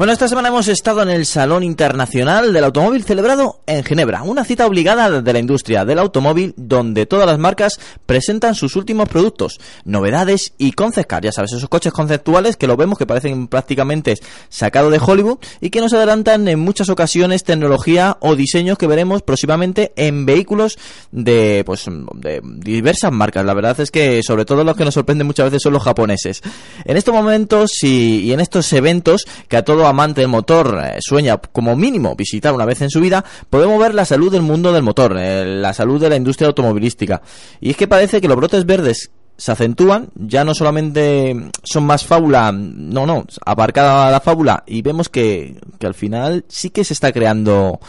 Bueno, 0.00 0.14
esta 0.14 0.28
semana 0.28 0.48
hemos 0.48 0.66
estado 0.68 1.02
en 1.02 1.10
el 1.10 1.26
Salón 1.26 1.62
Internacional 1.62 2.54
del 2.54 2.64
Automóvil 2.64 3.04
celebrado 3.04 3.60
en 3.66 3.84
Ginebra, 3.84 4.22
una 4.22 4.46
cita 4.46 4.66
obligada 4.66 5.20
de 5.20 5.32
la 5.34 5.38
industria 5.38 5.84
del 5.84 5.98
automóvil 5.98 6.54
donde 6.56 7.04
todas 7.04 7.26
las 7.26 7.38
marcas 7.38 7.78
presentan 8.06 8.54
sus 8.54 8.76
últimos 8.76 9.10
productos, 9.10 9.60
novedades 9.84 10.54
y 10.56 10.72
concept 10.72 11.12
ya 11.22 11.32
sabes, 11.32 11.52
esos 11.52 11.68
coches 11.68 11.92
conceptuales 11.92 12.56
que 12.56 12.66
lo 12.66 12.78
vemos 12.78 12.96
que 12.96 13.04
parecen 13.04 13.46
prácticamente 13.46 14.14
sacados 14.48 14.90
de 14.90 15.00
Hollywood 15.04 15.36
y 15.60 15.68
que 15.68 15.82
nos 15.82 15.92
adelantan 15.92 16.48
en 16.48 16.60
muchas 16.60 16.88
ocasiones 16.88 17.44
tecnología 17.44 18.16
o 18.20 18.36
diseños 18.36 18.78
que 18.78 18.86
veremos 18.86 19.20
próximamente 19.20 19.92
en 19.96 20.24
vehículos 20.24 20.78
de 21.12 21.62
pues 21.66 21.84
de 22.14 22.40
diversas 22.42 23.12
marcas. 23.12 23.44
La 23.44 23.52
verdad 23.52 23.78
es 23.78 23.90
que 23.90 24.22
sobre 24.22 24.46
todo 24.46 24.64
los 24.64 24.78
que 24.78 24.86
nos 24.86 24.94
sorprenden 24.94 25.26
muchas 25.26 25.44
veces 25.44 25.60
son 25.60 25.74
los 25.74 25.82
japoneses. 25.82 26.40
En 26.86 26.96
estos 26.96 27.12
momentos 27.14 27.72
y, 27.82 28.20
y 28.20 28.32
en 28.32 28.40
estos 28.40 28.72
eventos 28.72 29.26
que 29.46 29.58
a 29.58 29.62
todo 29.62 29.89
amante 29.90 30.22
del 30.22 30.30
motor 30.30 30.80
eh, 30.82 30.98
sueña 31.00 31.36
como 31.38 31.76
mínimo 31.76 32.16
visitar 32.16 32.54
una 32.54 32.64
vez 32.64 32.80
en 32.82 32.90
su 32.90 33.00
vida, 33.00 33.24
podemos 33.48 33.78
ver 33.78 33.94
la 33.94 34.04
salud 34.04 34.32
del 34.32 34.42
mundo 34.42 34.72
del 34.72 34.82
motor, 34.82 35.16
eh, 35.18 35.44
la 35.44 35.72
salud 35.72 36.00
de 36.00 36.08
la 36.08 36.16
industria 36.16 36.48
automovilística. 36.48 37.22
Y 37.60 37.70
es 37.70 37.76
que 37.76 37.88
parece 37.88 38.20
que 38.20 38.28
los 38.28 38.36
brotes 38.36 38.64
verdes 38.66 39.10
se 39.36 39.52
acentúan, 39.52 40.08
ya 40.14 40.44
no 40.44 40.54
solamente 40.54 41.34
son 41.64 41.84
más 41.84 42.04
fábula, 42.04 42.52
no, 42.52 43.06
no, 43.06 43.24
aparcada 43.44 44.10
la 44.10 44.20
fábula, 44.20 44.64
y 44.66 44.82
vemos 44.82 45.08
que, 45.08 45.56
que 45.78 45.86
al 45.86 45.94
final 45.94 46.44
sí 46.48 46.70
que 46.70 46.84
se 46.84 46.92
está 46.92 47.10
creando 47.10 47.80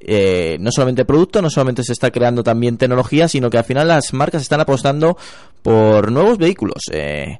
eh, 0.00 0.58
no 0.60 0.70
solamente 0.70 1.04
producto, 1.04 1.42
no 1.42 1.50
solamente 1.50 1.82
se 1.82 1.92
está 1.92 2.10
creando 2.10 2.44
también 2.44 2.76
tecnología, 2.76 3.26
sino 3.26 3.50
que 3.50 3.58
al 3.58 3.64
final 3.64 3.88
las 3.88 4.12
marcas 4.12 4.42
están 4.42 4.60
apostando 4.60 5.16
por 5.62 6.12
nuevos 6.12 6.38
vehículos. 6.38 6.82
Eh, 6.92 7.38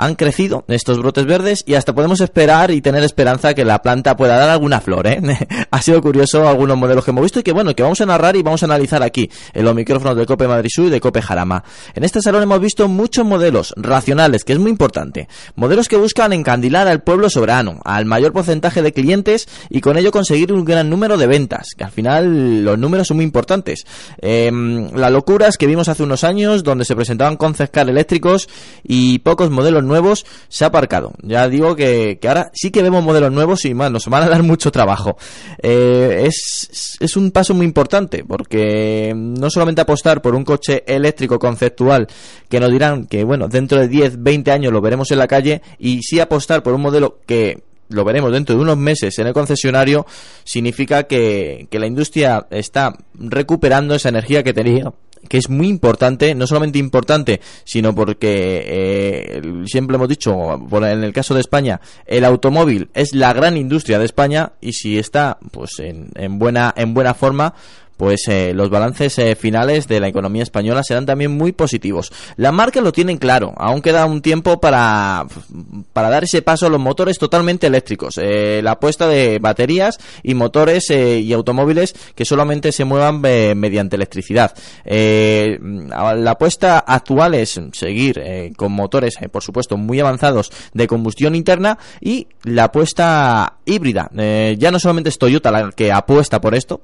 han 0.00 0.14
crecido 0.14 0.64
estos 0.68 0.98
brotes 0.98 1.26
verdes 1.26 1.62
y 1.66 1.74
hasta 1.74 1.94
podemos 1.94 2.20
esperar 2.22 2.70
y 2.70 2.80
tener 2.80 3.02
esperanza 3.04 3.52
que 3.52 3.66
la 3.66 3.82
planta 3.82 4.16
pueda 4.16 4.38
dar 4.38 4.48
alguna 4.48 4.80
flor. 4.80 5.06
¿eh? 5.06 5.20
ha 5.70 5.82
sido 5.82 6.00
curioso 6.00 6.48
algunos 6.48 6.78
modelos 6.78 7.04
que 7.04 7.10
hemos 7.10 7.22
visto 7.22 7.40
y 7.40 7.42
que 7.42 7.52
bueno, 7.52 7.74
que 7.74 7.82
vamos 7.82 8.00
a 8.00 8.06
narrar 8.06 8.34
y 8.34 8.42
vamos 8.42 8.62
a 8.62 8.66
analizar 8.66 9.02
aquí 9.02 9.30
en 9.52 9.64
los 9.64 9.74
micrófonos 9.74 10.16
de 10.16 10.24
Cope 10.24 10.48
Madrid 10.48 10.70
Sur 10.72 10.86
y 10.86 10.90
de 10.90 11.00
Cope 11.00 11.20
Jarama. 11.20 11.62
En 11.94 12.02
este 12.02 12.22
salón 12.22 12.42
hemos 12.42 12.60
visto 12.60 12.88
muchos 12.88 13.26
modelos 13.26 13.74
racionales, 13.76 14.44
que 14.44 14.54
es 14.54 14.58
muy 14.58 14.70
importante. 14.70 15.28
Modelos 15.54 15.86
que 15.86 15.96
buscan 15.96 16.32
encandilar 16.32 16.88
al 16.88 17.02
pueblo 17.02 17.28
soberano, 17.28 17.80
al 17.84 18.06
mayor 18.06 18.32
porcentaje 18.32 18.80
de 18.80 18.94
clientes 18.94 19.48
y 19.68 19.82
con 19.82 19.98
ello 19.98 20.12
conseguir 20.12 20.52
un 20.52 20.64
gran 20.64 20.88
número 20.88 21.18
de 21.18 21.26
ventas, 21.26 21.74
que 21.76 21.84
al 21.84 21.90
final 21.90 22.64
los 22.64 22.78
números 22.78 23.08
son 23.08 23.18
muy 23.18 23.24
importantes. 23.24 23.84
Eh, 24.22 24.50
la 24.94 25.10
locura 25.10 25.46
es 25.46 25.58
que 25.58 25.66
vimos 25.66 25.88
hace 25.88 26.02
unos 26.02 26.24
años 26.24 26.64
donde 26.64 26.86
se 26.86 26.96
presentaban 26.96 27.36
car 27.36 27.90
eléctricos 27.90 28.48
y 28.82 29.18
pocos 29.18 29.50
modelos 29.50 29.84
nuevos 29.90 30.24
se 30.48 30.64
ha 30.64 30.68
aparcado. 30.68 31.12
Ya 31.22 31.48
digo 31.48 31.76
que, 31.76 32.18
ahora 32.26 32.50
sí 32.54 32.70
que 32.70 32.82
vemos 32.82 33.04
modelos 33.04 33.32
nuevos 33.32 33.64
y 33.66 33.74
más, 33.74 33.90
nos 33.90 34.06
van 34.06 34.22
a 34.22 34.28
dar 34.28 34.42
mucho 34.42 34.70
trabajo. 34.70 35.18
Eh, 35.62 36.24
es, 36.26 36.96
es 36.98 37.16
un 37.16 37.30
paso 37.32 37.52
muy 37.52 37.66
importante 37.66 38.24
porque 38.24 39.12
no 39.14 39.50
solamente 39.50 39.82
apostar 39.82 40.22
por 40.22 40.34
un 40.34 40.44
coche 40.44 40.84
eléctrico 40.86 41.38
conceptual 41.38 42.06
que 42.48 42.60
nos 42.60 42.70
dirán 42.70 43.06
que, 43.06 43.24
bueno, 43.24 43.48
dentro 43.48 43.78
de 43.80 43.88
10, 43.88 44.22
20 44.22 44.50
años 44.50 44.72
lo 44.72 44.80
veremos 44.80 45.10
en 45.10 45.18
la 45.18 45.28
calle 45.28 45.60
y 45.78 46.00
sí 46.02 46.20
apostar 46.20 46.62
por 46.62 46.72
un 46.72 46.82
modelo 46.82 47.18
que 47.26 47.62
lo 47.90 48.04
veremos 48.04 48.32
dentro 48.32 48.54
de 48.54 48.62
unos 48.62 48.76
meses 48.76 49.18
en 49.18 49.26
el 49.26 49.32
concesionario, 49.32 50.06
significa 50.44 51.04
que, 51.04 51.66
que 51.70 51.78
la 51.78 51.86
industria 51.86 52.46
está 52.50 52.96
recuperando 53.14 53.94
esa 53.94 54.08
energía 54.08 54.42
que 54.42 54.54
tenía 54.54 54.92
que 55.28 55.38
es 55.38 55.48
muy 55.48 55.68
importante, 55.68 56.34
no 56.34 56.46
solamente 56.46 56.78
importante, 56.78 57.40
sino 57.64 57.94
porque 57.94 58.64
eh, 58.66 59.42
siempre 59.66 59.96
hemos 59.96 60.08
dicho, 60.08 60.32
en 60.72 61.04
el 61.04 61.12
caso 61.12 61.34
de 61.34 61.40
España, 61.40 61.80
el 62.06 62.24
automóvil 62.24 62.90
es 62.94 63.14
la 63.14 63.32
gran 63.32 63.56
industria 63.56 63.98
de 63.98 64.06
España 64.06 64.52
y 64.60 64.72
si 64.72 64.98
está 64.98 65.38
pues 65.50 65.78
en, 65.78 66.10
en 66.14 66.38
buena 66.38 66.72
en 66.76 66.94
buena 66.94 67.14
forma, 67.14 67.54
pues 68.00 68.28
eh, 68.28 68.54
los 68.54 68.70
balances 68.70 69.18
eh, 69.18 69.36
finales 69.36 69.86
de 69.86 70.00
la 70.00 70.08
economía 70.08 70.42
española 70.42 70.82
serán 70.82 71.04
también 71.04 71.32
muy 71.32 71.52
positivos. 71.52 72.10
Las 72.38 72.50
marcas 72.50 72.82
lo 72.82 72.92
tienen 72.92 73.18
claro, 73.18 73.52
aún 73.58 73.82
queda 73.82 74.06
un 74.06 74.22
tiempo 74.22 74.58
para, 74.58 75.26
para 75.92 76.08
dar 76.08 76.24
ese 76.24 76.40
paso 76.40 76.64
a 76.64 76.70
los 76.70 76.80
motores 76.80 77.18
totalmente 77.18 77.66
eléctricos, 77.66 78.16
eh, 78.16 78.62
la 78.64 78.70
apuesta 78.70 79.06
de 79.06 79.38
baterías 79.38 79.98
y 80.22 80.32
motores 80.32 80.88
y 80.88 81.30
automóviles 81.34 81.94
que 82.14 82.24
solamente 82.24 82.72
se 82.72 82.86
muevan 82.86 83.20
mediante 83.20 83.96
electricidad. 83.96 84.54
la 84.86 86.30
apuesta 86.30 86.78
actual 86.78 87.34
es 87.34 87.60
seguir 87.72 88.54
con 88.56 88.72
motores, 88.72 89.18
por 89.30 89.42
supuesto, 89.42 89.76
muy 89.76 90.00
avanzados 90.00 90.50
de 90.72 90.86
combustión 90.86 91.34
interna 91.34 91.78
y 92.00 92.28
la 92.44 92.64
apuesta 92.64 93.58
híbrida. 93.66 94.10
ya 94.56 94.70
no 94.70 94.78
solamente 94.78 95.10
es 95.10 95.18
Toyota 95.18 95.50
la 95.50 95.70
que 95.72 95.92
apuesta 95.92 96.40
por 96.40 96.54
esto, 96.54 96.80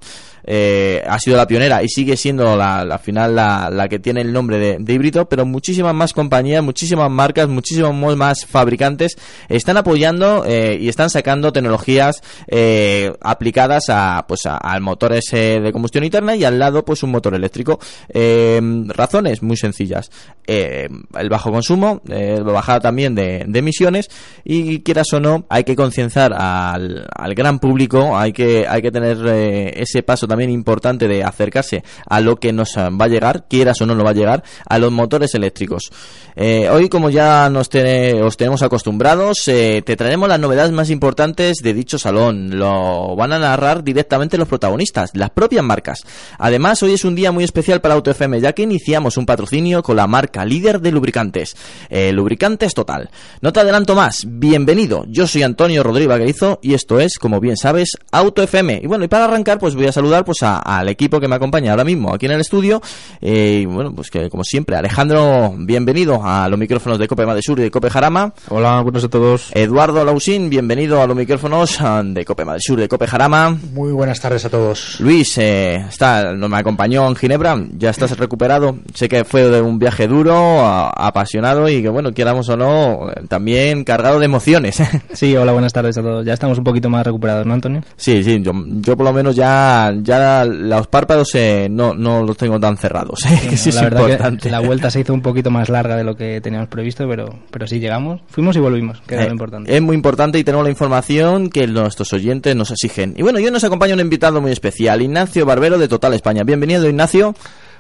eh, 0.49 1.03
ha 1.09 1.19
sido 1.19 1.37
la 1.37 1.47
pionera 1.47 1.83
y 1.83 1.89
sigue 1.89 2.17
siendo 2.17 2.57
la, 2.57 2.99
final 3.03 3.35
la, 3.35 3.87
que 3.89 3.99
tiene 3.99 4.21
el 4.21 4.33
nombre 4.33 4.79
de, 4.79 4.93
híbrido, 4.93 5.29
pero 5.29 5.45
muchísimas 5.45 5.95
más 5.95 6.13
compañías, 6.13 6.63
muchísimas 6.63 7.11
marcas, 7.11 7.49
muchísimos 7.49 8.17
más 8.17 8.47
fabricantes 8.47 9.17
están 9.49 9.77
apoyando 9.77 10.45
eh, 10.47 10.79
y 10.81 10.89
están 10.89 11.11
sacando 11.11 11.53
tecnologías 11.53 12.23
eh, 12.47 13.13
aplicadas 13.21 13.85
a 13.89 14.25
pues 14.29 14.41
a, 14.47 14.77
motores 14.81 15.25
de 15.33 15.71
combustión 15.73 16.05
interna 16.05 16.37
y 16.37 16.45
al 16.45 16.59
lado 16.59 16.85
pues 16.85 17.03
un 17.03 17.11
motor 17.11 17.35
eléctrico. 17.35 17.81
razones 18.89 19.43
muy 19.43 19.57
sencillas. 19.57 20.11
el 20.47 21.29
bajo 21.29 21.51
consumo, 21.51 22.03
bajada 22.45 22.81
también 22.81 23.15
de, 23.15 23.45
de, 23.47 23.59
emisiones 23.59 24.11
y 24.45 24.81
quieras 24.81 25.13
o 25.13 25.21
no 25.21 25.45
hay 25.49 25.65
que 25.65 25.75
concienciar 25.75 26.33
al, 26.33 27.07
al 27.13 27.35
gran 27.35 27.59
público, 27.59 28.17
hay 28.17 28.33
que 28.33 28.67
hay 28.69 28.83
que 28.83 28.93
tener 28.93 29.27
ese 29.77 30.03
paso 30.03 30.29
también 30.29 30.37
también 30.37 30.61
de 30.99 31.23
acercarse 31.23 31.85
a 32.07 32.21
lo 32.21 32.37
que 32.37 32.53
nos 32.53 32.77
va 32.77 33.05
a 33.05 33.09
llegar, 33.09 33.47
quieras 33.49 33.81
o 33.81 33.87
no 33.87 33.95
nos 33.95 34.07
va 34.07 34.11
a 34.11 34.15
llegar, 34.15 34.43
a 34.69 34.79
los 34.79 34.93
motores 34.93 35.35
eléctricos. 35.35 35.91
Eh, 36.39 36.69
hoy, 36.71 36.89
como 36.89 37.09
ya 37.11 37.49
nos 37.49 37.67
os 37.67 38.37
tenemos 38.37 38.63
acostumbrados, 38.63 39.49
eh, 39.49 39.83
te 39.85 39.97
traeremos 39.97 40.29
las 40.29 40.39
novedades 40.39 40.73
más 40.73 40.91
importantes 40.91 41.59
de 41.63 41.75
dicho 41.75 41.99
salón. 41.99 42.59
Lo 42.59 43.17
van 43.17 43.33
a 43.33 43.39
narrar 43.39 43.83
directamente 43.83 44.39
los 44.39 44.49
protagonistas, 44.49 45.11
las 45.15 45.31
propias 45.31 45.65
marcas. 45.65 46.05
Además, 46.39 46.83
hoy 46.83 46.95
es 46.95 47.05
un 47.05 47.15
día 47.15 47.33
muy 47.33 47.45
especial 47.45 47.81
para 47.81 47.95
AutoFM, 47.95 48.41
ya 48.41 48.53
que 48.53 48.63
iniciamos 48.63 49.17
un 49.17 49.27
patrocinio 49.27 49.83
con 49.83 49.97
la 49.97 50.07
marca 50.07 50.45
líder 50.45 50.81
de 50.81 50.93
lubricantes, 50.93 51.57
eh, 51.89 52.13
Lubricantes 52.13 52.75
Total. 52.75 53.11
No 53.41 53.53
te 53.53 53.61
adelanto 53.61 53.95
más, 53.95 54.25
bienvenido. 54.27 55.05
Yo 55.09 55.27
soy 55.27 55.43
Antonio 55.43 55.83
Rodríguez 55.83 56.11
Vaquerizo 56.11 56.59
y 56.63 56.75
esto 56.75 57.01
es, 57.01 57.19
como 57.19 57.41
bien 57.41 57.57
sabes, 57.57 57.91
AutoFM. 58.13 58.81
Y 58.83 58.87
bueno, 58.87 59.05
y 59.05 59.09
para 59.09 59.25
arrancar, 59.25 59.59
pues 59.59 59.75
voy 59.75 59.87
a 59.87 59.93
saludar 59.93 60.25
pues 60.25 60.43
al 60.79 60.89
equipo 60.89 61.21
que 61.21 61.29
me 61.29 61.37
acompaña 61.37 61.71
ahora 61.71 61.85
mismo 61.85 62.13
aquí 62.13 62.27
en 62.27 62.33
el 62.33 62.41
estudio. 62.41 62.81
Eh, 63.21 63.61
y 63.63 63.67
bueno, 63.67 63.93
pues 63.95 64.11
que 64.11 64.29
como 64.31 64.45
siempre, 64.45 64.77
Alejandro, 64.77 65.55
bienvenido 65.59 66.21
a 66.25 66.49
los 66.49 66.59
micrófonos 66.59 66.99
de 66.99 67.09
Cope 67.09 67.27
Madrid 67.27 67.43
Sur 67.45 67.59
y 67.59 67.63
de 67.63 67.71
Cope 67.71 67.91
Jarama. 67.91 68.33
Hola, 68.49 68.81
buenos 68.83 69.05
a 69.05 69.09
todos. 69.09 69.51
Eduardo 69.55 70.05
Lausín, 70.05 70.51
bienvenido 70.51 71.01
a 71.01 71.07
los 71.07 71.17
micrófonos 71.17 71.79
de 72.05 72.25
Cope 72.25 72.45
Madrid 72.45 72.63
Sur 72.65 72.79
y 72.79 72.83
de 72.83 72.89
Cope 72.89 73.07
Jarama. 73.07 73.57
Muy 73.73 73.93
buenas 73.93 74.21
tardes 74.21 74.45
a 74.45 74.51
todos. 74.51 75.01
Luis, 75.01 75.39
eh, 75.39 75.77
está, 75.89 76.33
me 76.33 76.57
acompañó 76.57 77.07
en 77.09 77.17
Ginebra, 77.17 77.57
ya 77.77 77.91
estás 77.91 78.17
recuperado. 78.19 78.77
Sé 78.95 79.09
que 79.09 79.25
fue 79.25 79.49
de 79.49 79.61
un 79.61 79.79
viaje 79.79 80.07
duro, 80.07 80.67
apasionado 80.67 81.69
y 81.69 81.83
que 81.83 81.89
bueno, 81.89 82.13
quieramos 82.13 82.49
o 82.49 82.57
no, 82.57 83.11
también 83.29 83.85
cargado 83.85 84.19
de 84.19 84.25
emociones. 84.25 84.83
sí, 85.13 85.37
hola, 85.37 85.53
buenas 85.53 85.73
tardes 85.73 85.97
a 85.99 86.03
todos. 86.03 86.25
Ya 86.25 86.35
estamos 86.35 86.59
un 86.59 86.65
poquito 86.65 86.89
más 86.89 87.07
recuperados, 87.07 87.47
¿no, 87.47 87.55
Antonio? 87.55 87.83
Sí, 87.97 88.23
sí, 88.23 88.41
yo, 88.43 88.53
yo 88.67 88.97
por 88.97 89.05
lo 89.05 89.13
menos 89.13 89.37
ya, 89.37 89.93
ya 90.03 90.45
los 90.67 90.87
párpados 90.87 91.35
eh, 91.35 91.69
no, 91.71 91.95
no 91.95 92.23
los 92.23 92.37
tengo 92.37 92.61
tan 92.61 92.77
cerrados. 92.77 93.21
¿eh? 93.27 93.57
Sí, 93.57 93.73
la 93.73 93.83
verdad 93.83 94.39
que 94.41 94.51
la 94.51 94.61
vuelta 94.61 94.91
se 94.91 95.01
hizo 95.01 95.15
un 95.15 95.23
poquito 95.23 95.51
más 95.51 95.69
larga 95.69 95.97
de 95.97 96.05
lo 96.05 96.17
que 96.17 96.41
teníamos 96.41 96.69
previsto, 96.69 97.09
pero, 97.09 97.39
pero 97.51 97.67
sí 97.67 97.79
llegamos, 97.79 98.21
fuimos 98.29 98.57
y 98.57 98.61
volvimos, 98.61 99.01
que 99.07 99.17
es 99.17 99.27
lo 99.27 99.33
importante. 99.33 99.75
Es 99.75 99.83
muy 99.83 99.95
importante 99.95 100.39
y 100.39 100.45
tenemos 100.45 100.65
la 100.65 100.71
información 100.71 101.49
que 101.51 101.67
nuestros 101.67 102.13
oyentes 102.13 102.55
nos 102.55 102.71
exigen. 102.71 103.15
Y 103.17 103.23
bueno, 103.23 103.39
hoy 103.39 103.51
nos 103.51 103.65
acompaña 103.65 103.95
un 103.95 104.01
invitado 104.01 104.41
muy 104.41 104.53
especial, 104.53 105.03
Ignacio 105.03 105.47
Barbero 105.47 105.79
de 105.79 105.89
Total 105.89 106.13
España. 106.15 106.45
Bienvenido, 106.45 106.89
Ignacio. 106.89 107.35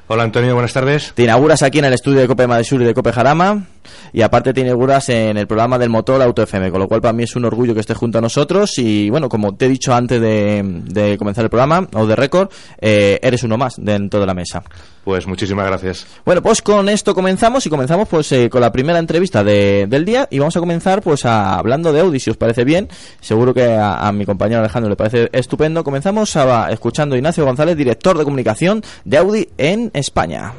Hola 0.08 0.22
Antonio, 0.22 0.54
buenas 0.54 0.72
tardes. 0.72 1.12
Te 1.14 1.24
inauguras 1.24 1.64
aquí 1.64 1.80
en 1.80 1.86
el 1.86 1.92
estudio 1.92 2.20
de 2.20 2.28
Cope 2.28 2.46
Madesur 2.46 2.80
y 2.80 2.84
de 2.84 2.94
Cope 2.94 3.12
Jarama 3.12 3.66
y 4.12 4.22
aparte 4.22 4.52
te 4.52 4.60
inauguras 4.60 5.08
en 5.08 5.36
el 5.36 5.46
programa 5.46 5.78
del 5.78 5.90
motor 5.90 6.22
Auto 6.22 6.42
FM, 6.42 6.70
con 6.70 6.80
lo 6.80 6.88
cual 6.88 7.00
para 7.00 7.12
mí 7.12 7.24
es 7.24 7.36
un 7.36 7.44
orgullo 7.44 7.74
que 7.74 7.80
estés 7.80 7.96
junto 7.96 8.18
a 8.18 8.20
nosotros 8.20 8.78
y 8.78 9.10
bueno, 9.10 9.28
como 9.28 9.54
te 9.54 9.66
he 9.66 9.68
dicho 9.68 9.94
antes 9.94 10.20
de, 10.20 11.16
comenzar 11.18 11.44
el 11.44 11.50
programa 11.50 11.86
o 11.94 12.06
de 12.06 12.16
récord, 12.16 12.50
eh, 12.80 13.18
eres 13.22 13.42
uno 13.42 13.56
más 13.56 13.74
dentro 13.78 14.20
de 14.20 14.26
la 14.26 14.34
mesa. 14.34 14.62
Pues 15.06 15.24
muchísimas 15.28 15.66
gracias. 15.66 16.04
Bueno, 16.24 16.42
pues 16.42 16.62
con 16.62 16.88
esto 16.88 17.14
comenzamos 17.14 17.64
y 17.64 17.70
comenzamos 17.70 18.08
pues 18.08 18.32
eh, 18.32 18.50
con 18.50 18.60
la 18.60 18.72
primera 18.72 18.98
entrevista 18.98 19.44
del 19.44 20.04
día 20.04 20.26
y 20.32 20.40
vamos 20.40 20.56
a 20.56 20.60
comenzar 20.60 21.00
pues 21.00 21.24
hablando 21.24 21.92
de 21.92 22.00
Audi, 22.00 22.18
si 22.18 22.30
os 22.30 22.36
parece 22.36 22.64
bien. 22.64 22.88
Seguro 23.20 23.54
que 23.54 23.72
a, 23.72 24.10
mi 24.10 24.26
compañero 24.26 24.58
Alejandro 24.58 24.90
le 24.90 24.96
parece 24.96 25.28
estupendo. 25.30 25.84
Comenzamos 25.84 26.34
a, 26.34 26.72
escuchando 26.72 27.14
a 27.14 27.18
Ignacio 27.18 27.44
González, 27.44 27.76
director 27.76 28.18
de 28.18 28.24
comunicación 28.24 28.82
de 29.04 29.18
Audi 29.18 29.48
en 29.58 29.92
España. 29.94 30.52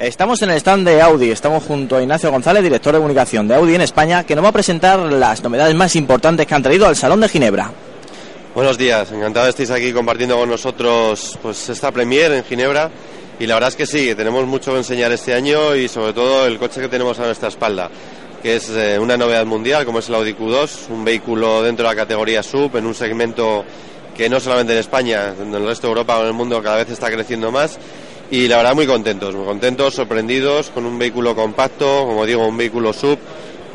Estamos 0.00 0.40
en 0.42 0.50
el 0.50 0.58
stand 0.58 0.86
de 0.86 1.02
Audi, 1.02 1.32
estamos 1.32 1.64
junto 1.64 1.96
a 1.96 2.02
Ignacio 2.02 2.30
González, 2.30 2.62
director 2.62 2.92
de 2.92 3.00
comunicación 3.00 3.48
de 3.48 3.56
Audi 3.56 3.74
en 3.74 3.80
España, 3.80 4.22
que 4.22 4.36
nos 4.36 4.44
va 4.44 4.50
a 4.50 4.52
presentar 4.52 4.96
las 5.00 5.42
novedades 5.42 5.74
más 5.74 5.96
importantes 5.96 6.46
que 6.46 6.54
han 6.54 6.62
traído 6.62 6.86
al 6.86 6.94
Salón 6.94 7.20
de 7.20 7.28
Ginebra. 7.28 7.72
Buenos 8.54 8.78
días, 8.78 9.10
encantado 9.10 9.46
de 9.46 9.50
estéis 9.50 9.72
aquí 9.72 9.92
compartiendo 9.92 10.36
con 10.36 10.48
nosotros 10.48 11.36
pues 11.42 11.68
esta 11.68 11.90
premier 11.90 12.30
en 12.30 12.44
Ginebra. 12.44 12.88
Y 13.40 13.46
la 13.48 13.54
verdad 13.54 13.70
es 13.70 13.74
que 13.74 13.86
sí, 13.86 14.14
tenemos 14.14 14.46
mucho 14.46 14.70
que 14.70 14.78
enseñar 14.78 15.10
este 15.10 15.34
año 15.34 15.74
y 15.74 15.88
sobre 15.88 16.12
todo 16.12 16.46
el 16.46 16.60
coche 16.60 16.80
que 16.80 16.88
tenemos 16.88 17.18
a 17.18 17.24
nuestra 17.24 17.48
espalda, 17.48 17.90
que 18.40 18.54
es 18.54 18.70
eh, 18.70 19.00
una 19.00 19.16
novedad 19.16 19.46
mundial 19.46 19.84
como 19.84 19.98
es 19.98 20.08
el 20.08 20.14
Audi 20.14 20.32
Q2, 20.32 20.90
un 20.90 21.04
vehículo 21.04 21.60
dentro 21.64 21.88
de 21.88 21.96
la 21.96 22.00
categoría 22.00 22.44
sub 22.44 22.76
en 22.76 22.86
un 22.86 22.94
segmento 22.94 23.64
que 24.16 24.28
no 24.28 24.38
solamente 24.38 24.74
en 24.74 24.78
España, 24.78 25.34
en 25.40 25.52
el 25.52 25.66
resto 25.66 25.88
de 25.88 25.92
Europa 25.92 26.18
o 26.18 26.22
en 26.22 26.28
el 26.28 26.34
mundo 26.34 26.62
cada 26.62 26.76
vez 26.76 26.88
está 26.88 27.10
creciendo 27.10 27.50
más 27.50 27.80
y 28.30 28.46
la 28.46 28.58
verdad 28.58 28.74
muy 28.74 28.86
contentos, 28.86 29.34
muy 29.34 29.46
contentos, 29.46 29.94
sorprendidos 29.94 30.70
con 30.70 30.84
un 30.84 30.98
vehículo 30.98 31.34
compacto, 31.34 32.04
como 32.06 32.26
digo, 32.26 32.46
un 32.46 32.56
vehículo 32.56 32.92
sub 32.92 33.18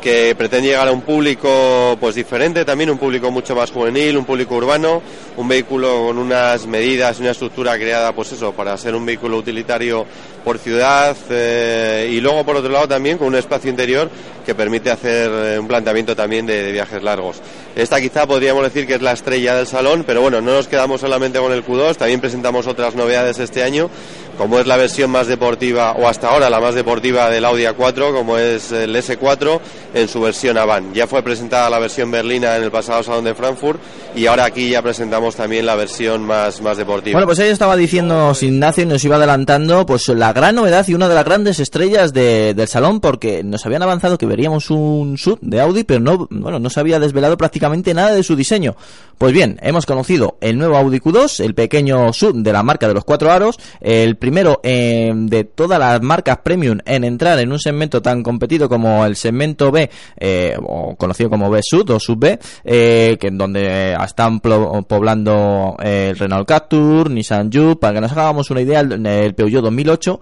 que 0.04 0.34
pretende 0.36 0.68
llegar 0.68 0.86
a 0.86 0.92
un 0.92 1.00
público 1.00 1.96
pues 1.98 2.14
diferente 2.14 2.62
también, 2.66 2.90
un 2.90 2.98
público 2.98 3.30
mucho 3.30 3.56
más 3.56 3.70
juvenil, 3.70 4.18
un 4.18 4.26
público 4.26 4.54
urbano, 4.54 5.00
un 5.38 5.48
vehículo 5.48 6.08
con 6.08 6.18
unas 6.18 6.66
medidas 6.66 7.18
y 7.18 7.22
una 7.22 7.30
estructura 7.30 7.74
creada 7.78 8.12
pues 8.12 8.30
eso, 8.32 8.52
para 8.52 8.76
ser 8.76 8.94
un 8.94 9.06
vehículo 9.06 9.38
utilitario 9.38 10.04
por 10.44 10.58
ciudad 10.58 11.16
eh, 11.30 12.10
y 12.12 12.20
luego 12.20 12.44
por 12.44 12.56
otro 12.56 12.70
lado 12.70 12.86
también 12.86 13.16
con 13.16 13.28
un 13.28 13.36
espacio 13.36 13.70
interior 13.70 14.10
que 14.44 14.54
permite 14.54 14.90
hacer 14.90 15.30
eh, 15.32 15.58
un 15.58 15.66
planteamiento 15.66 16.14
también 16.14 16.44
de, 16.44 16.62
de, 16.62 16.70
viajes 16.70 17.02
largos. 17.02 17.40
Esta 17.74 17.98
quizá 17.98 18.26
podríamos 18.26 18.62
decir 18.62 18.86
que 18.86 18.96
es 18.96 19.02
la 19.02 19.12
estrella 19.12 19.56
del 19.56 19.66
salón, 19.66 20.04
pero 20.06 20.20
bueno, 20.20 20.42
no 20.42 20.52
nos 20.52 20.68
quedamos 20.68 21.00
solamente 21.00 21.38
con 21.38 21.50
el 21.50 21.64
Q2, 21.64 21.96
también 21.96 22.20
presentamos 22.20 22.66
otras 22.66 22.94
novedades 22.94 23.38
este 23.38 23.62
año 23.62 23.88
como 24.36 24.58
es 24.58 24.66
la 24.66 24.76
versión 24.76 25.10
más 25.10 25.26
deportiva, 25.26 25.92
o 25.92 26.08
hasta 26.08 26.28
ahora 26.28 26.50
la 26.50 26.60
más 26.60 26.74
deportiva 26.74 27.30
del 27.30 27.44
Audi 27.44 27.64
A4, 27.64 28.12
como 28.12 28.38
es 28.38 28.72
el 28.72 28.94
S4, 28.94 29.60
en 29.94 30.08
su 30.08 30.20
versión 30.20 30.58
Avant. 30.58 30.94
Ya 30.94 31.06
fue 31.06 31.22
presentada 31.22 31.70
la 31.70 31.78
versión 31.78 32.10
berlina 32.10 32.56
en 32.56 32.62
el 32.64 32.70
pasado 32.70 33.02
Salón 33.02 33.24
de 33.24 33.34
Frankfurt 33.34 33.80
y 34.14 34.26
ahora 34.26 34.44
aquí 34.44 34.70
ya 34.70 34.82
presentamos 34.82 35.34
también 35.36 35.66
la 35.66 35.74
versión 35.74 36.24
más, 36.24 36.60
más 36.60 36.76
deportiva. 36.76 37.14
Bueno, 37.14 37.26
pues 37.26 37.38
ahí 37.40 37.48
estaba 37.48 37.76
diciendo 37.76 38.32
Ignacio 38.40 38.82
y 38.84 38.86
nos 38.86 39.04
iba 39.04 39.16
adelantando 39.16 39.86
pues 39.86 40.08
la 40.08 40.32
gran 40.32 40.54
novedad 40.54 40.86
y 40.86 40.94
una 40.94 41.08
de 41.08 41.14
las 41.14 41.24
grandes 41.24 41.60
estrellas 41.60 42.12
del 42.12 42.68
salón 42.68 43.00
porque 43.00 43.42
nos 43.42 43.64
habían 43.66 43.82
avanzado 43.82 44.18
que 44.18 44.26
veríamos 44.26 44.70
un 44.70 45.18
sub 45.18 45.38
de 45.40 45.60
Audi, 45.60 45.84
pero 45.84 46.00
no, 46.00 46.28
bueno, 46.30 46.58
no 46.58 46.70
se 46.70 46.80
había 46.80 46.98
desvelado 46.98 47.36
prácticamente 47.36 47.94
nada 47.94 48.12
de 48.12 48.22
su 48.22 48.36
diseño. 48.36 48.76
Pues 49.18 49.32
bien, 49.32 49.58
hemos 49.62 49.86
conocido 49.86 50.36
el 50.40 50.58
nuevo 50.58 50.76
Audi 50.76 50.98
Q2, 50.98 51.44
el 51.44 51.54
pequeño 51.54 52.12
sub 52.12 52.34
de 52.34 52.52
la 52.52 52.62
marca 52.62 52.88
de 52.88 52.94
los 52.94 53.04
cuatro 53.04 53.30
aros, 53.30 53.58
el 53.80 54.16
primero 54.24 54.58
eh, 54.62 55.12
de 55.14 55.44
todas 55.44 55.78
las 55.78 56.00
marcas 56.00 56.38
premium 56.38 56.78
en 56.86 57.04
entrar 57.04 57.38
en 57.40 57.52
un 57.52 57.58
segmento 57.58 58.00
tan 58.00 58.22
competido 58.22 58.70
como 58.70 59.04
el 59.04 59.16
segmento 59.16 59.70
B, 59.70 59.90
eh, 60.18 60.56
o 60.62 60.96
conocido 60.96 61.28
como 61.28 61.50
B 61.50 61.60
Sud 61.62 61.90
o 61.90 62.00
Sub 62.00 62.20
B, 62.20 62.38
eh, 62.64 63.18
que 63.20 63.30
donde 63.30 63.92
están 63.92 64.40
poblando 64.40 65.76
el 65.78 66.16
Renault 66.16 66.48
Captur, 66.48 67.10
Nissan 67.10 67.52
Juke, 67.52 67.78
para 67.78 67.92
que 67.92 68.00
nos 68.00 68.12
hagamos 68.12 68.50
una 68.50 68.62
idea, 68.62 68.80
el, 68.80 69.34
Peugeot 69.34 69.62
2008, 69.62 70.20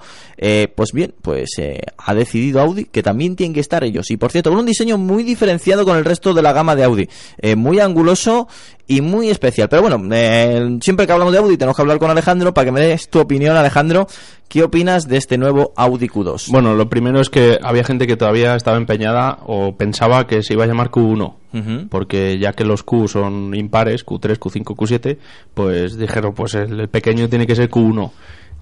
pues 0.75 0.90
bien, 0.93 1.14
pues 1.22 1.50
ha 1.98 2.14
decidido 2.14 2.60
Audi 2.60 2.87
que 2.87 3.05
también 3.05 3.37
tienen 3.37 3.55
que 3.55 3.60
estar 3.60 3.84
ellos. 3.84 4.10
Y 4.10 4.16
por 4.16 4.32
cierto, 4.32 4.50
con 4.50 4.58
un 4.58 4.66
diseño 4.66 4.98
muy 4.98 5.22
diferenciado 5.22 5.84
con 5.84 5.96
el 5.96 6.05
resto 6.05 6.34
de 6.34 6.43
la 6.43 6.52
gama 6.52 6.75
de 6.75 6.82
Audi, 6.82 7.08
muy 7.55 7.78
anguloso 7.78 8.48
y 8.87 9.00
muy 9.00 9.31
especial. 9.31 9.69
Pero 9.69 9.82
bueno, 9.82 10.02
eh, 10.12 10.78
siempre 10.81 11.06
que 11.06 11.12
hablamos 11.12 11.32
de 11.32 11.38
Audi 11.38 11.56
tenemos 11.56 11.76
que 11.76 11.82
hablar 11.82 11.98
con 11.98 12.10
Alejandro 12.10 12.52
para 12.52 12.66
que 12.66 12.72
me 12.72 12.81
des 12.81 13.08
tu 13.08 13.20
opinión, 13.20 13.56
Alejandro. 13.56 13.92
¿Qué 14.49 14.62
opinas 14.62 15.09
de 15.09 15.17
este 15.17 15.39
nuevo 15.39 15.73
Audi 15.77 16.09
Q2? 16.09 16.50
Bueno, 16.50 16.75
lo 16.75 16.89
primero 16.89 17.21
es 17.21 17.31
que 17.31 17.59
había 17.62 17.85
gente 17.85 18.06
que 18.06 18.17
todavía 18.17 18.55
estaba 18.55 18.77
empeñada 18.77 19.39
o 19.47 19.77
pensaba 19.77 20.27
que 20.27 20.43
se 20.43 20.53
iba 20.55 20.65
a 20.65 20.67
llamar 20.67 20.91
Q1, 20.91 21.89
porque 21.89 22.39
ya 22.39 22.53
que 22.53 22.65
los 22.65 22.83
Q 22.83 23.09
son 23.09 23.55
impares, 23.55 24.05
Q3, 24.05 24.39
Q5, 24.39 24.65
Q7, 24.77 25.19
pues 25.55 25.97
dijeron, 25.97 26.35
pues 26.35 26.55
el, 26.55 26.89
pequeño 26.89 27.29
tiene 27.29 27.47
que 27.47 27.55
ser 27.55 27.71
Q1 27.71 28.11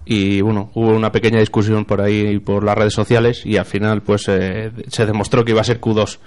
y 0.04 0.40
bueno, 0.40 0.70
hubo 0.74 0.90
una 0.90 1.12
pequeña 1.12 1.40
discusión 1.40 1.84
por 1.84 2.00
ahí 2.00 2.38
por 2.38 2.64
las 2.64 2.76
redes 2.76 2.94
sociales 2.94 3.44
y 3.44 3.56
al 3.56 3.66
final 3.66 4.02
pues 4.02 4.28
eh, 4.28 4.72
se 4.88 5.06
demostró 5.06 5.44
que 5.44 5.52
iba 5.52 5.60
a 5.60 5.64
ser 5.64 5.80
Q2 5.80 6.18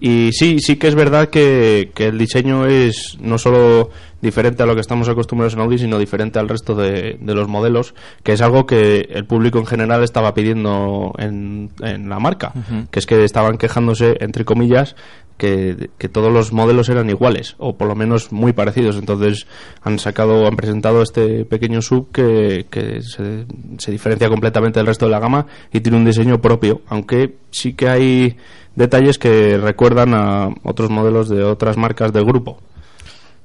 y 0.00 0.30
sí, 0.32 0.58
sí 0.60 0.76
que 0.76 0.88
es 0.88 0.94
verdad 0.94 1.28
que, 1.28 1.90
que, 1.94 2.06
el 2.06 2.18
diseño 2.18 2.66
es 2.66 3.18
no 3.20 3.38
solo 3.38 3.90
diferente 4.20 4.62
a 4.62 4.66
lo 4.66 4.74
que 4.74 4.80
estamos 4.80 5.08
acostumbrados 5.08 5.54
en 5.54 5.60
Audi, 5.60 5.78
sino 5.78 5.98
diferente 5.98 6.38
al 6.38 6.48
resto 6.48 6.74
de, 6.74 7.18
de 7.20 7.34
los 7.34 7.48
modelos, 7.48 7.94
que 8.22 8.32
es 8.32 8.40
algo 8.40 8.66
que 8.66 9.08
el 9.10 9.24
público 9.24 9.58
en 9.58 9.66
general 9.66 10.02
estaba 10.02 10.34
pidiendo 10.34 11.12
en, 11.18 11.70
en 11.82 12.08
la 12.08 12.18
marca, 12.18 12.52
que 12.90 12.98
es 12.98 13.06
que 13.06 13.24
estaban 13.24 13.58
quejándose, 13.58 14.16
entre 14.20 14.44
comillas, 14.44 14.96
que, 15.36 15.90
que, 15.98 16.08
todos 16.08 16.32
los 16.32 16.52
modelos 16.52 16.88
eran 16.88 17.08
iguales, 17.10 17.54
o 17.58 17.76
por 17.76 17.86
lo 17.86 17.94
menos 17.94 18.32
muy 18.32 18.52
parecidos. 18.52 18.96
Entonces 18.96 19.46
han 19.82 20.00
sacado, 20.00 20.48
han 20.48 20.56
presentado 20.56 21.00
este 21.00 21.44
pequeño 21.44 21.80
sub 21.80 22.10
que, 22.10 22.66
que 22.68 23.02
se, 23.02 23.46
se 23.78 23.92
diferencia 23.92 24.28
completamente 24.28 24.80
del 24.80 24.88
resto 24.88 25.06
de 25.06 25.12
la 25.12 25.20
gama 25.20 25.46
y 25.72 25.80
tiene 25.80 25.96
un 25.96 26.04
diseño 26.04 26.40
propio, 26.40 26.82
aunque 26.88 27.36
sí 27.50 27.74
que 27.74 27.88
hay 27.88 28.36
detalles 28.78 29.18
que 29.18 29.58
recuerdan 29.58 30.14
a 30.14 30.50
otros 30.62 30.88
modelos 30.88 31.28
de 31.28 31.42
otras 31.42 31.76
marcas 31.76 32.12
del 32.12 32.24
grupo. 32.24 32.58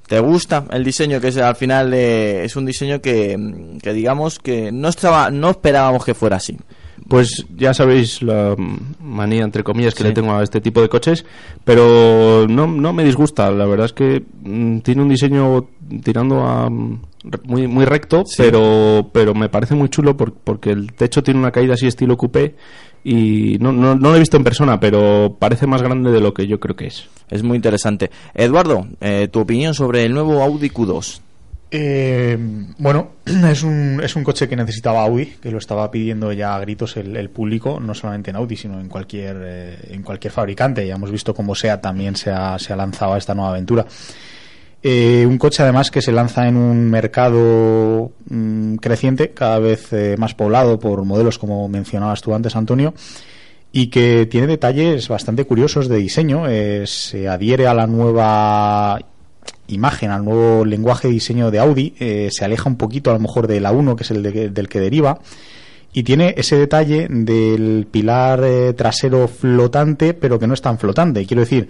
¿Te 0.08 0.20
gusta 0.20 0.66
el 0.72 0.84
diseño 0.84 1.20
que 1.20 1.30
es 1.30 1.38
al 1.38 1.56
final 1.56 1.92
eh, 1.94 2.44
es 2.44 2.56
un 2.56 2.66
diseño 2.66 3.02
que, 3.02 3.36
que, 3.82 3.94
digamos 3.94 4.38
que 4.38 4.72
no 4.72 4.90
estaba 4.90 5.32
no 5.32 5.50
esperábamos 5.50 6.06
que 6.06 6.14
fuera 6.14 6.36
así? 6.36 6.56
Pues 7.08 7.46
ya 7.56 7.74
sabéis 7.74 8.22
la 8.22 8.56
manía 9.02 9.44
entre 9.44 9.64
comillas 9.64 9.94
que 9.94 10.04
le 10.04 10.12
tengo 10.12 10.34
a 10.34 10.44
este 10.44 10.62
tipo 10.62 10.82
de 10.82 10.90
coches, 10.90 11.26
pero 11.64 12.48
no, 12.48 12.68
no 12.68 12.94
me 12.94 13.04
disgusta. 13.04 13.52
La 13.52 13.66
verdad 13.66 13.88
es 13.88 13.94
que 13.94 14.24
mm, 14.44 14.80
tiene 14.80 15.02
un 15.02 15.10
diseño 15.10 15.68
tirando 16.04 16.46
a 16.46 16.70
muy 16.70 17.68
muy 17.68 17.86
recto, 17.86 18.24
pero 18.38 19.10
pero 19.12 19.34
me 19.34 19.50
parece 19.50 19.76
muy 19.76 19.90
chulo 19.90 20.16
porque 20.16 20.72
el 20.72 20.94
techo 20.94 21.24
tiene 21.24 21.40
una 21.40 21.52
caída 21.52 21.74
así 21.74 21.88
estilo 21.88 22.18
coupé 22.18 22.56
y 23.04 23.58
no, 23.60 23.74
no, 23.74 23.96
no, 23.96 24.10
lo 24.10 24.16
he 24.16 24.20
visto 24.20 24.38
en 24.38 24.44
persona, 24.44 24.80
pero 24.80 25.36
parece 25.38 25.68
más 25.68 25.82
grande 25.82 26.12
de 26.12 26.22
lo 26.22 26.34
que 26.34 26.48
yo 26.48 26.60
creo 26.60 26.76
que 26.76 26.88
es. 26.88 27.10
Es 27.30 27.44
muy 27.44 27.58
interesante. 27.58 28.10
Eduardo, 28.34 28.88
eh, 29.02 29.28
tu 29.30 29.42
opinión 29.42 29.74
sobre 29.74 30.06
el 30.06 30.14
nuevo 30.14 30.42
Audi 30.42 30.70
Q2. 30.70 31.20
Eh, 31.76 32.38
bueno, 32.78 33.14
es 33.26 33.64
un, 33.64 34.00
es 34.04 34.16
un 34.16 34.24
coche 34.24 34.48
que 34.48 34.56
necesitaba 34.56 35.02
Audi, 35.02 35.26
que 35.42 35.50
lo 35.50 35.58
estaba 35.58 35.90
pidiendo 35.90 36.32
ya 36.32 36.56
a 36.56 36.60
gritos 36.60 36.96
el, 36.98 37.30
público, 37.32 37.80
no 37.80 37.96
solamente 37.96 38.30
en 38.30 38.36
Audi, 38.36 38.56
sino 38.56 38.80
en 38.80 38.88
cualquier, 38.88 39.38
eh, 39.44 39.78
en 39.90 40.04
cualquier 40.04 40.32
fabricante. 40.32 40.86
Ya 40.86 40.94
hemos 40.94 41.10
visto 41.10 41.34
cómo 41.34 41.56
SEA 41.56 41.82
también 41.82 42.16
se 42.16 42.30
ha, 42.30 42.60
se 42.60 42.74
ha 42.74 42.76
lanzado 42.76 43.14
a 43.16 43.18
esta 43.18 43.34
nueva 43.34 43.50
aventura. 43.50 43.88
Eh, 44.84 45.26
un 45.28 45.40
coche 45.40 45.64
además 45.64 45.90
que 45.90 46.04
se 46.04 46.12
lanza 46.12 46.48
en 46.48 46.58
un 46.58 46.92
mercado 46.92 48.12
mm, 48.30 48.76
creciente, 48.76 49.32
cada 49.32 49.58
vez 49.58 49.92
eh, 49.94 50.16
más 50.20 50.36
poblado 50.36 50.78
por 50.78 51.04
modelos 51.06 51.40
como 51.40 51.68
mencionabas 51.70 52.22
tú 52.22 52.36
antes, 52.36 52.56
Antonio, 52.56 52.94
y 53.72 53.88
que 53.88 54.28
tiene 54.30 54.46
detalles 54.46 55.08
bastante 55.08 55.46
curiosos 55.46 55.88
de 55.88 55.98
diseño. 55.98 56.44
Se 56.86 57.28
adhiere 57.28 57.66
a 57.66 57.74
la 57.74 57.88
nueva 57.88 59.00
imagen, 59.68 60.12
al 60.12 60.26
nuevo 60.26 60.66
lenguaje 60.66 61.08
de 61.08 61.14
diseño 61.14 61.52
de 61.52 61.60
Audi, 61.60 61.94
se 62.32 62.46
aleja 62.46 62.70
un 62.70 62.78
poquito 62.78 63.10
a 63.10 63.14
lo 63.14 63.20
mejor 63.20 63.48
de 63.48 63.60
la 63.60 63.72
1, 63.72 63.96
que 63.96 64.04
es 64.04 64.12
el 64.12 64.54
del 64.54 64.70
que 64.70 64.80
deriva, 64.80 65.20
y 65.94 66.04
tiene 66.04 66.34
ese 66.38 66.58
detalle 66.58 67.08
del 67.10 67.88
pilar 67.90 68.44
trasero 68.76 69.28
flotante, 69.28 70.14
pero 70.14 70.40
que 70.40 70.48
no 70.48 70.54
es 70.54 70.62
tan 70.62 70.78
flotante. 70.78 71.26
Quiero 71.26 71.42
decir, 71.42 71.70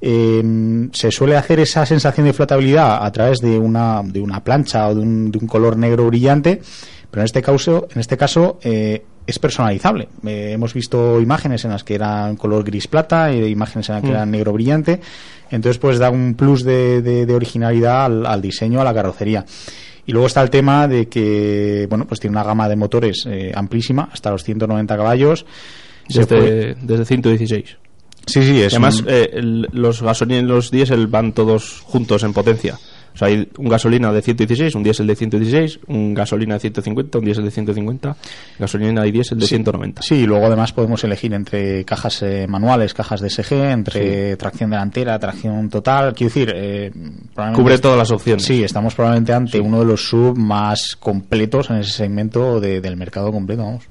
Eh, 0.00 0.88
se 0.92 1.10
suele 1.10 1.36
hacer 1.36 1.58
esa 1.58 1.84
sensación 1.84 2.26
de 2.26 2.32
flotabilidad 2.32 3.04
a 3.04 3.10
través 3.10 3.40
de 3.40 3.58
una, 3.58 4.02
de 4.04 4.20
una 4.20 4.44
plancha 4.44 4.88
o 4.88 4.94
de 4.94 5.00
un, 5.00 5.32
de 5.32 5.38
un 5.38 5.46
color 5.48 5.76
negro 5.76 6.06
brillante, 6.06 6.60
pero 7.10 7.22
en 7.22 7.24
este 7.24 7.42
caso, 7.42 7.88
en 7.92 8.00
este 8.00 8.16
caso 8.16 8.58
eh, 8.62 9.04
es 9.28 9.38
personalizable. 9.38 10.08
Eh, 10.26 10.50
hemos 10.54 10.74
visto 10.74 11.20
imágenes 11.20 11.64
en 11.64 11.70
las 11.70 11.84
que 11.84 11.94
eran 11.94 12.34
color 12.36 12.64
gris 12.64 12.88
plata 12.88 13.32
y 13.32 13.44
imágenes 13.44 13.88
en 13.90 13.94
las 13.96 14.02
que 14.02 14.08
Mm. 14.08 14.14
eran 14.14 14.30
negro 14.30 14.52
brillante, 14.54 15.00
entonces 15.50 15.78
pues 15.78 15.98
da 15.98 16.10
un 16.10 16.34
plus 16.34 16.64
de, 16.64 17.02
de- 17.02 17.26
de 17.26 17.34
originalidad 17.34 18.06
al, 18.06 18.26
al 18.26 18.42
diseño, 18.42 18.80
a 18.80 18.84
la 18.84 18.94
carrocería. 18.94 19.44
Y 20.06 20.12
luego 20.12 20.26
está 20.26 20.40
el 20.42 20.48
tema 20.50 20.88
de 20.88 21.06
que, 21.08 21.86
bueno, 21.90 22.06
pues 22.06 22.18
tiene 22.18 22.34
una 22.36 22.42
gama 22.44 22.68
de 22.68 22.76
motores 22.76 23.24
eh, 23.28 23.52
amplísima, 23.54 24.08
hasta 24.10 24.30
los 24.30 24.42
190 24.42 24.96
caballos. 24.96 25.44
Puede- 26.12 26.24
Desde, 26.26 26.74
desde 26.80 27.04
116. 27.04 27.76
Sí, 28.26 28.42
sí, 28.42 28.62
es 28.62 28.72
además, 28.72 29.00
un- 29.00 29.06
eh, 29.08 29.28
los 29.72 30.00
gasolina 30.02 30.40
y 30.40 30.44
los 30.44 30.70
diésel 30.70 31.06
van 31.06 31.32
todos 31.32 31.80
juntos 31.84 32.22
en 32.22 32.32
potencia. 32.32 32.78
O 33.18 33.24
sea, 33.26 33.26
hay 33.28 33.48
un 33.58 33.68
gasolina 33.68 34.12
de 34.12 34.22
116, 34.22 34.76
un 34.76 34.84
diésel 34.84 35.08
de 35.08 35.16
116, 35.16 35.80
un 35.88 36.14
gasolina 36.14 36.54
de 36.54 36.60
150, 36.60 37.18
un 37.18 37.24
diésel 37.24 37.44
de 37.46 37.50
150, 37.50 38.16
gasolina 38.60 39.04
y 39.08 39.10
diésel 39.10 39.40
de 39.40 39.46
190. 39.48 40.02
Sí, 40.02 40.14
y 40.20 40.26
luego 40.26 40.46
además 40.46 40.72
podemos 40.72 41.02
elegir 41.02 41.34
entre 41.34 41.84
cajas 41.84 42.22
eh, 42.22 42.46
manuales, 42.48 42.94
cajas 42.94 43.20
DSG, 43.20 43.52
entre 43.72 44.36
tracción 44.36 44.70
delantera, 44.70 45.18
tracción 45.18 45.68
total. 45.68 46.14
Quiero 46.14 46.32
decir, 46.32 46.52
eh, 46.54 46.92
Cubre 47.54 47.78
todas 47.78 47.98
las 47.98 48.12
opciones. 48.12 48.44
Sí, 48.44 48.62
estamos 48.62 48.94
probablemente 48.94 49.32
ante 49.32 49.58
uno 49.60 49.80
de 49.80 49.86
los 49.86 50.08
sub 50.08 50.38
más 50.38 50.94
completos 50.96 51.70
en 51.70 51.78
ese 51.78 51.90
segmento 51.90 52.60
de- 52.60 52.80
del 52.80 52.96
mercado 52.96 53.32
completo, 53.32 53.64
vamos. 53.64 53.84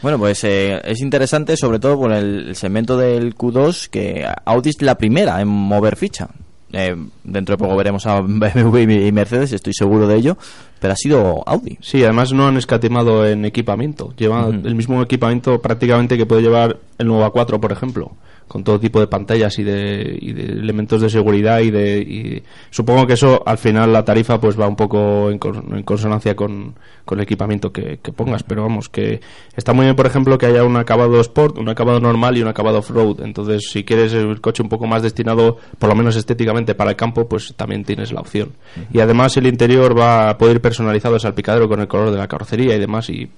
Bueno, 0.00 0.16
pues 0.18 0.44
eh, 0.44 0.80
es 0.84 1.00
interesante, 1.00 1.56
sobre 1.56 1.80
todo 1.80 1.98
por 1.98 2.12
el 2.12 2.54
segmento 2.54 2.96
del 2.96 3.34
Q2, 3.34 3.88
que 3.88 4.24
Audi 4.44 4.70
es 4.70 4.80
la 4.82 4.96
primera 4.96 5.40
en 5.40 5.48
mover 5.48 5.96
ficha. 5.96 6.28
Eh, 6.74 6.96
dentro 7.22 7.54
de 7.54 7.58
poco 7.58 7.76
veremos 7.76 8.06
a 8.06 8.20
BMW 8.20 9.06
y 9.06 9.12
Mercedes, 9.12 9.52
estoy 9.52 9.72
seguro 9.74 10.06
de 10.06 10.16
ello, 10.16 10.36
pero 10.80 10.92
ha 10.92 10.96
sido 10.96 11.42
Audi. 11.46 11.78
Sí, 11.80 12.02
además 12.02 12.32
no 12.32 12.46
han 12.46 12.56
escatimado 12.56 13.26
en 13.26 13.44
equipamiento. 13.44 14.12
Lleva 14.16 14.48
Ujú. 14.48 14.66
el 14.66 14.74
mismo 14.74 15.02
equipamiento 15.02 15.60
prácticamente 15.60 16.16
que 16.16 16.26
puede 16.26 16.42
llevar 16.42 16.78
el 16.98 17.06
nuevo 17.06 17.24
A4, 17.24 17.60
por 17.60 17.72
ejemplo, 17.72 18.12
con 18.48 18.62
todo 18.62 18.78
tipo 18.78 19.00
de 19.00 19.06
pantallas 19.06 19.58
y 19.58 19.64
de, 19.64 20.16
y 20.20 20.32
de 20.32 20.42
elementos 20.44 21.00
de 21.00 21.08
seguridad 21.10 21.60
y 21.60 21.70
de 21.70 21.98
y 21.98 22.42
supongo 22.70 23.06
que 23.06 23.14
eso 23.14 23.42
al 23.46 23.58
final 23.58 23.92
la 23.92 24.04
tarifa 24.04 24.40
pues 24.40 24.58
va 24.58 24.68
un 24.68 24.76
poco 24.76 25.30
en, 25.30 25.40
cons- 25.40 25.76
en 25.76 25.82
consonancia 25.82 26.36
con, 26.36 26.74
con 27.04 27.18
el 27.18 27.24
equipamiento 27.24 27.72
que, 27.72 27.98
que 28.02 28.12
pongas, 28.12 28.42
pero 28.42 28.62
vamos 28.62 28.88
que 28.88 29.20
está 29.56 29.72
muy 29.72 29.84
bien, 29.86 29.96
por 29.96 30.06
ejemplo, 30.06 30.36
que 30.38 30.46
haya 30.46 30.62
un 30.64 30.76
acabado 30.76 31.20
sport, 31.20 31.58
un 31.58 31.68
acabado 31.68 32.00
normal 32.00 32.36
y 32.36 32.42
un 32.42 32.48
acabado 32.48 32.78
off-road. 32.78 33.22
Entonces, 33.22 33.68
si 33.70 33.82
quieres 33.84 34.12
el 34.12 34.40
coche 34.40 34.62
un 34.62 34.68
poco 34.68 34.86
más 34.86 35.02
destinado, 35.02 35.58
por 35.78 35.88
lo 35.88 35.94
menos 35.94 36.14
estéticamente 36.16 36.74
para 36.74 36.90
el 36.90 36.96
campo, 36.96 37.26
pues 37.28 37.54
también 37.56 37.84
tienes 37.84 38.12
la 38.12 38.20
opción. 38.20 38.50
Y 38.92 39.00
además 39.00 39.36
el 39.36 39.46
interior 39.46 39.98
va 39.98 40.30
a 40.30 40.38
poder 40.38 40.56
ir 40.56 40.60
personalizado 40.62 41.14
el 41.14 41.20
salpicadero 41.20 41.68
con 41.68 41.80
el 41.80 41.88
color 41.88 42.10
de 42.10 42.18
la 42.18 42.28
carrocería 42.28 42.76
y 42.76 42.78
demás 42.78 43.08
y 43.10 43.28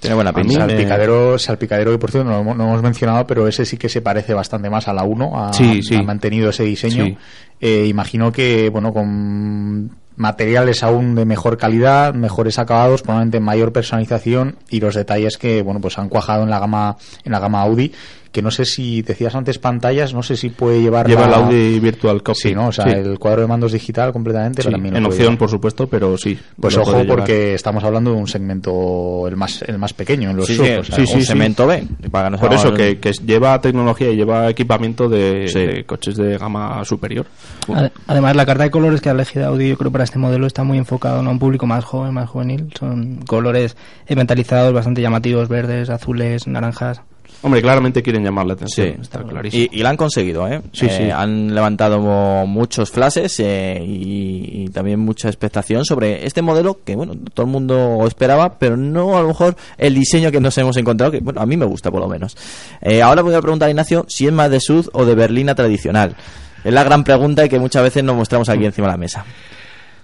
Tiene 0.00 0.14
buena 0.14 0.32
pinta. 0.32 0.66
Salpicadero, 0.66 1.38
salpicadero 1.38 1.90
que 1.92 1.98
por 1.98 2.10
cierto 2.10 2.28
no 2.30 2.42
no 2.42 2.64
hemos 2.64 2.82
mencionado, 2.82 3.26
pero 3.26 3.46
ese 3.46 3.64
sí 3.64 3.76
que 3.76 3.88
se 3.88 4.00
parece 4.00 4.34
bastante 4.34 4.70
más 4.70 4.88
a 4.88 4.92
la 4.94 5.04
1, 5.04 5.44
ha, 5.44 5.52
Sí, 5.52 5.82
sí. 5.82 5.94
ha 5.94 6.02
mantenido 6.02 6.50
ese 6.50 6.64
diseño. 6.64 7.04
Sí. 7.04 7.16
Eh, 7.60 7.86
imagino 7.86 8.32
que, 8.32 8.70
bueno, 8.70 8.92
con 8.92 9.90
materiales 10.16 10.82
aún 10.82 11.14
de 11.14 11.24
mejor 11.24 11.56
calidad, 11.56 12.14
mejores 12.14 12.58
acabados, 12.58 13.02
probablemente 13.02 13.40
mayor 13.40 13.72
personalización 13.72 14.56
y 14.68 14.80
los 14.80 14.94
detalles 14.94 15.38
que, 15.38 15.62
bueno, 15.62 15.80
pues 15.80 15.98
han 15.98 16.08
cuajado 16.08 16.42
en 16.42 16.50
la 16.50 16.58
gama, 16.58 16.96
en 17.24 17.32
la 17.32 17.38
gama 17.38 17.62
Audi, 17.62 17.92
que 18.32 18.42
no 18.42 18.50
sé 18.50 18.64
si 18.64 19.02
decías 19.02 19.34
antes 19.34 19.58
pantallas, 19.58 20.14
no 20.14 20.22
sé 20.22 20.36
si 20.36 20.50
puede 20.50 20.80
llevar 20.80 21.08
lleva 21.08 21.26
el 21.26 21.34
Audi 21.34 21.80
Virtual 21.80 22.22
Cockpit. 22.22 22.42
Sí, 22.42 22.54
¿no? 22.54 22.68
O 22.68 22.72
sea, 22.72 22.84
Sí. 22.84 22.90
el 22.92 23.18
cuadro 23.18 23.42
de 23.42 23.46
mandos 23.48 23.72
digital 23.72 24.12
completamente, 24.12 24.62
Sí, 24.62 24.66
pero 24.68 24.76
también 24.76 24.96
en 24.96 25.04
opción, 25.06 25.22
llevar. 25.24 25.38
por 25.38 25.50
supuesto, 25.50 25.86
pero 25.88 26.16
sí. 26.16 26.38
Pues 26.60 26.76
ojo, 26.76 26.92
llevar. 26.92 27.06
porque 27.06 27.54
estamos 27.54 27.82
hablando 27.84 28.12
de 28.12 28.16
un 28.18 28.28
segmento 28.28 29.26
el 29.26 29.36
más 29.36 29.62
el 29.62 29.78
más 29.78 29.92
pequeño 29.92 30.30
en 30.30 30.36
los 30.36 30.46
Sí, 30.46 30.54
sub, 30.56 30.64
sí, 30.64 30.72
o 30.72 30.84
sea, 30.84 30.96
sí, 30.96 31.06
sí, 31.06 31.14
un 31.14 31.20
sí. 31.20 31.26
segmento 31.26 31.66
B. 31.66 31.84
para 32.10 32.26
que 32.26 32.30
nos 32.32 32.40
Por 32.40 32.52
eso, 32.52 32.72
que, 32.74 32.98
que 32.98 33.12
lleva 33.12 33.60
tecnología 33.60 34.10
y 34.10 34.16
lleva 34.16 34.48
equipamiento 34.48 35.08
de, 35.08 35.48
Sí. 35.48 35.58
de 35.58 35.84
coches 35.84 36.16
de 36.16 36.38
gama 36.38 36.84
superior. 36.84 37.26
Ade- 37.68 37.90
Además, 38.06 38.36
la 38.36 38.46
carta 38.46 38.64
de 38.64 38.70
colores 38.70 39.00
que 39.00 39.08
ha 39.08 39.12
elegido 39.12 39.46
Audi, 39.46 39.68
yo 39.70 39.76
creo, 39.78 39.90
para 39.90 40.04
este 40.04 40.18
modelo 40.18 40.46
está 40.46 40.62
muy 40.64 40.78
enfocado 40.78 41.22
¿no? 41.22 41.30
a 41.30 41.32
un 41.32 41.38
público 41.38 41.66
más 41.66 41.84
joven, 41.84 42.14
más 42.14 42.28
juvenil. 42.28 42.72
Son 42.78 43.16
colores 43.26 43.76
metalizados, 44.08 44.72
bastante 44.72 45.02
llamativos, 45.02 45.48
verdes, 45.48 45.90
azules, 45.90 46.46
naranjas. 46.46 47.02
Hombre, 47.42 47.62
claramente 47.62 48.02
quieren 48.02 48.22
llamar 48.24 48.46
la 48.46 48.52
atención, 48.54 48.86
Sí. 48.88 48.94
está 49.00 49.22
clarísimo. 49.22 49.62
Y, 49.72 49.78
y 49.78 49.82
lo 49.82 49.88
han 49.88 49.96
conseguido, 49.96 50.46
¿eh? 50.48 50.60
Sí, 50.72 50.86
Eh, 50.86 50.90
sí. 51.06 51.10
Han 51.10 51.54
levantado 51.54 51.98
muchos 52.46 52.90
flashes 52.90 53.40
eh, 53.40 53.82
y, 53.84 54.64
y 54.64 54.68
también 54.68 55.00
mucha 55.00 55.28
expectación 55.28 55.84
sobre 55.84 56.26
este 56.26 56.42
modelo 56.42 56.80
que, 56.84 56.96
bueno, 56.96 57.14
todo 57.34 57.46
el 57.46 57.52
mundo 57.52 58.04
esperaba, 58.06 58.58
pero 58.58 58.76
no 58.76 59.16
a 59.16 59.22
lo 59.22 59.28
mejor 59.28 59.56
el 59.78 59.94
diseño 59.94 60.30
que 60.30 60.40
nos 60.40 60.56
hemos 60.58 60.76
encontrado, 60.76 61.12
que, 61.12 61.20
bueno, 61.20 61.40
a 61.40 61.46
mí 61.46 61.56
me 61.56 61.64
gusta 61.66 61.90
por 61.90 62.00
lo 62.00 62.08
menos. 62.08 62.36
Eh, 62.82 63.00
ahora 63.02 63.22
voy 63.22 63.34
a 63.34 63.40
preguntar 63.40 63.68
a 63.68 63.70
Ignacio 63.70 64.04
si 64.08 64.26
es 64.26 64.32
más 64.32 64.50
de 64.50 64.60
Sud 64.60 64.88
o 64.92 65.04
de 65.04 65.14
berlina 65.14 65.54
tradicional. 65.54 66.16
Es 66.62 66.72
la 66.74 66.84
gran 66.84 67.04
pregunta 67.04 67.44
y 67.44 67.48
que 67.48 67.58
muchas 67.58 67.82
veces 67.82 68.04
nos 68.04 68.16
mostramos 68.16 68.48
aquí 68.50 68.66
encima 68.66 68.88
de 68.88 68.92
la 68.92 68.98
mesa. 68.98 69.24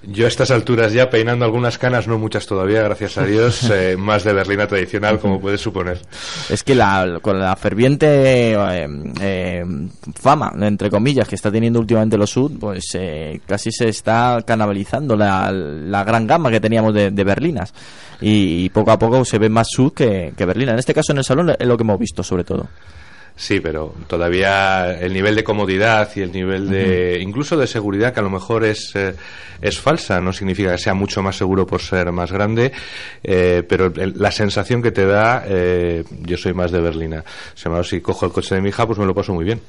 Yo 0.06 0.26
a 0.26 0.28
estas 0.28 0.52
alturas 0.52 0.92
ya 0.92 1.10
peinando 1.10 1.44
algunas 1.44 1.78
canas, 1.78 2.06
no 2.06 2.18
muchas 2.18 2.46
todavía, 2.46 2.82
gracias 2.82 3.18
a 3.18 3.24
Dios, 3.24 3.68
eh, 3.72 3.96
más 3.98 4.22
de 4.22 4.32
berlina 4.32 4.66
tradicional, 4.66 5.18
como 5.18 5.40
puedes 5.40 5.60
suponer. 5.60 5.98
Es 6.48 6.62
que 6.62 6.74
la, 6.74 7.18
con 7.20 7.40
la 7.40 7.56
ferviente 7.56 8.52
eh, 8.52 8.88
eh, 9.20 9.64
fama, 10.14 10.52
entre 10.60 10.90
comillas, 10.90 11.26
que 11.26 11.34
está 11.34 11.50
teniendo 11.50 11.80
últimamente 11.80 12.16
los 12.16 12.30
Sud, 12.30 12.52
pues 12.60 12.84
eh, 12.94 13.40
casi 13.46 13.72
se 13.72 13.88
está 13.88 14.42
canibalizando 14.46 15.16
la, 15.16 15.50
la 15.50 16.04
gran 16.04 16.26
gama 16.26 16.50
que 16.50 16.60
teníamos 16.60 16.94
de, 16.94 17.10
de 17.10 17.24
berlinas. 17.24 17.74
Y, 18.20 18.64
y 18.64 18.68
poco 18.70 18.92
a 18.92 18.98
poco 18.98 19.24
se 19.24 19.38
ve 19.38 19.48
más 19.48 19.68
Sud 19.70 19.92
que, 19.92 20.32
que 20.36 20.44
berlina. 20.44 20.72
En 20.72 20.78
este 20.78 20.94
caso, 20.94 21.12
en 21.12 21.18
el 21.18 21.24
salón, 21.24 21.50
es 21.58 21.66
lo 21.66 21.76
que 21.76 21.82
hemos 21.82 21.98
visto, 21.98 22.22
sobre 22.22 22.44
todo. 22.44 22.68
Sí, 23.38 23.60
pero 23.60 23.92
todavía 24.06 24.98
el 24.98 25.12
nivel 25.12 25.34
de 25.34 25.44
comodidad 25.44 26.08
y 26.16 26.20
el 26.22 26.32
nivel 26.32 26.70
de 26.70 27.18
incluso 27.20 27.56
de 27.56 27.66
seguridad 27.66 28.14
que 28.14 28.20
a 28.20 28.22
lo 28.22 28.30
mejor 28.30 28.64
es 28.64 28.92
eh, 28.94 29.14
es 29.60 29.78
falsa, 29.78 30.20
no 30.20 30.32
significa 30.34 30.72
que 30.72 30.78
sea 30.78 30.92
mucho 30.94 31.22
más 31.22 31.36
seguro 31.36 31.66
por 31.66 31.80
ser 31.80 32.10
más 32.12 32.30
grande, 32.32 32.72
eh, 33.22 33.62
pero 33.66 33.86
el- 33.86 34.12
la 34.16 34.30
sensación 34.30 34.82
que 34.82 34.90
te 34.90 35.06
da, 35.06 35.44
eh, 35.46 36.04
yo 36.22 36.36
soy 36.36 36.52
más 36.52 36.70
de 36.70 36.80
berlina. 36.80 37.24
O 37.64 37.82
si 37.84 38.00
cojo 38.02 38.26
el 38.26 38.32
coche 38.32 38.54
de 38.54 38.60
mi 38.60 38.68
hija, 38.68 38.86
pues 38.86 38.98
me 38.98 39.06
lo 39.06 39.14
paso 39.14 39.32
muy 39.32 39.44
bien. 39.44 39.60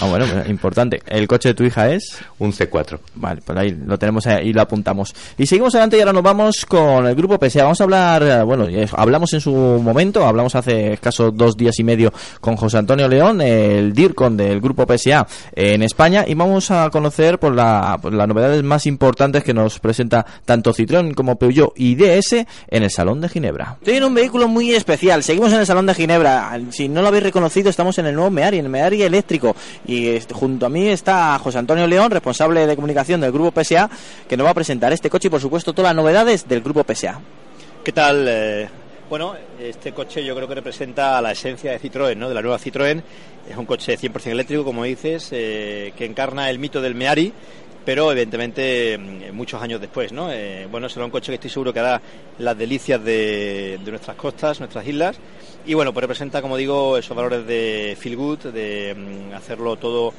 Ah, 0.00 0.06
bueno, 0.08 0.26
pues, 0.30 0.48
importante. 0.48 1.00
¿El 1.06 1.26
coche 1.28 1.50
de 1.50 1.54
tu 1.54 1.64
hija 1.64 1.90
es? 1.90 2.18
Un 2.38 2.52
C4. 2.52 2.98
Vale, 3.14 3.40
pues 3.44 3.56
ahí 3.58 3.70
lo 3.86 3.98
tenemos 3.98 4.26
ahí 4.26 4.48
y 4.48 4.52
lo 4.52 4.60
apuntamos. 4.62 5.14
Y 5.38 5.46
seguimos 5.46 5.74
adelante 5.74 5.96
y 5.96 6.00
ahora 6.00 6.12
nos 6.12 6.22
vamos 6.22 6.66
con 6.66 7.06
el 7.06 7.14
grupo 7.14 7.38
PSA. 7.38 7.62
Vamos 7.62 7.80
a 7.80 7.84
hablar, 7.84 8.22
eh, 8.22 8.42
bueno, 8.42 8.66
hablamos 8.92 9.32
en 9.32 9.40
su 9.40 9.52
momento, 9.52 10.26
hablamos 10.26 10.54
hace 10.54 10.92
escaso 10.94 11.30
dos 11.30 11.56
días 11.56 11.78
y 11.78 11.84
medio 11.84 12.12
con 12.40 12.56
José 12.56 12.78
Antonio 12.78 13.08
León, 13.10 13.40
el 13.40 13.92
DIRCON 13.92 14.36
del 14.36 14.60
grupo 14.60 14.86
PSA 14.86 15.26
en 15.54 15.82
España, 15.82 16.24
y 16.26 16.34
vamos 16.34 16.70
a 16.70 16.88
conocer 16.90 17.38
por, 17.38 17.54
la, 17.54 17.98
por 18.00 18.14
las 18.14 18.26
novedades 18.26 18.62
más 18.62 18.86
importantes 18.86 19.44
que 19.44 19.52
nos 19.52 19.78
presenta 19.80 20.24
tanto 20.44 20.72
Citroën 20.72 21.14
como 21.14 21.36
Peugeot 21.36 21.72
y 21.76 21.96
DS 21.96 22.32
en 22.68 22.82
el 22.82 22.90
Salón 22.90 23.20
de 23.20 23.28
Ginebra. 23.28 23.76
Estoy 23.80 23.96
en 23.96 24.04
un 24.04 24.14
vehículo 24.14 24.48
muy 24.48 24.74
especial, 24.74 25.22
seguimos 25.22 25.52
en 25.52 25.60
el 25.60 25.66
Salón 25.66 25.86
de 25.86 25.94
Ginebra. 25.94 26.58
Si 26.70 26.88
no 26.88 27.02
lo 27.02 27.08
habéis 27.08 27.24
reconocido, 27.24 27.68
estamos 27.68 27.98
en 27.98 28.06
el 28.06 28.14
nuevo 28.14 28.30
Meari, 28.30 28.58
en 28.58 28.66
el 28.66 28.70
Meari 28.70 29.02
eléctrico. 29.02 29.54
Y 29.86 30.08
este, 30.08 30.34
junto 30.34 30.66
a 30.66 30.68
mí 30.68 30.88
está 30.88 31.38
José 31.38 31.58
Antonio 31.58 31.86
León, 31.86 32.10
responsable 32.10 32.66
de 32.66 32.76
comunicación 32.76 33.20
del 33.20 33.32
Grupo 33.32 33.60
PSA, 33.62 33.90
que 34.28 34.36
nos 34.36 34.46
va 34.46 34.50
a 34.50 34.54
presentar 34.54 34.92
este 34.92 35.10
coche 35.10 35.28
y, 35.28 35.30
por 35.30 35.40
supuesto, 35.40 35.72
todas 35.72 35.90
las 35.90 35.96
novedades 35.96 36.48
del 36.48 36.60
Grupo 36.60 36.84
PSA. 36.84 37.20
¿Qué 37.84 37.92
tal? 37.92 38.26
Eh, 38.28 38.68
bueno, 39.10 39.34
este 39.58 39.90
coche 39.90 40.24
yo 40.24 40.36
creo 40.36 40.46
que 40.46 40.54
representa 40.54 41.20
la 41.20 41.32
esencia 41.32 41.72
de 41.72 41.80
Citroën, 41.80 42.16
¿no? 42.16 42.28
De 42.28 42.34
la 42.34 42.42
nueva 42.42 42.60
Citroën. 42.60 43.02
Es 43.50 43.56
un 43.56 43.66
coche 43.66 43.98
100% 43.98 44.28
eléctrico, 44.28 44.64
como 44.64 44.84
dices, 44.84 45.30
eh, 45.32 45.92
que 45.96 46.04
encarna 46.04 46.48
el 46.48 46.60
mito 46.60 46.80
del 46.80 46.94
Meari, 46.94 47.32
pero 47.84 48.12
evidentemente 48.12 48.96
mm, 48.96 49.34
muchos 49.34 49.60
años 49.60 49.80
después, 49.80 50.12
¿no? 50.12 50.30
Eh, 50.30 50.68
bueno, 50.70 50.88
será 50.88 51.06
un 51.06 51.10
coche 51.10 51.32
que 51.32 51.34
estoy 51.34 51.50
seguro 51.50 51.72
que 51.72 51.80
hará 51.80 52.00
las 52.38 52.56
delicias 52.56 53.02
de, 53.02 53.80
de 53.84 53.90
nuestras 53.90 54.16
costas, 54.16 54.60
nuestras 54.60 54.86
islas. 54.86 55.18
Y 55.66 55.74
bueno, 55.74 55.92
pues 55.92 56.02
representa, 56.02 56.40
como 56.40 56.56
digo, 56.56 56.96
esos 56.96 57.16
valores 57.16 57.44
de 57.48 57.96
feel 57.98 58.14
good, 58.14 58.38
de 58.38 58.94
mm, 58.94 59.34
hacerlo 59.34 59.74
todo 59.74 60.14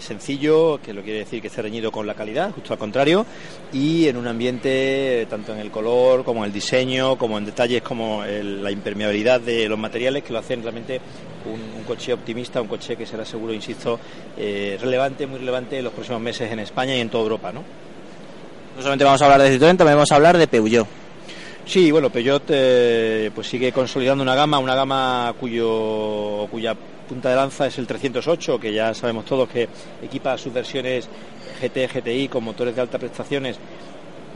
sencillo, 0.00 0.80
que 0.82 0.92
lo 0.92 1.02
quiere 1.02 1.20
decir 1.20 1.40
que 1.40 1.48
esté 1.48 1.62
reñido 1.62 1.92
con 1.92 2.06
la 2.06 2.14
calidad, 2.14 2.50
justo 2.52 2.72
al 2.72 2.78
contrario, 2.78 3.24
y 3.72 4.08
en 4.08 4.16
un 4.16 4.26
ambiente, 4.26 5.26
tanto 5.30 5.52
en 5.52 5.58
el 5.60 5.70
color, 5.70 6.24
como 6.24 6.40
en 6.40 6.46
el 6.46 6.52
diseño, 6.52 7.16
como 7.16 7.38
en 7.38 7.44
detalles 7.46 7.82
como 7.82 8.24
el- 8.24 8.62
la 8.62 8.70
impermeabilidad 8.70 9.40
de 9.40 9.68
los 9.68 9.78
materiales, 9.78 10.22
que 10.24 10.32
lo 10.32 10.38
hacen 10.40 10.62
realmente 10.62 11.00
un, 11.46 11.78
un 11.78 11.84
coche 11.84 12.12
optimista, 12.12 12.60
un 12.60 12.68
coche 12.68 12.96
que 12.96 13.06
será 13.06 13.24
seguro, 13.24 13.52
insisto, 13.52 13.98
eh, 14.38 14.78
relevante, 14.80 15.26
muy 15.26 15.38
relevante 15.38 15.78
en 15.78 15.84
los 15.84 15.92
próximos 15.92 16.20
meses 16.20 16.50
en 16.50 16.58
España 16.60 16.96
y 16.96 17.00
en 17.00 17.08
toda 17.10 17.22
Europa, 17.24 17.52
¿no? 17.52 17.60
No 18.76 18.80
solamente 18.82 19.04
vamos 19.04 19.22
a 19.22 19.26
hablar 19.26 19.42
de 19.42 19.50
Citroën, 19.56 19.76
también 19.76 19.96
vamos 19.96 20.10
a 20.10 20.16
hablar 20.16 20.36
de 20.36 20.48
Peugeot. 20.48 20.86
Sí, 21.66 21.90
bueno, 21.90 22.10
Peugeot 22.10 22.42
eh, 22.48 23.30
pues 23.34 23.46
sigue 23.46 23.72
consolidando 23.72 24.22
una 24.22 24.34
gama, 24.34 24.58
una 24.58 24.74
gama 24.74 25.34
cuyo 25.40 26.46
cuya 26.50 26.74
punta 27.04 27.30
de 27.30 27.36
lanza 27.36 27.66
es 27.66 27.78
el 27.78 27.86
308, 27.86 28.58
que 28.58 28.72
ya 28.72 28.92
sabemos 28.94 29.24
todos 29.24 29.48
que 29.48 29.68
equipa 30.02 30.36
sus 30.38 30.52
versiones 30.52 31.08
GT, 31.60 31.88
GTI 31.88 32.28
con 32.28 32.44
motores 32.44 32.74
de 32.74 32.80
alta 32.80 32.98
prestaciones 32.98 33.58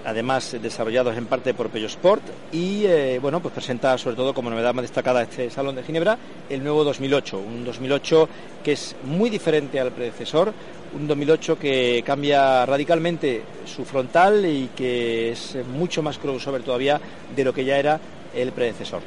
además 0.05 0.57
desarrollados 0.63 1.17
en 1.17 1.27
parte 1.27 1.53
por 1.53 1.69
Peugeot 1.69 2.23
y 2.53 2.85
eh, 2.87 3.19
bueno 3.21 3.41
pues 3.41 3.53
presenta 3.53 3.99
sobre 3.99 4.17
todo 4.17 4.33
como 4.33 4.49
novedad 4.49 4.73
más 4.73 4.85
destacada 4.85 5.23
este 5.23 5.51
salón 5.51 5.75
de 5.75 5.83
Ginebra 5.83 6.17
el 6.49 6.63
nuevo 6.63 6.85
2008 6.85 7.39
un 7.39 7.65
2008 7.65 8.29
que 8.65 8.73
es 8.73 8.97
muy 9.05 9.29
diferente 9.29 9.81
al 9.81 9.91
predecesor 9.91 10.55
un 10.95 11.07
2008 11.07 11.59
que 11.59 12.03
cambia 12.05 12.65
radicalmente 12.67 13.43
su 13.67 13.85
frontal 13.85 14.47
y 14.47 14.71
que 14.75 15.33
es 15.33 15.57
mucho 15.75 16.03
más 16.03 16.19
crossover 16.19 16.63
todavía 16.63 17.01
de 17.35 17.45
lo 17.45 17.53
que 17.53 17.65
ya 17.65 17.79
era 17.79 18.01
el 18.35 18.53
predecesor. 18.53 19.03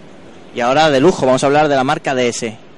Y 0.56 0.60
ahora 0.60 0.89
de 0.89 1.00
lujo 1.00 1.25
vamos 1.25 1.44
a 1.44 1.48
hablar 1.48 1.68
de 1.68 1.75
la 1.75 1.84
marca 1.84 2.13
DS 2.13 2.71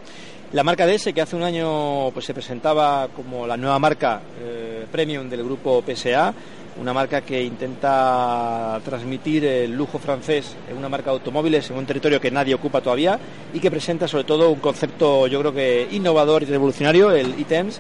la 0.53 0.63
marca 0.63 0.86
DS 0.86 1.12
que 1.13 1.22
hace 1.22 1.36
un 1.36 1.41
año 1.41 2.12
pues 2.12 2.25
se 2.25 2.33
presentaba 2.33 3.07
como 3.15 3.48
la 3.48 3.57
nueva 3.57 3.79
marca 3.79 4.22
eh, 4.39 4.86
premium 4.91 5.27
del 5.27 5.43
grupo 5.43 5.83
PSA 5.83 6.31
una 6.79 6.93
marca 6.93 7.22
que 7.22 7.43
intenta 7.43 8.79
transmitir 8.86 9.45
el 9.45 9.72
lujo 9.72 9.98
francés 9.98 10.55
en 10.69 10.77
una 10.77 10.89
marca 10.89 11.10
de 11.10 11.17
automóviles 11.17 11.69
en 11.72 11.77
un 11.77 11.86
territorio 11.88 12.22
que 12.22 12.29
nadie 12.29 12.53
ocupa 12.53 12.81
todavía 12.81 13.19
y 13.51 13.60
que 13.60 13.72
presenta 13.72 14.07
sobre 14.07 14.25
todo 14.25 14.51
un 14.51 14.60
concepto 14.60 15.25
yo 15.25 15.39
creo 15.39 15.53
que 15.53 15.88
innovador 15.91 16.43
y 16.43 16.45
revolucionario, 16.45 17.12
el 17.12 17.39
ITEMS, 17.39 17.79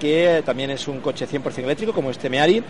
que 0.00 0.42
también 0.44 0.70
es 0.70 0.88
un 0.88 1.00
coche 1.00 1.26
100% 1.26 1.58
eléctrico 1.58 1.92
como 1.92 2.10
este 2.10 2.28
Meari, 2.28 2.62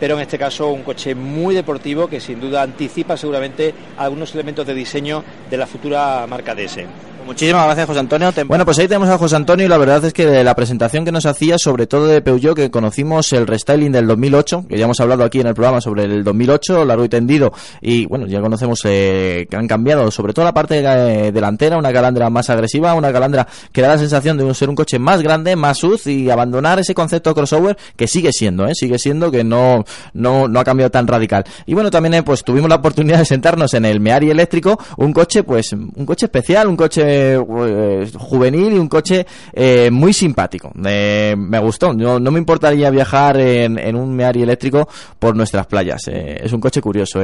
pero 0.00 0.16
en 0.16 0.22
este 0.22 0.38
caso 0.38 0.68
un 0.68 0.82
coche 0.82 1.14
muy 1.14 1.54
deportivo 1.54 2.08
que 2.08 2.20
sin 2.20 2.40
duda 2.40 2.62
anticipa 2.62 3.16
seguramente 3.16 3.74
algunos 3.98 4.34
elementos 4.34 4.66
de 4.66 4.74
diseño 4.74 5.22
de 5.50 5.56
la 5.56 5.66
futura 5.66 6.26
marca 6.26 6.54
DS. 6.54 7.11
Muchísimas 7.26 7.64
gracias, 7.64 7.86
José 7.86 8.00
Antonio. 8.00 8.32
Bueno, 8.46 8.64
pues 8.64 8.78
ahí 8.78 8.88
tenemos 8.88 9.08
a 9.08 9.18
José 9.18 9.36
Antonio 9.36 9.66
y 9.66 9.68
la 9.68 9.78
verdad 9.78 10.04
es 10.04 10.12
que 10.12 10.42
la 10.42 10.54
presentación 10.54 11.04
que 11.04 11.12
nos 11.12 11.26
hacía, 11.26 11.56
sobre 11.58 11.86
todo 11.86 12.06
de 12.06 12.20
Peugeot, 12.20 12.56
que 12.56 12.70
conocimos 12.70 13.32
el 13.32 13.46
restyling 13.46 13.92
del 13.92 14.06
2008, 14.06 14.66
que 14.68 14.78
ya 14.78 14.84
hemos 14.84 15.00
hablado 15.00 15.24
aquí 15.24 15.40
en 15.40 15.46
el 15.46 15.54
programa 15.54 15.80
sobre 15.80 16.04
el 16.04 16.24
2008, 16.24 16.84
largo 16.84 17.04
y 17.04 17.08
tendido, 17.08 17.52
y 17.80 18.06
bueno, 18.06 18.26
ya 18.26 18.40
conocemos 18.40 18.80
eh, 18.84 19.46
que 19.48 19.56
han 19.56 19.68
cambiado 19.68 20.10
sobre 20.10 20.32
todo 20.32 20.44
la 20.44 20.54
parte 20.54 20.82
eh, 20.84 21.32
delantera, 21.32 21.76
una 21.76 21.92
calandra 21.92 22.28
más 22.30 22.50
agresiva, 22.50 22.94
una 22.94 23.12
calandra 23.12 23.46
que 23.70 23.80
da 23.80 23.88
la 23.88 23.98
sensación 23.98 24.36
de 24.36 24.52
ser 24.54 24.68
un 24.68 24.74
coche 24.74 24.98
más 24.98 25.22
grande, 25.22 25.56
más 25.56 25.78
sus 25.78 26.06
y 26.06 26.30
abandonar 26.30 26.78
ese 26.80 26.94
concepto 26.94 27.34
crossover 27.34 27.76
que 27.96 28.06
sigue 28.08 28.32
siendo, 28.32 28.66
¿eh? 28.66 28.74
sigue 28.74 28.98
siendo 28.98 29.30
que 29.30 29.44
no, 29.44 29.84
no, 30.14 30.48
no 30.48 30.60
ha 30.60 30.64
cambiado 30.64 30.90
tan 30.90 31.06
radical. 31.06 31.44
Y 31.66 31.74
bueno, 31.74 31.90
también 31.90 32.14
eh, 32.14 32.22
pues 32.22 32.42
tuvimos 32.42 32.68
la 32.68 32.76
oportunidad 32.76 33.18
de 33.18 33.24
sentarnos 33.24 33.74
en 33.74 33.84
el 33.84 34.00
Meari 34.00 34.30
eléctrico, 34.30 34.78
un 34.96 35.12
coche 35.12 35.42
pues 35.42 35.72
un 35.72 36.06
coche 36.06 36.26
especial, 36.26 36.68
un 36.68 36.76
coche 36.76 37.11
eh, 37.12 38.10
juvenil 38.16 38.72
y 38.72 38.78
un 38.78 38.88
coche 38.88 39.26
eh, 39.52 39.90
muy 39.90 40.12
simpático. 40.12 40.72
me 40.74 41.58
gustó. 41.60 41.92
No, 41.92 42.18
no, 42.18 42.30
me 42.30 42.38
importaría 42.38 42.90
viajar 42.90 43.38
en, 43.38 43.96
un 43.96 44.14
Meari 44.14 44.42
eléctrico 44.42 44.88
por 45.18 45.36
nuestras 45.36 45.66
playas. 45.66 46.08
Eh. 46.08 46.40
es 46.44 46.52
un 46.52 46.60
coche 46.60 46.80
curioso. 46.80 47.20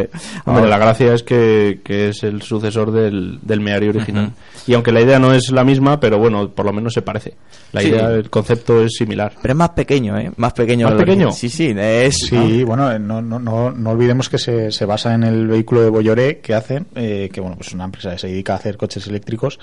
la 0.46 0.78
gracia 0.78 1.14
es 1.14 1.22
que, 1.22 1.80
es 1.84 2.22
el 2.22 2.42
sucesor 2.42 2.92
del, 2.92 3.38
del 3.42 3.60
Meari 3.60 3.88
original. 3.88 4.32
Y 4.66 4.74
aunque 4.74 4.92
la 4.92 5.00
idea 5.00 5.18
no 5.18 5.32
es 5.32 5.50
la 5.50 5.64
misma, 5.64 5.98
pero 5.98 6.18
bueno, 6.18 6.50
por 6.50 6.66
lo 6.66 6.72
menos 6.72 6.92
se 6.92 7.02
parece. 7.02 7.34
La 7.72 7.82
idea, 7.82 8.10
el 8.10 8.30
concepto 8.30 8.82
es 8.82 8.92
similar. 8.94 9.32
Pero 9.40 9.52
es 9.52 9.58
más 9.58 9.70
pequeño, 9.70 10.18
¿eh? 10.18 10.30
Más 10.36 10.52
pequeño. 10.52 10.88
¿Más 10.88 10.98
pequeño? 10.98 11.32
Sí, 11.32 11.48
sí. 11.48 11.74
Es, 11.76 12.16
sí, 12.28 12.62
bueno, 12.64 12.98
no, 12.98 13.22
no, 13.22 13.38
no, 13.38 13.70
no, 13.70 13.90
olvidemos 13.90 14.28
que 14.28 14.38
se, 14.38 14.70
se 14.70 14.84
basa 14.84 15.14
en 15.14 15.24
el 15.24 15.46
vehículo 15.46 15.82
de 15.82 15.90
Bolloré 15.90 16.38
que 16.38 16.54
hacen, 16.54 16.86
que 16.94 17.40
bueno, 17.40 17.56
pues 17.56 17.68
es 17.68 17.74
una 17.74 17.84
empresa 17.84 18.10
que 18.12 18.18
se 18.18 18.28
dedica 18.28 18.54
a 18.54 18.56
hacer 18.56 18.76
coches 18.76 19.06
eléctricos 19.06 19.58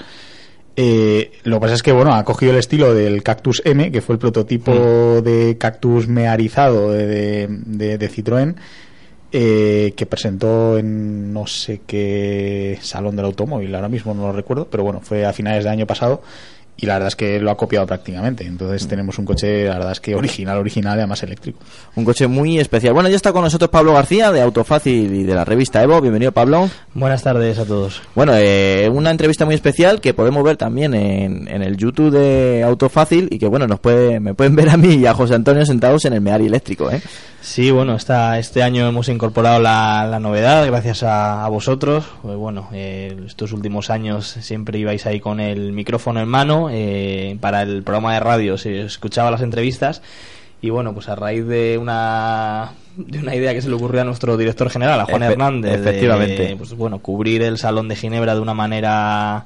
eh, 0.75 1.31
lo 1.43 1.57
que 1.57 1.61
pasa 1.61 1.73
es 1.75 1.83
que 1.83 1.91
bueno 1.91 2.13
ha 2.13 2.23
cogido 2.25 2.51
el 2.51 2.57
estilo 2.57 2.93
del 2.93 3.23
Cactus 3.23 3.61
M, 3.65 3.91
que 3.91 4.01
fue 4.01 4.13
el 4.15 4.19
prototipo 4.19 4.71
mm. 4.71 5.23
de 5.23 5.57
cactus 5.57 6.07
mearizado 6.07 6.91
de, 6.91 7.47
de, 7.47 8.09
Citroën, 8.09 8.55
eh, 9.31 9.93
que 9.95 10.05
presentó 10.05 10.77
en 10.77 11.31
no 11.31 11.47
sé 11.47 11.81
qué 11.87 12.77
salón 12.81 13.15
del 13.15 13.25
automóvil, 13.25 13.73
ahora 13.73 13.89
mismo 13.89 14.13
no 14.13 14.27
lo 14.27 14.33
recuerdo, 14.33 14.67
pero 14.69 14.83
bueno, 14.83 14.99
fue 15.01 15.25
a 15.25 15.33
finales 15.33 15.63
del 15.63 15.73
año 15.73 15.87
pasado 15.87 16.21
y 16.77 16.85
la 16.85 16.93
verdad 16.93 17.07
es 17.07 17.15
que 17.15 17.39
lo 17.39 17.51
ha 17.51 17.57
copiado 17.57 17.85
prácticamente. 17.85 18.45
Entonces 18.45 18.85
mm. 18.85 18.89
tenemos 18.89 19.17
un 19.17 19.25
coche, 19.25 19.65
la 19.65 19.75
verdad 19.75 19.91
es 19.93 19.99
que 19.99 20.15
original, 20.15 20.57
original, 20.57 20.97
además 20.97 21.23
eléctrico. 21.23 21.59
Un 21.95 22.03
coche 22.03 22.27
muy 22.27 22.59
especial. 22.59 22.93
Bueno, 22.93 23.09
ya 23.09 23.15
está 23.15 23.31
con 23.31 23.43
nosotros 23.43 23.69
Pablo 23.69 23.93
García 23.93 24.31
de 24.31 24.41
Autofácil 24.41 25.13
y 25.13 25.23
de 25.23 25.33
la 25.33 25.45
revista 25.45 25.81
Evo. 25.81 26.01
Bienvenido, 26.01 26.31
Pablo. 26.31 26.69
Buenas 26.93 27.23
tardes 27.23 27.59
a 27.59 27.65
todos. 27.65 28.01
Bueno, 28.13 28.33
eh, 28.35 28.89
una 28.91 29.11
entrevista 29.11 29.45
muy 29.45 29.55
especial 29.55 30.01
que 30.01 30.13
podemos 30.13 30.43
ver 30.43 30.57
también 30.57 30.93
en, 30.93 31.47
en, 31.47 31.61
el 31.61 31.77
YouTube 31.77 32.11
de 32.11 32.63
Autofácil 32.63 33.29
y 33.31 33.39
que, 33.39 33.47
bueno, 33.47 33.67
nos 33.67 33.79
puede, 33.79 34.19
me 34.19 34.33
pueden 34.33 34.55
ver 34.55 34.69
a 34.69 34.77
mí 34.77 34.95
y 34.95 35.05
a 35.05 35.13
José 35.13 35.35
Antonio 35.35 35.65
sentados 35.65 36.05
en 36.05 36.13
el 36.13 36.21
Meari 36.21 36.47
eléctrico, 36.47 36.91
¿eh? 36.91 37.01
Sí, 37.45 37.69
bueno, 37.69 37.95
esta, 37.95 38.39
este 38.39 38.63
año 38.63 38.87
hemos 38.87 39.07
incorporado 39.07 39.59
la, 39.59 40.07
la 40.09 40.19
novedad 40.19 40.65
gracias 40.65 41.03
a, 41.03 41.47
vosotros. 41.47 42.03
Pues 42.23 42.35
bueno, 42.35 42.69
eh, 42.73 43.15
estos 43.27 43.51
últimos 43.51 43.91
años 43.91 44.25
siempre 44.25 44.79
ibais 44.79 45.05
ahí 45.05 45.19
con 45.19 45.39
el 45.39 45.71
micrófono 45.71 46.19
en 46.19 46.27
mano. 46.27 46.69
Eh, 46.71 47.37
para 47.39 47.61
el 47.61 47.83
programa 47.83 48.15
de 48.15 48.19
radio 48.19 48.57
se 48.57 48.81
escuchaba 48.81 49.29
las 49.29 49.41
entrevistas. 49.41 50.01
Y 50.59 50.71
bueno, 50.71 50.95
pues 50.95 51.07
a 51.07 51.15
raíz 51.15 51.45
de 51.45 51.77
una, 51.77 52.71
de 52.97 53.19
una 53.19 53.35
idea 53.35 53.53
que 53.53 53.61
se 53.61 53.69
le 53.69 53.75
ocurrió 53.75 54.01
a 54.01 54.05
nuestro 54.05 54.37
director 54.37 54.71
general, 54.71 54.99
a 55.01 55.05
Juan 55.05 55.21
Hernández, 55.21 55.75
efectivamente. 55.75 56.55
pues 56.57 56.73
bueno, 56.73 56.97
cubrir 56.97 57.43
el 57.43 57.59
Salón 57.59 57.87
de 57.87 57.95
Ginebra 57.95 58.33
de 58.33 58.41
una 58.41 58.55
manera 58.55 59.45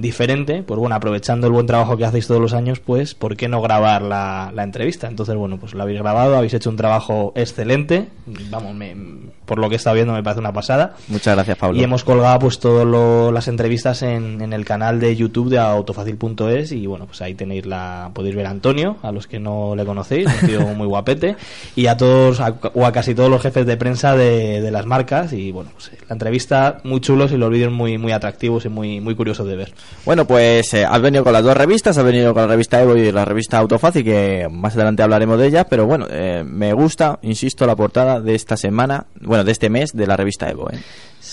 diferente, 0.00 0.62
pues 0.62 0.80
bueno, 0.80 0.96
aprovechando 0.96 1.46
el 1.46 1.52
buen 1.52 1.66
trabajo 1.66 1.96
que 1.96 2.04
hacéis 2.04 2.26
todos 2.26 2.40
los 2.40 2.54
años, 2.54 2.80
pues 2.80 3.14
¿por 3.14 3.36
qué 3.36 3.48
no 3.48 3.60
grabar 3.60 4.02
la, 4.02 4.50
la 4.54 4.62
entrevista? 4.62 5.06
Entonces, 5.08 5.36
bueno, 5.36 5.58
pues 5.58 5.74
lo 5.74 5.82
habéis 5.82 6.00
grabado, 6.00 6.36
habéis 6.36 6.54
hecho 6.54 6.70
un 6.70 6.76
trabajo 6.76 7.32
excelente, 7.36 8.08
vamos, 8.50 8.74
me, 8.74 8.96
por 9.44 9.58
lo 9.58 9.68
que 9.68 9.74
he 9.74 9.76
estado 9.76 9.94
viendo 9.94 10.14
me 10.14 10.22
parece 10.22 10.40
una 10.40 10.52
pasada. 10.52 10.94
Muchas 11.08 11.34
gracias, 11.34 11.58
Pablo. 11.58 11.78
Y 11.78 11.84
hemos 11.84 12.04
colgado 12.04 12.38
pues 12.38 12.58
todas 12.58 12.86
las 13.32 13.48
entrevistas 13.48 14.02
en, 14.02 14.40
en, 14.40 14.52
el 14.52 14.64
canal 14.64 15.00
de 15.00 15.14
YouTube 15.14 15.50
de 15.50 15.58
autofacil.es 15.58 16.72
y 16.72 16.86
bueno, 16.86 17.06
pues 17.06 17.20
ahí 17.20 17.34
tenéis 17.34 17.66
la, 17.66 18.10
podéis 18.14 18.34
ver 18.36 18.46
a 18.46 18.50
Antonio, 18.50 18.96
a 19.02 19.12
los 19.12 19.26
que 19.26 19.38
no 19.38 19.74
le 19.76 19.84
conocéis, 19.84 20.26
un 20.26 20.48
tío 20.48 20.60
muy 20.74 20.86
guapete, 20.86 21.36
y 21.76 21.88
a 21.88 21.96
todos, 21.96 22.40
o 22.74 22.86
a 22.86 22.92
casi 22.92 23.14
todos 23.14 23.28
los 23.28 23.42
jefes 23.42 23.66
de 23.66 23.76
prensa 23.76 24.16
de, 24.16 24.62
de 24.62 24.70
las 24.70 24.86
marcas 24.86 25.32
y 25.34 25.52
bueno, 25.52 25.70
pues 25.74 25.90
la 26.08 26.14
entrevista 26.14 26.80
muy 26.84 27.00
chulos 27.00 27.32
y 27.32 27.36
los 27.36 27.50
vídeos 27.50 27.72
muy, 27.72 27.98
muy 27.98 28.12
atractivos 28.12 28.64
y 28.64 28.70
muy, 28.70 29.00
muy 29.00 29.14
curiosos 29.14 29.46
de 29.46 29.56
ver. 29.56 29.72
Bueno, 30.04 30.26
pues 30.26 30.72
eh, 30.72 30.84
has 30.84 31.00
venido 31.02 31.22
con 31.22 31.32
las 31.32 31.44
dos 31.44 31.56
revistas, 31.56 31.98
has 31.98 32.04
venido 32.04 32.32
con 32.32 32.42
la 32.42 32.48
revista 32.48 32.80
Evo 32.80 32.96
y 32.96 33.12
la 33.12 33.24
revista 33.24 33.58
Autofácil, 33.58 34.02
que 34.02 34.48
más 34.50 34.74
adelante 34.74 35.02
hablaremos 35.02 35.38
de 35.38 35.46
ellas, 35.46 35.66
pero 35.68 35.86
bueno, 35.86 36.06
eh, 36.10 36.42
me 36.44 36.72
gusta, 36.72 37.18
insisto, 37.22 37.66
la 37.66 37.76
portada 37.76 38.20
de 38.20 38.34
esta 38.34 38.56
semana, 38.56 39.06
bueno, 39.20 39.44
de 39.44 39.52
este 39.52 39.68
mes 39.68 39.90
de 39.92 40.06
la 40.06 40.16
revista 40.16 40.48
Evo. 40.48 40.70
¿eh? 40.70 40.78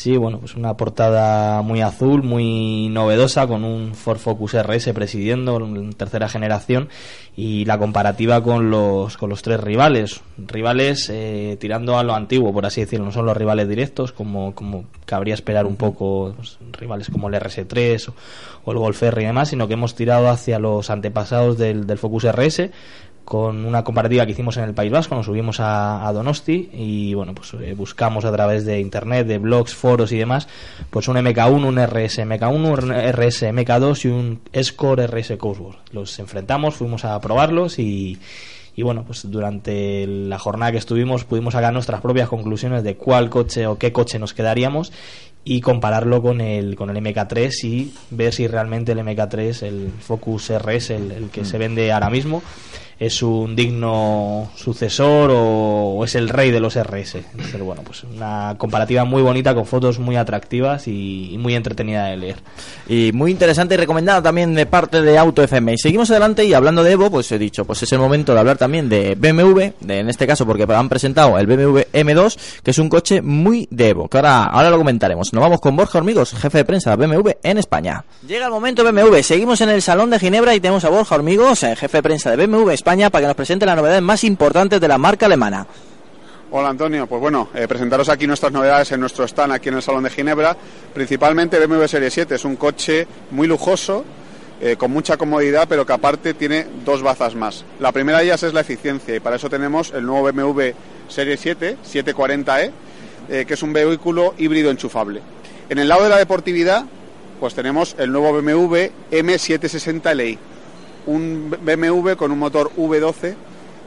Sí, 0.07 0.15
bueno, 0.15 0.39
pues 0.39 0.55
una 0.55 0.77
portada 0.77 1.61
muy 1.63 1.81
azul, 1.81 2.23
muy 2.23 2.87
novedosa, 2.87 3.45
con 3.45 3.65
un 3.65 3.93
Ford 3.93 4.19
Focus 4.19 4.53
RS 4.53 4.93
presidiendo 4.93 5.57
en 5.57 5.91
tercera 5.91 6.29
generación 6.29 6.87
y 7.35 7.65
la 7.65 7.77
comparativa 7.77 8.41
con 8.41 8.69
los, 8.69 9.17
con 9.17 9.29
los 9.29 9.41
tres 9.41 9.59
rivales. 9.59 10.21
Rivales 10.37 11.09
eh, 11.09 11.57
tirando 11.59 11.97
a 11.97 12.03
lo 12.03 12.15
antiguo, 12.15 12.53
por 12.53 12.65
así 12.65 12.79
decirlo, 12.79 13.07
no 13.07 13.11
son 13.11 13.25
los 13.25 13.35
rivales 13.35 13.67
directos, 13.67 14.13
como, 14.13 14.55
como 14.55 14.85
cabría 15.05 15.33
esperar 15.33 15.65
un 15.65 15.75
poco, 15.75 16.31
pues, 16.37 16.57
rivales 16.71 17.09
como 17.09 17.27
el 17.27 17.35
RS3 17.35 18.13
o, 18.63 18.71
el 18.71 18.77
Golf 18.77 19.03
R 19.03 19.21
y 19.21 19.25
demás, 19.25 19.49
sino 19.49 19.67
que 19.67 19.73
hemos 19.73 19.93
tirado 19.93 20.29
hacia 20.29 20.57
los 20.57 20.89
antepasados 20.89 21.57
del, 21.57 21.85
del 21.85 21.97
Focus 21.97 22.31
RS, 22.31 22.69
con 23.27 23.65
una 23.65 23.83
comparativa 23.83 24.25
que 24.25 24.31
hicimos 24.31 24.55
en 24.55 24.63
el 24.63 24.73
País 24.73 24.89
Vasco, 24.89 25.13
nos 25.13 25.25
subimos 25.25 25.57
a, 25.59 26.09
Donosti 26.13 26.69
y 26.71 27.13
bueno, 27.13 27.35
pues 27.35 27.53
eh, 27.55 27.73
buscamos 27.75 28.23
a 28.23 28.31
través 28.31 28.63
de 28.63 28.79
internet, 28.79 29.27
de 29.27 29.37
blogs, 29.37 29.75
foros 29.75 30.13
y 30.13 30.17
demás, 30.17 30.47
pues 30.89 31.09
un 31.09 31.17
MK1, 31.17 31.65
un 31.65 31.77
RS 31.77 32.19
MK1, 32.19 32.55
un 32.55 32.93
RS 32.93 33.43
MK2 33.51 34.05
y 34.05 34.07
un 34.07 34.39
Score 34.63 35.07
RS 35.07 35.35
Cosworth. 35.37 35.77
Los 35.91 36.17
enfrentamos, 36.19 36.75
fuimos 36.75 37.03
a 37.03 37.19
probarlos 37.19 37.79
y, 37.79 38.17
y 38.77 38.81
bueno, 38.81 39.03
pues 39.03 39.29
durante 39.29 40.07
la 40.07 40.39
jornada 40.39 40.71
que 40.71 40.77
estuvimos 40.77 41.25
pudimos 41.25 41.53
sacar 41.53 41.73
nuestras 41.73 41.99
propias 41.99 42.29
conclusiones 42.29 42.81
de 42.83 42.95
cuál 42.95 43.29
coche 43.29 43.67
o 43.67 43.77
qué 43.77 43.91
coche 43.91 44.19
nos 44.19 44.33
quedaríamos 44.33 44.93
y 45.43 45.59
compararlo 45.59 46.21
con 46.21 46.39
el, 46.39 46.77
con 46.77 46.95
el 46.95 47.03
MK3 47.03 47.63
y 47.65 47.93
ver 48.09 48.33
si 48.33 48.47
realmente 48.47 48.93
el 48.93 48.99
MK3, 48.99 49.63
el 49.63 49.91
Focus 49.99 50.49
RS, 50.49 50.91
el, 50.91 51.11
el 51.11 51.29
que 51.29 51.41
mm. 51.41 51.45
se 51.45 51.57
vende 51.57 51.91
ahora 51.91 52.09
mismo, 52.09 52.41
es 52.99 53.21
un 53.21 53.55
digno 53.55 54.49
sucesor 54.55 55.31
o, 55.33 56.03
es 56.03 56.15
el 56.15 56.29
rey 56.29 56.51
de 56.51 56.59
los 56.59 56.75
RS. 56.75 57.15
Entonces, 57.15 57.61
bueno, 57.61 57.81
pues 57.83 58.03
una 58.03 58.55
comparativa 58.57 59.05
muy 59.05 59.21
bonita 59.21 59.53
con 59.53 59.65
fotos 59.65 59.99
muy 59.99 60.15
atractivas 60.15 60.87
y, 60.87 61.35
muy 61.37 61.55
entretenida 61.55 62.05
de 62.05 62.17
leer. 62.17 62.37
Y 62.87 63.11
muy 63.13 63.31
interesante 63.31 63.75
y 63.75 63.77
recomendada 63.77 64.21
también 64.21 64.55
de 64.55 64.65
parte 64.65 65.01
de 65.01 65.17
Auto 65.17 65.43
FM. 65.43 65.73
Y 65.73 65.77
seguimos 65.77 66.09
adelante 66.09 66.45
y 66.45 66.53
hablando 66.53 66.83
de 66.83 66.93
Evo, 66.93 67.11
pues 67.11 67.31
he 67.31 67.37
dicho, 67.37 67.65
pues 67.65 67.83
es 67.83 67.91
el 67.91 67.99
momento 67.99 68.33
de 68.33 68.39
hablar 68.39 68.57
también 68.57 68.89
de 68.89 69.15
BMW, 69.15 69.71
de, 69.79 69.99
en 69.99 70.09
este 70.09 70.25
caso 70.25 70.45
porque 70.45 70.65
han 70.67 70.89
presentado 70.89 71.37
el 71.37 71.45
BMW 71.45 71.81
M2, 71.93 72.61
que 72.63 72.71
es 72.71 72.79
un 72.79 72.89
coche 72.89 73.21
muy 73.21 73.67
de 73.69 73.89
Evo, 73.89 74.07
que 74.07 74.17
ahora, 74.17 74.45
ahora 74.45 74.69
lo 74.69 74.77
comentaremos. 74.77 75.33
Nos 75.33 75.41
vamos 75.41 75.61
con 75.61 75.75
Borja 75.75 75.99
Hormigos, 75.99 76.33
jefe 76.33 76.59
de 76.59 76.65
prensa 76.65 76.95
de 76.95 77.07
BMW 77.07 77.31
en 77.43 77.57
España. 77.57 78.03
Llega 78.27 78.45
el 78.45 78.51
momento 78.51 78.83
BMW, 78.83 79.21
seguimos 79.21 79.61
en 79.61 79.69
el 79.69 79.81
Salón 79.81 80.09
de 80.09 80.19
Ginebra 80.19 80.55
y 80.55 80.59
tenemos 80.59 80.83
a 80.85 80.89
Borja 80.89 81.15
Hormigos, 81.15 81.63
eh, 81.63 81.75
jefe 81.75 81.97
de 81.97 82.03
prensa 82.03 82.35
de 82.35 82.47
BMW 82.47 82.71
España, 82.71 82.86
para 82.87 83.09
que 83.09 83.27
nos 83.27 83.35
presente 83.35 83.65
las 83.65 83.75
novedades 83.75 84.01
más 84.01 84.23
importantes 84.23 84.79
de 84.79 84.87
la 84.87 84.97
marca 84.97 85.25
alemana. 85.25 85.67
Hola 86.51 86.69
Antonio, 86.69 87.05
pues 87.05 87.19
bueno, 87.19 87.49
eh, 87.53 87.67
presentaros 87.67 88.07
aquí 88.07 88.25
nuestras 88.25 88.53
novedades 88.53 88.93
en 88.93 89.01
nuestro 89.01 89.25
stand 89.25 89.51
aquí 89.51 89.67
en 89.67 89.75
el 89.75 89.81
Salón 89.81 90.05
de 90.05 90.09
Ginebra. 90.09 90.55
Principalmente 90.93 91.59
BMW 91.59 91.83
Serie 91.85 92.09
7, 92.09 92.35
es 92.35 92.45
un 92.45 92.55
coche 92.55 93.05
muy 93.31 93.45
lujoso, 93.45 94.05
eh, 94.61 94.77
con 94.77 94.91
mucha 94.91 95.17
comodidad, 95.17 95.67
pero 95.67 95.85
que 95.85 95.91
aparte 95.91 96.33
tiene 96.33 96.65
dos 96.85 97.03
bazas 97.03 97.35
más. 97.35 97.65
La 97.81 97.91
primera 97.91 98.19
de 98.19 98.23
ellas 98.23 98.43
es 98.43 98.53
la 98.53 98.61
eficiencia 98.61 99.13
y 99.13 99.19
para 99.19 99.35
eso 99.35 99.49
tenemos 99.49 99.91
el 99.91 100.05
nuevo 100.05 100.31
BMW 100.31 100.69
Serie 101.09 101.35
7, 101.35 101.79
740e, 101.83 102.71
que 103.45 103.53
es 103.53 103.63
un 103.63 103.73
vehículo 103.73 104.33
híbrido 104.37 104.71
enchufable. 104.71 105.21
En 105.67 105.77
el 105.77 105.89
lado 105.89 106.05
de 106.05 106.09
la 106.09 106.17
deportividad, 106.17 106.85
pues 107.41 107.53
tenemos 107.53 107.97
el 107.99 108.13
nuevo 108.13 108.31
BMW 108.31 108.87
M760 109.11 110.15
Li, 110.15 110.39
un 111.07 111.49
BMW 111.49 112.13
con 112.13 112.31
un 112.31 112.39
motor 112.39 112.71
V12 112.77 113.35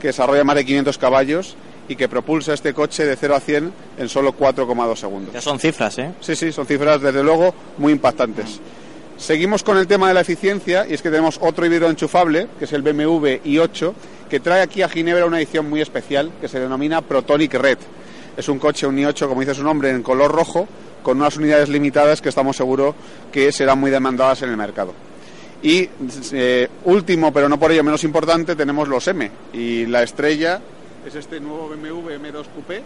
que 0.01 0.09
desarrolla 0.09 0.43
más 0.45 0.57
de 0.57 0.65
500 0.65 0.99
caballos 0.99 1.57
y 1.89 1.97
que 1.97 2.09
propulsa 2.09 2.55
este 2.55 2.73
coche 2.73 3.05
de 3.05 3.17
0 3.17 3.35
a 3.37 3.41
100 3.41 3.73
en 3.99 4.09
solo 4.09 4.35
4,2 4.37 4.97
segundos. 4.97 5.35
Ya 5.35 5.41
son 5.41 5.59
cifras, 5.59 5.99
¿eh? 5.99 6.13
Sí, 6.21 6.37
sí, 6.37 6.53
son 6.53 6.67
cifras 6.67 7.01
desde 7.01 7.23
luego 7.23 7.55
muy 7.79 7.93
impactantes. 7.93 8.61
Seguimos 9.17 9.63
con 9.63 9.77
el 9.77 9.87
tema 9.87 10.09
de 10.09 10.15
la 10.15 10.23
eficiencia 10.23 10.87
y 10.89 10.95
es 10.95 11.03
que 11.03 11.11
tenemos 11.11 11.39
otro 11.43 11.67
híbrido 11.67 11.91
enchufable, 11.91 12.49
que 12.59 12.65
es 12.65 12.73
el 12.73 12.83
BMW 12.83 13.43
i8, 13.45 13.93
que 14.31 14.41
trae 14.41 14.63
aquí 14.63 14.83
a 14.83 14.89
Ginebra 14.89 15.27
una 15.27 15.39
edición 15.39 15.69
muy 15.69 15.83
especial 15.83 16.31
que 16.41 16.49
se 16.49 16.59
denomina 16.59 17.03
Protonic 17.03 17.53
Red. 17.55 17.79
Es 18.37 18.49
un 18.49 18.59
coche, 18.59 18.87
un 18.87 18.97
i8, 18.97 19.29
como 19.29 19.41
dice 19.41 19.55
su 19.55 19.63
nombre, 19.63 19.91
en 19.91 20.03
color 20.03 20.33
rojo, 20.33 20.67
con 21.03 21.19
unas 21.19 21.37
unidades 21.37 21.69
limitadas 21.69 22.23
que 22.23 22.31
estamos 22.31 22.57
seguros 22.57 22.95
que 23.33 23.53
serán 23.53 23.79
muy 23.79 23.91
demandadas 23.91 24.43
en 24.43 24.51
el 24.51 24.57
mercado. 24.57 24.95
Y 25.63 25.89
eh, 26.33 26.69
último, 26.85 27.33
pero 27.33 27.49
no 27.49 27.59
por 27.59 27.71
ello 27.73 27.85
menos 27.85 28.03
importante, 28.05 28.57
tenemos 28.57 28.89
los 28.89 29.07
M. 29.09 29.31
Y 29.53 29.87
la 29.87 30.03
estrella 30.03 30.61
es 31.07 31.15
este 31.15 31.41
nuevo 31.41 31.69
BMW 31.69 32.11
M2 32.11 32.47
Coupé 32.55 32.83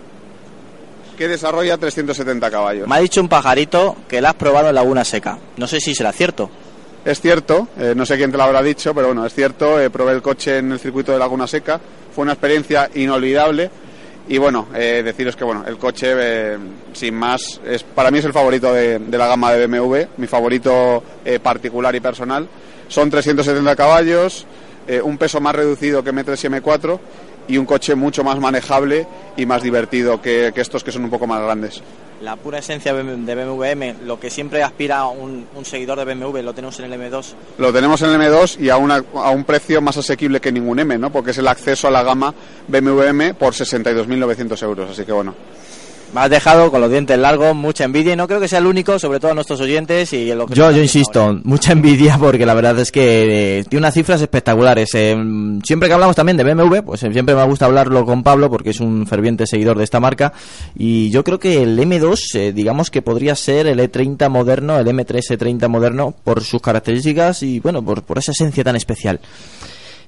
que 1.16 1.28
desarrolla 1.28 1.78
370 1.78 2.50
caballos. 2.50 2.88
Me 2.88 2.96
ha 2.96 2.98
dicho 2.98 3.20
un 3.20 3.28
pajarito 3.28 3.96
que 4.08 4.20
la 4.20 4.30
has 4.30 4.34
probado 4.34 4.68
en 4.68 4.74
Laguna 4.74 5.04
Seca. 5.04 5.38
No 5.56 5.66
sé 5.66 5.80
si 5.80 5.94
será 5.94 6.12
cierto. 6.12 6.50
Es 7.04 7.20
cierto, 7.20 7.68
eh, 7.78 7.92
no 7.94 8.06
sé 8.06 8.16
quién 8.16 8.30
te 8.30 8.37
lo 8.37 8.44
habrá 8.44 8.62
dicho, 8.62 8.94
pero 8.94 9.08
bueno, 9.08 9.26
es 9.26 9.34
cierto. 9.34 9.80
Eh, 9.80 9.90
probé 9.90 10.12
el 10.12 10.22
coche 10.22 10.58
en 10.58 10.72
el 10.72 10.78
circuito 10.78 11.12
de 11.12 11.18
Laguna 11.18 11.46
Seca. 11.46 11.80
Fue 12.14 12.22
una 12.22 12.32
experiencia 12.32 12.90
inolvidable 12.94 13.70
y 14.26 14.38
bueno, 14.38 14.68
eh, 14.74 15.02
deciros 15.04 15.37
que 15.37 15.44
bueno, 15.44 15.64
el 15.66 15.76
coche, 15.76 16.14
eh, 16.16 16.58
sin 16.94 17.14
más, 17.14 17.60
es, 17.66 17.82
para 17.82 18.10
mí 18.10 18.18
es 18.18 18.24
el 18.24 18.32
favorito 18.32 18.72
de, 18.72 18.98
la 19.10 19.26
gama 19.26 19.52
de 19.52 19.66
BMW, 19.66 19.96
mi 20.16 20.26
favorito 20.26 21.02
eh, 21.24 21.38
particular 21.40 21.94
y 21.94 22.00
personal. 22.00 22.48
Son 22.88 23.10
370 23.10 23.76
caballos, 23.76 24.46
un 25.02 25.16
peso 25.16 25.40
más 25.40 25.54
reducido 25.54 26.04
que 26.04 26.12
M3 26.12 26.44
y 26.44 26.60
M4 26.60 27.00
y 27.48 27.59
un 27.59 27.66
coche 27.66 27.94
mucho 27.94 28.24
más 28.24 28.38
manejable 28.38 29.07
y 29.37 29.46
más 29.46 29.62
divertido 29.62 30.20
que 30.20 30.52
estos 30.54 30.83
que 30.85 30.92
son 30.92 31.04
un 31.04 31.11
poco 31.11 31.26
más 31.26 31.42
grandes 31.42 31.83
la 32.24 32.37
pura 32.37 32.59
esencia 32.59 32.94
de 32.94 33.02
BMW 33.02 33.64
M, 33.64 33.96
lo 34.04 34.18
que 34.18 34.30
siempre 34.30 34.62
aspira 34.62 35.07
un, 35.07 35.46
un, 35.54 35.64
seguidor 35.64 35.98
de 35.98 36.14
BMW, 36.14 36.38
lo 36.38 36.54
tenemos 36.54 36.78
en 36.80 36.90
el 36.90 36.98
M2. 36.98 37.35
Lo 37.59 37.72
tenemos 37.72 38.00
en 38.02 38.11
el 38.11 38.20
M2 38.20 38.61
y 38.61 38.70
a, 38.70 38.74
a 38.74 39.30
un 39.30 39.44
precio 39.44 39.83
más 39.83 39.98
asequible 39.98 40.40
que 40.40 40.50
ningún 40.50 40.78
M, 40.78 40.96
¿no? 40.96 41.11
Porque 41.11 41.33
es 41.33 41.38
el 41.38 41.46
acceso 41.46 41.88
a 41.88 41.90
la 41.90 42.02
gama 42.02 42.35
BMW 42.68 43.02
M 43.02 43.35
por 43.35 43.52
62.900 43.52 44.62
euros, 44.62 44.90
así 44.90 45.04
que 45.04 45.12
bueno. 45.12 45.35
Me 46.14 46.20
has 46.20 46.31
dejado 46.31 46.70
con 46.70 46.81
los 46.81 46.88
dientes 46.88 47.18
largos, 47.18 47.57
mucha 47.57 47.83
envidia 47.83 48.12
y 48.12 48.16
no 48.16 48.29
creo 48.29 48.38
que 48.38 48.46
sea 48.46 48.61
el 48.61 48.66
único, 48.66 49.00
sobre 49.00 49.18
todo 49.18 49.33
a 49.33 49.35
nuestros 49.35 49.61
oyentes. 49.61 50.12
y 50.12 50.33
lo 50.33 50.46
que 50.46 50.55
Yo, 50.55 50.70
yo 50.70 50.81
insisto, 50.81 51.40
mucha 51.42 51.72
envidia 51.72 52.16
porque 52.18 52.46
la 52.46 52.55
verdad 52.55 52.79
es 52.79 52.92
que 52.92 53.59
eh, 53.59 53.64
tiene 53.64 53.81
unas 53.81 53.94
cifras 53.94 54.20
espectaculares. 54.22 54.90
Eh, 54.94 55.16
siempre 55.64 55.88
que 55.88 55.94
hablamos 55.94 56.14
también 56.14 56.37
de 56.37 56.44
BMW, 56.44 56.83
pues 56.85 57.03
eh, 57.03 57.12
siempre 57.12 57.35
me 57.35 57.42
gusta 57.42 57.64
hablarlo 57.64 58.05
con 58.05 58.22
Pablo 58.22 58.48
porque 58.48 58.70
es 58.70 58.79
un 58.79 59.09
ferviente 59.09 59.44
seguidor 59.44 59.77
de 59.77 59.83
esta 59.83 59.98
marca 59.98 60.33
y 60.77 61.11
yo 61.11 61.24
creo 61.24 61.40
que 61.40 61.64
el 61.64 61.77
M2, 61.77 62.53
digamos 62.53 62.92
que 62.92 63.03
podría 63.03 63.35
ser 63.35 63.66
el 63.66 63.81
E30 63.81 64.29
moderno, 64.29 64.79
el 64.79 64.87
M3 64.87 65.37
E30 65.37 65.66
moderno 65.66 66.14
por 66.22 66.44
sus 66.44 66.62
características 66.62 67.42
y 67.42 67.59
bueno, 67.59 67.85
por, 67.85 68.05
por 68.05 68.18
esa 68.18 68.31
esencia 68.31 68.62
tan 68.62 68.77
especial. 68.77 69.18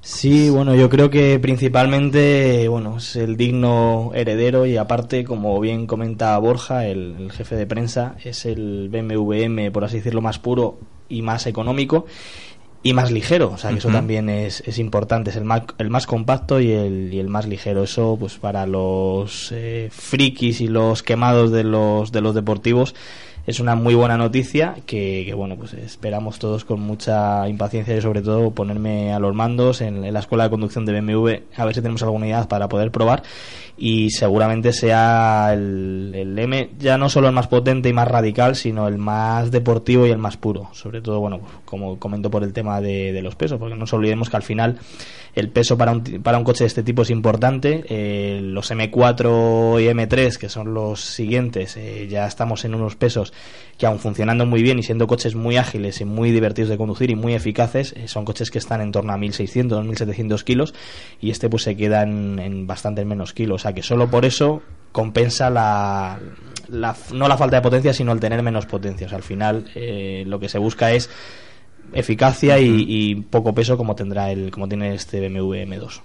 Sí, 0.06 0.50
bueno, 0.50 0.76
yo 0.76 0.88
creo 0.88 1.10
que 1.10 1.40
principalmente, 1.40 2.68
bueno, 2.68 2.98
es 2.98 3.16
el 3.16 3.36
digno 3.36 4.12
heredero 4.14 4.64
y 4.64 4.76
aparte, 4.76 5.24
como 5.24 5.58
bien 5.58 5.88
comenta 5.88 6.38
Borja, 6.38 6.86
el, 6.86 7.28
jefe 7.32 7.56
de 7.56 7.66
prensa, 7.66 8.14
es 8.22 8.46
el 8.46 8.88
BMW 8.88 9.32
M, 9.32 9.72
por 9.72 9.82
así 9.82 9.96
decirlo, 9.96 10.20
más 10.20 10.38
puro 10.38 10.78
y 11.08 11.22
más 11.22 11.48
económico 11.48 12.06
y 12.84 12.92
más 12.92 13.10
ligero, 13.10 13.50
o 13.50 13.58
sea 13.58 13.72
que 13.72 13.78
eso 13.78 13.88
también 13.88 14.28
es, 14.28 14.62
es, 14.64 14.78
importante, 14.78 15.30
es 15.30 15.36
el 15.36 15.44
más, 15.44 15.62
el 15.78 15.90
más 15.90 16.06
compacto 16.06 16.60
y 16.60 16.70
el, 16.70 17.12
y 17.12 17.18
el 17.18 17.26
más 17.26 17.48
ligero. 17.48 17.82
Eso, 17.82 18.16
pues 18.16 18.38
para 18.38 18.64
los 18.64 19.50
eh, 19.50 19.88
frikis 19.90 20.60
y 20.60 20.68
los 20.68 21.02
quemados 21.02 21.50
de 21.50 21.64
los, 21.64 22.12
de 22.12 22.20
los 22.20 22.32
deportivos, 22.32 22.94
es 23.46 23.60
una 23.60 23.76
muy 23.76 23.94
buena 23.94 24.16
noticia 24.16 24.74
que, 24.86 25.32
bueno, 25.36 25.56
pues 25.56 25.72
esperamos 25.74 26.38
todos 26.38 26.64
con 26.64 26.80
mucha 26.80 27.48
impaciencia 27.48 27.96
y 27.96 28.00
sobre 28.00 28.20
todo 28.20 28.50
ponerme 28.50 29.12
a 29.12 29.20
los 29.20 29.34
mandos 29.34 29.80
en, 29.80 30.12
la 30.12 30.18
escuela 30.18 30.44
de 30.44 30.50
conducción 30.50 30.84
de 30.84 31.00
BMW 31.00 31.28
a 31.56 31.64
ver 31.64 31.74
si 31.74 31.80
tenemos 31.80 32.02
alguna 32.02 32.26
idea 32.26 32.48
para 32.48 32.68
poder 32.68 32.90
probar 32.90 33.22
y 33.78 34.10
seguramente 34.10 34.72
sea 34.72 35.50
el, 35.52 36.12
el, 36.14 36.38
M 36.38 36.70
ya 36.78 36.96
no 36.96 37.10
solo 37.10 37.28
el 37.28 37.34
más 37.34 37.46
potente 37.46 37.90
y 37.90 37.92
más 37.92 38.08
radical, 38.08 38.56
sino 38.56 38.88
el 38.88 38.96
más 38.96 39.50
deportivo 39.50 40.06
y 40.06 40.10
el 40.10 40.18
más 40.18 40.38
puro. 40.38 40.70
Sobre 40.72 41.02
todo, 41.02 41.20
bueno, 41.20 41.40
como 41.66 41.98
comento 41.98 42.30
por 42.30 42.42
el 42.42 42.54
tema 42.54 42.80
de, 42.80 43.20
los 43.20 43.34
pesos, 43.34 43.58
porque 43.58 43.74
no 43.74 43.80
nos 43.80 43.92
olvidemos 43.92 44.30
que 44.30 44.36
al 44.36 44.42
final 44.42 44.78
el 45.34 45.50
peso 45.50 45.76
para 45.76 45.92
un, 45.92 46.02
para 46.22 46.38
un 46.38 46.44
coche 46.44 46.64
de 46.64 46.68
este 46.68 46.82
tipo 46.82 47.02
es 47.02 47.10
importante. 47.10 47.84
Eh, 47.88 48.40
los 48.42 48.70
M4 48.70 49.82
y 49.82 49.88
M3, 49.88 50.38
que 50.38 50.48
son 50.48 50.72
los 50.72 51.00
siguientes, 51.00 51.76
eh, 51.76 52.08
ya 52.08 52.26
estamos 52.26 52.64
en 52.64 52.74
unos 52.74 52.96
pesos 52.96 53.34
que 53.78 53.86
aun 53.86 53.98
funcionando 53.98 54.46
muy 54.46 54.62
bien 54.62 54.78
y 54.78 54.82
siendo 54.82 55.06
coches 55.06 55.34
muy 55.34 55.56
ágiles 55.56 56.00
y 56.00 56.04
muy 56.04 56.30
divertidos 56.30 56.70
de 56.70 56.78
conducir 56.78 57.10
y 57.10 57.14
muy 57.14 57.34
eficaces, 57.34 57.92
eh, 57.96 58.08
son 58.08 58.24
coches 58.24 58.50
que 58.50 58.58
están 58.58 58.80
en 58.80 58.92
torno 58.92 59.12
a 59.12 59.18
1600, 59.18 59.84
1700 59.84 60.44
kilos 60.44 60.74
y 61.20 61.30
este 61.30 61.48
pues 61.48 61.62
se 61.64 61.76
queda 61.76 62.02
en, 62.02 62.38
en 62.38 62.66
bastante 62.66 63.04
menos 63.04 63.32
kilos. 63.32 63.56
O 63.56 63.62
sea 63.62 63.72
que 63.72 63.82
solo 63.82 64.08
por 64.10 64.24
eso 64.24 64.62
compensa 64.92 65.50
la, 65.50 66.18
no 67.12 67.28
la 67.28 67.36
falta 67.36 67.56
de 67.56 67.62
potencia, 67.62 67.92
sino 67.92 68.12
el 68.12 68.20
tener 68.20 68.42
menos 68.42 68.66
potencia. 68.66 69.06
al 69.10 69.22
final 69.22 69.70
lo 70.24 70.40
que 70.40 70.48
se 70.48 70.58
busca 70.58 70.92
es 70.92 71.10
eficacia 71.92 72.58
y, 72.58 73.14
poco 73.30 73.54
peso 73.54 73.76
como 73.76 73.94
tendrá 73.94 74.30
el 74.30 74.50
como 74.50 74.68
tiene 74.68 74.94
este 74.94 75.20
BMW 75.20 75.54
M2. 75.66 76.00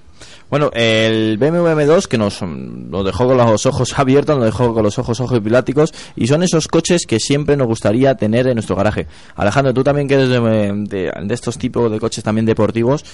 Bueno, 0.49 0.69
el 0.73 1.37
BMW 1.37 1.67
M2 1.67 2.07
que 2.07 2.17
nos 2.17 2.41
lo 2.41 3.03
dejó 3.03 3.27
con 3.27 3.37
los 3.37 3.65
ojos 3.65 3.93
abiertos, 3.97 4.37
nos 4.37 4.45
dejó 4.45 4.73
con 4.73 4.83
los 4.83 4.97
ojos 4.99 5.19
ojos 5.19 5.39
piláticos 5.39 5.93
y 6.15 6.27
son 6.27 6.43
esos 6.43 6.67
coches 6.67 7.05
que 7.07 7.19
siempre 7.19 7.57
nos 7.57 7.67
gustaría 7.67 8.15
tener 8.15 8.47
en 8.47 8.55
nuestro 8.55 8.75
garaje. 8.75 9.07
Alejandro, 9.35 9.73
tú 9.73 9.83
también 9.83 10.07
que 10.07 10.15
eres 10.15 10.29
de, 10.29 11.11
estos 11.29 11.57
tipos 11.57 11.91
de 11.91 11.99
coches 11.99 12.23
también 12.23 12.45
deportivos, 12.45 13.05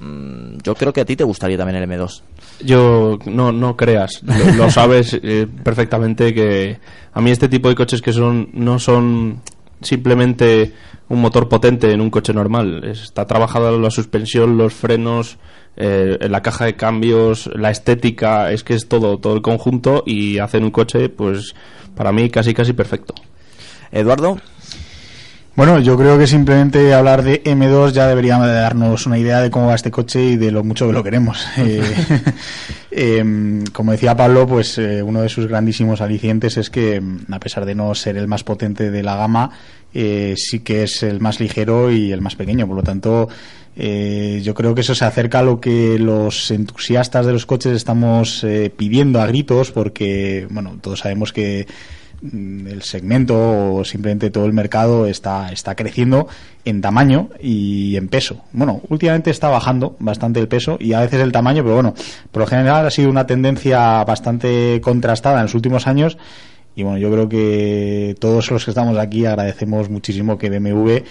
mm, 0.00 0.58
yo 0.62 0.74
creo 0.74 0.92
que 0.92 1.00
a 1.00 1.04
ti 1.04 1.16
te 1.16 1.24
gustaría 1.24 1.56
también 1.56 1.82
el 1.82 1.88
M2. 1.88 2.22
Yo 2.60 3.18
no, 3.26 3.52
no 3.52 3.76
creas, 3.76 4.22
lo, 4.56 4.70
sabes 4.70 5.18
eh, 5.22 5.46
perfectamente 5.62 6.32
que 6.32 6.78
a 7.12 7.20
mí 7.20 7.30
este 7.30 7.48
tipo 7.48 7.68
de 7.68 7.74
coches 7.74 8.00
que 8.00 8.12
son 8.12 8.50
no 8.52 8.78
son 8.78 9.40
simplemente 9.80 10.72
un 11.08 11.20
motor 11.20 11.48
potente 11.48 11.92
en 11.92 12.00
un 12.00 12.10
coche 12.10 12.32
normal. 12.32 12.84
Está 12.84 13.26
trabajada 13.26 13.70
la 13.72 13.90
suspensión, 13.90 14.56
los 14.56 14.72
frenos, 14.74 15.38
eh, 15.76 16.18
la 16.20 16.42
caja 16.42 16.66
de 16.66 16.76
cambios, 16.76 17.50
la 17.54 17.70
estética, 17.70 18.52
es 18.52 18.62
que 18.64 18.74
es 18.74 18.88
todo, 18.88 19.18
todo 19.18 19.34
el 19.34 19.42
conjunto 19.42 20.02
y 20.06 20.38
hacen 20.38 20.64
un 20.64 20.70
coche, 20.70 21.08
pues 21.08 21.54
para 21.94 22.12
mí 22.12 22.30
casi 22.30 22.54
casi 22.54 22.72
perfecto. 22.72 23.14
Eduardo. 23.90 24.38
Bueno, 25.56 25.78
yo 25.78 25.96
creo 25.96 26.18
que 26.18 26.26
simplemente 26.26 26.92
hablar 26.94 27.22
de 27.22 27.40
M2 27.44 27.92
ya 27.92 28.08
debería 28.08 28.38
darnos 28.38 29.06
una 29.06 29.18
idea 29.18 29.40
de 29.40 29.50
cómo 29.50 29.68
va 29.68 29.76
este 29.76 29.92
coche 29.92 30.24
y 30.24 30.36
de 30.36 30.50
lo 30.50 30.64
mucho 30.64 30.86
que 30.86 30.92
lo 30.92 31.02
queremos. 31.04 31.46
Eh, 32.96 33.18
em, 33.18 33.64
como 33.72 33.90
decía 33.90 34.16
Pablo, 34.16 34.46
pues 34.46 34.78
eh, 34.78 35.02
uno 35.02 35.22
de 35.22 35.28
sus 35.28 35.48
grandísimos 35.48 36.00
alicientes 36.00 36.56
es 36.56 36.70
que, 36.70 37.02
a 37.28 37.40
pesar 37.40 37.64
de 37.64 37.74
no 37.74 37.92
ser 37.94 38.16
el 38.16 38.28
más 38.28 38.44
potente 38.44 38.92
de 38.92 39.02
la 39.02 39.16
gama, 39.16 39.50
eh, 39.92 40.34
sí 40.36 40.60
que 40.60 40.84
es 40.84 41.02
el 41.02 41.20
más 41.20 41.40
ligero 41.40 41.90
y 41.90 42.12
el 42.12 42.20
más 42.20 42.36
pequeño. 42.36 42.66
Por 42.68 42.76
lo 42.76 42.82
tanto, 42.82 43.28
Eh, 43.76 44.40
yo 44.44 44.54
creo 44.54 44.74
que 44.74 44.82
eso 44.82 44.94
se 44.94 45.04
acerca 45.04 45.40
a 45.40 45.42
lo 45.42 45.60
que 45.60 45.98
los 45.98 46.50
entusiastas 46.50 47.26
de 47.26 47.32
los 47.32 47.44
coches 47.44 47.72
estamos 47.72 48.44
eh, 48.44 48.70
pidiendo 48.74 49.20
a 49.20 49.26
gritos, 49.26 49.72
porque, 49.72 50.46
bueno, 50.50 50.78
todos 50.80 51.00
sabemos 51.00 51.32
que 51.32 51.66
el 52.32 52.82
segmento 52.82 53.74
o 53.74 53.84
simplemente 53.84 54.30
todo 54.30 54.46
el 54.46 54.52
mercado 54.52 55.06
está, 55.06 55.52
está 55.52 55.74
creciendo 55.74 56.26
en 56.64 56.80
tamaño 56.80 57.28
y 57.40 57.96
en 57.96 58.08
peso. 58.08 58.42
Bueno, 58.52 58.80
últimamente 58.88 59.30
está 59.30 59.48
bajando 59.48 59.96
bastante 59.98 60.40
el 60.40 60.48
peso 60.48 60.76
y 60.80 60.94
a 60.94 61.00
veces 61.00 61.20
el 61.20 61.32
tamaño, 61.32 61.62
pero 61.62 61.74
bueno, 61.74 61.94
por 62.32 62.40
lo 62.40 62.46
general 62.46 62.86
ha 62.86 62.90
sido 62.90 63.10
una 63.10 63.26
tendencia 63.26 64.02
bastante 64.04 64.80
contrastada 64.82 65.36
en 65.38 65.42
los 65.44 65.54
últimos 65.54 65.86
años 65.86 66.16
y 66.76 66.82
bueno, 66.82 66.98
yo 66.98 67.10
creo 67.10 67.28
que 67.28 68.16
todos 68.18 68.50
los 68.50 68.64
que 68.64 68.70
estamos 68.70 68.98
aquí 68.98 69.26
agradecemos 69.26 69.88
muchísimo 69.90 70.38
que 70.38 70.50
BMW 70.50 71.04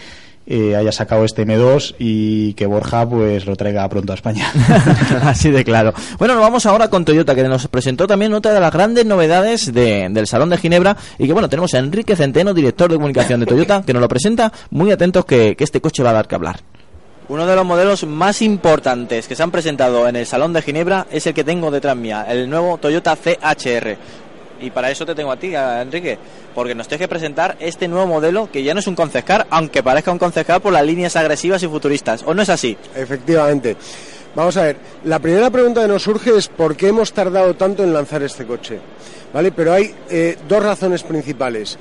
eh, 0.45 0.75
haya 0.75 0.91
sacado 0.91 1.23
este 1.23 1.45
M2 1.45 1.95
y 1.99 2.53
que 2.53 2.65
Borja 2.65 3.07
pues 3.07 3.45
lo 3.45 3.55
traiga 3.55 3.87
pronto 3.89 4.11
a 4.11 4.15
España. 4.15 4.51
Así 5.23 5.51
de 5.51 5.63
claro. 5.63 5.93
Bueno, 6.17 6.33
nos 6.35 6.43
vamos 6.43 6.65
ahora 6.65 6.89
con 6.89 7.05
Toyota, 7.05 7.35
que 7.35 7.43
nos 7.43 7.67
presentó 7.67 8.07
también 8.07 8.33
otra 8.33 8.53
de 8.53 8.59
las 8.59 8.73
grandes 8.73 9.05
novedades 9.05 9.73
del 9.73 10.27
Salón 10.27 10.49
de 10.49 10.57
Ginebra 10.57 10.97
y 11.17 11.27
que 11.27 11.33
bueno, 11.33 11.49
tenemos 11.49 11.73
a 11.73 11.79
Enrique 11.79 12.15
Centeno, 12.15 12.53
director 12.53 12.89
de 12.89 12.95
comunicación 12.95 13.39
de 13.39 13.45
Toyota, 13.45 13.83
que 13.85 13.93
nos 13.93 14.01
lo 14.01 14.07
presenta. 14.07 14.51
Muy 14.69 14.91
atentos 14.91 15.25
que, 15.25 15.55
que 15.55 15.63
este 15.63 15.81
coche 15.81 16.03
va 16.03 16.09
a 16.09 16.13
dar 16.13 16.27
que 16.27 16.35
hablar. 16.35 16.59
Uno 17.29 17.45
de 17.45 17.55
los 17.55 17.65
modelos 17.65 18.05
más 18.05 18.41
importantes 18.41 19.27
que 19.27 19.35
se 19.35 19.43
han 19.43 19.51
presentado 19.51 20.07
en 20.09 20.17
el 20.17 20.25
Salón 20.25 20.51
de 20.51 20.61
Ginebra 20.61 21.07
es 21.09 21.25
el 21.25 21.33
que 21.33 21.45
tengo 21.45 21.71
detrás 21.71 21.95
mía, 21.95 22.25
el 22.27 22.49
nuevo 22.49 22.77
Toyota 22.77 23.15
CHR. 23.15 23.97
Y 24.63 24.71
para 24.71 24.89
eso 24.89 25.05
te 25.05 25.13
tengo 25.13 25.29
a 25.29 25.37
ti, 25.37 25.53
Enrique, 25.53 26.17
porque 26.55 26.73
nos 26.73 26.87
tienes 26.87 27.03
que 27.03 27.09
presentar 27.09 27.57
este 27.59 27.89
nuevo 27.89 28.07
modelo 28.07 28.49
que 28.49 28.63
ya 28.63 28.73
no 28.73 28.79
es 28.79 28.87
un 28.87 28.95
concescar, 28.95 29.45
aunque 29.49 29.83
parezca 29.83 30.11
un 30.11 30.17
concescar 30.17 30.61
por 30.61 30.71
las 30.71 30.85
líneas 30.85 31.17
agresivas 31.17 31.61
y 31.63 31.67
futuristas. 31.67 32.23
¿O 32.25 32.33
no 32.33 32.41
es 32.41 32.49
así? 32.49 32.77
Efectivamente. 32.95 33.75
Vamos 34.35 34.55
a 34.55 34.63
ver, 34.63 34.77
la 35.03 35.19
primera 35.19 35.49
pregunta 35.49 35.81
que 35.81 35.87
nos 35.89 36.01
surge 36.01 36.35
es 36.35 36.47
por 36.47 36.77
qué 36.77 36.87
hemos 36.87 37.11
tardado 37.11 37.53
tanto 37.55 37.83
en 37.83 37.93
lanzar 37.93 38.23
este 38.23 38.45
coche. 38.45 38.79
¿Vale? 39.33 39.51
Pero 39.51 39.73
hay 39.73 39.93
eh, 40.09 40.37
dos 40.47 40.63
razones 40.63 41.03
principales. 41.03 41.77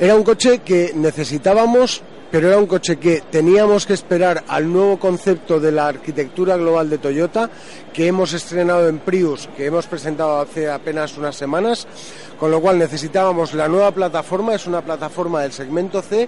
Era 0.00 0.16
un 0.16 0.22
coche 0.22 0.60
que 0.60 0.92
necesitábamos 0.94 2.02
pero 2.32 2.48
era 2.48 2.56
un 2.56 2.66
coche 2.66 2.96
que 2.96 3.22
teníamos 3.30 3.84
que 3.84 3.92
esperar 3.92 4.42
al 4.48 4.72
nuevo 4.72 4.98
concepto 4.98 5.60
de 5.60 5.70
la 5.70 5.86
arquitectura 5.86 6.56
global 6.56 6.88
de 6.88 6.96
Toyota 6.96 7.50
que 7.92 8.06
hemos 8.06 8.32
estrenado 8.32 8.88
en 8.88 9.00
Prius, 9.00 9.50
que 9.54 9.66
hemos 9.66 9.86
presentado 9.86 10.40
hace 10.40 10.70
apenas 10.70 11.18
unas 11.18 11.36
semanas, 11.36 11.86
con 12.40 12.50
lo 12.50 12.62
cual 12.62 12.78
necesitábamos 12.78 13.52
la 13.52 13.68
nueva 13.68 13.90
plataforma, 13.90 14.54
es 14.54 14.66
una 14.66 14.80
plataforma 14.80 15.42
del 15.42 15.52
segmento 15.52 16.00
C 16.00 16.26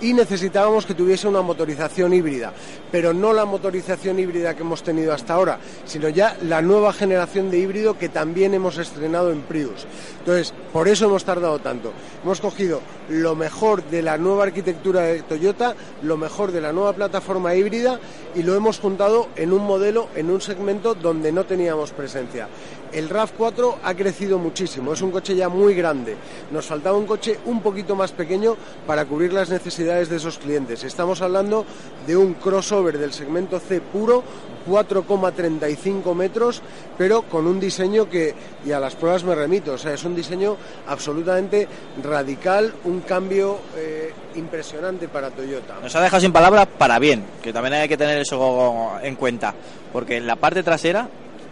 y 0.00 0.12
necesitábamos 0.12 0.86
que 0.86 0.94
tuviese 0.94 1.28
una 1.28 1.42
motorización 1.42 2.12
híbrida, 2.12 2.52
pero 2.90 3.12
no 3.12 3.32
la 3.32 3.44
motorización 3.44 4.18
híbrida 4.18 4.54
que 4.54 4.62
hemos 4.62 4.82
tenido 4.82 5.12
hasta 5.12 5.34
ahora, 5.34 5.58
sino 5.84 6.08
ya 6.08 6.36
la 6.42 6.62
nueva 6.62 6.92
generación 6.92 7.50
de 7.50 7.58
híbrido 7.58 7.98
que 7.98 8.08
también 8.08 8.54
hemos 8.54 8.78
estrenado 8.78 9.30
en 9.32 9.42
Prius. 9.42 9.86
Entonces, 10.18 10.52
por 10.72 10.88
eso 10.88 11.06
hemos 11.06 11.24
tardado 11.24 11.58
tanto. 11.58 11.92
Hemos 12.22 12.40
cogido 12.40 12.80
lo 13.08 13.34
mejor 13.34 13.82
de 13.84 14.02
la 14.02 14.18
nueva 14.18 14.44
arquitectura 14.44 15.02
de 15.02 15.22
Toyota, 15.22 15.74
lo 16.02 16.16
mejor 16.16 16.52
de 16.52 16.60
la 16.60 16.72
nueva 16.72 16.92
plataforma 16.92 17.54
híbrida 17.54 17.98
y 18.34 18.42
lo 18.42 18.54
hemos 18.54 18.78
juntado 18.78 19.28
en 19.36 19.52
un 19.52 19.64
modelo, 19.64 20.08
en 20.14 20.30
un 20.30 20.40
segmento 20.40 20.94
donde 20.94 21.32
no 21.32 21.44
teníamos 21.44 21.90
presencia. 21.92 22.48
El 22.92 23.08
RAV4 23.08 23.76
ha 23.84 23.94
crecido 23.94 24.38
muchísimo, 24.38 24.92
es 24.92 25.02
un 25.02 25.10
coche 25.10 25.36
ya 25.36 25.48
muy 25.48 25.74
grande. 25.74 26.16
Nos 26.50 26.66
faltaba 26.66 26.96
un 26.96 27.06
coche 27.06 27.38
un 27.44 27.62
poquito 27.62 27.94
más 27.94 28.10
pequeño 28.12 28.56
para 28.86 29.04
cubrir 29.04 29.32
las 29.32 29.48
necesidades 29.48 30.08
de 30.08 30.16
esos 30.16 30.38
clientes. 30.38 30.82
Estamos 30.82 31.22
hablando 31.22 31.64
de 32.06 32.16
un 32.16 32.34
crossover 32.34 32.98
del 32.98 33.12
segmento 33.12 33.60
C 33.60 33.80
puro, 33.80 34.24
4,35 34.68 36.14
metros, 36.14 36.62
pero 36.98 37.22
con 37.22 37.46
un 37.46 37.60
diseño 37.60 38.08
que, 38.08 38.34
y 38.66 38.72
a 38.72 38.80
las 38.80 38.96
pruebas 38.96 39.24
me 39.24 39.34
remito, 39.34 39.74
o 39.74 39.78
sea, 39.78 39.94
es 39.94 40.04
un 40.04 40.16
diseño 40.16 40.56
absolutamente 40.88 41.68
radical, 42.02 42.74
un 42.84 43.00
cambio 43.00 43.60
eh, 43.76 44.12
impresionante 44.34 45.08
para 45.08 45.30
Toyota. 45.30 45.78
Nos 45.80 45.94
ha 45.94 46.02
dejado 46.02 46.20
sin 46.20 46.32
palabras 46.32 46.66
para 46.78 46.98
bien, 46.98 47.24
que 47.42 47.52
también 47.52 47.74
hay 47.74 47.88
que 47.88 47.96
tener 47.96 48.18
eso 48.18 48.98
en 49.02 49.14
cuenta, 49.14 49.54
porque 49.92 50.16
en 50.16 50.26
la 50.26 50.36
parte 50.36 50.62
trasera 50.62 51.08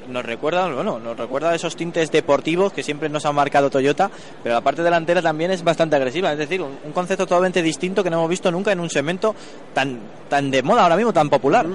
nos 0.08 0.24
recuerda, 0.24 0.68
bueno, 0.72 0.98
nos 0.98 1.16
recuerda 1.16 1.54
esos 1.54 1.76
tintes 1.76 2.10
deportivos 2.10 2.72
que 2.72 2.82
siempre 2.82 3.08
nos 3.08 3.26
ha 3.26 3.32
marcado 3.32 3.70
Toyota, 3.70 4.10
pero 4.42 4.54
la 4.54 4.60
parte 4.60 4.82
delantera 4.82 5.22
también 5.22 5.50
es 5.50 5.62
bastante 5.62 5.96
agresiva, 5.96 6.32
es 6.32 6.38
decir, 6.38 6.62
un, 6.62 6.92
concepto 6.92 7.26
totalmente 7.26 7.62
distinto 7.62 8.02
que 8.02 8.10
no 8.10 8.18
hemos 8.18 8.30
visto 8.30 8.50
nunca 8.50 8.72
en 8.72 8.80
un 8.80 8.90
segmento 8.90 9.34
tan, 9.74 10.00
tan 10.28 10.50
de 10.50 10.62
moda 10.62 10.82
ahora 10.82 10.96
mismo, 10.96 11.12
tan 11.12 11.28
popular. 11.28 11.66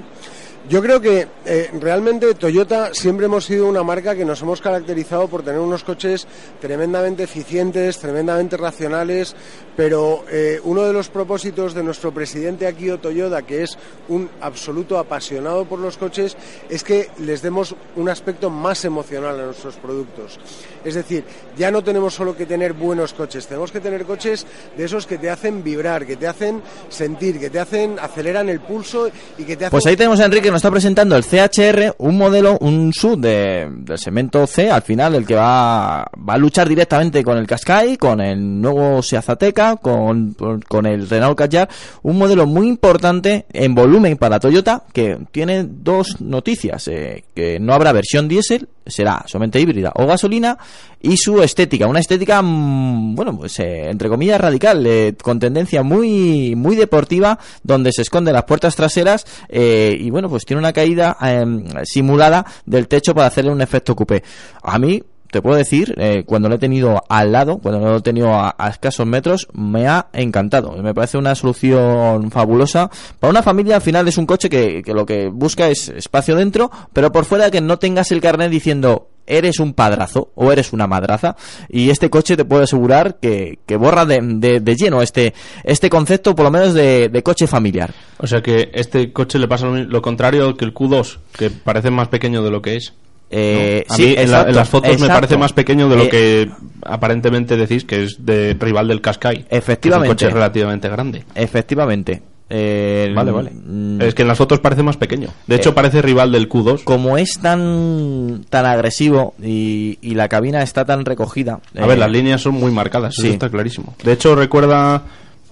Yo 0.70 0.82
creo 0.82 1.02
que 1.02 1.28
eh, 1.46 1.70
realmente 1.78 2.34
Toyota 2.36 2.94
siempre 2.94 3.26
hemos 3.26 3.44
sido 3.44 3.68
una 3.68 3.84
marca 3.84 4.16
que 4.16 4.24
nos 4.24 4.42
hemos 4.42 4.62
caracterizado 4.62 5.28
por 5.28 5.44
tener 5.44 5.60
unos 5.60 5.84
coches 5.84 6.26
tremendamente 6.62 7.24
eficientes, 7.24 8.00
tremendamente 8.00 8.56
racionales, 8.56 9.36
pero 9.76 10.24
eh, 10.32 10.62
uno 10.64 10.84
de 10.84 10.94
los 10.94 11.10
propósitos 11.10 11.74
de 11.74 11.84
nuestro 11.84 12.14
presidente 12.14 12.66
Akio 12.66 12.98
Toyoda, 12.98 13.42
que 13.42 13.64
es 13.64 13.78
un 14.08 14.30
absoluto 14.40 14.98
apasionado 14.98 15.66
por 15.66 15.80
los 15.80 15.98
coches, 15.98 16.38
es 16.70 16.82
que 16.86 17.10
les 17.20 17.42
demos 17.42 17.76
un 17.98 18.08
aspecto 18.08 18.50
más 18.50 18.86
emocional 18.86 19.38
a 19.42 19.46
nuestros 19.48 19.76
productos. 19.76 20.40
Es 20.86 20.96
decir, 20.96 21.26
ya 21.58 21.72
no 21.72 21.84
tenemos 21.84 22.14
solo 22.14 22.38
que 22.38 22.46
tener 22.46 22.72
buenos 22.72 23.14
coches, 23.14 23.48
tenemos 23.48 23.72
que 23.74 23.82
tener 23.82 24.06
coches 24.06 24.46
de 24.78 24.86
esos 24.86 25.08
que 25.08 25.18
te 25.18 25.30
hacen 25.30 25.62
vibrar, 25.62 26.06
que 26.06 26.16
te 26.16 26.28
hacen 26.28 26.62
sentir, 26.88 27.38
que 27.38 27.50
te 27.50 27.60
hacen 27.60 28.00
aceleran 28.00 28.48
el 28.48 28.62
pulso 28.62 29.10
y 29.38 29.44
que 29.44 29.58
te 29.58 29.66
hacen... 29.66 29.72
Pues 29.72 29.86
ahí 29.88 29.98
tenemos 29.98 30.22
Enrique 30.22 30.53
está 30.58 30.72
presentando 30.72 31.16
el 31.16 31.24
CHR, 31.24 31.96
un 32.00 32.18
modelo, 32.18 32.58
un 32.60 32.94
sub 32.94 33.20
de, 33.20 33.68
del 33.70 33.98
segmento 33.98 34.46
C, 34.48 34.70
al 34.72 34.82
final 34.82 35.16
el 35.16 35.26
que 35.26 35.36
va, 35.36 36.06
va 36.18 36.34
a 36.34 36.38
luchar 36.38 36.68
directamente 36.68 37.24
con 37.24 37.38
el 37.38 37.48
Qashqai, 37.48 37.98
con 37.98 38.22
el 38.22 38.62
nuevo 38.62 39.02
Seat 39.02 39.30
Ateca, 39.30 39.78
con, 39.78 40.36
con 40.68 40.86
el 40.86 41.10
Renault 41.10 41.38
Kadjar, 41.38 41.70
un 42.02 42.18
modelo 42.18 42.46
muy 42.46 42.68
importante 42.68 43.46
en 43.52 43.76
volumen 43.76 44.18
para 44.18 44.40
Toyota 44.40 44.84
que 44.94 45.18
tiene 45.32 45.66
dos 45.68 46.22
noticias, 46.22 46.88
eh, 46.88 47.24
que 47.36 47.60
no 47.60 47.74
habrá 47.74 47.92
versión 47.92 48.28
diésel, 48.28 48.68
será 48.86 49.24
solamente 49.28 49.60
híbrida 49.60 49.92
o 49.96 50.06
gasolina 50.06 50.58
y 51.04 51.18
su 51.18 51.44
estética, 51.44 51.86
una 51.86 52.00
estética, 52.00 52.42
mm, 52.42 53.14
bueno, 53.14 53.38
pues 53.38 53.60
eh, 53.60 53.90
entre 53.90 54.08
comillas 54.08 54.40
radical, 54.40 54.86
eh, 54.88 55.14
con 55.22 55.38
tendencia 55.38 55.84
muy, 55.84 56.56
muy 56.56 56.78
deportiva, 56.78 57.38
donde 57.62 57.92
se 57.92 58.04
esconden 58.04 58.34
las 58.34 58.46
puertas 58.46 58.76
traseras 58.76 59.26
eh, 59.50 59.96
y 60.00 60.10
bueno, 60.10 60.30
pues 60.30 60.46
tiene 60.46 60.62
una 60.62 60.72
caída 60.72 61.18
em, 61.22 61.66
simulada 61.84 62.46
del 62.66 62.88
techo 62.88 63.14
para 63.14 63.28
hacerle 63.28 63.52
un 63.52 63.62
efecto 63.62 63.96
coupé. 63.96 64.24
A 64.64 64.80
mí, 64.80 65.04
te 65.34 65.42
puedo 65.42 65.58
decir, 65.58 65.96
cuando 66.28 66.48
lo 66.48 66.56
he 66.56 66.60
tenido 66.60 67.04
al 67.10 67.32
lado, 67.32 67.58
cuando 67.58 67.82
lo 67.82 67.98
he 67.98 68.02
tenido 68.02 68.34
a, 68.34 68.56
escasos 68.70 69.08
metros, 69.08 69.48
me 69.52 69.88
ha 69.88 70.06
encantado. 70.14 70.72
Me 70.84 70.94
parece 70.94 71.18
una 71.18 71.34
solución 71.34 72.30
fabulosa. 72.30 72.92
Para 73.20 73.32
una 73.32 73.42
familia, 73.42 73.78
al 73.78 73.82
final 73.82 74.08
es 74.08 74.20
un 74.20 74.28
coche 74.28 74.48
que, 74.48 74.84
que 74.84 74.94
lo 74.94 75.08
que 75.08 75.30
busca 75.30 75.70
es 75.70 75.90
espacio 75.90 76.36
dentro, 76.36 76.70
pero 76.94 77.12
por 77.12 77.26
fuera 77.26 77.50
que 77.50 77.62
no 77.62 77.80
tengas 77.80 78.12
el 78.12 78.22
carnet 78.22 78.52
diciendo 78.52 79.10
eres 79.26 79.60
un 79.60 79.74
padrazo 79.74 80.32
o 80.36 80.52
eres 80.52 80.74
una 80.74 80.88
madraza 80.88 81.36
y 81.70 81.90
este 81.90 82.10
coche 82.10 82.36
te 82.36 82.46
puedo 82.46 82.64
asegurar 82.64 83.20
que, 83.20 83.58
borra 83.78 84.06
de, 84.06 84.60
de, 84.62 84.76
lleno 84.76 85.02
este, 85.02 85.34
este 85.64 85.90
concepto 85.90 86.36
por 86.36 86.46
lo 86.46 86.52
menos 86.52 86.74
de, 86.74 87.22
coche 87.24 87.48
familiar. 87.48 87.94
O 88.18 88.28
sea 88.28 88.42
que 88.42 88.70
este 88.74 89.14
coche 89.14 89.40
le 89.40 89.48
pasa 89.48 89.68
lo, 89.68 90.02
contrario 90.02 90.56
que 90.56 90.66
el 90.66 90.74
Q2, 90.74 91.20
que 91.38 91.50
parece 91.50 91.90
más 91.90 92.10
pequeño 92.10 92.44
de 92.44 92.52
lo 92.52 92.62
que 92.62 92.76
es. 92.76 92.94
Eh, 93.36 93.84
A 93.90 93.98
mí 93.98 94.14
en, 94.16 94.30
las 94.30 94.70
fotos 94.70 95.00
me 95.00 95.08
parece 95.08 95.38
más 95.38 95.54
pequeño 95.54 95.90
de 95.90 95.96
lo 95.96 96.04
eh, 96.04 96.10
que 96.10 96.52
aparentemente 96.84 97.58
decís 97.58 97.84
que 97.84 98.04
es 98.04 98.24
de 98.24 98.56
rival 98.60 98.88
del 98.88 99.02
Qashqai. 99.02 99.48
Efectivamente. 99.50 100.14
es 100.14 100.22
un 100.22 100.28
coche 100.28 100.30
relativamente 100.30 100.88
grande. 100.88 101.24
Efectivamente. 101.34 102.22
Eh, 102.48 103.12
vale, 103.16 103.32
vale. 103.32 103.50
Mm, 103.52 104.02
es 104.02 104.14
que 104.14 104.22
en 104.22 104.28
las 104.28 104.38
fotos 104.38 104.60
parece 104.60 104.84
más 104.84 104.98
pequeño. 104.98 105.30
De 105.48 105.56
hecho, 105.56 105.72
eh, 105.72 105.74
parece 105.74 106.04
rival 106.04 106.32
del 106.32 106.48
Q2. 106.48 106.84
Como 106.84 107.18
es 107.18 107.40
tan 107.40 108.46
tan 108.52 108.68
agresivo 108.68 109.34
y, 109.42 109.98
la 110.14 110.30
cabina 110.30 110.62
está 110.62 110.86
tan 110.86 111.04
recogida. 111.04 111.60
A 111.76 111.88
ver, 111.88 111.98
las 111.98 112.12
líneas 112.12 112.40
son 112.42 112.54
muy 112.54 112.72
marcadas, 112.72 113.16
sí. 113.16 113.24
eso 113.24 113.34
está 113.34 113.50
clarísimo. 113.50 113.96
De 114.04 114.12
hecho, 114.12 114.36
recuerda 114.36 115.02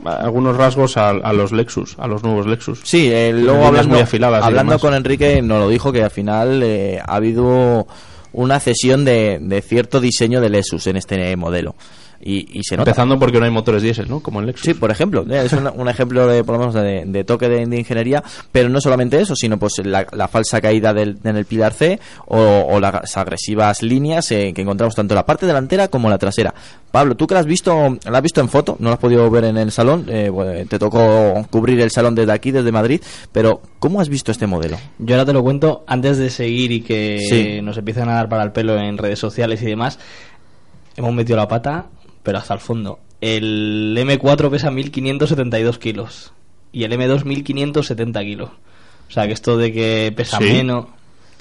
algunos 0.06 0.58
rasgos 0.58 0.98
a, 0.98 1.14
los 1.34 1.52
Lexus, 1.52 1.96
a 2.00 2.08
los 2.08 2.24
nuevos 2.24 2.48
Lexus. 2.48 2.82
Sí, 2.84 3.12
luego 3.34 3.66
hablando, 3.66 3.94
muy 3.94 4.00
afiladas 4.02 4.44
hablando 4.44 4.80
con 4.80 4.94
Enrique 4.94 5.42
nos 5.42 5.60
lo 5.60 5.70
dijo 5.70 5.92
que 5.92 6.04
al 6.04 6.12
final 6.12 6.64
ha 7.06 7.16
habido 7.16 7.88
una 8.34 8.60
cesión 8.60 9.06
de, 9.06 9.40
de 9.42 9.62
cierto 9.62 10.00
diseño 10.00 10.42
de 10.42 10.50
Lexus 10.50 10.88
en 10.88 10.98
este 10.98 11.36
modelo. 11.36 11.76
Y, 12.24 12.60
y 12.60 12.64
se 12.64 12.78
nota. 12.78 12.92
Empezando 12.92 13.18
porque 13.20 13.40
no 13.40 13.46
hay 13.46 13.52
motores 13.52 13.82
diésel, 13.82 14.08
¿no? 14.10 14.20
Como 14.22 14.40
en 14.40 14.48
Lexus. 14.48 14.66
Sí, 14.66 14.74
por 14.74 14.92
ejemplo, 14.92 15.26
eh, 15.30 15.44
es 15.46 15.54
un, 15.54 15.68
un 15.76 15.88
ejemplo 15.90 16.28
de, 16.28 16.44
por 16.44 16.54
lo 16.56 16.60
menos, 16.60 16.74
de, 16.76 17.04
de 17.06 17.24
toque 17.24 17.50
de, 17.50 17.66
de 17.66 17.78
ingeniería, 17.80 18.24
pero 18.52 18.70
no 18.70 18.80
solamente 18.82 19.20
eso, 19.20 19.36
sino 19.36 19.58
pues 19.58 19.74
la, 19.84 20.06
la 20.14 20.28
falsa 20.28 20.62
caída 20.62 20.94
del, 20.94 21.18
en 21.24 21.36
el 21.36 21.46
pilar 21.46 21.74
C 21.74 22.00
o, 22.28 22.38
o 22.70 22.80
las 22.80 23.18
agresivas 23.18 23.82
líneas 23.82 24.32
eh, 24.32 24.52
que 24.56 24.62
encontramos 24.62 24.96
tanto 24.96 25.14
en 25.14 25.18
la 25.18 25.26
parte 25.26 25.46
delantera 25.46 25.88
como 25.88 26.08
en 26.08 26.12
la 26.12 26.18
trasera. 26.18 26.54
Pablo, 26.92 27.16
tú 27.16 27.26
que 27.26 27.34
la 27.34 27.40
has 27.40 27.46
visto, 27.46 27.98
la 28.10 28.18
has 28.18 28.22
visto 28.24 28.42
en 28.42 28.50
foto, 28.50 28.76
no 28.80 28.90
la 28.90 28.96
has 28.96 29.00
podido 29.00 29.30
ver 29.32 29.46
en 29.46 29.58
el 29.58 29.72
salón, 29.72 30.06
eh, 30.10 30.30
bueno, 30.30 30.52
te 30.68 30.78
tocó 30.78 31.46
cubrir 31.50 31.80
el 31.80 31.90
salón 31.90 32.16
desde 32.16 32.34
aquí, 32.34 32.52
desde 32.52 32.72
Madrid, 32.72 33.02
pero 33.32 33.62
¿cómo 33.80 34.02
has 34.02 34.10
visto 34.10 34.32
este 34.32 34.46
modelo? 34.46 34.78
Yo 35.00 35.16
ahora 35.16 35.26
te 35.26 35.32
lo 35.34 35.42
cuento 35.42 35.84
antes 35.88 36.18
de 36.18 36.30
seguir 36.30 36.72
y 36.74 36.82
que 36.82 37.20
Sí. 37.30 37.62
nos 37.62 37.78
empiecen 37.78 38.10
a 38.10 38.16
dar 38.16 38.28
para 38.28 38.44
el 38.44 38.52
pelo 38.52 38.78
en 38.78 38.98
redes 38.98 39.20
sociales 39.20 39.62
y 39.62 39.66
demás. 39.66 40.00
Hemos 40.98 41.14
metido 41.14 41.38
la 41.38 41.48
pata, 41.48 41.86
pero 42.24 42.38
hasta 42.38 42.54
el 42.54 42.60
fondo. 42.60 43.00
El 43.22 43.96
M4 44.00 44.50
pesa 44.50 44.72
1572 44.72 45.78
kilos 45.78 46.34
y 46.72 46.84
el 46.86 46.92
M2 46.94 47.24
1570 47.26 48.22
kilos. 48.22 48.50
O 49.10 49.12
sea 49.14 49.28
que 49.28 49.34
esto 49.34 49.58
de 49.58 49.72
que 49.74 50.14
pesa 50.16 50.38
¿Sí? 50.38 50.46
menos. 50.46 50.86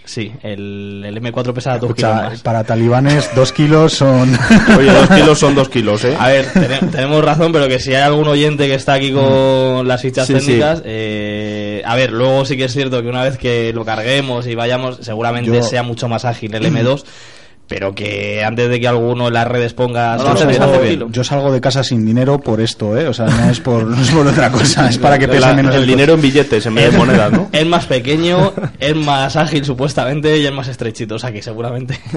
Sí, 0.04 0.32
el, 0.42 1.04
el 1.06 1.22
M4 1.22 1.52
pesa 1.52 1.78
2 1.78 1.94
kilos 1.94 2.14
más. 2.14 2.40
para 2.42 2.64
talibanes, 2.64 3.30
dos 3.36 3.52
kilos 3.52 3.92
son. 3.92 4.32
Oye, 4.78 4.90
dos 4.92 5.08
kilos 5.08 5.38
son 5.38 5.54
dos 5.54 5.68
kilos, 5.68 6.04
¿eh? 6.04 6.16
A 6.18 6.28
ver, 6.28 6.46
tene- 6.52 6.90
tenemos 6.90 7.22
razón, 7.24 7.52
pero 7.52 7.68
que 7.68 7.78
si 7.78 7.90
hay 7.94 8.02
algún 8.02 8.26
oyente 8.26 8.66
que 8.66 8.74
está 8.74 8.94
aquí 8.94 9.12
con 9.12 9.86
las 9.86 10.00
fichas 10.02 10.26
Sí, 10.26 10.32
sí. 10.40 10.46
técnicas, 10.46 10.82
eh, 10.84 11.82
a 11.84 11.94
ver, 11.96 12.12
luego 12.12 12.44
sí 12.44 12.56
que 12.56 12.64
es 12.64 12.72
cierto 12.72 13.02
que 13.02 13.08
una 13.08 13.22
vez 13.22 13.36
que 13.38 13.72
lo 13.72 13.84
carguemos 13.84 14.46
y 14.48 14.54
vayamos, 14.54 14.98
seguramente 15.02 15.50
Yo- 15.52 15.62
sea 15.62 15.82
mucho 15.82 16.08
más 16.08 16.24
ágil 16.24 16.54
el 16.54 16.64
M2, 16.64 17.04
pero 17.70 17.94
que 17.94 18.42
antes 18.42 18.68
de 18.68 18.80
que 18.80 18.88
alguno 18.88 19.28
en 19.28 19.34
las 19.34 19.46
redes 19.46 19.74
ponga... 19.74 20.16
No, 20.16 20.34
kilos. 20.82 21.12
Yo 21.12 21.22
salgo 21.22 21.52
de 21.52 21.60
casa 21.60 21.84
sin 21.84 22.04
dinero 22.04 22.40
por 22.40 22.60
esto, 22.60 22.98
¿eh? 22.98 23.06
O 23.06 23.14
sea, 23.14 23.26
no 23.26 23.48
es 23.48 23.60
por, 23.60 23.84
no 23.84 24.02
es 24.02 24.10
por 24.10 24.26
otra 24.26 24.50
cosa, 24.50 24.88
es 24.88 24.98
para 24.98 25.16
que 25.20 25.28
pese 25.28 25.54
menos 25.54 25.72
el 25.76 25.86
dinero 25.86 26.14
en 26.14 26.20
billetes 26.20 26.66
en 26.66 26.74
vez 26.74 26.90
de 26.90 26.98
monedas, 26.98 27.30
¿no? 27.30 27.48
Es 27.52 27.64
más 27.64 27.86
pequeño, 27.86 28.52
es 28.80 28.96
más 28.96 29.36
ágil 29.36 29.64
supuestamente 29.64 30.36
y 30.38 30.46
es 30.46 30.52
más 30.52 30.66
estrechito, 30.66 31.14
o 31.14 31.18
sea 31.20 31.30
que 31.30 31.42
seguramente... 31.42 31.96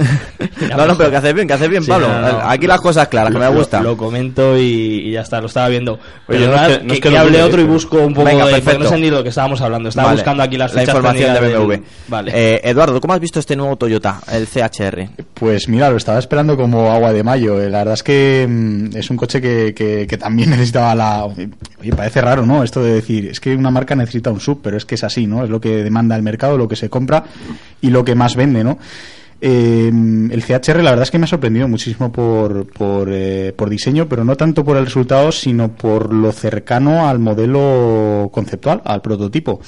No, 0.76 0.88
no, 0.88 0.98
pero 0.98 1.12
que 1.12 1.18
haces 1.18 1.34
bien, 1.34 1.46
que 1.48 1.54
haces 1.54 1.70
bien, 1.70 1.84
Sí, 1.84 1.90
Pablo. 1.92 2.08
no, 2.08 2.22
no. 2.22 2.40
Aquí 2.50 2.66
las 2.68 2.80
cosas 2.80 3.08
claras, 3.10 3.32
que 3.34 3.38
me 3.40 3.48
gusta. 3.50 3.82
Lo, 3.82 3.98
comento 3.98 4.58
y, 4.58 4.62
y 5.08 5.12
ya 5.12 5.22
está, 5.22 5.42
lo 5.42 5.48
estaba 5.48 5.68
viendo. 5.68 6.00
Oye, 6.28 6.40
Pero 6.40 6.52
no 6.56 6.68
que- 6.68 6.84
no 6.86 6.94
es 6.94 7.00
que, 7.02 7.10
que 7.10 7.18
hable 7.18 7.44
otro 7.44 7.60
y 7.62 7.66
busco 7.66 7.98
un 7.98 8.14
poco 8.14 8.28
Venga, 8.28 8.46
de... 8.46 8.54
perfecto. 8.54 8.84
No 8.86 8.90
sé 8.90 8.98
ni 8.98 9.10
lo 9.12 9.22
que 9.24 9.30
estábamos 9.30 9.60
hablando. 9.62 9.90
Estaba 9.90 10.08
Vale, 10.08 10.18
buscando 10.22 10.42
aquí 10.44 10.58
las 10.58 10.74
la 10.74 10.84
información 10.84 11.34
de 11.34 11.40
técnicas 11.40 11.60
del- 11.60 11.68
BMW. 11.80 11.86
Vale. 12.08 12.32
Eh, 12.34 12.62
Eduardo, 12.64 13.02
¿cómo 13.02 13.14
has 13.14 13.20
visto 13.20 13.40
este 13.40 13.56
nuevo 13.58 13.76
Toyota, 13.76 14.22
el 14.32 14.48
CHR? 14.48 15.10
Pues 15.44 15.68
mira, 15.68 15.90
lo 15.90 15.98
estaba 15.98 16.20
esperando 16.20 16.56
como 16.56 16.90
agua 16.90 17.12
de 17.12 17.22
mayo. 17.22 17.62
Eh, 17.62 17.70
La 17.70 17.80
verdad 17.80 17.96
es 17.96 18.04
que 18.04 18.48
mm, 18.50 18.96
es 18.96 19.10
un 19.10 19.18
coche 19.18 19.42
que, 19.42 19.74
que- 19.76 20.08
que 20.08 20.18
también 20.18 20.50
necesitaba 20.52 20.96
la... 20.96 21.26
Oye, 21.26 21.50
parece 21.98 22.22
raro, 22.22 22.46
¿no? 22.46 22.64
Esto 22.64 22.82
de 22.82 22.94
decir, 22.94 23.26
es 23.28 23.42
que 23.42 23.54
una 23.54 23.70
marca 23.70 23.94
necesita 23.94 24.32
un 24.32 24.40
sub, 24.40 24.62
pero 24.64 24.78
es 24.78 24.86
que 24.86 24.96
es 24.96 25.04
así, 25.04 25.28
¿no? 25.28 25.44
Es 25.44 25.50
lo 25.50 25.60
que 25.60 25.84
demanda 25.84 26.16
el 26.16 26.22
mercado, 26.24 26.58
lo 26.58 26.70
que 26.70 26.78
se 26.78 26.90
compra 26.90 27.26
y 27.82 27.90
lo 27.90 28.06
que 28.06 28.16
más 28.16 28.38
vende, 28.38 28.64
¿no? 28.64 28.78
Eh, 29.42 29.90
el 30.32 30.42
CHR 30.46 30.82
la 30.82 30.92
verdad 30.92 31.04
es 31.04 31.12
que 31.12 31.20
me 31.20 31.26
ha 31.26 31.28
sorprendido 31.28 31.68
muchísimo 31.68 32.10
por, 32.10 32.66
por, 32.72 33.10
eh, 33.12 33.52
por 33.54 33.70
diseño, 33.70 34.08
pero 34.08 34.24
no 34.24 34.38
tanto 34.38 34.64
por 34.64 34.78
el 34.78 34.86
resultado, 34.86 35.34
sino 35.34 35.74
por 35.74 36.14
lo 36.14 36.32
cercano 36.32 37.06
al 37.10 37.20
modelo 37.20 38.30
conceptual, 38.32 38.82
al 38.86 39.02
prototipo 39.02 39.60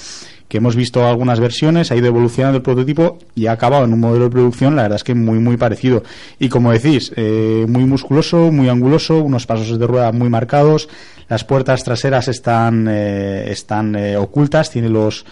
que 0.47 0.58
hemos 0.58 0.75
visto 0.75 1.05
algunas 1.08 1.39
versiones, 1.39 1.91
ha 1.91 1.95
ido 1.95 2.08
evolucionando 2.08 2.58
el 2.58 2.63
prototipo 2.63 3.17
y 3.34 3.47
ha 3.47 3.53
acabado 3.53 3.86
en 3.86 3.93
un 3.93 3.99
modelo 3.99 4.25
de 4.25 4.29
producción, 4.31 4.75
la 4.75 4.84
verdad 4.84 4.97
es 4.97 5.03
que 5.03 5.15
muy, 5.15 5.39
muy 5.39 5.58
parecido. 5.58 6.03
Y 6.39 6.49
como 6.49 6.71
decís, 6.71 7.12
eh, 7.15 7.65
muy 7.67 7.86
musculoso, 7.86 8.51
muy 8.51 8.69
anguloso, 8.69 9.21
unos 9.21 9.45
pasos 9.45 9.79
de 9.79 9.88
rueda 9.88 10.12
muy 10.12 10.29
marcados, 10.29 10.88
las 11.27 11.43
puertas 11.43 11.84
traseras 11.84 12.27
están, 12.27 12.88
eh, 12.88 13.45
están 13.49 13.95
eh, 13.95 14.17
ocultas, 14.17 14.69
tiene 14.69 14.89
los, 14.89 15.25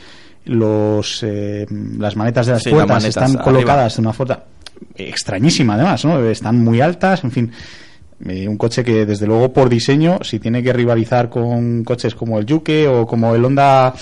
los, 0.46 1.22
eh, 1.24 1.68
las 2.00 2.16
manetas 2.16 2.48
de 2.48 2.54
las 2.54 2.64
Sí, 2.64 2.70
las 2.70 2.78
puertas 2.78 2.96
manetas 2.96 3.10
están 3.10 3.30
arriba. 3.30 3.44
colocadas 3.44 3.96
de 3.96 4.02
una 4.02 4.14
forma 4.14 4.40
extrañísima 4.96 5.76
además, 5.76 6.04
¿no? 6.06 6.20
Están 6.28 6.64
muy 6.64 6.82
altas, 6.82 7.24
en 7.24 7.32
fin. 7.32 7.52
Eh, 8.28 8.48
un 8.48 8.58
coche 8.58 8.84
que 8.84 9.06
desde 9.06 9.28
luego 9.28 9.52
por 9.52 9.70
diseño, 9.70 10.20
si 10.24 10.40
tiene 10.40 10.64
que 10.64 10.74
rivalizar 10.74 11.30
con 11.30 11.84
coches 11.84 12.16
como 12.16 12.40
el 12.40 12.46
Yuke 12.46 12.88
o 12.88 13.06
como 13.06 13.36
el 13.36 13.44
Honda 13.44 13.94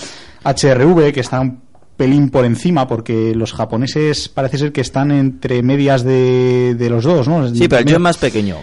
HRV, 0.44 1.12
que 1.12 1.20
está 1.20 1.40
un 1.40 1.60
pelín 1.96 2.30
por 2.30 2.44
encima, 2.44 2.86
porque 2.88 3.34
los 3.34 3.52
japoneses 3.52 4.28
parece 4.28 4.58
ser 4.58 4.72
que 4.72 4.80
están 4.80 5.10
entre 5.10 5.62
medias 5.62 6.02
de, 6.04 6.74
de 6.74 6.90
los 6.90 7.04
dos, 7.04 7.28
¿no? 7.28 7.48
Sí, 7.54 7.68
pero 7.68 7.80
el 7.80 7.86
yo 7.86 7.96
es 7.96 8.02
más 8.02 8.16
pequeño. 8.16 8.56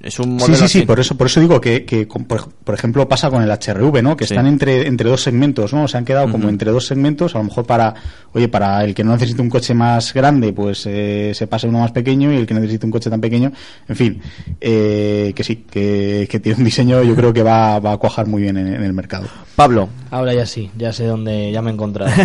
Es 0.00 0.18
un 0.20 0.26
Sí, 0.26 0.30
modelo 0.46 0.54
sí, 0.54 0.68
sí, 0.68 0.78
así. 0.78 0.86
por 0.86 1.00
eso, 1.00 1.16
por 1.16 1.26
eso 1.26 1.40
digo 1.40 1.60
que, 1.60 1.84
que 1.84 2.06
por, 2.06 2.48
por 2.52 2.74
ejemplo, 2.74 3.08
pasa 3.08 3.30
con 3.30 3.42
el 3.42 3.50
HRV, 3.50 4.00
¿no? 4.00 4.16
Que 4.16 4.26
Sí. 4.26 4.34
están 4.34 4.46
entre, 4.46 4.86
entre 4.86 5.10
dos 5.10 5.22
segmentos, 5.22 5.72
¿no? 5.72 5.88
Se 5.88 5.96
han 5.98 6.04
quedado 6.04 6.30
como 6.30 6.48
entre 6.48 6.70
dos 6.70 6.86
segmentos, 6.86 7.34
a 7.34 7.38
lo 7.38 7.44
mejor 7.44 7.66
para, 7.66 7.94
oye, 8.32 8.46
para 8.48 8.84
el 8.84 8.94
que 8.94 9.02
no 9.02 9.12
necesite 9.14 9.42
un 9.42 9.50
coche 9.50 9.74
más 9.74 10.14
grande, 10.14 10.52
pues 10.52 10.84
eh, 10.86 11.32
se 11.34 11.48
pasa 11.48 11.66
uno 11.66 11.80
más 11.80 11.90
pequeño 11.90 12.32
y 12.32 12.36
el 12.36 12.46
que 12.46 12.54
necesite 12.54 12.86
un 12.86 12.92
coche 12.92 13.10
tan 13.10 13.20
pequeño, 13.20 13.50
en 13.88 13.96
fin, 13.96 14.20
eh, 14.60 15.32
que 15.34 15.42
sí, 15.42 15.64
que, 15.68 16.28
que 16.30 16.38
tiene 16.38 16.58
un 16.58 16.64
diseño, 16.64 17.02
yo 17.02 17.16
creo 17.16 17.32
que 17.32 17.42
va, 17.42 17.80
va 17.80 17.92
a 17.94 17.96
cuajar 17.96 18.26
muy 18.28 18.42
bien 18.42 18.56
en, 18.56 18.68
en 18.68 18.82
el 18.84 18.92
mercado. 18.92 19.26
Pablo. 19.56 19.88
Ahora 20.12 20.32
ya 20.32 20.46
sí, 20.46 20.70
ya 20.78 20.92
sé 20.92 21.04
dónde, 21.06 21.50
ya 21.50 21.60
me 21.60 21.70
he 21.70 21.74
encontrado. 21.74 22.12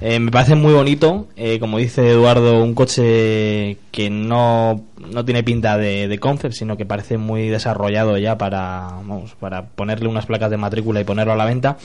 Eh, 0.00 0.18
me 0.18 0.32
parece 0.32 0.56
muy 0.56 0.72
bonito, 0.72 1.28
eh, 1.36 1.60
como 1.60 1.78
dice 1.78 2.10
Eduardo, 2.10 2.60
un 2.64 2.74
coche 2.74 3.76
que 3.92 4.10
no, 4.10 4.82
no 5.10 5.24
tiene 5.24 5.42
pinta 5.42 5.76
de, 5.76 6.08
de 6.08 6.18
concept, 6.18 6.54
sino 6.54 6.76
que 6.76 6.84
parece 6.86 7.18
muy 7.18 7.48
desarrollado 7.48 8.16
ya 8.18 8.38
para, 8.38 8.88
vamos, 8.96 9.34
para 9.40 9.66
ponerle 9.66 10.08
unas 10.08 10.26
placas 10.26 10.50
de 10.50 10.56
matrícula 10.56 11.00
y 11.00 11.04
ponerlo 11.04 11.32
a 11.32 11.36
la 11.36 11.44
venta. 11.44 11.76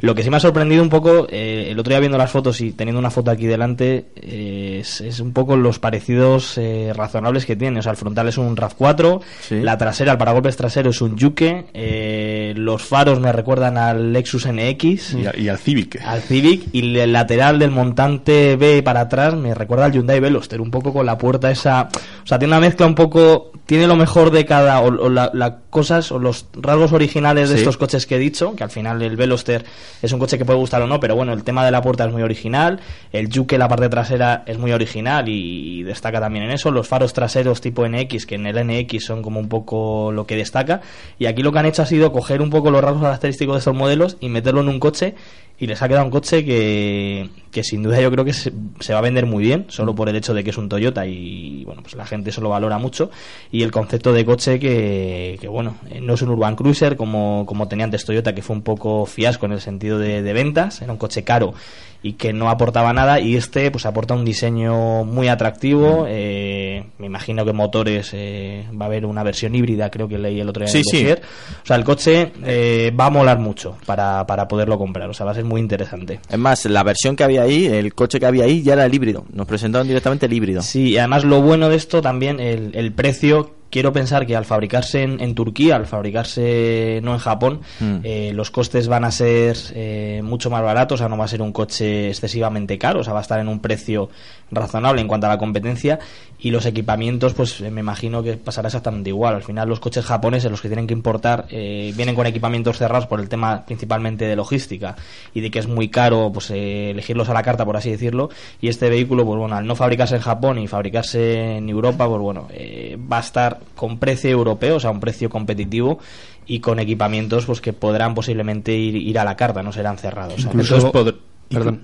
Lo 0.00 0.14
que 0.14 0.22
sí 0.22 0.30
me 0.30 0.36
ha 0.36 0.40
sorprendido 0.40 0.82
un 0.82 0.88
poco, 0.88 1.26
eh, 1.30 1.68
el 1.70 1.78
otro 1.78 1.90
día 1.90 2.00
viendo 2.00 2.18
las 2.18 2.30
fotos 2.30 2.60
y 2.60 2.72
teniendo 2.72 2.98
una 2.98 3.10
foto 3.10 3.30
aquí 3.30 3.46
delante, 3.46 4.06
eh, 4.16 4.78
es, 4.80 5.00
es 5.00 5.20
un 5.20 5.32
poco 5.32 5.56
los 5.56 5.78
parecidos 5.78 6.58
eh, 6.58 6.92
razonables 6.94 7.46
que 7.46 7.56
tiene. 7.56 7.78
O 7.80 7.82
sea, 7.82 7.92
el 7.92 7.96
frontal 7.98 8.28
es 8.28 8.38
un 8.38 8.56
RAV4, 8.56 9.20
Sí. 9.40 9.60
la 9.60 9.76
trasera, 9.78 10.12
el 10.12 10.18
paragolpes 10.18 10.56
trasero 10.56 10.90
es 10.90 11.00
un 11.00 11.16
Yuke, 11.16 11.66
eh, 11.74 12.52
los 12.56 12.82
faros 12.82 13.20
me 13.20 13.32
recuerdan 13.32 13.76
al 13.78 14.12
Lexus 14.12 14.46
NX. 14.46 15.14
Y, 15.14 15.26
a- 15.26 15.34
y 15.38 15.48
al 15.48 15.58
Civic. 15.58 16.00
Al 16.04 16.20
Civic 16.22 16.68
y 16.72 16.98
el 16.98 17.12
lateral 17.12 17.58
del 17.58 17.70
montante 17.70 18.56
B 18.56 18.82
para 18.82 19.02
atrás 19.02 19.34
me 19.34 19.54
recuerda 19.54 19.86
al 19.86 19.92
Hyundai 19.92 20.20
Veloster, 20.20 20.60
un 20.60 20.70
poco 20.70 20.92
con 20.92 21.06
la 21.06 21.16
puerta 21.18 21.50
esa, 21.50 21.88
o 22.22 22.26
sea, 22.26 22.38
tiene 22.38 22.52
una 22.52 22.60
mezcla 22.68 22.86
un 22.86 22.94
poco, 22.94 23.50
tiene 23.66 23.86
lo 23.86 23.96
mejor 23.96 24.30
de 24.30 24.44
cada, 24.44 24.80
o, 24.80 24.86
o 24.86 25.08
la- 25.08 25.30
las 25.34 25.52
cosas, 25.70 26.10
o 26.12 26.18
los 26.18 26.46
rasgos 26.54 26.92
originales 26.92 27.48
de 27.48 27.56
Sí. 27.56 27.60
estos 27.60 27.76
coches 27.76 28.06
que 28.06 28.16
he 28.16 28.18
dicho, 28.18 28.54
que 28.56 28.64
al 28.64 28.70
final 28.70 29.02
el 29.02 29.16
Veloster 29.16 29.64
es 30.02 30.12
un 30.12 30.18
coche 30.18 30.38
que 30.38 30.44
puede 30.44 30.58
gustar 30.58 30.80
o 30.82 30.86
no, 30.86 31.00
pero 31.00 31.14
bueno, 31.16 31.32
el 31.32 31.44
tema 31.44 31.64
de 31.64 31.70
la 31.70 31.82
puerta 31.82 32.04
es 32.04 32.12
muy 32.12 32.22
original, 32.22 32.80
el 33.12 33.28
Juke, 33.34 33.58
la 33.58 33.68
parte 33.68 33.88
trasera 33.88 34.42
es 34.46 34.58
muy 34.58 34.72
original 34.72 35.28
y, 35.28 35.82
destaca 35.82 36.20
también 36.20 36.44
en 36.46 36.52
eso, 36.52 36.70
los 36.70 36.88
faros 36.88 37.12
traseros 37.12 37.60
tipo 37.60 37.84
NX, 37.86 38.26
que 38.26 38.36
en 38.36 38.46
el 38.46 38.56
NX 38.66 39.04
son 39.04 39.22
como 39.22 39.38
un 39.40 39.48
poco 39.48 40.12
lo 40.12 40.26
que 40.26 40.36
destaca, 40.36 40.80
y 41.18 41.26
aquí 41.26 41.42
lo 41.42 41.52
que 41.52 41.58
han 41.58 41.66
hecho 41.66 41.82
ha 41.82 41.86
sido 41.86 42.12
coger 42.12 42.40
un 42.40 42.50
poco 42.50 42.70
los 42.70 42.82
rasgos 42.82 43.02
característicos 43.02 43.54
de 43.56 43.58
estos 43.58 43.74
modelos 43.74 44.16
y 44.20 44.28
meterlo 44.28 44.60
en 44.62 44.68
un 44.68 44.80
coche 44.80 45.14
y 45.58 45.66
les 45.66 45.80
ha 45.82 45.88
quedado 45.88 46.04
un 46.04 46.10
coche 46.10 46.44
que, 46.44 47.28
que 47.52 47.62
sin 47.62 47.82
duda 47.82 48.00
yo 48.00 48.10
creo 48.10 48.24
que 48.24 48.32
se, 48.32 48.52
se 48.80 48.92
va 48.92 48.98
a 48.98 49.02
vender 49.02 49.24
muy 49.26 49.44
bien, 49.44 49.66
solo 49.68 49.94
por 49.94 50.08
el 50.08 50.16
hecho 50.16 50.34
de 50.34 50.42
que 50.42 50.50
es 50.50 50.58
un 50.58 50.68
Toyota 50.68 51.06
y 51.06 51.64
bueno, 51.64 51.82
pues 51.82 51.94
la 51.94 52.04
gente 52.06 52.30
eso 52.30 52.40
lo 52.40 52.48
valora 52.48 52.78
mucho. 52.78 53.10
Y 53.52 53.62
el 53.62 53.70
concepto 53.70 54.12
de 54.12 54.24
coche 54.24 54.58
que, 54.58 55.38
que 55.40 55.46
bueno, 55.48 55.76
eh, 55.90 56.00
no 56.00 56.14
es 56.14 56.22
un 56.22 56.30
Urban 56.30 56.56
Cruiser 56.56 56.96
como, 56.96 57.44
como 57.46 57.68
tenía 57.68 57.84
antes 57.84 58.04
Toyota 58.04 58.34
que 58.34 58.42
fue 58.42 58.56
un 58.56 58.62
poco 58.62 59.06
fiasco 59.06 59.46
en 59.46 59.52
el 59.52 59.60
sentido 59.60 59.98
de, 59.98 60.22
de 60.22 60.32
ventas, 60.32 60.82
era 60.82 60.92
un 60.92 60.98
coche 60.98 61.22
caro 61.22 61.54
y 62.02 62.14
que 62.14 62.34
no 62.34 62.50
aportaba 62.50 62.92
nada 62.92 63.18
y 63.18 63.34
este 63.34 63.70
pues 63.70 63.86
aporta 63.86 64.12
un 64.12 64.26
diseño 64.26 65.04
muy 65.04 65.28
atractivo. 65.28 66.04
Eh, 66.06 66.84
me 66.98 67.06
imagino 67.06 67.46
que 67.46 67.54
motores 67.54 68.10
eh, 68.12 68.66
va 68.78 68.84
a 68.84 68.88
haber 68.88 69.06
una 69.06 69.22
versión 69.22 69.54
híbrida 69.54 69.88
creo 69.90 70.06
que 70.06 70.18
leí 70.18 70.38
el 70.38 70.48
otro 70.50 70.66
día 70.66 70.68
en 70.68 70.72
Sí, 70.72 70.78
el 70.80 70.84
sí. 70.84 71.04
dossier. 71.04 71.22
o 71.62 71.66
sea 71.66 71.76
el 71.76 71.84
coche 71.84 72.32
eh, 72.44 72.92
va 72.98 73.06
a 73.06 73.10
molar 73.10 73.38
mucho 73.38 73.78
para, 73.86 74.26
para 74.26 74.46
poderlo 74.46 74.76
comprar. 74.76 75.08
O 75.08 75.14
sea 75.14 75.24
va 75.24 75.32
a 75.32 75.34
ser 75.34 75.43
muy 75.44 75.60
interesante 75.60 76.20
Es 76.28 76.38
más, 76.38 76.64
la 76.66 76.82
versión 76.82 77.16
que 77.16 77.24
había 77.24 77.42
ahí, 77.42 77.66
el 77.66 77.94
coche 77.94 78.18
que 78.18 78.26
había 78.26 78.44
ahí, 78.44 78.62
ya 78.62 78.74
era 78.74 78.86
el 78.86 78.94
híbrido. 78.94 79.24
Nos 79.32 79.46
presentaron 79.46 79.86
directamente 79.86 80.26
el 80.26 80.32
híbrido. 80.32 80.62
Sí, 80.62 80.90
y 80.90 80.98
además 80.98 81.24
lo 81.24 81.40
bueno 81.42 81.68
de 81.68 81.76
esto 81.76 82.02
también, 82.02 82.40
el, 82.40 82.72
el 82.74 82.92
precio, 82.92 83.54
quiero 83.74 83.92
pensar 83.92 84.24
que 84.24 84.36
al 84.36 84.44
fabricarse 84.44 85.02
en, 85.02 85.20
en 85.20 85.34
Turquía, 85.34 85.74
al 85.74 85.86
fabricarse 85.86 87.00
no 87.02 87.12
en 87.12 87.18
Japón, 87.18 87.60
Mm. 87.80 87.96
eh, 88.04 88.30
los 88.32 88.52
costes 88.52 88.86
van 88.86 89.04
a 89.04 89.10
ser 89.10 89.56
eh, 89.74 90.20
mucho 90.22 90.48
más 90.48 90.62
baratos, 90.62 90.94
o 90.94 90.98
sea, 90.98 91.08
no 91.08 91.18
va 91.18 91.24
a 91.24 91.28
ser 91.28 91.42
un 91.42 91.50
coche 91.52 92.08
excesivamente 92.08 92.78
caro, 92.78 93.00
o 93.00 93.02
sea, 93.04 93.12
va 93.12 93.18
a 93.18 93.22
estar 93.22 93.40
en 93.40 93.48
un 93.48 93.58
precio 93.58 94.10
razonable 94.52 95.00
en 95.00 95.08
cuanto 95.08 95.26
a 95.26 95.30
la 95.30 95.38
competencia 95.38 95.98
y 96.38 96.50
los 96.50 96.66
equipamientos, 96.66 97.34
pues 97.34 97.60
eh, 97.62 97.70
me 97.72 97.80
imagino 97.80 98.22
que 98.22 98.34
pasará 98.36 98.68
exactamente 98.68 99.08
igual. 99.10 99.34
Al 99.34 99.42
final 99.42 99.68
los 99.68 99.80
coches 99.80 100.04
japoneses, 100.04 100.50
los 100.50 100.60
que 100.60 100.68
tienen 100.68 100.86
que 100.86 100.92
importar, 100.92 101.46
eh, 101.50 101.92
vienen 101.96 102.14
con 102.14 102.26
equipamientos 102.26 102.78
cerrados 102.78 103.06
por 103.08 103.18
el 103.18 103.28
tema 103.28 103.64
principalmente 103.66 104.26
de 104.26 104.36
logística 104.36 104.94
y 105.32 105.40
de 105.40 105.50
que 105.50 105.58
es 105.58 105.66
muy 105.66 105.88
caro 105.88 106.30
pues 106.32 106.50
eh, 106.50 106.90
elegirlos 106.90 107.28
a 107.28 107.34
la 107.34 107.42
carta, 107.42 107.64
por 107.64 107.76
así 107.76 107.90
decirlo, 107.90 108.30
y 108.60 108.68
este 108.68 108.88
vehículo, 108.88 109.24
pues 109.24 109.38
bueno, 109.38 109.56
al 109.56 109.66
no 109.66 109.74
fabricarse 109.74 110.14
en 110.16 110.22
Japón 110.22 110.58
y 110.58 110.68
fabricarse 110.68 111.56
en 111.56 111.68
Europa, 111.68 112.06
pues 112.06 112.20
bueno, 112.20 112.46
eh, 112.52 112.96
va 113.10 113.16
a 113.16 113.20
estar 113.20 113.58
con 113.74 113.98
precio 113.98 114.30
europeo, 114.30 114.76
o 114.76 114.80
sea, 114.80 114.90
un 114.90 115.00
precio 115.00 115.28
competitivo 115.30 115.98
y 116.46 116.60
con 116.60 116.78
equipamientos 116.78 117.46
pues 117.46 117.60
que 117.60 117.72
podrán 117.72 118.14
posiblemente 118.14 118.76
ir, 118.76 118.96
ir 118.96 119.18
a 119.18 119.24
la 119.24 119.36
carta, 119.36 119.62
no 119.62 119.72
serán 119.72 119.98
cerrados. 119.98 120.38
Incluso, 120.44 120.76
Entonces, 120.76 121.14
perdón. 121.48 121.80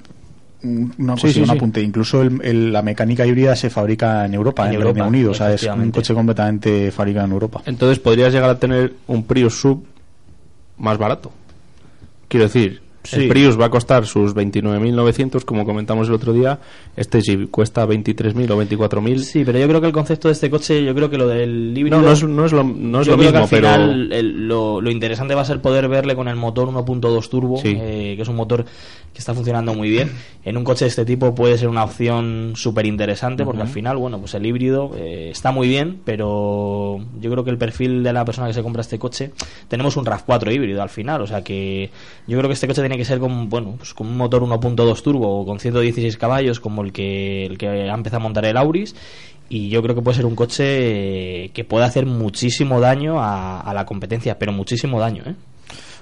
Una 0.63 1.17
Sí, 1.17 1.23
cosa, 1.23 1.33
sí, 1.33 1.41
un 1.41 1.47
sí. 1.47 1.53
apunte. 1.53 1.81
Incluso 1.83 2.21
el- 2.21 2.39
el- 2.45 2.73
la 2.73 2.83
mecánica 2.83 3.25
híbrida 3.27 3.57
se 3.57 3.71
fabrica 3.71 4.27
en 4.27 4.35
Europa, 4.35 4.65
En 4.65 4.69
en, 4.69 4.75
Europa, 4.75 4.93
Reino 4.95 5.09
Unido. 5.09 5.31
O 5.31 5.35
sea, 5.35 5.55
es 5.55 5.63
un 5.63 5.91
coche 5.91 6.13
completamente 6.13 6.91
fabricado 6.93 7.25
en 7.27 7.33
Europa. 7.33 7.63
Entonces 7.65 7.99
podrías 7.99 8.31
llegar 8.31 8.51
a 8.51 8.59
tener 8.59 8.93
un 9.07 9.25
Prius 9.25 9.59
sub 9.59 9.87
más 10.77 10.99
barato. 10.99 11.33
Quiero 12.29 12.45
decir, 12.45 12.83
Sí. 13.03 13.17
el 13.23 13.29
Prius 13.29 13.59
va 13.59 13.67
a 13.67 13.71
costar 13.71 14.05
sus 14.07 14.35
29.900, 14.35 15.45
como 15.45 15.65
comentamos 15.65 16.09
el 16.09 16.15
otro 16.15 16.33
día. 16.33 16.59
Este 16.97 17.23
si 17.23 17.47
cuesta 17.47 17.87
23.000 17.87 18.51
o 18.51 18.63
24.000. 18.63 19.19
Sí, 19.21 19.43
pero 19.45 19.59
yo 19.59 19.67
creo 19.69 19.81
que 19.81 19.87
el 19.87 19.93
concepto 19.93 20.29
de 20.29 20.33
este 20.33 20.51
coche, 20.51 20.85
yo 20.85 20.95
creo 20.95 21.09
que 21.09 21.17
lo 21.19 21.27
del 21.27 21.73
híbrido... 21.77 21.99
No, 21.99 22.07
no 22.07 22.13
es, 22.13 22.23
no 22.23 22.45
es 22.45 22.53
lo, 22.53 22.63
no 22.63 23.01
es 23.01 23.07
yo 23.07 23.13
lo 23.13 23.19
creo 23.19 23.33
mismo, 23.33 23.49
que 23.49 23.57
al 23.57 23.63
pero... 23.63 23.73
final 23.73 24.13
el- 24.13 24.49
lo, 24.49 24.81
lo 24.81 24.91
interesante 24.91 25.35
va 25.35 25.43
a 25.43 25.45
ser 25.47 25.61
poder 25.63 25.89
verle 25.89 26.15
con 26.15 26.29
el 26.29 26.37
motor 26.37 26.69
1.2 26.69 27.29
turbo, 27.31 27.57
Sí. 27.59 27.77
eh, 27.81 28.15
que 28.17 28.23
es 28.23 28.29
un 28.29 28.37
motor 28.37 28.65
que 28.65 29.19
está 29.19 29.35
funcionando 29.35 29.75
muy 29.75 29.89
bien. 29.91 30.13
En 30.45 30.57
un 30.57 30.65
coche 30.65 30.85
de 30.85 30.91
este 30.91 31.05
tipo 31.05 31.35
puede 31.35 31.57
ser 31.59 31.69
una 31.69 31.85
opción 31.85 32.53
súper 32.55 32.87
interesante, 32.87 33.45
porque 33.45 33.63
al 33.63 33.69
final, 33.69 33.97
bueno, 33.97 34.19
pues 34.21 34.35
el 34.35 34.45
híbrido 34.47 34.93
eh, 34.97 35.31
está 35.33 35.51
muy 35.53 35.69
bien, 35.69 36.01
pero 36.05 36.99
yo 37.21 37.31
creo 37.31 37.45
que 37.45 37.51
el 37.51 37.59
perfil 37.59 38.03
de 38.03 38.13
la 38.13 38.25
persona 38.25 38.47
que 38.47 38.53
se 38.55 38.63
compra 38.63 38.83
este 38.83 38.99
coche, 38.99 39.33
tenemos 39.69 39.97
un 39.97 40.05
RAV4 40.05 40.53
híbrido 40.55 40.83
al 40.83 40.91
final, 40.91 41.23
o 41.23 41.27
sea 41.27 41.43
que 41.43 41.91
yo 42.27 42.37
creo 42.39 42.49
que 42.49 42.55
este 42.55 42.67
coche 42.69 42.81
tiene 42.83 42.90
que 42.97 43.05
ser 43.05 43.19
con, 43.19 43.49
bueno, 43.49 43.75
pues 43.77 43.95
con 43.95 44.07
un 44.07 44.17
motor 44.17 44.43
1.2 44.43 45.03
turbo 45.03 45.41
o 45.41 45.47
con 45.47 45.59
116 45.59 46.17
caballos 46.17 46.61
como 46.61 46.83
el 46.83 46.93
que, 46.93 47.47
el 47.47 47.59
que 47.59 47.69
ha 47.69 47.95
empezado 47.95 48.21
a 48.21 48.25
montar 48.25 48.45
el 48.45 48.57
Auris 48.57 48.95
y 49.49 49.69
yo 49.69 49.83
creo 49.83 49.95
que 49.95 50.03
puede 50.03 50.17
ser 50.17 50.27
un 50.27 50.37
coche 50.37 51.51
que 51.51 51.65
puede 51.65 51.85
hacer 51.85 52.07
muchísimo 52.07 52.81
daño 52.81 53.21
a, 53.21 53.61
a 53.61 53.75
la 53.75 53.85
competencia, 53.85 54.39
pero 54.39 54.53
muchísimo 54.53 55.01
daño, 55.01 55.25
¿eh? 55.27 55.35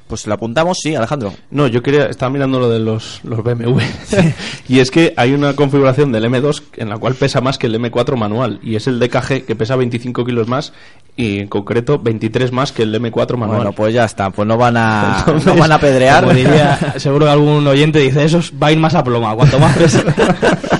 Pues 0.09 0.27
le 0.27 0.33
apuntamos, 0.33 0.79
sí, 0.83 0.95
Alejandro. 0.95 1.35
No, 1.51 1.67
yo 1.67 1.83
quería, 1.83 2.07
estaba 2.07 2.31
mirando 2.31 2.59
lo 2.59 2.71
de 2.71 2.79
los, 2.79 3.21
los 3.25 3.43
BMW. 3.43 3.81
y 4.69 4.81
es 4.81 4.91
que 4.91 5.13
hay 5.17 5.35
una 5.35 5.55
configuración 5.55 6.13
del 6.13 6.25
M2 6.25 6.63
en 6.77 6.89
la 6.89 6.97
cual 6.97 7.15
pesa 7.15 7.41
más 7.43 7.59
que 7.59 7.67
el 7.67 7.75
M4 7.75 8.17
manual. 8.17 8.59
Y 8.63 8.77
es 8.77 8.87
el 8.87 8.99
DKG 8.99 9.45
que 9.45 9.55
pesa 9.55 9.77
25 9.77 10.25
kilos 10.25 10.49
más 10.49 10.73
y 11.19 11.41
en 11.41 11.49
concreto 11.49 11.99
23 11.99 12.53
más 12.53 12.73
que 12.73 12.85
el 12.85 12.95
M4 12.95 13.37
manual. 13.37 13.59
Bueno, 13.59 13.73
pues 13.73 13.93
ya 13.93 14.05
está, 14.05 14.31
pues 14.31 14.47
no 14.49 14.57
van 14.57 14.77
a, 14.77 15.17
Entonces, 15.19 15.47
no 15.47 15.61
van 15.61 15.73
a 15.73 15.79
pedrear. 15.79 16.35
diría, 16.35 16.79
seguro 16.97 17.27
que 17.27 17.33
algún 17.33 17.67
oyente 17.67 17.99
dice, 17.99 18.25
eso 18.25 18.41
va 18.63 18.69
a 18.69 18.73
ir 18.73 18.79
más 18.79 18.95
a 18.95 19.05
ploma, 19.05 19.35
cuanto 19.35 19.59
más 19.59 19.77
pesa. 19.77 20.03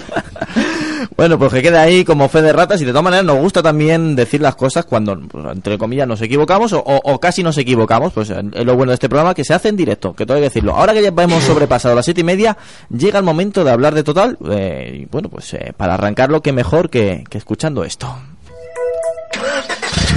Bueno, 1.19 1.37
pues 1.37 1.53
que 1.53 1.63
quede 1.63 1.77
ahí 1.77 2.05
como 2.05 2.29
fe 2.29 2.43
de 2.43 2.53
ratas 2.53 2.81
y 2.81 2.85
de 2.85 2.93
todas 2.93 3.03
maneras 3.03 3.27
nos 3.27 3.39
gusta 3.39 3.61
también 3.61 4.15
decir 4.15 4.41
las 4.41 4.55
cosas 4.55 4.85
cuando, 4.85 5.19
pues, 5.19 5.45
entre 5.53 5.77
comillas, 5.77 6.07
nos 6.07 6.23
equivocamos 6.23 6.73
o, 6.73 7.19
casi 7.19 7.43
nos 7.43 7.59
equivocamos. 7.59 8.13
Pues 8.13 8.31
es 8.31 8.65
lo 8.65 8.77
bueno 8.77 8.93
de 8.93 8.95
este 8.95 9.09
programa 9.09 9.35
que 9.35 9.43
se 9.43 9.53
hace 9.53 9.69
en 9.69 9.77
directo, 9.77 10.15
que 10.15 10.25
todo 10.25 10.37
hay 10.37 10.43
que 10.43 10.49
decirlo. 10.49 10.77
Ahora 10.77 10.93
que 10.93 11.03
ya 11.03 11.09
hemos 11.09 11.43
sobrepasado 11.43 11.97
las 11.97 12.05
siete 12.05 12.21
y 12.21 12.25
media, 12.25 12.57
llega 12.89 13.19
el 13.19 13.25
momento 13.25 13.65
de 13.65 13.73
hablar 13.73 13.97
de 13.97 14.05
total. 14.05 14.39
eh, 14.49 15.01
y 15.03 15.05
bueno, 15.07 15.29
pues 15.29 15.53
eh, 15.55 15.73
para 15.77 15.95
arrancarlo, 15.95 16.41
qué 16.41 16.53
mejor 16.53 16.89
que, 16.89 17.25
que 17.29 17.39
escuchando 17.39 17.83
esto. 17.83 18.15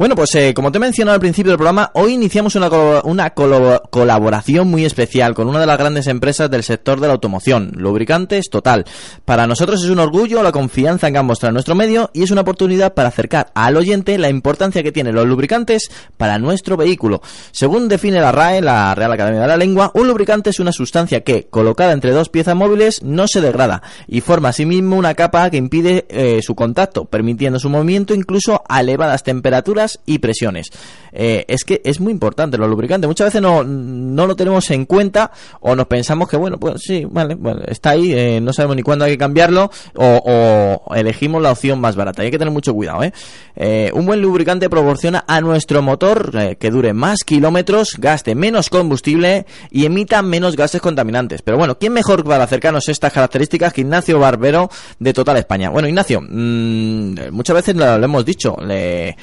Bueno, 0.00 0.14
pues 0.14 0.34
eh, 0.34 0.54
como 0.54 0.72
te 0.72 0.78
he 0.78 0.80
mencionado 0.80 1.16
al 1.16 1.20
principio 1.20 1.50
del 1.50 1.58
programa, 1.58 1.90
hoy 1.92 2.14
iniciamos 2.14 2.54
una, 2.54 2.70
una 3.04 3.34
colaboración 3.34 4.66
muy 4.66 4.86
especial 4.86 5.34
con 5.34 5.46
una 5.46 5.60
de 5.60 5.66
las 5.66 5.76
grandes 5.76 6.06
empresas 6.06 6.50
del 6.50 6.62
sector 6.62 7.00
de 7.00 7.06
la 7.06 7.12
automoción, 7.12 7.72
Lubricantes 7.76 8.48
Total. 8.48 8.86
Para 9.26 9.46
nosotros 9.46 9.84
es 9.84 9.90
un 9.90 9.98
orgullo 9.98 10.42
la 10.42 10.52
confianza 10.52 11.10
que 11.10 11.18
han 11.18 11.26
mostrado 11.26 11.50
en 11.50 11.56
nuestro 11.56 11.74
medio 11.74 12.08
y 12.14 12.22
es 12.22 12.30
una 12.30 12.40
oportunidad 12.40 12.94
para 12.94 13.10
acercar 13.10 13.52
al 13.54 13.76
oyente 13.76 14.16
la 14.16 14.30
importancia 14.30 14.82
que 14.82 14.90
tienen 14.90 15.14
los 15.14 15.26
lubricantes 15.26 15.90
para 16.16 16.38
nuestro 16.38 16.78
vehículo. 16.78 17.20
Según 17.50 17.86
define 17.86 18.22
la 18.22 18.32
RAE, 18.32 18.62
la 18.62 18.94
Real 18.94 19.12
Academia 19.12 19.42
de 19.42 19.48
la 19.48 19.58
Lengua, 19.58 19.90
un 19.92 20.08
lubricante 20.08 20.48
es 20.48 20.60
una 20.60 20.72
sustancia 20.72 21.20
que, 21.24 21.48
colocada 21.50 21.92
entre 21.92 22.12
dos 22.12 22.30
piezas 22.30 22.56
móviles, 22.56 23.02
no 23.02 23.28
se 23.28 23.42
degrada 23.42 23.82
y 24.08 24.22
forma 24.22 24.48
asimismo 24.48 24.96
una 24.96 25.12
capa 25.12 25.50
que 25.50 25.58
impide 25.58 26.06
eh, 26.08 26.40
su 26.40 26.54
contacto, 26.54 27.04
permitiendo 27.04 27.60
su 27.60 27.68
movimiento 27.68 28.14
incluso 28.14 28.62
a 28.66 28.80
elevadas 28.80 29.24
temperaturas 29.24 29.89
y 30.06 30.18
presiones. 30.18 30.68
Eh, 31.12 31.44
es 31.48 31.64
que 31.64 31.80
es 31.84 31.98
muy 32.00 32.12
importante 32.12 32.56
los 32.56 32.68
lubricantes. 32.68 33.08
Muchas 33.08 33.26
veces 33.28 33.42
no, 33.42 33.64
no 33.64 34.26
lo 34.26 34.36
tenemos 34.36 34.70
en 34.70 34.84
cuenta 34.86 35.32
o 35.60 35.74
nos 35.74 35.86
pensamos 35.86 36.28
que, 36.28 36.36
bueno, 36.36 36.58
pues 36.58 36.82
sí, 36.82 37.04
vale, 37.10 37.34
bueno, 37.34 37.62
está 37.66 37.90
ahí, 37.90 38.12
eh, 38.12 38.40
no 38.40 38.52
sabemos 38.52 38.76
ni 38.76 38.82
cuándo 38.82 39.04
hay 39.04 39.12
que 39.12 39.18
cambiarlo 39.18 39.70
o, 39.96 40.80
elegimos 40.94 41.42
la 41.42 41.52
opción 41.52 41.80
más 41.80 41.96
barata. 41.96 42.22
Hay 42.22 42.30
que 42.30 42.38
tener 42.38 42.52
mucho 42.52 42.74
cuidado, 42.74 43.02
¿eh? 43.02 43.12
Eh, 43.56 43.90
un 43.94 44.06
buen 44.06 44.22
lubricante 44.22 44.70
proporciona 44.70 45.24
a 45.26 45.40
nuestro 45.40 45.82
motor 45.82 46.56
que 46.56 46.70
dure 46.70 46.92
más 46.92 47.18
kilómetros, 47.24 47.96
gaste 47.98 48.34
menos 48.34 48.70
combustible 48.70 49.46
y 49.70 49.84
emita 49.84 50.22
menos 50.22 50.56
gases 50.56 50.80
contaminantes. 50.80 51.42
Pero 51.42 51.58
bueno, 51.58 51.76
¿quién 51.78 51.92
mejor 51.92 52.24
para 52.24 52.44
acercarnos 52.44 52.88
a 52.88 52.92
estas 52.92 53.12
características 53.12 53.72
que 53.72 53.80
Ignacio 53.82 54.18
Barbero 54.18 54.70
de 54.98 55.12
Total 55.12 55.36
España? 55.36 55.70
Bueno, 55.70 55.88
Ignacio, 55.88 56.20
mm, 56.20 57.30
muchas 57.32 57.54
veces 57.56 57.76
lo, 57.76 57.96
hemos 57.96 58.24
dicho, 58.24 58.56
le- 58.64 59.16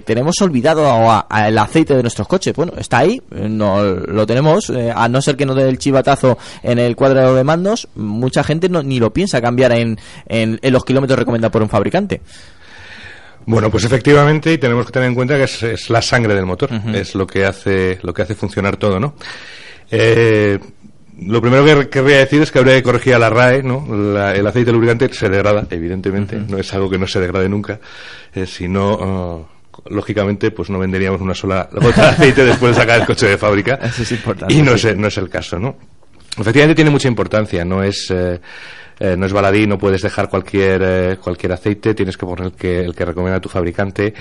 tenemos 0.00 0.40
olvidado 0.40 0.86
a- 0.88 1.26
a 1.28 1.48
el 1.48 1.58
aceite 1.58 1.94
de 1.94 2.02
nuestros 2.02 2.26
coches. 2.26 2.54
Bueno, 2.56 2.72
está 2.78 2.98
ahí, 2.98 3.20
no 3.30 3.82
lo 3.82 4.26
tenemos, 4.26 4.70
eh, 4.70 4.92
a 4.94 5.08
no 5.08 5.20
ser 5.20 5.36
que 5.36 5.44
no 5.46 5.54
dé 5.54 5.68
el 5.68 5.78
chivatazo 5.78 6.38
en 6.62 6.78
el 6.78 6.96
cuadro 6.96 7.34
de 7.34 7.44
mandos, 7.44 7.88
mucha 7.94 8.42
gente 8.42 8.68
no, 8.68 8.82
ni 8.82 8.98
lo 8.98 9.12
piensa 9.12 9.40
cambiar 9.40 9.72
en, 9.72 9.98
en, 10.26 10.58
en 10.62 10.72
los 10.72 10.84
kilómetros 10.84 11.18
recomendados 11.18 11.52
por 11.52 11.62
un 11.62 11.68
fabricante. 11.68 12.20
Bueno, 13.44 13.70
pues 13.70 13.84
efectivamente, 13.84 14.52
y 14.52 14.58
tenemos 14.58 14.86
que 14.86 14.92
tener 14.92 15.08
en 15.08 15.14
cuenta 15.16 15.36
que 15.36 15.44
es, 15.44 15.62
es 15.64 15.90
la 15.90 16.00
sangre 16.00 16.34
del 16.34 16.46
motor, 16.46 16.70
es 16.94 17.14
lo 17.16 17.26
que 17.26 17.44
hace, 17.44 17.98
lo 18.02 18.14
que 18.14 18.22
hace 18.22 18.34
funcionar 18.36 18.76
todo, 18.76 19.00
¿no? 19.00 19.14
Eh, 19.90 20.58
lo 21.20 21.40
primero 21.40 21.64
que 21.64 21.88
querría 21.88 22.18
decir 22.18 22.40
es 22.40 22.50
que 22.52 22.60
habría 22.60 22.74
que 22.76 22.82
corregir 22.84 23.14
a 23.14 23.18
la 23.18 23.30
RAE, 23.30 23.62
¿no? 23.64 23.84
La- 24.14 24.32
el 24.34 24.46
aceite 24.46 24.70
lubricante 24.72 25.12
se 25.12 25.28
degrada, 25.28 25.66
evidentemente, 25.70 26.36
no 26.36 26.56
es 26.56 26.72
algo 26.72 26.88
que 26.88 26.98
no 26.98 27.06
se 27.08 27.18
degrade 27.20 27.48
nunca, 27.48 27.80
eh, 28.32 28.46
si 28.46 28.68
no, 28.68 28.92
oh, 28.92 29.48
lógicamente, 29.86 30.50
pues 30.50 30.70
no 30.70 30.78
venderíamos 30.78 31.20
una 31.20 31.34
sola 31.34 31.68
gota 31.72 32.02
de 32.02 32.08
aceite 32.08 32.44
después 32.44 32.74
de 32.74 32.80
sacar 32.80 33.00
el 33.00 33.06
coche 33.06 33.26
de 33.26 33.38
fábrica. 33.38 33.74
Eso 33.82 34.02
es 34.02 34.12
importante, 34.12 34.54
Y 34.54 34.62
no, 34.62 34.76
sí. 34.76 34.88
es, 34.88 34.96
no 34.96 35.06
es 35.08 35.16
el 35.18 35.28
caso, 35.28 35.58
¿no? 35.58 35.76
Efectivamente 36.38 36.74
tiene 36.74 36.90
mucha 36.90 37.08
importancia, 37.08 37.64
no 37.64 37.82
es, 37.82 38.10
eh, 38.10 38.40
eh, 39.02 39.16
no 39.16 39.26
es 39.26 39.32
baladí, 39.32 39.66
no 39.66 39.78
puedes 39.78 40.00
dejar 40.00 40.28
cualquier, 40.28 40.80
eh, 40.84 41.16
cualquier 41.16 41.50
aceite, 41.50 41.92
tienes 41.92 42.16
que 42.16 42.24
poner 42.24 42.46
el 42.46 42.52
que, 42.52 42.78
el 42.78 42.94
que 42.94 43.04
recomienda 43.04 43.40
tu 43.40 43.48
fabricante 43.48 44.14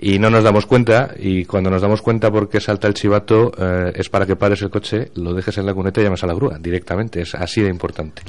y 0.00 0.20
no 0.20 0.30
nos 0.30 0.44
damos 0.44 0.64
cuenta 0.64 1.12
y 1.18 1.44
cuando 1.44 1.70
nos 1.70 1.82
damos 1.82 2.02
cuenta 2.02 2.30
porque 2.30 2.60
salta 2.60 2.86
el 2.86 2.94
chivato 2.94 3.50
eh, 3.58 3.92
es 3.96 4.08
para 4.08 4.26
que 4.26 4.36
pares 4.36 4.62
el 4.62 4.70
coche, 4.70 5.10
lo 5.16 5.34
dejes 5.34 5.58
en 5.58 5.66
la 5.66 5.74
cuneta 5.74 6.00
y 6.00 6.04
llamas 6.04 6.22
a 6.22 6.28
la 6.28 6.34
grúa 6.34 6.56
directamente, 6.60 7.22
es 7.22 7.34
así 7.34 7.62
de 7.62 7.68
importante. 7.68 8.22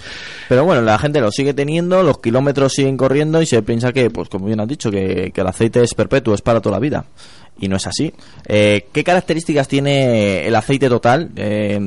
Pero 0.47 0.65
bueno, 0.65 0.81
la 0.81 0.97
gente 0.97 1.21
lo 1.21 1.29
sigue 1.29 1.53
teniendo, 1.53 2.01
los 2.01 2.17
kilómetros 2.17 2.73
siguen 2.73 2.97
corriendo 2.97 3.39
y 3.39 3.45
se 3.45 3.61
piensa 3.61 3.93
que, 3.93 4.09
pues 4.09 4.29
como 4.29 4.47
bien 4.47 4.59
has 4.61 4.67
dicho, 4.67 4.89
que, 4.89 5.31
que 5.31 5.41
el 5.41 5.47
aceite 5.47 5.83
es 5.83 5.93
perpetuo, 5.93 6.33
es 6.33 6.41
para 6.41 6.59
toda 6.59 6.77
la 6.77 6.79
vida. 6.79 7.05
Y 7.59 7.67
no 7.67 7.75
es 7.77 7.87
así. 7.87 8.13
Eh, 8.47 8.85
¿Qué 8.91 9.03
características 9.03 9.67
tiene 9.67 10.47
el 10.47 10.55
aceite 10.55 10.87
total 10.89 11.29
eh, 11.35 11.79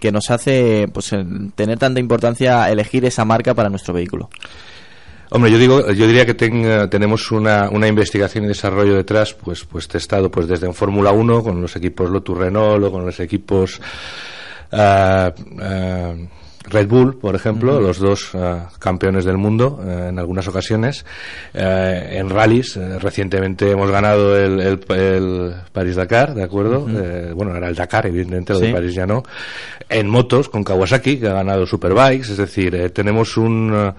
que 0.00 0.10
nos 0.12 0.30
hace 0.30 0.88
pues, 0.92 1.10
tener 1.54 1.78
tanta 1.78 2.00
importancia 2.00 2.70
elegir 2.70 3.04
esa 3.04 3.24
marca 3.24 3.54
para 3.54 3.68
nuestro 3.68 3.92
vehículo? 3.94 4.30
Hombre, 5.30 5.50
yo 5.50 5.58
digo, 5.58 5.90
yo 5.92 6.06
diría 6.06 6.24
que 6.24 6.32
ten- 6.32 6.88
tenemos 6.88 7.30
una, 7.30 7.68
una 7.68 7.86
investigación 7.86 8.44
y 8.44 8.48
desarrollo 8.48 8.94
detrás, 8.94 9.34
pues, 9.34 9.64
pues 9.64 9.86
testado, 9.86 10.30
pues 10.30 10.48
desde 10.48 10.66
en 10.66 10.72
Fórmula 10.72 11.12
1 11.12 11.42
con 11.42 11.60
los 11.60 11.76
equipos 11.76 12.08
Lotus 12.08 12.38
Renault 12.38 12.82
o 12.84 12.90
con 12.90 13.04
los 13.04 13.20
equipos 13.20 13.78
ah, 14.72 15.30
Red 16.64 16.88
Bull, 16.88 17.16
por 17.18 17.34
ejemplo, 17.34 17.80
los 17.80 17.98
dos 17.98 18.30
ah, 18.34 18.68
campeones 18.78 19.24
del 19.24 19.38
mundo 19.38 19.80
eh, 19.86 20.06
en 20.10 20.18
algunas 20.18 20.46
ocasiones. 20.48 21.04
Eh, 21.54 22.16
en 22.18 22.28
rallies, 22.28 22.76
eh, 22.76 22.98
recientemente 22.98 23.70
hemos 23.70 23.90
ganado 23.90 24.36
el, 24.36 24.60
el, 24.60 24.80
el 24.90 25.54
París-Dakar, 25.72 26.34
¿de 26.34 26.42
acuerdo? 26.42 26.86
Eh, 26.90 27.32
bueno, 27.34 27.56
era 27.56 27.68
el 27.68 27.74
Dakar, 27.74 28.06
evidentemente, 28.06 28.52
lo 28.52 28.58
Sí. 28.58 28.66
de 28.66 28.72
París 28.72 28.94
ya 28.94 29.06
no. 29.06 29.22
En 29.88 30.08
motos, 30.08 30.48
con 30.48 30.62
Kawasaki, 30.64 31.18
que 31.18 31.28
ha 31.28 31.32
ganado 31.34 31.66
Superbikes, 31.66 32.32
es 32.32 32.36
decir, 32.36 32.90
tenemos 32.92 33.36
un... 33.36 33.94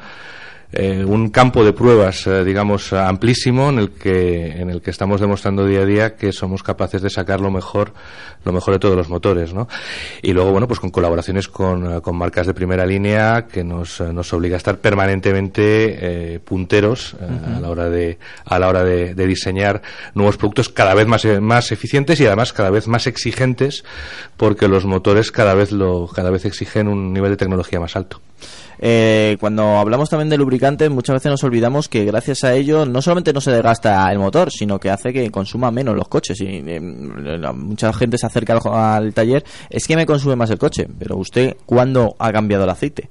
eh, 0.72 0.90
eh, 0.90 1.06
un 1.06 1.30
campo 1.30 1.64
de 1.64 1.74
pruebas, 1.74 2.26
eh, 2.28 2.44
digamos, 2.44 2.94
amplísimo 2.94 3.70
en 3.70 3.80
el 3.80 3.92
que 3.92 4.60
en 4.60 4.70
el 4.70 4.82
que 4.82 4.92
estamos 4.92 5.20
demostrando 5.22 5.66
día 5.66 5.82
a 5.82 5.86
día 5.86 6.16
que 6.16 6.32
somos 6.32 6.64
capaces 6.64 7.02
de 7.02 7.10
sacar 7.10 7.42
lo 7.42 7.52
mejor, 7.52 7.94
lo 8.44 8.54
mejor 8.54 8.74
de 8.74 8.80
todos 8.80 8.96
los 8.96 9.10
motores, 9.10 9.54
¿no? 9.54 9.68
Y 10.22 10.34
luego, 10.34 10.52
bueno, 10.52 10.68
pues 10.68 10.80
con 10.80 10.90
colaboraciones 10.90 11.48
con, 11.48 11.98
eh, 11.98 12.02
con 12.02 12.16
marcas 12.16 12.48
de 12.48 12.54
primera 12.54 12.86
línea 12.86 13.48
que 13.48 13.64
nos, 13.64 14.00
nos 14.00 14.32
obliga 14.34 14.56
a 14.56 14.58
estar 14.58 14.78
permanentemente 14.78 16.40
punteros 16.46 17.16
a 17.56 17.60
la 17.60 17.70
hora 17.70 17.90
de 17.90 18.18
a 18.46 18.60
la 18.60 18.68
hora 18.70 18.84
de, 18.84 19.16
de, 19.16 19.28
diseñar 19.28 19.82
nuevos 20.14 20.38
productos 20.38 20.70
cada 20.70 20.94
vez 20.94 21.08
más 21.08 21.26
más 21.42 21.72
eficientes 21.72 22.20
y 22.20 22.26
además 22.26 22.54
cada 22.54 22.70
vez 22.70 22.88
más 22.88 23.08
exigentes 23.08 23.84
porque 24.38 24.68
los 24.68 24.86
motores 24.86 25.32
cada 25.32 25.54
vez 25.54 25.72
lo 25.72 26.08
cada 26.08 26.30
vez 26.30 26.46
exigen 26.46 26.88
un 26.88 27.14
nivel 27.14 27.32
de 27.32 27.38
tecnología 27.38 27.80
más 27.80 27.96
alto. 27.96 28.22
Eh, 28.82 29.36
cuando 29.40 29.78
hablamos 29.78 30.10
también 30.10 30.30
de 30.30 30.38
lubricantes, 30.38 30.90
muchas 30.90 31.16
veces 31.16 31.32
nos 31.32 31.44
olvidamos 31.44 31.90
que 31.90 32.06
gracias 32.06 32.46
a 32.46 32.54
ello 32.54 32.86
no 32.86 33.02
solamente 33.02 33.34
no 33.34 33.42
se 33.42 33.52
desgasta 33.52 34.10
el 34.10 34.20
motor, 34.20 34.52
sino 34.52 34.80
que 34.80 34.90
hace 34.90 35.12
que 35.12 35.30
consuma 35.30 35.70
menos 35.70 35.96
los 35.96 36.08
coches. 36.08 36.40
Y 36.40 36.64
eh, 36.66 36.80
mucha 36.80 37.92
gente 37.92 38.18
se 38.18 38.26
acerca 38.26 38.58
al, 38.58 39.14
taller, 39.14 39.44
es 39.70 39.86
que 39.86 39.96
me 39.98 40.06
consume 40.06 40.38
más 40.38 40.50
el 40.50 40.58
coche, 40.58 40.88
pero 40.98 41.18
usted, 41.18 41.58
¿cuándo 41.66 42.16
ha 42.20 42.32
cambiado 42.32 42.64
el 42.64 42.70
aceite? 42.70 43.10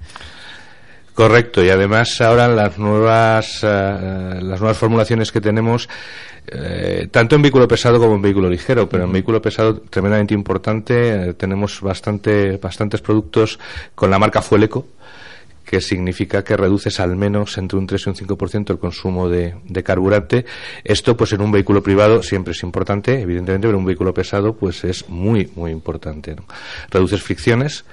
Correcto, 1.13 1.63
y 1.65 1.69
además 1.69 2.19
ahora 2.21 2.49
las 2.49 2.79
nuevas, 2.79 3.59
eh, 3.63 4.39
las 4.41 4.61
nuevas 4.61 4.79
formulaciones 4.79 5.33
que 5.33 5.41
tenemos, 5.41 5.89
tanto 7.11 7.37
en 7.37 7.43
vehículo 7.43 7.69
pesado 7.69 7.99
como 7.99 8.15
en 8.15 8.23
vehículo 8.23 8.49
ligero, 8.49 8.89
pero 8.89 9.05
en 9.05 9.13
vehículo 9.13 9.43
pesado 9.43 9.83
tremendamente 9.91 10.33
importante, 10.33 11.35
tenemos 11.35 11.83
bastante, 11.83 12.57
bastantes 12.57 13.03
productos 13.03 13.59
con 13.95 14.11
la 14.11 14.19
marca 14.19 14.41
Fueleco, 14.41 14.87
que 15.69 15.83
significa 15.83 16.43
que 16.43 16.57
reduces 16.57 16.99
al 16.99 17.15
menos 17.15 17.59
entre 17.59 17.79
un 17.79 17.87
3 17.87 18.07
y 18.07 18.09
un 18.09 18.17
5% 18.17 18.71
el 18.71 18.79
consumo 18.79 19.29
de, 19.29 19.55
de, 19.65 19.83
carburante. 19.83 20.47
Esto, 20.83 21.15
pues 21.15 21.35
en 21.35 21.43
un 21.43 21.53
vehículo 21.53 21.83
privado 21.83 22.23
siempre 22.23 22.53
es 22.53 22.63
importante, 22.63 23.21
evidentemente, 23.21 23.67
pero 23.67 23.77
en 23.77 23.81
un 23.81 23.85
vehículo 23.85 24.15
pesado, 24.15 24.57
pues 24.57 24.83
es 24.85 25.11
muy, 25.11 25.51
muy 25.57 25.71
importante. 25.71 26.37
Reduces 26.91 27.23
fricciones, 27.23 27.85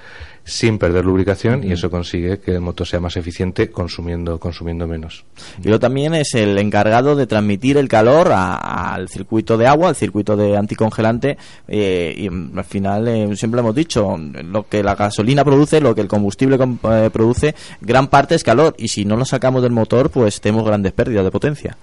sin 0.46 0.78
perder 0.78 1.04
lubricación 1.04 1.64
y 1.64 1.72
eso 1.72 1.90
consigue 1.90 2.38
que 2.38 2.52
el 2.52 2.60
motor 2.60 2.86
sea 2.86 3.00
más 3.00 3.16
eficiente 3.16 3.68
consumiendo 3.68 4.38
consumiendo 4.38 4.86
menos. 4.86 5.24
Y 5.62 5.76
también 5.78 6.14
es 6.14 6.34
el 6.34 6.56
encargado 6.58 7.16
de 7.16 7.26
transmitir 7.26 7.76
el 7.76 7.88
calor 7.88 8.30
al 8.32 9.08
circuito 9.08 9.58
de 9.58 9.66
agua, 9.66 9.88
al 9.88 9.96
circuito 9.96 10.36
de 10.36 10.56
anticongelante 10.56 11.36
eh, 11.66 12.14
y 12.16 12.28
al 12.28 12.64
final 12.64 13.08
eh, 13.08 13.36
siempre 13.36 13.60
hemos 13.60 13.74
dicho 13.74 14.16
lo 14.16 14.68
que 14.68 14.84
la 14.84 14.94
gasolina 14.94 15.44
produce, 15.44 15.80
lo 15.80 15.96
que 15.96 16.00
el 16.00 16.08
combustible 16.08 16.56
eh, 16.56 17.10
produce, 17.12 17.56
gran 17.80 18.06
parte 18.06 18.36
es 18.36 18.44
calor 18.44 18.76
y 18.78 18.86
si 18.88 19.04
no 19.04 19.16
lo 19.16 19.24
sacamos 19.24 19.62
del 19.62 19.72
motor 19.72 20.10
pues 20.10 20.40
tenemos 20.40 20.64
grandes 20.64 20.92
pérdidas 20.92 21.24
de 21.24 21.30
potencia 21.32 21.76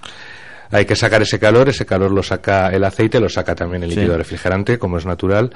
hay 0.73 0.85
que 0.85 0.95
sacar 0.95 1.21
ese 1.21 1.37
calor, 1.39 1.69
ese 1.69 1.85
calor 1.85 2.11
lo 2.11 2.23
saca 2.23 2.69
el 2.69 2.83
aceite, 2.83 3.19
lo 3.19 3.29
saca 3.29 3.53
también 3.53 3.83
el 3.83 3.89
líquido 3.89 4.17
refrigerante, 4.17 4.79
como 4.79 4.97
es 4.97 5.05
natural, 5.05 5.51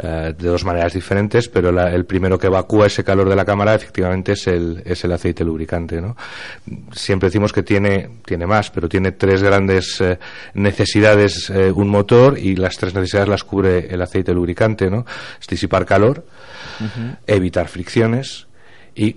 eh, 0.00 0.32
de 0.38 0.48
dos 0.48 0.64
maneras 0.64 0.92
diferentes, 0.92 1.48
pero 1.48 1.70
el 1.70 2.04
primero 2.04 2.38
que 2.38 2.46
evacúa 2.46 2.86
ese 2.86 3.02
calor 3.02 3.28
de 3.28 3.34
la 3.34 3.44
cámara 3.44 3.74
efectivamente 3.74 4.32
es 4.32 4.46
el, 4.46 4.80
es 4.84 5.02
el 5.04 5.12
aceite 5.12 5.44
lubricante. 5.44 6.00
¿no? 6.00 6.16
Siempre 6.92 7.28
decimos 7.28 7.52
que 7.52 7.64
tiene, 7.64 8.08
tiene 8.24 8.46
más, 8.46 8.70
pero 8.70 8.88
tiene 8.88 9.12
tres 9.12 9.42
grandes 9.42 10.00
eh, 10.00 10.18
necesidades 10.54 11.50
eh, 11.50 11.72
un 11.72 11.88
motor 11.88 12.38
y 12.38 12.54
las 12.54 12.76
tres 12.76 12.94
necesidades 12.94 13.28
las 13.28 13.42
cubre 13.42 13.92
el 13.92 14.00
aceite 14.00 14.32
lubricante, 14.32 14.88
¿no? 14.88 15.04
Es 15.40 15.46
disipar 15.48 15.84
calor, 15.84 16.24
evitar 17.26 17.68
fricciones 17.68 18.46
y 18.94 19.16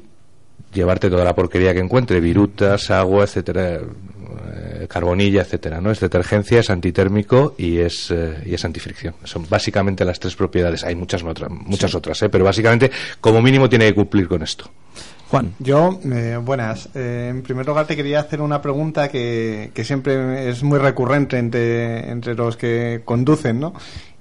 llevarte 0.74 1.10
toda 1.10 1.24
la 1.24 1.36
porquería 1.36 1.74
que 1.74 1.80
encuentre, 1.80 2.20
virutas, 2.20 2.90
agua, 2.92 3.24
etcétera, 3.24 3.80
eh, 4.54 4.88
carbonilla, 4.88 5.42
etcétera, 5.42 5.82
¿no? 5.82 5.92
Es 5.92 6.00
detergencia, 6.00 6.60
es 6.60 6.70
antitérmico 6.70 7.56
y 7.58 7.80
es, 7.80 8.12
eh, 8.12 8.44
y 8.46 8.54
es 8.54 8.66
antifricción. 8.66 9.16
Son 9.24 9.46
básicamente 9.50 10.06
las 10.06 10.20
tres 10.20 10.36
propiedades. 10.36 10.84
Hay 10.84 10.96
muchas, 10.96 11.24
otras, 11.24 11.50
muchas 11.50 11.94
otras, 11.96 12.22
¿eh? 12.22 12.30
pero 12.30 12.44
básicamente, 12.44 12.92
como 13.20 13.42
mínimo, 13.42 13.70
tiene 13.70 13.86
que 13.86 13.96
cumplir 13.96 14.28
con 14.28 14.44
esto. 14.44 14.70
Juan. 15.30 15.54
Yo, 15.58 16.00
buenas. 16.44 16.90
en 16.94 17.42
primer 17.42 17.66
lugar, 17.66 17.88
te 17.88 17.96
quería 17.96 18.20
hacer 18.20 18.40
una 18.40 18.62
pregunta 18.62 19.10
que, 19.10 19.72
que 19.74 19.84
siempre 19.84 20.48
es 20.50 20.62
muy 20.62 20.78
recurrente 20.78 21.40
entre, 21.40 22.12
entre 22.12 22.36
los 22.36 22.56
que 22.56 23.02
conducen, 23.04 23.60
¿no? 23.60 23.74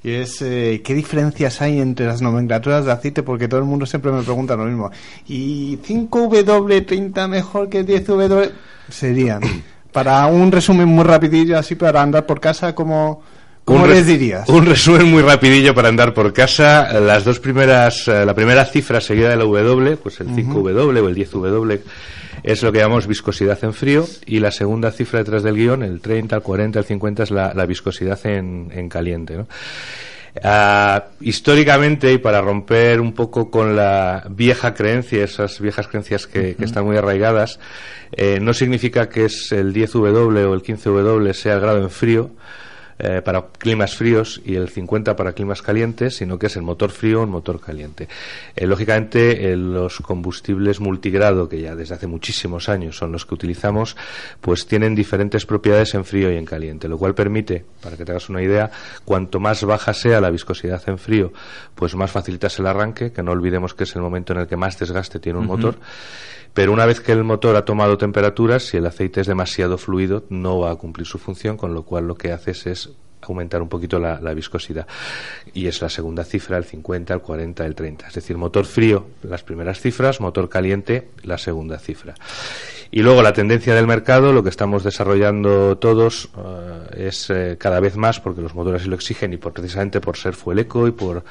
Y 0.02 0.12
es, 0.12 0.38
¿qué 0.38 0.94
diferencias 0.94 1.60
hay 1.60 1.80
entre 1.80 2.06
las 2.06 2.22
nomenclaturas 2.22 2.86
de 2.86 2.92
aceite? 2.92 3.22
Porque 3.22 3.46
todo 3.46 3.60
el 3.60 3.66
mundo 3.66 3.84
siempre 3.84 4.10
me 4.10 4.22
pregunta 4.22 4.56
lo 4.56 4.64
mismo. 4.64 4.90
¿Y 5.28 5.76
5W30 5.86 7.28
mejor 7.28 7.68
que 7.68 7.84
10W? 7.84 8.50
Serían. 8.88 9.42
Para 9.92 10.26
un 10.26 10.50
resumen 10.50 10.88
muy 10.88 11.04
rapidillo, 11.04 11.58
así 11.58 11.74
para 11.74 12.02
andar 12.02 12.26
por 12.26 12.40
casa, 12.40 12.74
¿cómo, 12.74 13.22
cómo 13.64 13.86
les 13.86 14.06
dirías? 14.06 14.48
Un 14.48 14.66
resumen 14.66 15.10
muy 15.10 15.22
rapidillo 15.22 15.74
para 15.74 15.88
andar 15.88 16.14
por 16.14 16.32
casa. 16.32 17.00
Las 17.00 17.24
dos 17.24 17.38
primeras, 17.38 18.08
eh, 18.08 18.24
la 18.24 18.34
primera 18.34 18.64
cifra 18.64 19.00
seguida 19.00 19.28
de 19.28 19.36
la 19.36 19.44
W, 19.44 19.96
pues 19.98 20.20
el 20.20 20.28
5W 20.28 20.76
o 20.76 21.08
el 21.08 21.14
10W, 21.14 21.80
es 22.42 22.62
lo 22.62 22.72
que 22.72 22.78
llamamos 22.78 23.06
viscosidad 23.06 23.62
en 23.62 23.74
frío. 23.74 24.06
Y 24.26 24.40
la 24.40 24.50
segunda 24.50 24.90
cifra 24.90 25.20
detrás 25.20 25.42
del 25.42 25.56
guion, 25.56 25.82
el 25.82 26.00
30, 26.00 26.36
el 26.36 26.42
40, 26.42 26.78
el 26.78 26.84
50, 26.84 27.22
es 27.22 27.30
la, 27.30 27.66
viscosidad 27.66 28.18
en, 28.26 28.70
en 28.74 28.88
caliente. 28.88 29.36
¿no? 29.36 29.46
Ah, 30.42 31.08
históricamente, 31.20 32.10
y 32.12 32.18
para 32.18 32.40
romper 32.40 33.00
un 33.00 33.12
poco 33.12 33.50
con 33.50 33.76
la 33.76 34.24
vieja 34.30 34.72
creencia, 34.72 35.24
esas 35.24 35.60
viejas 35.60 35.88
creencias 35.88 36.26
que, 36.26 36.56
están 36.58 36.86
muy 36.86 36.96
arraigadas, 36.96 37.60
eh, 38.12 38.38
no 38.40 38.54
significa 38.54 39.10
que 39.10 39.26
es 39.26 39.52
el 39.52 39.74
10W 39.74 40.46
o 40.48 40.54
el 40.54 40.62
15W 40.62 41.32
sea 41.34 41.54
el 41.54 41.60
grado 41.60 41.82
en 41.82 41.90
frío, 41.90 42.30
eh, 42.98 43.22
para 43.24 43.46
climas 43.58 43.96
fríos 43.96 44.40
y 44.44 44.54
el 44.54 44.68
50 44.68 45.16
para 45.16 45.32
climas 45.32 45.62
calientes, 45.62 46.16
sino 46.16 46.38
que 46.38 46.46
es 46.46 46.56
el 46.56 46.62
motor 46.62 46.90
frío 46.90 47.20
o 47.20 47.24
el 47.24 47.30
motor 47.30 47.60
caliente. 47.60 48.08
Eh, 48.54 48.66
lógicamente, 48.66 49.52
eh, 49.52 49.56
los 49.56 49.98
combustibles 49.98 50.80
multigrado, 50.80 51.48
que 51.48 51.60
ya 51.60 51.74
desde 51.74 51.94
hace 51.94 52.06
muchísimos 52.06 52.68
años 52.68 52.96
son 52.96 53.12
los 53.12 53.26
que 53.26 53.34
utilizamos, 53.34 53.96
pues 54.40 54.66
tienen 54.66 54.94
diferentes 54.94 55.46
propiedades 55.46 55.94
en 55.94 56.04
frío 56.04 56.32
y 56.32 56.36
en 56.36 56.44
caliente, 56.44 56.88
lo 56.88 56.98
cual 56.98 57.14
permite, 57.14 57.64
para 57.82 57.96
que 57.96 58.04
te 58.04 58.12
hagas 58.12 58.28
una 58.28 58.42
idea, 58.42 58.70
cuanto 59.04 59.40
más 59.40 59.64
baja 59.64 59.94
sea 59.94 60.20
la 60.20 60.30
viscosidad 60.30 60.82
en 60.86 60.98
frío, 60.98 61.32
pues 61.74 61.94
más 61.94 62.10
facilitas 62.10 62.58
el 62.58 62.66
arranque, 62.66 63.12
que 63.12 63.22
no 63.22 63.32
olvidemos 63.32 63.74
que 63.74 63.84
es 63.84 63.96
el 63.96 64.02
momento 64.02 64.32
en 64.32 64.40
el 64.40 64.46
que 64.46 64.56
más 64.56 64.78
desgaste 64.78 65.18
tiene 65.18 65.38
un 65.38 65.46
motor. 65.46 65.76
Pero 66.54 66.72
una 66.72 66.86
vez 66.86 67.00
que 67.00 67.12
el 67.12 67.24
motor 67.24 67.56
ha 67.56 67.64
tomado 67.64 67.96
temperaturas, 67.96 68.64
si 68.64 68.76
el 68.76 68.86
aceite 68.86 69.20
es 69.22 69.26
demasiado 69.26 69.78
fluido, 69.78 70.24
no 70.28 70.58
va 70.58 70.70
a 70.70 70.76
cumplir 70.76 71.06
su 71.06 71.18
función, 71.18 71.56
con 71.56 71.72
lo 71.72 71.84
cual 71.84 72.06
lo 72.06 72.14
que 72.14 72.32
haces 72.32 72.66
es 72.66 72.90
aumentar 73.22 73.62
un 73.62 73.68
poquito 73.68 73.98
la, 73.98 74.18
viscosidad. 74.34 74.86
Y 75.54 75.66
es 75.66 75.80
la 75.80 75.88
segunda 75.88 76.24
cifra, 76.24 76.58
el 76.58 76.64
50, 76.64 77.14
el 77.14 77.20
40, 77.20 77.64
el 77.64 77.74
30. 77.74 78.08
Es 78.08 78.14
decir, 78.14 78.36
motor 78.36 78.64
frío, 78.64 79.06
las 79.22 79.42
primeras 79.42 79.80
cifras, 79.80 80.20
motor 80.20 80.48
caliente, 80.48 81.08
la 81.22 81.38
segunda 81.38 81.78
cifra. 81.78 82.14
Y 82.90 83.00
luego 83.00 83.22
la 83.22 83.32
tendencia 83.32 83.74
del 83.74 83.86
mercado, 83.86 84.32
lo 84.32 84.42
que 84.42 84.50
estamos 84.50 84.84
desarrollando 84.84 85.78
todos 85.78 86.28
eh, 86.36 87.08
es 87.08 87.30
eh, 87.30 87.56
cada 87.58 87.80
vez 87.80 87.96
más, 87.96 88.20
porque 88.20 88.42
los 88.42 88.54
motores 88.54 88.86
lo 88.86 88.94
exigen 88.94 89.32
y 89.32 89.38
por, 89.38 89.52
precisamente 89.52 90.00
por 90.00 90.16
ser 90.16 90.34
fueleco 90.34 90.86
y 90.86 90.92
por 90.92 91.24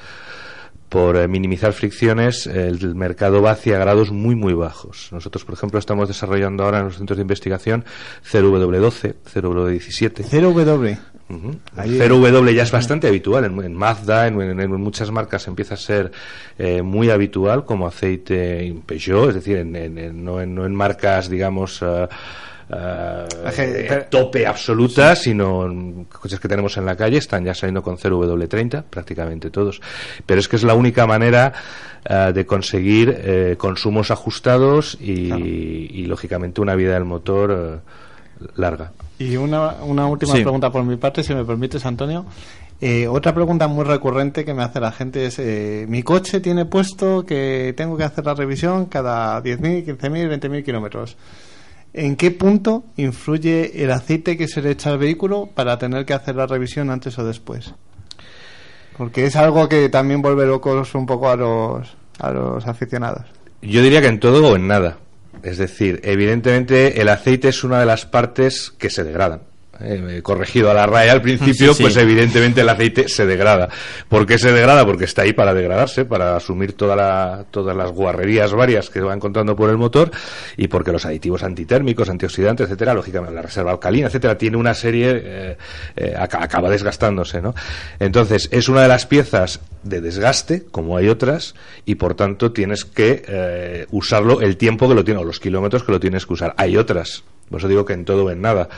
por 0.91 1.15
eh, 1.15 1.25
minimizar 1.29 1.71
fricciones, 1.71 2.47
el 2.47 2.95
mercado 2.95 3.41
va 3.41 3.51
hacia 3.51 3.77
grados 3.77 4.11
muy, 4.11 4.35
muy 4.35 4.51
bajos. 4.51 5.07
Nosotros, 5.13 5.45
por 5.45 5.53
ejemplo, 5.53 5.79
estamos 5.79 6.09
desarrollando 6.09 6.65
ahora 6.65 6.79
en 6.79 6.85
los 6.87 6.97
centros 6.97 7.15
de 7.15 7.21
investigación 7.21 7.85
0W12, 8.29 9.15
0W17. 9.33 10.25
0W. 10.25 10.99
0W 11.29 12.53
ya 12.53 12.63
es 12.63 12.71
bastante 12.71 13.07
habitual. 13.07 13.45
En, 13.45 13.73
Mazda, 13.73 14.27
en, 14.27 14.71
muchas 14.81 15.11
marcas 15.11 15.47
empieza 15.47 15.75
a 15.75 15.77
ser 15.77 16.11
eh, 16.57 16.81
muy 16.81 17.09
habitual 17.09 17.63
como 17.63 17.87
aceite 17.87 18.75
Peugeot, 18.85 19.29
es 19.29 19.35
decir, 19.35 19.65
no, 19.65 20.41
en, 20.41 20.75
marcas, 20.75 21.29
digamos. 21.29 21.81
Uh, 21.81 22.07
tope 24.09 24.47
absoluta, 24.47 25.15
sino 25.15 26.05
coches 26.21 26.39
que 26.39 26.47
tenemos 26.47 26.77
en 26.77 26.85
la 26.85 26.95
calle 26.95 27.17
están 27.17 27.43
ya 27.43 27.53
saliendo 27.53 27.81
con 27.81 27.97
0W30, 27.97 28.83
prácticamente 28.83 29.49
todos. 29.49 29.81
Pero 30.25 30.39
es 30.39 30.47
que 30.47 30.55
es 30.55 30.63
la 30.63 30.73
única 30.73 31.05
manera 31.05 31.53
eh, 32.05 32.31
de 32.33 32.45
conseguir 32.45 33.15
eh, 33.17 33.55
consumos 33.57 34.11
ajustados 34.11 34.97
y, 34.99 36.05
lógicamente 36.05 36.61
una 36.61 36.75
vida 36.75 36.93
del 36.93 37.05
motor 37.05 37.81
larga. 38.55 38.91
Y 39.19 39.37
una, 39.37 39.75
una 39.83 40.07
última 40.07 40.33
pregunta 40.33 40.71
por 40.71 40.83
mi 40.83 40.97
parte, 40.97 41.23
si 41.23 41.33
me 41.33 41.45
permites, 41.45 41.85
Antonio. 41.85 42.25
otra 43.09 43.33
pregunta 43.33 43.67
muy 43.67 43.85
recurrente 43.85 44.43
que 44.43 44.53
me 44.53 44.63
hace 44.63 44.79
la 44.79 44.91
gente 44.91 45.25
es, 45.25 45.39
mi 45.87 46.03
coche 46.03 46.39
tiene 46.39 46.65
puesto 46.65 47.25
que 47.25 47.73
tengo 47.77 47.97
que 47.97 48.03
hacer 48.03 48.25
la 48.25 48.33
revisión 48.33 48.87
cada 48.87 49.41
10.000, 49.41 49.97
15.000, 49.97 50.39
20.000 50.39 50.63
kilómetros. 50.65 51.17
¿En 51.93 52.15
qué 52.15 52.31
punto 52.31 52.85
influye 52.95 53.83
el 53.83 53.91
aceite 53.91 54.37
que 54.37 54.47
se 54.47 54.61
le 54.61 54.71
echa 54.71 54.91
al 54.91 54.97
vehículo 54.97 55.49
para 55.53 55.77
tener 55.77 56.05
que 56.05 56.13
hacer 56.13 56.35
la 56.35 56.47
revisión 56.47 56.89
antes 56.89 57.19
o 57.19 57.25
después? 57.25 57.73
Porque 58.97 59.25
es 59.25 59.35
algo 59.35 59.67
que 59.67 59.89
también 59.89 60.21
vuelve 60.21 60.45
locos 60.45 60.95
un 60.95 61.05
poco 61.05 61.29
a 61.29 61.35
los, 61.35 61.95
a 62.19 62.31
los 62.31 62.65
aficionados. 62.65 63.25
Yo 63.61 63.81
diría 63.81 64.01
que 64.01 64.07
en 64.07 64.19
todo 64.19 64.51
o 64.51 64.55
en 64.55 64.67
nada. 64.67 64.97
Es 65.43 65.57
decir, 65.57 65.99
evidentemente 66.03 67.01
el 67.01 67.09
aceite 67.09 67.49
es 67.49 67.63
una 67.63 67.79
de 67.79 67.85
las 67.85 68.05
partes 68.05 68.71
que 68.77 68.89
se 68.89 69.03
degradan. 69.03 69.41
Eh, 69.79 70.19
corregido 70.21 70.69
a 70.69 70.73
la 70.75 70.85
raya 70.85 71.13
al 71.13 71.21
principio, 71.23 71.69
Sí, 71.73 71.77
sí. 71.77 71.83
pues 71.83 71.95
evidentemente 71.97 72.61
el 72.61 72.69
aceite 72.69 73.07
se 73.07 73.25
degrada. 73.25 73.69
¿Por 74.09 74.27
qué 74.27 74.37
se 74.37 74.51
degrada? 74.51 74.85
Porque 74.85 75.05
está 75.05 75.23
ahí 75.23 75.33
para 75.33 75.53
degradarse, 75.55 76.05
para 76.05 76.35
asumir 76.35 76.73
toda 76.73 76.95
la, 76.95 77.45
todas 77.49 77.75
las 77.75 77.89
guarrerías 77.91 78.53
varias 78.53 78.89
que 78.91 78.99
va 78.99 79.13
encontrando 79.13 79.55
por 79.55 79.69
el 79.71 79.77
motor 79.77 80.11
y 80.57 80.67
porque 80.67 80.91
los 80.91 81.05
aditivos 81.05 81.41
antitérmicos, 81.41 82.09
antioxidantes, 82.09 82.65
etcétera, 82.67 82.93
lógicamente 82.93 83.33
la 83.33 83.41
reserva 83.41 83.71
alcalina, 83.71 84.07
etcétera, 84.07 84.37
tiene 84.37 84.57
una 84.57 84.73
serie, 84.75 85.19
eh, 85.23 85.57
eh, 85.95 86.13
aca- 86.15 86.43
acaba 86.43 86.69
desgastándose, 86.69 87.41
¿no? 87.41 87.55
Entonces, 87.97 88.49
es 88.51 88.67
una 88.69 88.81
de 88.83 88.87
las 88.89 89.07
piezas 89.07 89.61
de 89.83 89.99
desgaste, 90.01 90.63
como 90.69 90.97
hay 90.97 91.07
otras, 91.07 91.55
y 91.85 91.95
por 91.95 92.13
tanto 92.13 92.51
tienes 92.51 92.85
que 92.85 93.87
usarlo 93.89 94.41
el 94.41 94.57
tiempo 94.57 94.87
que 94.87 94.93
lo 94.95 95.03
tiene, 95.03 95.21
o 95.21 95.23
los 95.23 95.39
kilómetros 95.39 95.83
que 95.83 95.91
lo 95.93 95.99
tienes 95.99 96.25
que 96.27 96.33
usar. 96.33 96.53
Hay 96.57 96.77
otras, 96.77 97.23
por 97.49 97.59
eso 97.59 97.67
digo 97.67 97.83
que 97.85 97.93
en 97.93 98.05
todo 98.05 98.25
o 98.25 98.29
en 98.31 98.41
nada. 98.41 98.69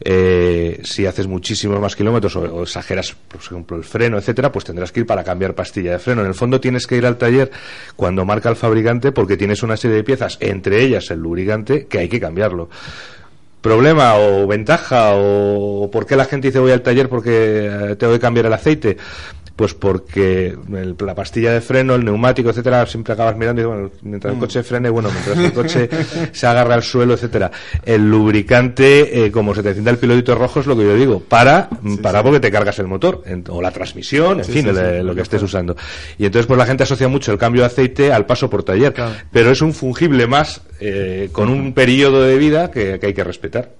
Eh, 0.00 0.37
si 0.82 1.06
haces 1.06 1.26
muchísimos 1.26 1.80
más 1.80 1.96
kilómetros 1.96 2.36
o, 2.36 2.40
o 2.40 2.62
exageras, 2.62 3.14
por 3.28 3.40
ejemplo, 3.40 3.76
el 3.76 3.84
freno, 3.84 4.18
etcétera, 4.18 4.52
pues 4.52 4.64
tendrás 4.64 4.92
que 4.92 5.00
ir 5.00 5.06
para 5.06 5.24
cambiar 5.24 5.54
pastilla 5.54 5.92
de 5.92 5.98
freno. 5.98 6.22
En 6.22 6.28
el 6.28 6.34
fondo 6.34 6.60
tienes 6.60 6.86
que 6.86 6.96
ir 6.96 7.06
al 7.06 7.18
taller 7.18 7.50
cuando 7.96 8.24
marca 8.24 8.48
el 8.48 8.56
fabricante 8.56 9.12
porque 9.12 9.36
tienes 9.36 9.62
una 9.62 9.76
serie 9.76 9.96
de 9.96 10.04
piezas, 10.04 10.38
entre 10.40 10.82
ellas 10.82 11.10
el 11.10 11.20
lubricante, 11.20 11.86
que 11.86 11.98
hay 11.98 12.08
que 12.08 12.20
cambiarlo 12.20 12.68
problema 13.60 14.16
o 14.16 14.46
ventaja 14.46 15.12
o 15.14 15.90
por 15.90 16.06
qué 16.06 16.16
la 16.16 16.24
gente 16.24 16.48
dice 16.48 16.58
voy 16.58 16.72
al 16.72 16.82
taller 16.82 17.08
porque 17.08 17.66
eh, 17.66 17.96
tengo 17.96 18.12
que 18.12 18.20
cambiar 18.20 18.46
el 18.46 18.52
aceite 18.52 18.96
pues 19.58 19.74
porque 19.74 20.56
el- 20.72 20.94
la 21.04 21.16
pastilla 21.16 21.52
de 21.52 21.60
freno, 21.60 21.96
el 21.96 22.04
neumático, 22.04 22.48
etcétera, 22.50 22.86
siempre 22.86 23.14
acabas 23.14 23.36
mirando 23.36 23.60
y 23.60 23.64
bueno, 23.64 23.90
mientras 24.02 24.32
el 24.32 24.38
coche 24.38 24.62
frene, 24.62 24.88
bueno, 24.88 25.10
mientras 25.10 25.36
el 25.36 25.52
coche 25.52 25.88
se 26.32 26.46
agarra 26.46 26.74
al 26.74 26.84
suelo, 26.84 27.14
etcétera. 27.14 27.50
El 27.84 28.08
lubricante, 28.08 29.24
eh, 29.26 29.32
como 29.32 29.56
se 29.56 29.64
te 29.64 29.70
encienda 29.70 29.90
el 29.90 29.98
pilotito 29.98 30.36
rojo, 30.36 30.60
es 30.60 30.66
lo 30.66 30.76
que 30.76 30.84
yo 30.84 30.94
digo, 30.94 31.18
para, 31.20 31.68
para 32.00 32.22
porque 32.22 32.38
te 32.38 32.52
cargas 32.52 32.78
el 32.78 32.86
motor, 32.86 33.22
en- 33.26 33.42
o 33.48 33.60
la 33.60 33.72
transmisión, 33.72 34.38
en 34.38 34.44
Sí, 34.44 34.52
fin, 34.52 34.68
el- 34.68 35.04
lo 35.04 35.14
que 35.14 35.22
estés 35.22 35.42
usando. 35.42 35.76
Y 36.18 36.24
entonces, 36.26 36.46
pues 36.46 36.56
la 36.56 36.64
gente 36.66 36.84
asocia 36.84 37.08
mucho 37.08 37.32
el 37.32 37.38
cambio 37.38 37.62
de 37.62 37.66
aceite 37.66 38.12
al 38.12 38.26
paso 38.26 38.48
por 38.48 38.62
taller, 38.62 38.94
pero 39.32 39.50
es 39.50 39.60
un 39.60 39.74
fungible 39.74 40.28
más, 40.28 40.60
eh, 40.78 41.30
con 41.32 41.48
un 41.48 41.72
periodo 41.74 42.22
de 42.22 42.36
vida 42.38 42.70
que- 42.70 43.00
que 43.00 43.06
hay 43.06 43.14
que 43.14 43.24
respetar. 43.24 43.70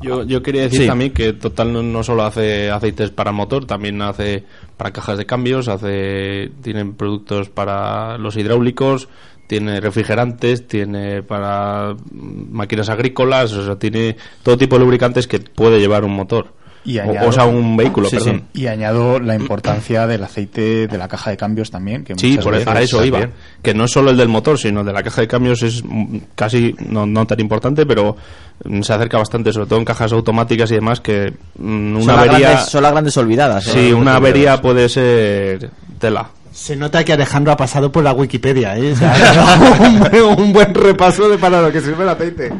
Yo, 0.00 0.24
yo 0.24 0.42
quería 0.42 0.62
decir 0.62 0.82
Sí. 0.82 0.86
también 0.86 1.12
que 1.12 1.32
Total 1.34 1.72
no, 1.72 1.82
no 1.82 2.02
solo 2.02 2.22
hace 2.22 2.70
aceites 2.70 3.10
para 3.10 3.32
motor, 3.32 3.66
también 3.66 4.00
hace 4.02 4.44
para 4.76 4.92
cajas 4.92 5.18
de 5.18 5.26
cambios, 5.26 5.68
hace 5.68 6.50
tienen 6.62 6.94
productos 6.94 7.50
para 7.50 8.16
los 8.18 8.36
hidráulicos, 8.36 9.08
tiene 9.46 9.80
refrigerantes, 9.80 10.66
tiene 10.68 11.22
para 11.22 11.96
máquinas 12.12 12.88
agrícolas, 12.88 13.52
o 13.52 13.64
sea, 13.64 13.76
tiene 13.76 14.16
todo 14.42 14.56
tipo 14.56 14.76
de 14.76 14.84
lubricantes 14.84 15.26
que 15.26 15.40
puede 15.40 15.80
llevar 15.80 16.04
un 16.04 16.12
motor. 16.14 16.54
Y 16.82 16.98
o, 16.98 17.02
añado- 17.02 17.28
o 17.28 17.32
sea, 17.32 17.44
un 17.44 17.76
vehículo, 17.76 18.08
Sí, 18.08 18.16
perdón. 18.16 18.44
sí. 18.54 18.60
Y 18.62 18.66
añado 18.66 19.20
la 19.20 19.34
importancia 19.34 20.06
del 20.06 20.24
aceite 20.24 20.86
de 20.86 20.96
la 20.98 21.08
caja 21.08 21.30
de 21.30 21.36
cambios 21.36 21.70
también. 21.70 22.04
Que 22.04 22.14
Sí, 22.16 22.38
por 22.38 22.54
eso, 22.54 22.70
a 22.70 22.74
veces 22.74 22.88
eso 22.90 23.04
iba. 23.04 23.18
también- 23.20 23.36
Que 23.62 23.74
no 23.74 23.84
es 23.84 23.90
solo 23.90 24.10
el 24.10 24.16
del 24.16 24.28
motor, 24.28 24.58
sino 24.58 24.80
el 24.80 24.86
de 24.86 24.92
la 24.94 25.02
caja 25.02 25.20
de 25.20 25.28
cambios 25.28 25.62
es 25.62 25.82
mm, 25.84 26.16
casi 26.34 26.74
no, 26.88 27.04
no 27.04 27.26
tan 27.26 27.38
importante, 27.38 27.84
pero 27.84 28.16
mm, 28.64 28.80
se 28.80 28.92
acerca 28.94 29.18
bastante, 29.18 29.52
sobre 29.52 29.66
todo 29.66 29.78
en 29.78 29.84
cajas 29.84 30.10
automáticas 30.12 30.70
y 30.70 30.76
demás, 30.76 31.00
que 31.00 31.34
mm, 31.58 31.96
una 31.96 31.98
son, 32.00 32.06
las 32.06 32.18
avería. 32.18 32.38
grandes, 32.48 32.68
son 32.70 32.82
las 32.82 32.92
grandes 32.92 33.16
olvidadas. 33.18 33.66
¿eh? 33.66 33.70
Sí, 33.74 33.92
una 33.92 34.16
avería 34.16 34.60
puede 34.62 34.88
ser 34.88 35.70
tela. 35.98 36.30
Se 36.52 36.74
nota 36.76 37.04
que 37.04 37.12
Alejandro 37.12 37.52
ha 37.52 37.56
pasado 37.56 37.92
por 37.92 38.02
la 38.02 38.12
Wikipedia, 38.12 38.76
¿eh? 38.76 38.92
O 38.92 38.96
sea, 38.96 39.14
un, 39.80 40.00
buen, 40.00 40.22
un 40.40 40.52
buen 40.52 40.74
repaso 40.74 41.28
de 41.28 41.38
para 41.38 41.60
lo 41.62 41.70
que 41.70 41.80
sirve 41.80 42.02
el 42.02 42.08
aceite. 42.08 42.52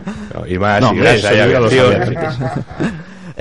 Y 0.47 0.59
más, 0.59 0.81
No, 0.81 0.89
y 0.89 0.91
hombre, 0.91 1.14
eso 1.16 1.35
ya 1.35 1.47
lo 1.47 1.57
aviación. 1.66 1.93
sabía. 2.05 2.64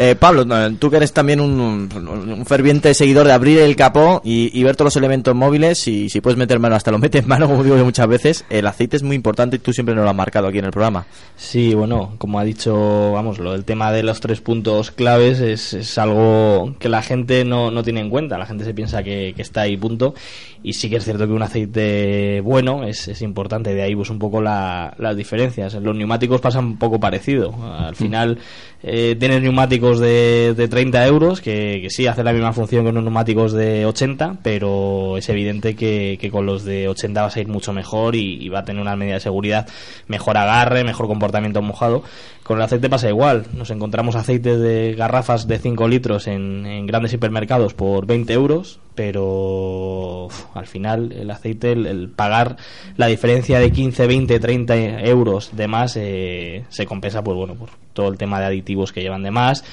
Eh, 0.02 0.16
Pablo, 0.16 0.46
tú 0.80 0.90
que 0.90 0.96
eres 0.96 1.12
también 1.12 1.42
un, 1.42 1.60
un- 1.60 2.32
un 2.32 2.46
ferviente 2.46 2.94
seguidor 2.94 3.28
de 3.28 3.34
abrir 3.34 3.60
el 3.60 3.76
capó 3.76 4.22
y, 4.24 4.50
y 4.58 4.64
ver 4.64 4.78
todos 4.78 4.86
los 4.88 4.96
elementos 4.96 5.36
móviles, 5.36 5.86
y 5.90 6.08
si 6.10 6.22
puedes 6.22 6.38
meter 6.38 6.58
mano, 6.58 6.76
hasta 6.78 6.90
lo 6.90 7.00
metes 7.00 7.28
mano, 7.28 7.48
como 7.50 7.64
digo 7.66 7.76
yo 7.76 7.84
muchas 7.84 8.08
veces, 8.08 8.46
el 8.50 8.66
aceite 8.66 8.96
es 8.96 9.04
muy 9.04 9.18
importante 9.18 9.58
y 9.58 9.60
tú 9.60 9.74
siempre 9.74 9.94
nos 9.94 10.06
lo 10.06 10.10
has 10.10 10.16
marcado 10.16 10.48
aquí 10.48 10.60
en 10.60 10.66
el 10.66 10.72
programa. 10.72 11.06
Sí, 11.36 11.74
bueno, 11.74 12.14
como 12.18 12.40
ha 12.40 12.46
dicho, 12.46 13.12
vamos, 13.12 13.40
lo 13.40 13.52
del 13.52 13.66
tema 13.66 13.92
de 13.92 14.04
los 14.04 14.22
tres 14.22 14.40
puntos 14.40 14.92
claves 14.92 15.42
es, 15.42 15.74
es 15.74 15.98
algo 15.98 16.76
que 16.80 16.88
la 16.88 17.02
gente 17.02 17.44
no, 17.44 17.70
no 17.70 17.84
tiene 17.84 18.00
en 18.00 18.10
cuenta. 18.10 18.38
La 18.38 18.46
gente 18.46 18.64
se 18.64 18.74
piensa 18.74 19.04
que, 19.04 19.34
que 19.36 19.42
está 19.42 19.62
ahí, 19.62 19.76
punto. 19.76 20.14
Y 20.64 20.74
sí 20.74 20.90
que 20.90 20.98
es 20.98 21.06
cierto 21.06 21.26
que 21.26 21.32
un 21.34 21.42
aceite 21.42 22.42
bueno 22.42 22.84
es, 22.84 23.08
es 23.08 23.22
importante. 23.22 23.74
De 23.74 23.82
ahí, 23.82 23.96
pues, 23.96 24.10
un 24.10 24.20
poco 24.20 24.42
la- 24.42 24.94
las 24.98 25.16
diferencias. 25.16 25.74
Los 25.76 25.96
neumáticos 25.96 26.42
pasan 26.42 26.66
un 26.66 26.78
poco 26.78 27.00
parecido. 27.00 27.54
Al 27.64 27.96
final, 27.96 28.38
eh, 28.84 29.16
tienes 29.20 29.42
neumáticos 29.42 29.89
de, 29.98 30.54
de 30.56 30.68
30 30.68 31.08
euros 31.08 31.42
que, 31.42 31.88
sí 31.90 32.06
hacen 32.06 32.26
la 32.26 32.34
misma 32.34 32.54
función 32.54 32.84
que 32.84 32.92
unos 32.92 33.04
neumáticos 33.04 33.54
de 33.54 33.88
80, 33.88 34.38
pero 34.44 35.18
es 35.18 35.28
evidente 35.30 35.76
que, 35.76 36.30
con 36.32 36.46
los 36.46 36.66
de 36.66 36.88
80 36.88 37.22
vas 37.24 37.36
a 37.36 37.40
ir 37.40 37.48
mucho 37.48 37.74
mejor 37.74 38.16
y, 38.16 38.36
y 38.44 38.50
va 38.50 38.60
a 38.60 38.66
tener 38.66 38.82
una 38.82 38.96
medida 38.96 39.16
de 39.16 39.22
seguridad, 39.22 39.68
mejor 40.08 40.38
agarre, 40.38 40.84
mejor 40.84 41.08
comportamiento 41.08 41.62
mojado. 41.64 42.04
Con 42.44 42.58
el 42.58 42.64
aceite 42.64 42.90
pasa 42.90 43.10
igual. 43.10 43.46
Nos 43.54 43.70
encontramos 43.70 44.16
aceites 44.16 44.60
de 44.60 44.96
garrafas 44.98 45.48
de 45.48 45.60
5 45.60 45.88
litros 45.88 46.28
en, 46.28 46.66
en 46.66 46.86
grandes 46.86 47.14
hipermercados 47.14 47.74
por 47.74 48.06
20 48.06 48.34
euros, 48.34 48.80
pero 49.00 50.28
al 50.54 50.68
final 50.68 51.14
el 51.14 51.32
aceite, 51.32 51.72
el, 51.72 51.86
el 51.86 52.10
pagar 52.10 52.58
la 52.98 53.08
diferencia 53.08 53.58
de 53.58 53.72
15, 53.72 54.08
20, 54.08 54.42
30 54.42 54.76
euros 55.06 55.56
de 55.56 55.70
más 55.70 55.96
eh, 55.96 56.66
se 56.68 56.86
compensa 56.86 57.24
pues 57.24 57.38
bueno 57.38 57.56
por 57.56 57.70
todo 57.94 58.10
el 58.10 58.18
tema 58.18 58.42
de 58.42 58.48
aditivos 58.48 58.92
que 58.92 59.02
llevan 59.02 59.24
de 59.24 59.32
más 59.32 59.64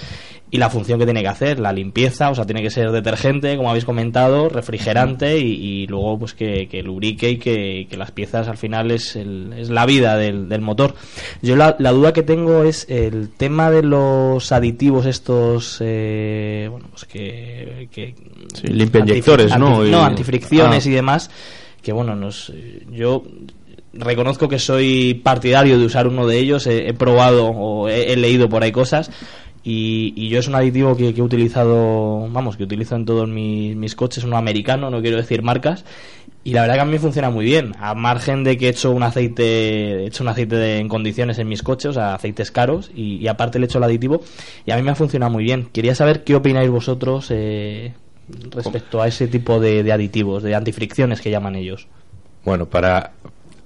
y 0.49 0.59
la 0.59 0.71
función 0.71 0.99
que 1.01 1.05
tiene 1.05 1.23
que 1.23 1.29
hacer, 1.29 1.59
la 1.59 1.73
limpieza, 1.73 2.31
o 2.31 2.35
sea, 2.37 2.45
tiene 2.47 2.63
que 2.63 2.71
ser 2.71 2.93
detergente, 2.93 3.57
como 3.57 3.69
habéis 3.69 3.85
comentado, 3.85 4.49
refrigerante 4.49 5.39
y, 5.41 5.53
y 5.83 5.87
luego 5.89 6.21
pues 6.21 6.35
que, 6.35 6.69
que 6.69 6.85
lubrique 6.85 7.29
y 7.31 7.39
que, 7.39 7.89
que 7.91 7.97
las 7.97 8.13
piezas 8.13 8.47
al 8.47 8.57
final 8.57 8.93
es, 8.93 9.17
el- 9.17 9.53
es 9.59 9.71
la 9.71 9.85
vida 9.87 10.17
del, 10.17 10.49
del 10.49 10.61
motor. 10.61 10.95
Yo 11.43 11.57
la, 11.57 11.75
la 11.81 11.91
duda 11.91 12.13
que 12.13 12.23
tengo 12.23 12.63
es 12.63 12.87
el 12.89 13.31
tema 13.31 13.73
de 13.73 13.83
los 13.83 14.53
aditivos 14.53 15.05
estos, 15.07 15.79
eh, 15.81 16.69
bueno, 16.71 16.87
pues 16.91 17.05
que... 17.07 17.89
que 17.91 18.15
Sí, 18.55 18.69
limpia 18.69 19.01
inyectores, 19.01 19.59
¿no? 19.59 19.79
anti- 19.81 19.91
no, 19.91 20.05
antifricciones 20.05 20.87
Ah. 20.87 20.89
y 20.89 20.93
demás, 20.93 21.31
que 21.83 21.93
bueno, 21.93 22.15
nos, 22.15 22.53
yo 22.93 23.25
reconozco 23.93 24.49
que 24.49 24.59
soy 24.59 25.15
partidario 25.15 25.79
de 25.79 25.85
usar 25.87 26.07
uno 26.07 26.27
de 26.27 26.39
ellos, 26.39 26.67
he, 26.67 26.89
he 26.89 26.95
probado 26.95 27.47
o 27.49 27.89
he, 27.89 28.13
he 28.13 28.17
leído 28.17 28.49
por 28.49 28.63
ahí 28.63 28.71
cosas 28.73 29.11
y, 29.69 30.29
yo 30.29 30.39
es 30.39 30.47
un 30.47 30.55
aditivo 30.55 30.97
que, 30.97 31.13
que 31.13 31.21
he 31.21 31.25
utilizado, 31.25 32.29
vamos, 32.31 32.57
que 32.57 32.63
utilizo 32.65 32.95
en 32.95 33.05
todos 33.05 33.29
mis, 33.29 33.75
mis 33.75 33.97
coches, 33.97 34.23
uno 34.25 34.37
americano, 34.37 34.91
no 34.91 35.01
quiero 35.01 35.17
decir 35.17 35.43
marcas, 35.43 35.85
y 36.45 36.53
la 36.53 36.61
verdad 36.61 36.75
que 36.77 36.81
a 36.83 36.85
mí 36.85 36.99
funciona 36.99 37.31
muy 37.31 37.45
bien, 37.45 37.73
a 37.81 37.95
margen 37.95 38.45
de 38.45 38.57
que 38.57 38.67
he 38.67 38.71
hecho 38.71 38.93
un 38.93 39.03
aceite, 39.03 40.05
he 40.05 40.07
hecho 40.07 40.23
un 40.23 40.29
aceite 40.29 40.55
de- 40.55 40.79
en 40.79 40.89
condiciones 40.89 41.39
en 41.39 41.49
mis 41.49 41.65
coches, 41.65 41.91
o 41.91 41.93
sea, 41.95 42.15
aceites 42.15 42.53
caros, 42.53 42.93
y, 42.95 43.17
y 43.17 43.27
aparte 43.27 43.59
le 43.59 43.65
he 43.65 43.69
hecho 43.69 43.79
el 43.79 43.85
aditivo, 43.85 44.23
y 44.65 44.71
a 44.71 44.77
mí 44.77 44.83
me 44.83 44.93
ha 44.93 44.95
funcionado 44.95 45.33
muy 45.33 45.43
bien. 45.43 45.69
Quería 45.73 45.97
saber 45.97 46.23
qué 46.23 46.37
opináis 46.37 46.71
vosotros 46.71 47.27
eh, 47.31 47.93
respecto 48.53 49.03
a 49.03 49.09
ese 49.09 49.27
tipo 49.27 49.59
de, 49.59 49.83
de 49.83 49.93
aditivos, 49.93 50.45
de 50.45 50.55
antifricciones 50.55 51.21
que 51.21 51.31
llaman 51.31 51.57
ellos. 51.57 51.89
Bueno, 52.45 52.67
para, 52.67 53.11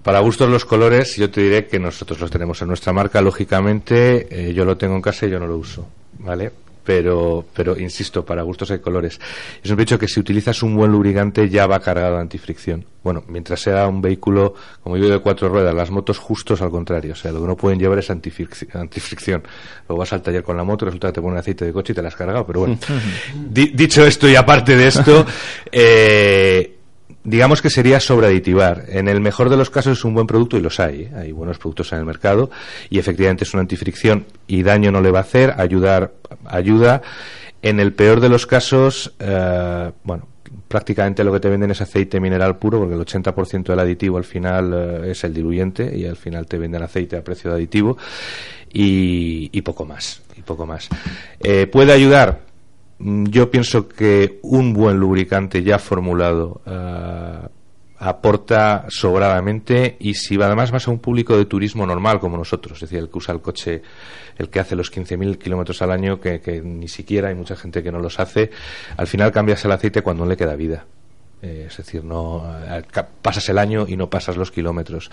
para 0.03 0.21
gustos 0.21 0.49
los 0.51 0.65
colores, 0.65 1.17
yo 1.17 1.31
te 1.31 1.41
diré 1.43 1.67
que 1.67 1.79
nosotros 1.79 2.21
los 2.21 2.31
tenemos 2.31 2.61
en 2.63 2.69
nuestra 2.69 2.93
marca, 2.93 3.21
lógicamente, 3.21 4.27
eh, 4.51 4.55
yo 4.55 4.65
lo 4.65 4.77
tengo 4.77 4.95
en 4.97 5.03
casa 5.03 5.27
y 5.27 5.31
yo 5.31 5.39
no 5.39 5.47
lo 5.47 5.57
uso, 5.57 5.87
¿vale? 6.19 6.51
Pero, 6.83 7.45
pero 7.55 7.79
insisto, 7.79 8.25
para 8.25 8.43
gustos 8.43 8.71
hay 8.71 8.79
colores. 8.79 9.19
Yo 9.19 9.61
siempre 9.65 9.83
he 9.83 9.87
dicho 9.87 9.99
que 9.99 10.09
si 10.09 10.19
utilizas 10.19 10.63
un 10.63 10.75
buen 10.75 10.91
lubricante 10.91 11.49
ya 11.49 11.67
va 11.67 11.79
cargado 11.79 12.17
de 12.17 12.23
antifricción. 12.23 12.85
Bueno, 13.05 13.23
mientras 13.29 13.61
sea 13.61 13.87
un 13.87 14.01
vehículo, 14.01 14.55
como 14.83 14.97
yo 14.97 15.09
de 15.09 15.19
cuatro 15.21 15.51
ruedas, 15.51 15.75
las 15.75 15.91
motos 15.91 16.19
justos 16.19 16.63
al 16.63 16.71
contrario. 16.71 17.13
O 17.13 17.17
sea, 17.17 17.31
lo 17.33 17.43
que 17.43 17.47
no 17.47 17.57
pueden 17.57 17.79
llevar 17.79 17.99
es 17.99 18.11
antifric- 18.11 18.75
antifricción. 18.75 19.43
Luego 19.89 20.01
vas 20.01 20.13
al 20.15 20.23
taller 20.23 20.43
con 20.43 20.57
la 20.57 20.65
moto, 20.65 20.87
resulta 20.87 21.09
que 21.09 21.13
te 21.13 21.21
ponen 21.21 21.39
aceite 21.39 21.67
de 21.67 21.73
coche 21.73 21.93
y 21.93 21.97
te 21.97 22.03
la 22.03 22.09
has 22.09 22.17
cargado. 22.17 22.47
Pero 22.47 22.61
bueno, 22.61 22.79
Di- 23.35 23.73
dicho 23.75 24.05
esto 24.05 24.27
y 24.29 24.35
aparte 24.35 24.75
de 24.75 24.89
esto, 24.89 25.27
eh, 25.71 26.77
digamos 27.31 27.63
que 27.63 27.71
sería 27.71 28.01
sobreaditivar. 28.01 28.85
En 28.89 29.09
el 29.09 29.21
mejor 29.21 29.49
de 29.49 29.57
los 29.57 29.71
casos 29.71 29.99
es 29.99 30.05
un 30.05 30.15
buen 30.15 30.27
producto 30.27 30.57
y 30.57 30.61
los 30.61 30.81
hay. 30.81 31.03
¿eh? 31.03 31.13
Hay 31.17 31.33
buenos 31.33 31.59
productos 31.59 31.93
en 31.93 32.01
el 32.01 32.05
mercado 32.05 32.51
y 32.91 32.99
efectivamente 32.99 33.45
es 33.45 33.55
una 33.55 33.63
antifricción 33.63 34.27
y 34.47 34.63
daño 34.63 34.91
no 34.91 35.01
le 35.01 35.11
va 35.11 35.21
a 35.21 35.23
hacer, 35.23 35.55
ayudar, 35.57 36.13
ayuda. 36.45 37.03
En 37.63 37.79
el 37.79 37.93
peor 37.93 38.21
de 38.21 38.29
los 38.29 38.47
casos, 38.47 39.15
eh, 39.21 39.93
bueno, 40.03 40.27
prácticamente 40.67 41.23
lo 41.23 41.33
que 41.33 41.41
te 41.41 41.49
venden 41.49 41.71
es 41.71 41.81
aceite 41.81 42.21
mineral 42.21 42.57
puro 42.57 42.81
porque 42.81 42.95
el 42.95 43.01
80% 43.01 43.65
del 43.65 43.79
aditivo 43.79 44.19
al 44.19 44.25
final 44.25 44.73
eh, 44.75 45.11
es 45.13 45.23
el 45.25 45.33
diluyente 45.33 45.97
y 45.97 46.07
al 46.07 46.17
final 46.17 46.47
te 46.47 46.59
venden 46.59 46.83
aceite 46.83 47.17
a 47.17 47.23
precio 47.23 47.51
de 47.51 47.57
aditivo 47.57 47.97
y, 48.73 49.51
y 49.53 49.63
poco 49.63 49.85
más. 49.85 50.23
Y 50.37 50.43
poco 50.43 50.67
más. 50.67 50.89
Eh, 51.39 51.67
¿Puede 51.67 51.93
ayudar? 51.93 52.50
Mm, 53.01 53.27
Yo 53.27 53.51
pienso 53.51 53.89
que 53.89 54.39
un 54.43 54.73
buen 54.73 54.99
lubricante 54.99 55.63
ya 55.63 55.79
formulado 55.79 56.61
eh, 56.67 57.49
aporta 57.99 58.87
sobradamente 58.89 59.97
y 59.99 60.15
si 60.15 60.41
además 60.41 60.71
vas 60.71 60.87
a 60.87 60.91
un 60.91 60.99
público 60.99 61.37
de 61.37 61.47
turismo 61.47 61.87
normal 61.87 62.21
como 62.21 62.37
nosotros, 62.37 62.77
es 62.79 62.89
decir, 62.89 62.99
el 62.99 63.11
que 63.11 63.19
usa 63.19 63.35
el 63.35 63.41
coche, 63.41 63.83
el 64.39 64.49
que 64.49 64.61
hace 64.61 64.77
los 64.77 64.93
15.000 64.93 65.39
kilómetros 65.39 65.83
al 65.83 65.91
año, 65.91 66.21
que, 66.21 66.41
que, 66.41 66.63
ni 66.63 66.89
siquiera 66.89 67.29
hay 67.29 67.35
mucha 67.35 67.57
gente 67.57 67.83
que 67.83 67.93
no 67.93 67.99
los 67.99 68.19
hace, 68.21 68.51
al 68.97 69.07
final 69.07 69.33
cambias 69.33 69.65
el 69.65 69.73
aceite 69.73 70.03
cuando 70.03 70.25
no 70.25 70.31
le 70.31 70.37
queda 70.37 70.55
vida. 70.57 70.87
Eh, 71.43 71.67
es 71.69 71.77
decir, 71.77 72.05
no 72.05 72.45
eh, 72.69 72.83
pasas 73.23 73.49
el 73.49 73.59
año 73.59 73.87
y 73.89 73.97
no 73.97 74.09
pasas 74.11 74.37
los 74.37 74.51
kilómetros. 74.51 75.11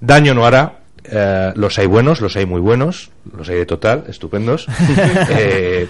Daño 0.00 0.34
no 0.34 0.46
hará, 0.46 0.80
eh, 1.04 1.52
los 1.56 1.78
hay 1.78 1.86
buenos, 1.86 2.20
los 2.20 2.36
hay 2.36 2.46
muy 2.46 2.60
buenos, 2.60 3.10
los 3.36 3.48
hay 3.48 3.56
de 3.56 3.66
total, 3.66 4.04
estupendos. 4.08 4.66
eh, 5.30 5.88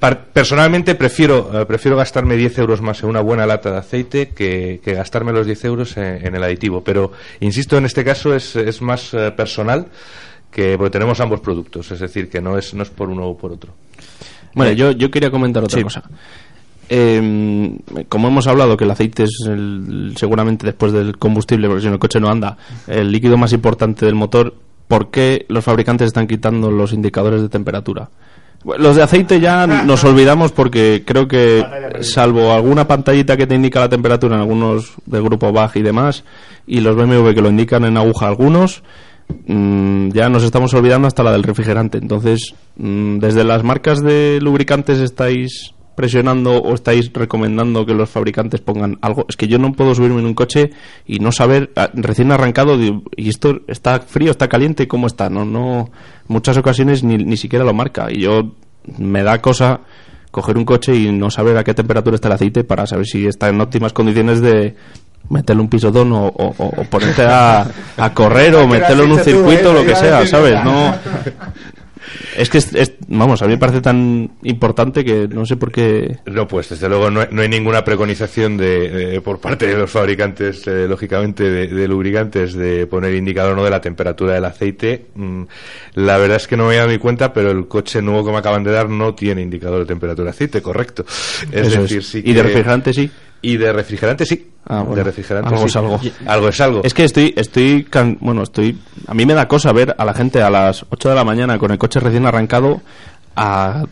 personalmente 0.00 0.94
prefiero, 0.94 1.62
eh, 1.62 1.66
prefiero 1.66 1.96
gastarme 1.96 2.36
10 2.36 2.58
euros 2.58 2.80
más 2.82 3.02
en 3.02 3.08
una 3.08 3.20
buena 3.20 3.46
lata 3.46 3.70
de 3.70 3.78
aceite 3.78 4.28
que, 4.30 4.80
que 4.84 4.94
gastarme 4.94 5.32
los 5.32 5.46
10 5.46 5.64
euros 5.64 5.96
en, 5.96 6.26
en, 6.26 6.34
el 6.34 6.42
aditivo. 6.42 6.82
Pero, 6.84 7.12
insisto, 7.40 7.76
en 7.78 7.86
este 7.86 8.04
caso 8.04 8.34
es, 8.34 8.54
es 8.56 8.82
más 8.82 9.14
eh, 9.14 9.30
personal 9.36 9.86
que 10.50 10.76
porque 10.76 10.90
tenemos 10.90 11.18
ambos 11.20 11.40
productos, 11.40 11.90
es 11.90 11.98
decir, 12.00 12.28
que 12.28 12.40
no 12.40 12.56
es, 12.58 12.74
no 12.74 12.82
es 12.82 12.90
por 12.90 13.08
uno 13.08 13.26
o 13.28 13.36
por 13.36 13.52
otro. 13.52 13.72
Bueno, 14.54 14.72
yo, 14.72 14.92
yo 14.92 15.10
quería 15.10 15.30
comentar 15.30 15.64
otra 15.64 15.78
Sí. 15.78 15.82
cosa. 15.82 16.02
Eh, 16.88 17.78
como 18.08 18.28
hemos 18.28 18.46
hablado 18.46 18.76
que 18.76 18.84
el 18.84 18.90
aceite 18.90 19.24
es 19.24 19.30
el- 19.48 20.14
seguramente 20.18 20.66
después 20.66 20.92
del 20.92 21.16
combustible, 21.18 21.66
porque 21.66 21.80
si 21.82 21.86
no 21.88 21.94
el 21.94 21.98
coche 21.98 22.20
no 22.20 22.28
anda, 22.28 22.56
el 22.86 23.10
líquido 23.10 23.36
más 23.36 23.52
importante 23.52 24.04
del 24.06 24.14
motor, 24.14 24.54
¿por 24.86 25.10
qué 25.10 25.46
los 25.48 25.64
fabricantes 25.64 26.08
están 26.08 26.26
quitando 26.26 26.70
los 26.70 26.92
indicadores 26.92 27.40
de 27.40 27.48
temperatura? 27.48 28.10
Los 28.78 28.96
de 28.96 29.02
aceite 29.02 29.40
ya 29.40 29.66
nos 29.66 30.04
olvidamos 30.04 30.52
porque 30.52 31.02
creo 31.06 31.28
que, 31.28 31.64
salvo 32.00 32.52
alguna 32.52 32.88
pantallita 32.88 33.36
que 33.36 33.46
te 33.46 33.54
indica 33.54 33.80
la 33.80 33.88
temperatura 33.90 34.36
en 34.36 34.40
algunos 34.40 34.94
del 35.04 35.22
grupo 35.22 35.52
BAG 35.52 35.76
y 35.76 35.82
demás, 35.82 36.24
y 36.66 36.80
los 36.80 36.96
BMW 36.96 37.34
que 37.34 37.42
lo 37.42 37.50
indican 37.50 37.84
en 37.84 37.98
aguja 37.98 38.26
algunos, 38.26 38.82
mm, 39.46 40.10
ya 40.10 40.30
nos 40.30 40.44
estamos 40.44 40.72
olvidando 40.72 41.06
hasta 41.06 41.22
la 41.22 41.32
del 41.32 41.42
refrigerante. 41.42 41.98
Entonces, 41.98 42.54
mm, 42.76 43.18
desde 43.18 43.44
las 43.44 43.62
marcas 43.62 44.02
de 44.02 44.38
lubricantes 44.40 44.98
estáis 44.98 45.73
presionando 45.94 46.58
o 46.58 46.74
estáis 46.74 47.12
recomendando 47.12 47.86
que 47.86 47.94
los 47.94 48.10
fabricantes 48.10 48.60
pongan 48.60 48.98
algo. 49.00 49.26
Es 49.28 49.36
que 49.36 49.48
yo 49.48 49.58
no 49.58 49.72
puedo 49.72 49.94
subirme 49.94 50.20
en 50.20 50.26
un 50.26 50.34
coche 50.34 50.70
y 51.06 51.18
no 51.18 51.32
saber, 51.32 51.70
ah, 51.76 51.90
recién 51.94 52.32
arrancado, 52.32 52.78
y 52.80 53.28
esto 53.28 53.60
está 53.68 54.00
frío, 54.00 54.30
está 54.30 54.48
caliente, 54.48 54.88
¿cómo 54.88 55.06
está? 55.06 55.30
No, 55.30 55.44
no, 55.44 55.90
muchas 56.28 56.56
ocasiones 56.56 57.02
ni, 57.02 57.16
ni 57.18 57.36
siquiera 57.36 57.64
lo 57.64 57.74
marca. 57.74 58.08
Y 58.10 58.20
yo 58.20 58.52
me 58.98 59.22
da 59.22 59.40
cosa 59.40 59.80
coger 60.30 60.58
un 60.58 60.64
coche 60.64 60.94
y 60.96 61.12
no 61.12 61.30
saber 61.30 61.56
a 61.56 61.64
qué 61.64 61.74
temperatura 61.74 62.16
está 62.16 62.28
el 62.28 62.34
aceite 62.34 62.64
para 62.64 62.86
saber 62.86 63.06
si 63.06 63.26
está 63.26 63.48
en 63.48 63.60
óptimas 63.60 63.92
condiciones 63.92 64.40
de 64.40 64.74
meterle 65.30 65.62
un 65.62 65.68
pisotón 65.68 66.12
o, 66.12 66.26
o, 66.26 66.84
ponerte 66.90 67.22
a, 67.22 67.66
a 67.96 68.12
correr 68.12 68.54
o 68.56 68.66
meterlo 68.66 69.04
en 69.04 69.12
un 69.12 69.20
circuito 69.20 69.70
o 69.70 69.72
lo 69.72 69.84
que 69.84 69.94
sea, 69.94 70.26
¿sabes? 70.26 70.62
No, 70.64 70.94
es 72.36 72.48
que 72.50 72.58
es, 72.58 72.74
es- 72.74 72.92
vamos, 73.08 73.42
a 73.42 73.46
mí 73.46 73.52
me 73.52 73.58
parece 73.58 73.80
tan 73.80 74.30
importante 74.42 75.04
que 75.04 75.28
no 75.28 75.44
sé 75.46 75.56
por 75.56 75.70
qué. 75.72 76.18
No, 76.26 76.46
pues 76.48 76.68
desde 76.70 76.88
luego 76.88 77.10
no 77.10 77.20
hay, 77.20 77.28
no 77.30 77.42
hay 77.42 77.48
ninguna 77.48 77.84
preconización 77.84 78.56
de, 78.56 79.16
eh, 79.16 79.20
por 79.20 79.40
parte 79.40 79.66
de 79.66 79.76
los 79.76 79.90
fabricantes, 79.90 80.66
eh, 80.66 80.86
lógicamente, 80.88 81.44
de, 81.44 81.66
de 81.68 81.88
lubricantes 81.88 82.54
de 82.54 82.86
poner 82.86 83.14
indicador 83.14 83.52
o 83.52 83.56
no 83.56 83.64
de 83.64 83.70
la 83.70 83.80
temperatura 83.80 84.34
del 84.34 84.44
aceite. 84.44 85.06
Mm, 85.14 85.42
la 85.94 86.18
verdad 86.18 86.36
es 86.38 86.46
que 86.48 86.56
no 86.56 86.68
me 86.68 86.74
he 86.74 86.76
dado 86.78 86.88
mi 86.90 86.98
cuenta, 86.98 87.32
pero 87.32 87.50
el 87.50 87.66
coche 87.68 88.02
nuevo 88.02 88.24
que 88.24 88.32
me 88.32 88.38
acaban 88.38 88.64
de 88.64 88.70
dar 88.72 88.88
no 88.88 89.14
tiene 89.14 89.42
indicador 89.42 89.80
de 89.80 89.86
temperatura 89.86 90.24
de 90.26 90.30
aceite, 90.30 90.62
correcto. 90.62 91.04
Es 91.52 91.68
Eso 91.68 91.82
decir, 91.82 92.02
sí 92.02 92.18
Y 92.18 92.32
de 92.32 92.34
que- 92.34 92.42
refrigerante 92.42 92.92
sí. 92.92 93.10
Y 93.46 93.56
de 93.58 93.72
refrigerante 93.72 94.24
sí. 94.26 94.50
Ah, 94.66 94.80
bueno. 94.80 94.96
De 94.96 95.04
refrigerante 95.04 95.48
algo 95.50 95.60
sí. 95.62 95.66
es 95.66 95.76
algo. 95.76 96.00
Algo 96.26 96.48
es 96.48 96.60
algo. 96.60 96.80
Es 96.84 96.94
que 96.94 97.04
estoy, 97.04 97.34
estoy, 97.36 97.84
can- 97.84 98.16
bueno, 98.20 98.42
estoy, 98.42 98.78
a 99.06 99.12
mí 99.14 99.26
me 99.26 99.34
da 99.34 99.46
cosa 99.46 99.72
ver 99.72 99.94
a 99.98 100.04
la 100.04 100.14
gente 100.14 100.42
a 100.42 100.48
las 100.48 100.86
8 100.88 101.10
de 101.10 101.14
la 101.14 101.24
mañana 101.24 101.58
con 101.58 101.70
el 101.70 101.78
coche 101.78 102.00
recién 102.00 102.24
arrancado 102.24 102.80
a 103.36 103.84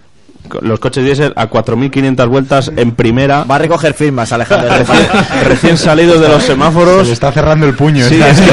los 0.63 0.81
coches 0.81 1.05
diésel 1.05 1.33
a 1.37 1.49
4.500 1.49 2.29
vueltas 2.29 2.73
en 2.75 2.93
primera. 2.93 3.45
Va 3.45 3.57
a 3.57 3.59
recoger 3.59 3.95
firmas, 3.95 4.33
Alejandro. 4.33 4.71
recién, 4.79 4.99
recién 5.45 5.79
salidos 5.79 6.21
de 6.21 6.29
los 6.29 6.43
semáforos. 6.43 7.03
Se 7.03 7.07
le 7.09 7.13
está 7.13 7.31
cerrando 7.33 7.67
el 7.67 7.75
puño. 7.75 8.05
Sí, 8.09 8.15
está- 8.21 8.31
es 8.31 8.41
que, 8.41 8.53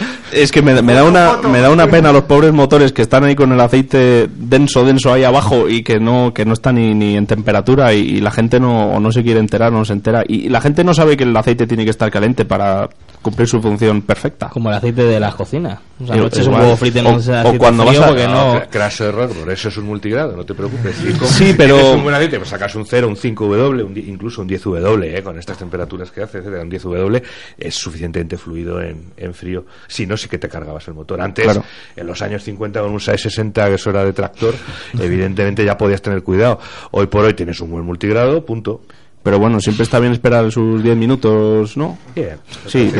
es 0.32 0.52
que 0.52 0.62
me, 0.62 0.80
me 0.82 0.92
da 0.92 1.04
una 1.04 1.36
me 1.36 1.60
da 1.60 1.70
una 1.70 1.86
pena 1.86 2.12
los 2.12 2.24
pobres 2.24 2.52
motores 2.52 2.92
que 2.92 3.02
están 3.02 3.24
ahí 3.24 3.34
con 3.34 3.52
el 3.52 3.60
aceite 3.60 4.28
denso 4.28 4.84
denso 4.84 5.12
ahí 5.12 5.24
abajo 5.24 5.68
y 5.68 5.82
que 5.82 6.00
no 6.00 6.32
que 6.34 6.44
no 6.44 6.52
está 6.52 6.72
ni, 6.72 6.94
ni 6.94 7.16
en 7.16 7.26
temperatura 7.26 7.92
y, 7.94 8.00
y 8.00 8.20
la 8.20 8.30
gente 8.30 8.60
no 8.60 8.90
o 8.92 9.00
no 9.00 9.12
se 9.12 9.22
quiere 9.22 9.40
enterar 9.40 9.72
no 9.72 9.84
se 9.84 9.92
entera. 9.92 10.24
Y, 10.26 10.48
la 10.48 10.60
gente 10.60 10.84
no 10.84 10.94
sabe 10.94 11.16
que 11.16 11.24
el 11.24 11.36
aceite 11.36 11.66
tiene 11.66 11.84
que 11.84 11.90
estar 11.90 12.10
caliente 12.10 12.44
para 12.44 12.88
cumplir 13.22 13.48
su 13.48 13.60
función 13.60 14.02
perfecta. 14.02 14.48
Como 14.48 14.70
el 14.70 14.76
aceite 14.76 15.04
de 15.04 15.20
las 15.20 15.34
cocinas. 15.34 15.78
O 16.02 16.06
sea, 16.06 16.16
no 16.16 16.26
eches 16.26 16.46
un 16.46 16.54
huevo 16.54 16.76
frito 16.76 16.98
en 17.00 17.06
O- 17.06 17.10
un 17.10 17.16
o 17.46 17.58
cuando 17.58 17.86
frío 17.86 18.00
vas 18.00 18.06
a- 18.08 18.10
porque 18.10 18.26
No, 18.26 18.54
no... 18.54 18.60
cra- 18.60 18.68
crash 18.70 19.02
error, 19.02 19.28
por 19.30 19.50
eso 19.50 19.68
es 19.68 19.76
un 19.76 19.84
multigrado, 19.84 20.34
no 20.36 20.44
te 20.44 20.54
preocupes. 20.54 20.96
Si, 20.96 21.12
Sí, 21.12 21.46
si 21.48 21.52
pero- 21.54 21.76
tienes 21.76 21.94
un 21.94 22.02
buen 22.02 22.14
aceite, 22.14 22.38
pues 22.38 22.48
sacas 22.48 22.74
un 22.74 22.86
0, 22.86 23.08
un 23.08 23.16
5W, 23.16 23.84
un 23.84 23.96
incluso 23.98 24.40
un 24.42 24.48
10W, 24.48 25.04
eh, 25.18 25.22
con 25.22 25.38
estas 25.38 25.58
temperaturas 25.58 26.10
que 26.10 26.22
hace, 26.22 26.38
etcétera, 26.38 26.62
un 26.62 26.70
10W 26.70 27.22
es 27.58 27.74
suficientemente 27.74 28.36
fluido 28.38 28.80
en, 28.80 29.12
en 29.16 29.34
frío. 29.34 29.64
Si 29.88 30.06
no, 30.06 30.16
sí 30.16 30.28
que 30.28 30.38
te 30.38 30.48
cargabas 30.48 30.86
el 30.88 30.94
motor. 30.94 31.20
Antes, 31.20 31.44
Claro. 31.44 31.64
en 31.96 32.06
los 32.06 32.22
años 32.22 32.42
50, 32.42 32.80
con 32.80 32.92
un 32.92 33.00
660, 33.00 33.68
que 33.68 33.74
eso 33.74 33.90
era 33.90 34.04
de 34.04 34.12
tractor, 34.12 34.54
evidentemente 34.98 35.64
ya 35.64 35.76
podías 35.76 36.02
tener 36.02 36.22
cuidado. 36.22 36.58
Hoy 36.92 37.06
por 37.06 37.24
hoy 37.24 37.34
tienes 37.34 37.60
un 37.60 37.70
buen 37.70 37.84
multigrado, 37.84 38.44
punto. 38.44 38.82
Pero 39.22 39.38
bueno 39.38 39.60
siempre 39.60 39.84
está 39.84 39.98
bien 40.00 40.12
esperar 40.12 40.50
sus 40.50 40.82
10 40.82 40.96
minutos 40.96 41.76
no 41.76 41.98
Bien. 42.14 42.36
sí 42.66 42.90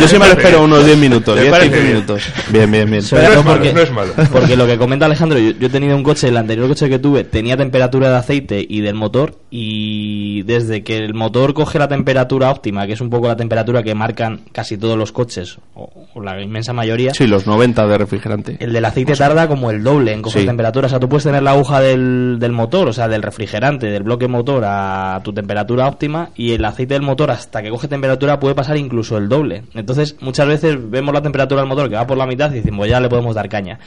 yo 0.00 0.08
siempre 0.08 0.30
lo 0.32 0.38
espero 0.38 0.64
unos 0.64 0.84
10 0.84 0.98
minutos 0.98 1.34
Me 1.36 1.42
10 1.42 1.52
parece 1.52 1.68
15 1.70 1.82
bien. 1.82 1.94
minutos 1.94 2.22
bien 2.50 2.70
bien 2.70 2.90
bien 2.90 3.02
Sobre 3.02 3.22
No 3.22 3.28
es 3.28 3.36
malo, 3.44 3.50
porque, 3.56 3.72
no 3.72 3.80
es 3.80 3.90
malo. 3.92 4.12
porque 4.32 4.56
lo 4.56 4.66
que 4.66 4.76
comenta 4.78 5.06
Alejandro, 5.06 5.38
yo, 5.38 5.52
yo 5.52 5.66
he 5.66 5.70
tenido 5.70 5.96
un 5.96 6.02
coche, 6.02 6.28
el 6.28 6.36
anterior 6.36 6.66
coche 6.68 6.88
que 6.88 6.98
tuve 6.98 7.24
tenía 7.24 7.56
temperatura 7.56 8.10
de 8.10 8.16
aceite 8.16 8.66
y 8.68 8.80
del 8.80 8.94
motor 8.94 9.36
y 9.50 10.42
desde 10.42 10.82
que 10.82 10.96
el 10.98 11.14
motor 11.14 11.54
coge 11.54 11.78
la 11.78 11.86
temperatura 11.88 12.50
óptima, 12.50 12.86
que 12.86 12.94
es 12.94 13.00
un 13.00 13.10
poco 13.10 13.28
la 13.28 13.36
temperatura 13.36 13.82
que 13.82 13.94
marcan 13.94 14.40
casi 14.52 14.76
todos 14.76 14.98
los 14.98 15.12
coches, 15.12 15.58
o, 15.74 15.88
o 16.14 16.20
la 16.20 16.42
inmensa 16.42 16.72
mayoría, 16.72 17.14
sí 17.14 17.26
los 17.26 17.46
90 17.46 17.86
de 17.86 17.98
refrigerante 17.98 18.56
el 18.60 18.72
del 18.72 18.84
aceite 18.84 19.14
tarda 19.14 19.46
como 19.48 19.70
el 19.70 19.82
doble 19.84 20.12
en 20.12 20.22
coger 20.22 20.42
Sí. 20.42 20.46
temperatura. 20.46 20.86
O 20.86 20.90
sea, 20.90 20.98
tú 20.98 21.08
puedes 21.08 21.22
tener 21.24 21.42
la 21.44 21.52
aguja 21.52 21.80
del, 21.80 22.38
del 22.40 22.50
motor, 22.52 22.88
o 22.88 22.92
sea, 22.92 23.06
del 23.06 23.22
refrigerante, 23.22 23.86
del 23.86 24.02
bloque 24.02 24.26
motor 24.26 24.64
a 24.66 25.20
tu 25.22 25.32
temperatura 25.32 25.43
óptima 25.86 26.30
y 26.34 26.52
el 26.52 26.64
aceite 26.64 26.94
del 26.94 27.02
motor 27.02 27.30
hasta 27.30 27.62
que 27.62 27.70
coge 27.70 27.88
temperatura 27.88 28.38
puede 28.38 28.54
pasar 28.54 28.76
incluso 28.76 29.16
el 29.16 29.28
doble. 29.28 29.64
Entonces, 29.74 30.16
muchas 30.20 30.46
veces 30.46 30.90
vemos 30.90 31.14
la 31.14 31.22
temperatura 31.22 31.60
del 31.60 31.68
motor 31.68 31.88
que 31.88 31.96
va 31.96 32.06
por 32.06 32.16
la 32.16 32.26
mitad 32.26 32.50
y 32.52 32.56
decimos, 32.56 32.88
ya 32.88 33.00
le 33.00 33.08
podemos 33.08 33.34
dar 33.34 33.48
caña. 33.48 33.78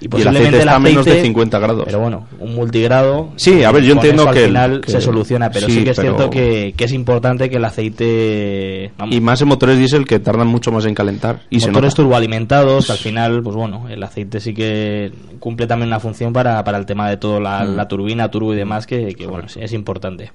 Y 0.00 0.04
el 0.04 0.10
posiblemente 0.10 0.46
aceite 0.48 0.58
está 0.60 0.74
a 0.76 0.78
menos 0.78 1.04
de 1.04 1.22
50 1.22 1.58
grados. 1.58 1.82
Pero 1.86 1.98
bueno, 2.00 2.26
un 2.38 2.54
multigrado. 2.54 3.30
Sí, 3.36 3.64
a 3.64 3.72
ver, 3.72 3.82
yo 3.82 3.94
entiendo 3.94 4.22
eso 4.22 4.28
al 4.28 4.34
que 4.34 4.40
el- 4.42 4.46
final 4.50 4.80
que- 4.80 4.92
se 4.92 5.00
soluciona, 5.00 5.50
pero 5.50 5.66
sí, 5.66 5.72
sí, 5.72 5.84
que 5.84 5.90
es 5.90 5.96
pero- 5.96 6.14
cierto 6.16 6.30
que, 6.30 6.74
que 6.76 6.84
es 6.84 6.92
importante 6.92 7.50
que 7.50 7.56
el 7.56 7.64
aceite. 7.64 8.92
vamos, 8.96 9.14
y 9.14 9.20
más 9.20 9.40
en 9.42 9.48
motores 9.48 9.78
diésel 9.78 10.04
que 10.06 10.18
tardan 10.20 10.46
mucho 10.46 10.70
más 10.72 10.84
en 10.84 10.94
calentar 10.94 11.40
y 11.50 11.58
motores 11.60 11.94
turboalimentados, 11.94 12.86
que 12.86 12.92
al 12.92 12.98
final, 12.98 13.42
pues 13.42 13.56
bueno, 13.56 13.88
el 13.88 14.02
aceite 14.02 14.40
sí 14.40 14.54
que 14.54 15.12
cumple 15.40 15.66
también 15.66 15.88
una 15.88 16.00
función 16.00 16.32
para, 16.32 16.62
para 16.64 16.78
el 16.78 16.86
tema 16.86 17.08
de 17.10 17.16
todo, 17.16 17.40
la, 17.40 17.64
Mm. 17.64 17.76
la 17.76 17.88
turbina, 17.88 18.30
turbo 18.30 18.52
y 18.54 18.56
demás, 18.56 18.86
que, 18.86 19.14
que, 19.14 19.26
bueno, 19.26 19.48
sí, 19.48 19.60
es 19.62 19.72
importante. 19.72 20.30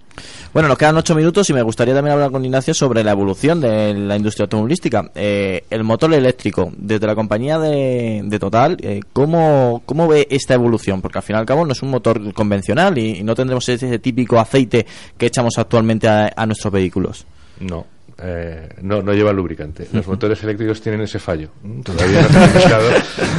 Bueno, 0.53 0.68
nos 0.70 0.78
quedan 0.78 0.97
ocho 0.97 1.16
minutos 1.16 1.49
y 1.49 1.53
me 1.53 1.61
gustaría 1.61 1.93
también 1.93 2.14
hablar 2.14 2.32
con 2.32 2.43
Ignacio 2.45 2.74
sobre 2.74 3.03
la 3.03 3.11
evolución 3.11 3.59
de 3.61 3.93
la 3.93 4.16
industria 4.16 4.43
automovilística. 4.43 5.09
Eh, 5.16 5.64
el 5.70 5.84
motor 5.84 6.14
eléctrico, 6.14 6.72
desde 6.78 7.07
la 7.07 7.16
compañía 7.16 7.57
de, 7.59 8.22
de 8.24 8.39
Total, 8.39 8.78
eh, 8.82 9.01
¿cómo, 9.14 9.53
¿cómo 9.86 10.08
ve 10.08 10.28
esta 10.30 10.54
evolución? 10.54 11.01
Porque 11.01 11.20
al 11.20 11.24
fin 11.24 11.36
y 11.36 11.39
al 11.39 11.45
cabo 11.45 11.66
no 11.66 11.74
es 11.74 11.82
un 11.82 11.89
motor 11.89 12.34
convencional 12.34 12.97
y, 12.97 13.24
no 13.24 13.36
tendremos 13.36 13.68
ese, 13.70 13.99
típico 13.99 14.39
aceite 14.39 14.86
que 15.18 15.28
echamos 15.28 15.58
actualmente 15.58 16.08
a, 16.08 16.32
a 16.36 16.45
nuestros 16.45 16.72
vehículos. 16.72 17.26
No. 17.60 17.93
Eh, 18.20 18.70
no, 18.82 19.01
no 19.01 19.14
lleva 19.14 19.34
lubricante. 19.34 19.88
Los 19.91 20.07
motores 20.14 20.41
eléctricos 20.43 20.82
tienen 20.82 21.01
ese 21.01 21.20
fallo. 21.20 21.49
Mm, 21.64 21.82
Todavía 21.82 22.22
no 22.22 22.30
se 22.30 22.38
ha 22.38 22.47
buscado. 22.47 22.89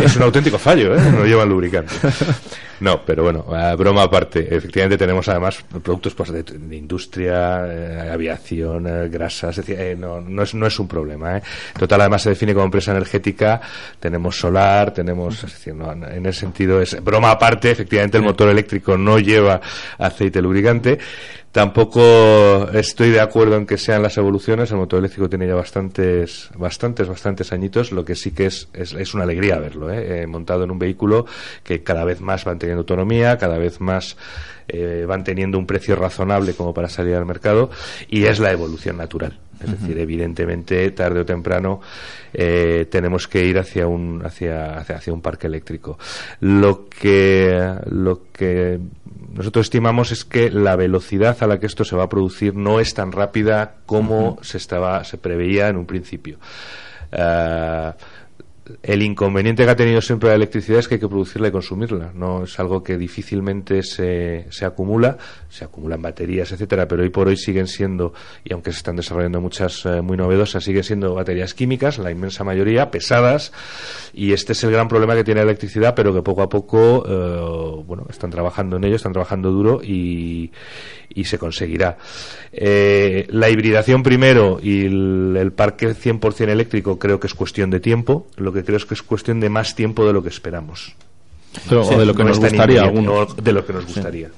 Es 0.03 0.17
un 0.17 0.23
auténtico 0.23 0.59
fallo, 0.59 0.95
¿eh? 0.97 1.01
No 1.13 1.25
llevan 1.25 1.49
lubricante. 1.49 1.93
No, 2.81 3.01
pero 3.05 3.23
bueno, 3.23 3.45
broma 3.79 4.03
aparte. 4.03 4.41
Efectivamente 4.55 4.99
tenemos 4.99 5.29
además 5.29 5.65
productos 5.83 6.15
pues, 6.15 6.31
de, 6.33 6.43
de 6.43 6.77
industria, 6.77 7.65
eh, 7.67 8.11
aviación, 8.13 8.87
eh, 8.87 9.09
grasas. 9.09 9.57
Es 9.59 9.65
decir, 9.67 9.81
eh, 9.81 9.97
no, 9.97 10.21
no, 10.21 10.43
es, 10.43 10.55
no 10.55 10.67
es 10.67 10.79
un 10.79 10.89
problema. 10.89 11.39
¿eh? 11.39 11.43
Total, 11.79 12.01
además 12.01 12.23
se 12.23 12.31
define 12.31 12.53
como 12.53 12.67
empresa 12.67 12.91
energética. 12.91 13.61
Tenemos 14.01 14.37
solar, 14.37 14.93
tenemos. 14.93 15.45
Es 15.45 15.53
decir, 15.53 15.75
no, 15.75 15.93
en 15.93 16.27
ese 16.27 16.41
sentido 16.41 16.81
es 16.81 17.03
broma 17.03 17.31
aparte. 17.31 17.71
Efectivamente, 17.71 18.19
el 18.19 18.25
motor 18.25 18.49
eléctrico 18.49 18.99
no 18.99 19.19
lleva 19.19 19.61
aceite 19.99 20.43
lubricante 20.43 20.99
Tampoco 21.55 22.69
estoy 22.73 23.11
de 23.11 23.21
acuerdo 23.21 23.55
en 23.55 23.65
que 23.65 23.79
sean 23.79 24.03
las 24.03 24.19
evoluciones. 24.19 24.73
El 24.73 24.79
motor 24.79 24.99
eléctrico 24.99 25.29
tiene 25.29 25.47
ya 25.47 25.55
bastantes, 25.55 26.51
bastantes, 26.59 27.07
bastantes 27.07 27.53
añitos. 27.53 27.93
Lo 27.93 28.05
que 28.05 28.17
sí 28.17 28.33
que 28.33 28.47
es, 28.47 28.69
es, 28.73 29.15
una 29.15 29.23
alegría 29.23 29.61
verlo, 29.61 29.89
¿eh? 29.89 30.23
¿eh? 30.23 30.27
montado 30.27 30.65
en 30.65 30.73
un 30.73 30.81
vehículo 30.81 31.27
que 31.63 31.85
cada 31.85 32.05
vez 32.05 32.21
más 32.21 32.45
van 32.45 32.59
teniendo 32.59 32.81
autonomía, 32.81 33.39
cada 33.39 33.57
vez 33.57 33.81
más 33.81 34.17
eh, 34.67 35.05
van 35.07 35.23
teniendo 35.23 35.57
un 35.57 35.65
precio 35.65 35.95
razonable 35.95 36.55
como 36.55 36.75
para 36.75 36.89
salir 36.89 37.15
al 37.15 37.25
mercado 37.25 37.71
y 38.09 38.25
es 38.25 38.41
la 38.41 38.51
evolución 38.51 38.97
natural. 38.97 39.39
Es 39.63 39.71
decir, 39.71 39.97
evidentemente, 39.99 40.91
tarde 40.91 41.21
o 41.21 41.25
temprano 41.25 41.81
eh, 42.33 42.87
tenemos 42.91 43.29
que 43.29 43.45
ir 43.45 43.59
hacia 43.59 43.87
un, 43.87 44.27
hacia, 44.27 44.79
hacia, 44.79 45.13
un 45.13 45.23
parque 45.23 45.47
eléctrico. 45.47 45.99
Lo 46.41 46.89
que, 46.89 47.75
lo 47.87 48.23
que 48.33 48.81
nosotros 49.35 49.67
estimamos 49.67 50.13
es 50.13 50.25
que 50.25 50.51
la 50.51 50.77
velocidad 50.77 51.37
a 51.41 51.47
la 51.47 51.59
que 51.59 51.67
esto 51.67 51.85
se 51.85 51.97
va 51.97 52.05
a 52.05 52.09
producir 52.09 52.55
no 52.55 52.81
es 52.81 52.95
tan 52.95 53.13
rápida 53.13 53.77
como 53.85 54.39
se 54.43 54.59
estaba, 54.59 55.03
se 55.05 55.19
preveía 55.19 55.69
en 55.69 55.77
un 55.77 55.87
principio. 55.87 56.39
Eh, 57.11 57.93
el 58.83 59.03
inconveniente 59.03 59.65
que 59.65 59.71
ha 59.71 59.77
tenido 59.77 60.01
siempre 60.01 60.31
la 60.31 60.37
electricidad 60.37 60.79
es 60.79 60.89
que 60.89 60.95
hay 60.95 61.01
que 61.01 61.09
producirla 61.09 61.49
y 61.49 61.51
consumirla. 61.51 62.13
No 62.15 62.45
es 62.45 62.59
algo 62.59 62.83
que 62.83 62.97
difícilmente 62.97 63.83
se, 63.83 64.47
se 64.51 64.65
acumula, 64.65 65.19
se 65.51 65.65
acumulan 65.65 66.01
baterías, 66.01 66.51
etcétera, 66.51 66.89
pero 66.89 67.03
hoy 67.03 67.11
por 67.11 67.29
hoy 67.29 67.37
siguen 67.37 67.67
siendo, 67.67 68.15
y 68.43 68.53
aunque 68.53 68.73
se 68.73 68.79
están 68.79 68.97
desarrollando 68.97 69.41
muchas 69.41 69.85
eh, 69.85 70.01
muy 70.01 70.17
novedosas, 70.17 70.65
siguen 70.65 70.83
siendo 70.83 71.15
baterías 71.15 71.53
químicas, 71.53 71.99
la 71.99 72.11
inmensa 72.11 72.43
mayoría, 72.43 72.91
pesadas, 72.91 73.53
y 74.15 74.33
este 74.33 74.53
es 74.53 74.65
el 74.65 74.71
gran 74.71 74.89
problema 74.89 75.15
que 75.15 75.25
tiene 75.25 75.41
la 75.41 75.47
electricidad, 75.47 75.95
pero 75.95 76.15
que 76.15 76.23
poco 76.23 76.43
a 76.43 76.49
poco, 76.49 77.05
eh, 77.07 77.83
bueno, 77.87 78.07
están 78.09 78.31
trabajando 78.31 78.77
en 78.77 78.85
ello, 78.85 78.97
están 78.97 79.13
trabajando 79.13 79.51
duro 79.51 79.83
y, 79.83 80.51
y 81.15 81.25
se 81.25 81.39
conseguirá. 81.39 81.99
Eh, 82.53 83.27
la 83.29 83.51
hibridación 83.51 84.03
primero 84.03 84.59
y 84.63 84.87
el, 84.87 85.37
el 85.39 85.53
parque 85.53 85.89
100% 85.89 86.49
eléctrico 86.49 86.99
creo 86.99 87.21
que 87.21 87.27
es 87.27 87.35
cuestión 87.35 87.71
de 87.71 87.81
tiempo. 87.81 88.27
Que 88.55 88.65
creo 88.65 88.79
es 88.79 88.87
que 88.87 88.95
es 88.95 89.03
cuestión 89.03 89.41
de 89.41 89.51
más 89.51 89.75
tiempo 89.75 90.07
de 90.07 90.13
lo 90.13 90.23
que 90.23 90.31
esperamos. 90.31 90.97
o 91.71 91.99
de 91.99 92.07
lo 92.07 92.15
que 92.15 92.25
nos 92.25 92.41
gustaría 92.41 92.83
de 92.91 93.53
lo 93.53 93.65
que 93.65 93.73
nos 93.73 93.87
gustaría 93.87 94.31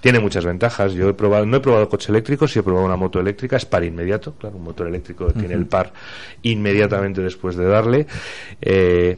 tiene 0.00 0.18
muchas 0.20 0.44
ventajas. 0.44 0.92
Yo 0.92 1.08
he 1.08 1.14
probado 1.14 1.46
no 1.46 1.56
he 1.56 1.60
probado 1.60 1.88
coche 1.88 2.10
eléctrico 2.10 2.48
sí 2.48 2.58
he 2.58 2.62
probado 2.62 2.86
una 2.86 2.96
moto 2.96 3.20
eléctrica 3.20 3.56
es 3.56 3.64
par 3.64 3.84
inmediato 3.84 4.32
claro 4.32 4.56
un 4.56 4.64
motor 4.64 4.88
eléctrico 4.88 5.26
tiene 5.32 5.54
el 5.54 5.66
par 5.66 5.92
inmediatamente 6.42 7.22
después 7.22 7.56
de 7.56 7.64
darle. 7.64 8.06
Eh, 8.60 9.16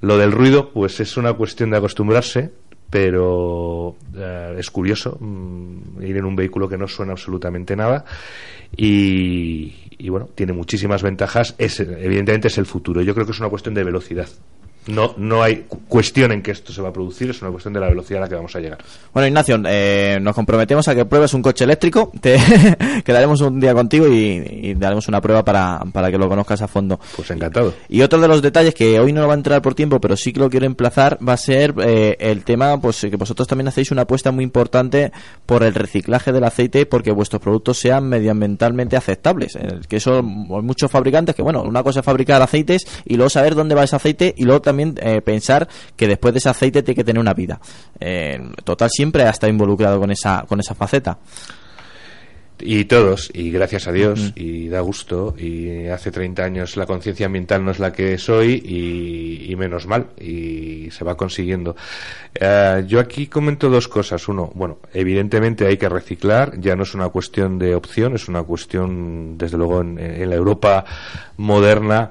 lo 0.00 0.16
del 0.16 0.32
ruido 0.32 0.70
pues 0.70 0.98
es 1.00 1.16
una 1.16 1.34
cuestión 1.34 1.70
de 1.70 1.76
acostumbrarse 1.76 2.50
pero 2.90 3.96
eh, 4.16 4.56
es 4.58 4.70
curioso 4.70 5.16
mm, 5.20 6.02
ir 6.02 6.16
en 6.16 6.24
un 6.24 6.34
vehículo 6.34 6.68
que 6.68 6.76
no 6.76 6.88
suena 6.88 7.12
absolutamente 7.12 7.76
nada 7.76 8.04
y, 8.76 9.72
y, 10.00 10.08
bueno, 10.08 10.28
tiene 10.34 10.52
muchísimas 10.52 11.02
ventajas. 11.02 11.54
Es, 11.58 11.80
evidentemente 11.80 12.48
es 12.48 12.58
el 12.58 12.66
futuro. 12.66 13.02
Yo 13.02 13.14
creo 13.14 13.26
que 13.26 13.32
es 13.32 13.40
una 13.40 13.50
cuestión 13.50 13.74
de 13.74 13.84
velocidad. 13.84 14.28
No, 14.90 15.14
no 15.16 15.42
hay 15.42 15.66
cuestión 15.88 16.32
en 16.32 16.42
que 16.42 16.50
esto 16.50 16.72
se 16.72 16.82
va 16.82 16.88
a 16.88 16.92
producir, 16.92 17.30
es 17.30 17.40
una 17.42 17.50
cuestión 17.50 17.74
de 17.74 17.80
la 17.80 17.88
velocidad 17.88 18.18
a 18.18 18.24
la 18.24 18.28
que 18.28 18.34
vamos 18.34 18.54
a 18.56 18.60
llegar. 18.60 18.78
Bueno, 19.12 19.26
Ignacio, 19.26 19.60
eh, 19.66 20.18
nos 20.20 20.34
comprometemos 20.34 20.86
a 20.88 20.94
que 20.94 21.04
pruebes 21.04 21.34
un 21.34 21.42
coche 21.42 21.64
eléctrico. 21.64 22.10
Te 22.20 22.38
quedaremos 23.04 23.40
un 23.40 23.60
día 23.60 23.74
contigo 23.74 24.06
y, 24.08 24.74
daremos 24.74 25.08
una 25.08 25.20
prueba 25.20 25.44
para, 25.44 25.80
para, 25.92 26.10
que 26.10 26.18
lo 26.18 26.28
conozcas 26.28 26.62
a 26.62 26.68
fondo. 26.68 26.98
Pues 27.16 27.30
encantado. 27.30 27.74
Y 27.88 28.02
otro 28.02 28.20
de 28.20 28.28
los 28.28 28.42
detalles 28.42 28.74
que 28.74 28.98
hoy 28.98 29.12
no 29.12 29.26
va 29.26 29.34
a 29.34 29.36
entrar 29.36 29.60
por 29.62 29.74
tiempo, 29.74 30.00
pero 30.00 30.16
sí 30.16 30.32
que 30.32 30.40
lo 30.40 30.48
quiero 30.48 30.66
emplazar, 30.66 31.18
va 31.26 31.34
a 31.34 31.36
ser 31.36 31.74
eh, 31.82 32.16
el 32.18 32.44
tema, 32.44 32.80
pues 32.80 33.00
que 33.00 33.16
vosotros 33.16 33.46
también 33.46 33.68
hacéis 33.68 33.90
una 33.90 34.02
apuesta 34.02 34.30
muy 34.30 34.44
importante 34.44 35.12
por 35.46 35.62
el 35.62 35.74
reciclaje 35.74 36.32
del 36.32 36.44
aceite, 36.44 36.86
porque 36.86 37.12
vuestros 37.12 37.42
productos 37.42 37.78
sean 37.78 38.08
medioambientalmente 38.08 38.96
aceptables. 38.96 39.56
Eh, 39.56 39.80
que 39.88 39.96
eso, 39.96 40.18
hay 40.18 40.22
muchos 40.22 40.90
fabricantes 40.90 41.34
que, 41.34 41.42
bueno, 41.42 41.62
una 41.62 41.82
cosa 41.82 42.00
es 42.00 42.06
fabricar 42.06 42.40
aceites 42.42 42.86
y 43.04 43.16
luego 43.16 43.30
saber 43.30 43.54
dónde 43.54 43.74
va 43.74 43.84
ese 43.84 43.96
aceite 43.96 44.34
y 44.36 44.44
luego 44.44 44.62
también 44.62 44.79
eh, 44.80 45.20
pensar 45.22 45.68
que 45.96 46.08
después 46.08 46.34
de 46.34 46.38
ese 46.38 46.48
aceite 46.48 46.82
tiene 46.82 46.96
que 46.96 47.04
tener 47.04 47.20
una 47.20 47.34
vida. 47.34 47.60
Eh, 47.98 48.38
total, 48.64 48.90
siempre 48.90 49.24
ha 49.24 49.30
estado 49.30 49.50
involucrado 49.50 49.98
con 50.00 50.10
esa, 50.10 50.44
con 50.48 50.60
esa 50.60 50.74
faceta. 50.74 51.18
Y 52.62 52.84
todos, 52.84 53.30
y 53.32 53.50
gracias 53.50 53.88
a 53.88 53.92
Dios, 53.92 54.32
y 54.36 54.68
da 54.68 54.80
gusto, 54.80 55.34
y 55.38 55.86
hace 55.86 56.10
30 56.10 56.44
años 56.44 56.76
la 56.76 56.84
conciencia 56.86 57.26
ambiental 57.26 57.64
no 57.64 57.70
es 57.70 57.78
la 57.78 57.92
que 57.92 58.18
soy, 58.18 58.54
y, 59.48 59.56
menos 59.56 59.86
mal, 59.86 60.08
y 60.20 60.90
se 60.90 61.04
va 61.04 61.16
consiguiendo. 61.16 61.74
Eh, 62.34 62.84
yo 62.86 63.00
aquí 63.00 63.26
comento 63.26 63.68
dos 63.68 63.88
cosas. 63.88 64.28
Uno, 64.28 64.50
bueno, 64.54 64.78
evidentemente 64.92 65.66
hay 65.66 65.76
que 65.76 65.88
reciclar, 65.88 66.58
ya 66.60 66.76
no 66.76 66.84
es 66.84 66.94
una 66.94 67.08
cuestión 67.08 67.58
de 67.58 67.74
opción, 67.74 68.14
es 68.14 68.28
una 68.28 68.42
cuestión, 68.42 69.36
desde 69.36 69.56
luego, 69.56 69.80
en 69.80 70.30
la 70.30 70.36
Europa 70.36 70.84
moderna, 71.36 72.10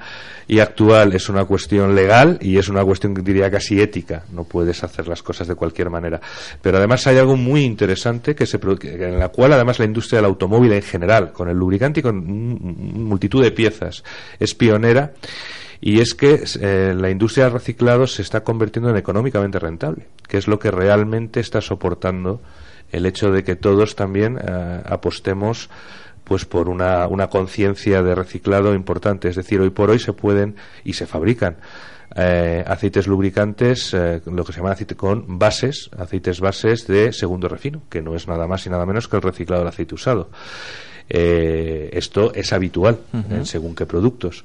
y 0.50 0.60
actual 0.60 1.14
es 1.14 1.30
una 1.30 1.46
cuestión 1.46 1.94
legal 1.94 2.40
y 2.42 2.58
es 2.58 2.70
una 2.70 2.84
cuestión 2.84 3.14
diría 3.14 3.52
casi 3.52 3.80
ética. 3.80 4.24
No 4.34 4.46
puedes 4.46 4.84
hacer 4.84 5.08
las 5.08 5.22
cosas 5.22 5.48
de 5.48 5.54
cualquier 5.54 5.92
manera. 5.92 6.20
Pero 6.60 6.78
además 6.78 7.06
hay 7.06 7.20
algo 7.20 7.38
muy 7.38 7.64
interesante 7.64 8.34
que 8.34 8.48
se, 8.48 8.60
en 8.82 9.20
la 9.20 9.30
cual 9.30 9.54
además 9.54 9.78
la 9.78 9.86
industria 9.86 10.18
del 10.18 10.26
automóvil 10.26 10.74
en 10.74 10.82
general, 10.82 11.32
con 11.32 11.50
el 11.50 11.56
lubricante 11.56 12.00
y 12.00 12.04
con 12.04 12.26
multitud 12.26 13.44
de 13.44 13.52
piezas, 13.52 14.04
es 14.40 14.56
pionera 14.56 15.14
y 15.82 16.00
es 16.02 16.14
que 16.14 16.44
eh, 16.62 16.94
la 16.96 17.10
industria 17.10 17.46
del 17.46 17.54
reciclado 17.54 18.08
se 18.08 18.22
está 18.22 18.44
convirtiendo 18.44 18.90
en 18.90 18.98
económicamente 18.98 19.60
rentable, 19.60 20.08
que 20.28 20.38
es 20.38 20.48
lo 20.48 20.60
que 20.60 20.72
realmente 20.72 21.40
está 21.40 21.62
soportando 21.62 22.42
el 22.92 23.06
hecho 23.06 23.32
de 23.32 23.44
que 23.44 23.56
todos 23.56 23.96
también 23.96 24.38
eh, 24.38 24.82
apostemos 24.86 25.70
pues 26.24 26.46
por 26.46 26.70
una, 26.70 27.08
una 27.08 27.28
conciencia 27.28 28.04
de 28.04 28.14
reciclado 28.14 28.76
importante. 28.76 29.30
Es 29.30 29.36
decir, 29.36 29.60
hoy 29.62 29.72
por 29.72 29.90
hoy 29.90 30.00
se 30.00 30.14
pueden 30.14 30.56
y 30.84 30.94
se 30.94 31.08
fabrican 31.08 31.58
eh, 32.16 32.64
aceites 32.66 33.08
lubricantes, 33.08 33.94
eh, 33.94 34.22
lo 34.26 34.44
que 34.44 34.52
se 34.52 34.60
llama 34.60 34.72
aceite 34.72 34.96
con 34.96 35.38
bases, 35.38 35.90
aceites 35.98 36.40
bases 36.40 36.88
de 36.88 37.14
segundo 37.14 37.48
refino, 37.48 37.84
que 37.90 38.02
no 38.02 38.16
es 38.16 38.28
nada 38.28 38.48
más 38.48 38.66
y 38.66 38.70
nada 38.70 38.86
menos 38.86 39.08
que 39.08 39.16
el 39.18 39.22
reciclado 39.22 39.62
del 39.62 39.70
aceite 39.70 39.96
usado. 39.96 40.30
Eh, 41.08 41.90
esto 41.94 42.34
es 42.34 42.54
habitual 42.54 43.00
en 43.32 43.48
según 43.48 43.74
qué 43.74 43.88
productos 43.88 44.44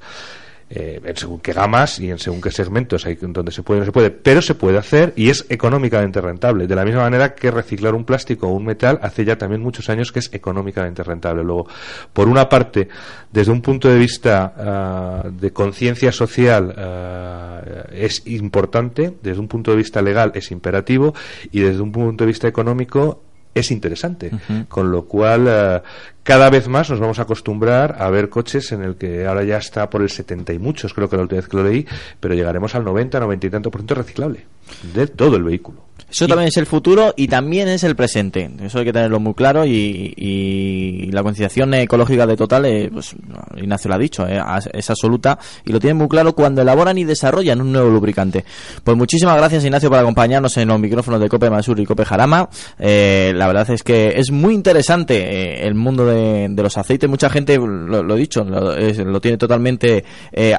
eh, 0.77 0.99
en 1.01 1.15
según 1.15 1.39
qué 1.39 1.53
gamas 1.53 1.99
y 1.99 2.11
en 2.11 2.19
según 2.19 2.41
qué 2.41 2.51
segmentos 2.51 3.05
hay 3.05 3.15
donde 3.15 3.49
se 3.53 3.63
puede 3.63 3.79
no 3.79 3.85
se 3.85 3.93
puede, 3.93 4.11
pero 4.11 4.41
se 4.41 4.55
puede 4.55 4.77
hacer 4.77 5.13
y 5.15 5.29
es 5.29 5.45
económicamente 5.47 6.19
rentable. 6.19 6.67
De 6.67 6.75
la 6.75 6.83
misma 6.83 7.03
manera 7.03 7.33
que 7.33 7.49
reciclar 7.49 7.95
un 7.95 8.03
plástico 8.03 8.47
o 8.47 8.51
un 8.51 8.65
metal 8.65 8.99
hace 9.01 9.23
ya 9.23 9.37
también 9.37 9.61
muchos 9.61 9.89
años 9.89 10.11
que 10.11 10.19
es 10.19 10.29
económicamente 10.33 11.01
rentable. 11.01 11.43
Luego, 11.43 11.67
por 12.11 12.27
una 12.27 12.49
parte, 12.49 12.89
desde 13.31 13.53
un 13.53 13.61
punto 13.61 13.87
de 13.87 13.97
vista 13.97 14.53
ah, 14.57 15.29
de 15.31 15.51
conciencia 15.51 16.11
social 16.11 16.75
ah, 16.77 17.61
es 17.93 18.27
importante, 18.27 19.13
desde 19.23 19.39
un 19.39 19.47
punto 19.47 19.71
de 19.71 19.77
vista 19.77 20.01
legal 20.01 20.33
es 20.35 20.51
imperativo 20.51 21.13
y 21.51 21.61
desde 21.61 21.81
un 21.81 21.93
punto 21.93 22.25
de 22.25 22.27
vista 22.27 22.49
económico 22.49 23.21
es 23.55 23.71
interesante. 23.71 24.31
Con 24.67 24.91
lo 24.91 25.05
cual, 25.05 25.47
eh, 25.49 25.81
cada 26.21 26.49
vez 26.49 26.67
más 26.67 26.89
nos 26.89 26.99
vamos 26.99 27.17
a 27.19 27.23
acostumbrar 27.23 27.95
a 27.99 28.09
ver 28.09 28.29
coches 28.29 28.71
en 28.73 28.83
el 28.83 28.95
que 28.95 29.25
ahora 29.25 29.43
ya 29.43 29.57
está 29.57 29.89
por 29.89 30.01
el 30.01 30.09
70 30.09 30.53
y 30.53 30.59
muchos, 30.59 30.93
creo 30.93 31.09
que 31.09 31.15
la 31.15 31.23
última 31.23 31.39
vez 31.39 31.47
que 31.47 31.57
lo 31.57 31.63
leí, 31.63 31.87
pero 32.19 32.35
llegaremos 32.35 32.75
al 32.75 32.83
90, 32.83 33.19
90 33.19 33.47
y 33.47 33.49
tanto 33.49 33.71
por 33.71 33.81
ciento 33.81 33.95
reciclable 33.95 34.45
de 34.93 35.07
todo 35.07 35.37
el 35.37 35.43
vehículo. 35.43 35.84
Eso 36.09 36.27
también 36.27 36.47
es 36.47 36.57
el 36.57 36.65
futuro 36.65 37.13
y 37.17 37.27
también 37.27 37.67
es 37.67 37.83
el 37.83 37.95
presente. 37.95 38.49
Eso 38.61 38.79
hay 38.79 38.85
que 38.85 38.93
tenerlo 38.93 39.19
muy 39.19 39.33
claro 39.33 39.65
y, 39.65 41.09
la 41.11 41.23
concienciación 41.23 41.73
ecológica 41.73 42.27
de 42.27 42.35
Total, 42.35 42.65
eh, 42.65 42.89
pues 42.91 43.15
Ignacio 43.55 43.87
lo 43.89 43.95
ha 43.95 43.97
dicho, 43.97 44.27
eh, 44.27 44.41
es 44.73 44.89
absoluta 44.89 45.39
y 45.63 45.71
lo 45.71 45.79
tienen 45.79 45.97
muy 45.97 46.09
claro 46.09 46.33
cuando 46.33 46.61
elaboran 46.61 46.97
y 46.97 47.05
desarrollan 47.05 47.61
un 47.61 47.71
nuevo 47.71 47.89
lubricante. 47.89 48.43
Pues 48.83 48.97
muchísimas 48.97 49.37
gracias 49.37 49.63
Ignacio 49.63 49.89
por 49.89 49.99
acompañarnos 49.99 50.55
en 50.57 50.67
los 50.67 50.79
micrófonos 50.79 51.21
de 51.21 51.29
Cope 51.29 51.49
Masur 51.49 51.79
y 51.79 51.85
Cope 51.85 52.05
Jarama. 52.05 52.49
Eh, 52.77 53.31
la 53.35 53.47
verdad 53.47 53.69
es 53.69 53.81
que 53.81 54.13
es 54.17 54.31
muy 54.31 54.53
interesante 54.53 55.65
el 55.65 55.75
mundo 55.75 56.05
de, 56.05 56.49
los 56.55 56.77
aceites. 56.77 57.09
Mucha 57.09 57.29
gente, 57.29 57.57
lo, 57.57 58.15
he 58.15 58.19
dicho, 58.19 58.43
lo, 58.43 59.21
tiene 59.21 59.37
totalmente 59.37 60.03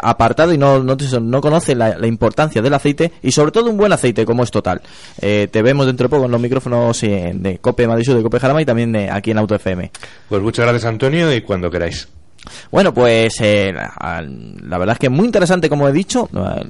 apartado 0.02 0.52
y 0.52 0.58
no, 0.58 0.82
no, 0.82 1.40
conoce 1.40 1.74
la, 1.74 1.98
la, 1.98 2.06
importancia 2.06 2.62
del 2.62 2.74
aceite 2.74 3.12
y 3.22 3.32
sobre 3.32 3.52
todo 3.52 3.70
un 3.70 3.76
buen 3.76 3.92
aceite 3.92 4.24
como 4.24 4.42
es 4.42 4.50
Total 4.50 4.80
te 5.50 5.62
vemos 5.62 5.86
dentro 5.86 6.04
de 6.04 6.08
poco 6.08 6.26
en 6.26 6.30
los 6.32 6.40
micrófonos 6.40 7.00
de 7.00 7.58
Cope 7.60 7.86
Madrid 7.86 8.14
de 8.14 8.22
Cope 8.22 8.40
Jarama 8.40 8.62
y 8.62 8.64
también 8.64 8.96
aquí 9.10 9.30
en 9.30 9.38
Auto 9.38 9.54
FM. 9.54 9.90
Pues 10.28 10.42
muchas 10.42 10.64
gracias 10.64 10.84
Antonio 10.84 11.34
y 11.34 11.40
cuando 11.42 11.70
queráis. 11.70 12.08
Bueno, 12.70 12.92
pues 12.94 13.34
eh, 13.40 13.72
la, 13.72 14.78
verdad 14.78 14.94
es 14.94 14.98
que 14.98 15.08
muy 15.08 15.26
interesante, 15.26 15.68
como 15.68 15.88
he 15.88 15.92
dicho. 15.92 16.28
Eh, 16.34 16.64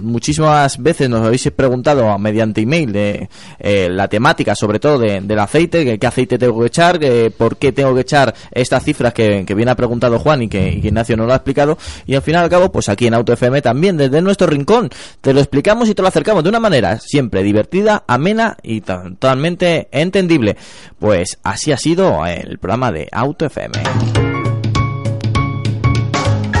Muchísimas 0.00 0.80
veces 0.80 1.10
nos 1.10 1.26
habéis 1.26 1.50
preguntado 1.50 2.16
mediante 2.20 2.60
email 2.60 2.92
de 2.92 3.28
eh, 3.58 3.88
la 3.90 4.06
temática, 4.06 4.54
sobre 4.54 4.78
todo 4.78 4.96
de- 4.96 5.20
del 5.20 5.38
aceite, 5.40 5.84
que, 5.84 5.98
qué 5.98 6.06
aceite 6.06 6.38
tengo 6.38 6.60
que 6.60 6.68
echar, 6.68 7.00
que, 7.00 7.32
por 7.36 7.56
qué 7.56 7.72
tengo 7.72 7.92
que 7.96 8.02
echar 8.02 8.32
estas 8.52 8.84
cifras 8.84 9.12
que, 9.12 9.44
que 9.44 9.54
bien 9.54 9.68
ha 9.68 9.74
preguntado 9.74 10.20
Juan 10.20 10.42
y 10.44 10.48
que, 10.48 10.68
Ignacio 10.70 11.16
nos 11.16 11.26
lo 11.26 11.32
ha 11.32 11.36
explicado. 11.36 11.76
Y 12.06 12.14
al 12.14 12.22
final 12.22 12.42
y 12.42 12.44
al 12.44 12.50
cabo, 12.50 12.70
pues 12.70 12.88
aquí 12.88 13.08
en 13.08 13.14
Auto 13.14 13.32
FM 13.32 13.60
también, 13.60 13.96
desde 13.96 14.22
nuestro 14.22 14.46
rincón, 14.46 14.88
te 15.20 15.34
lo 15.34 15.40
explicamos 15.40 15.88
y 15.88 15.94
te 15.96 16.02
lo 16.02 16.08
acercamos 16.08 16.44
de 16.44 16.50
una 16.50 16.60
manera 16.60 17.00
siempre 17.00 17.42
divertida, 17.42 18.04
amena 18.06 18.56
y 18.62 18.82
ta- 18.82 19.02
totalmente 19.02 19.88
entendible. 19.90 20.56
Pues 21.00 21.38
así 21.42 21.72
ha 21.72 21.76
sido 21.76 22.24
el 22.24 22.58
programa 22.58 22.92
de 22.92 23.08
Auto 23.10 23.46
FM. 23.46 24.27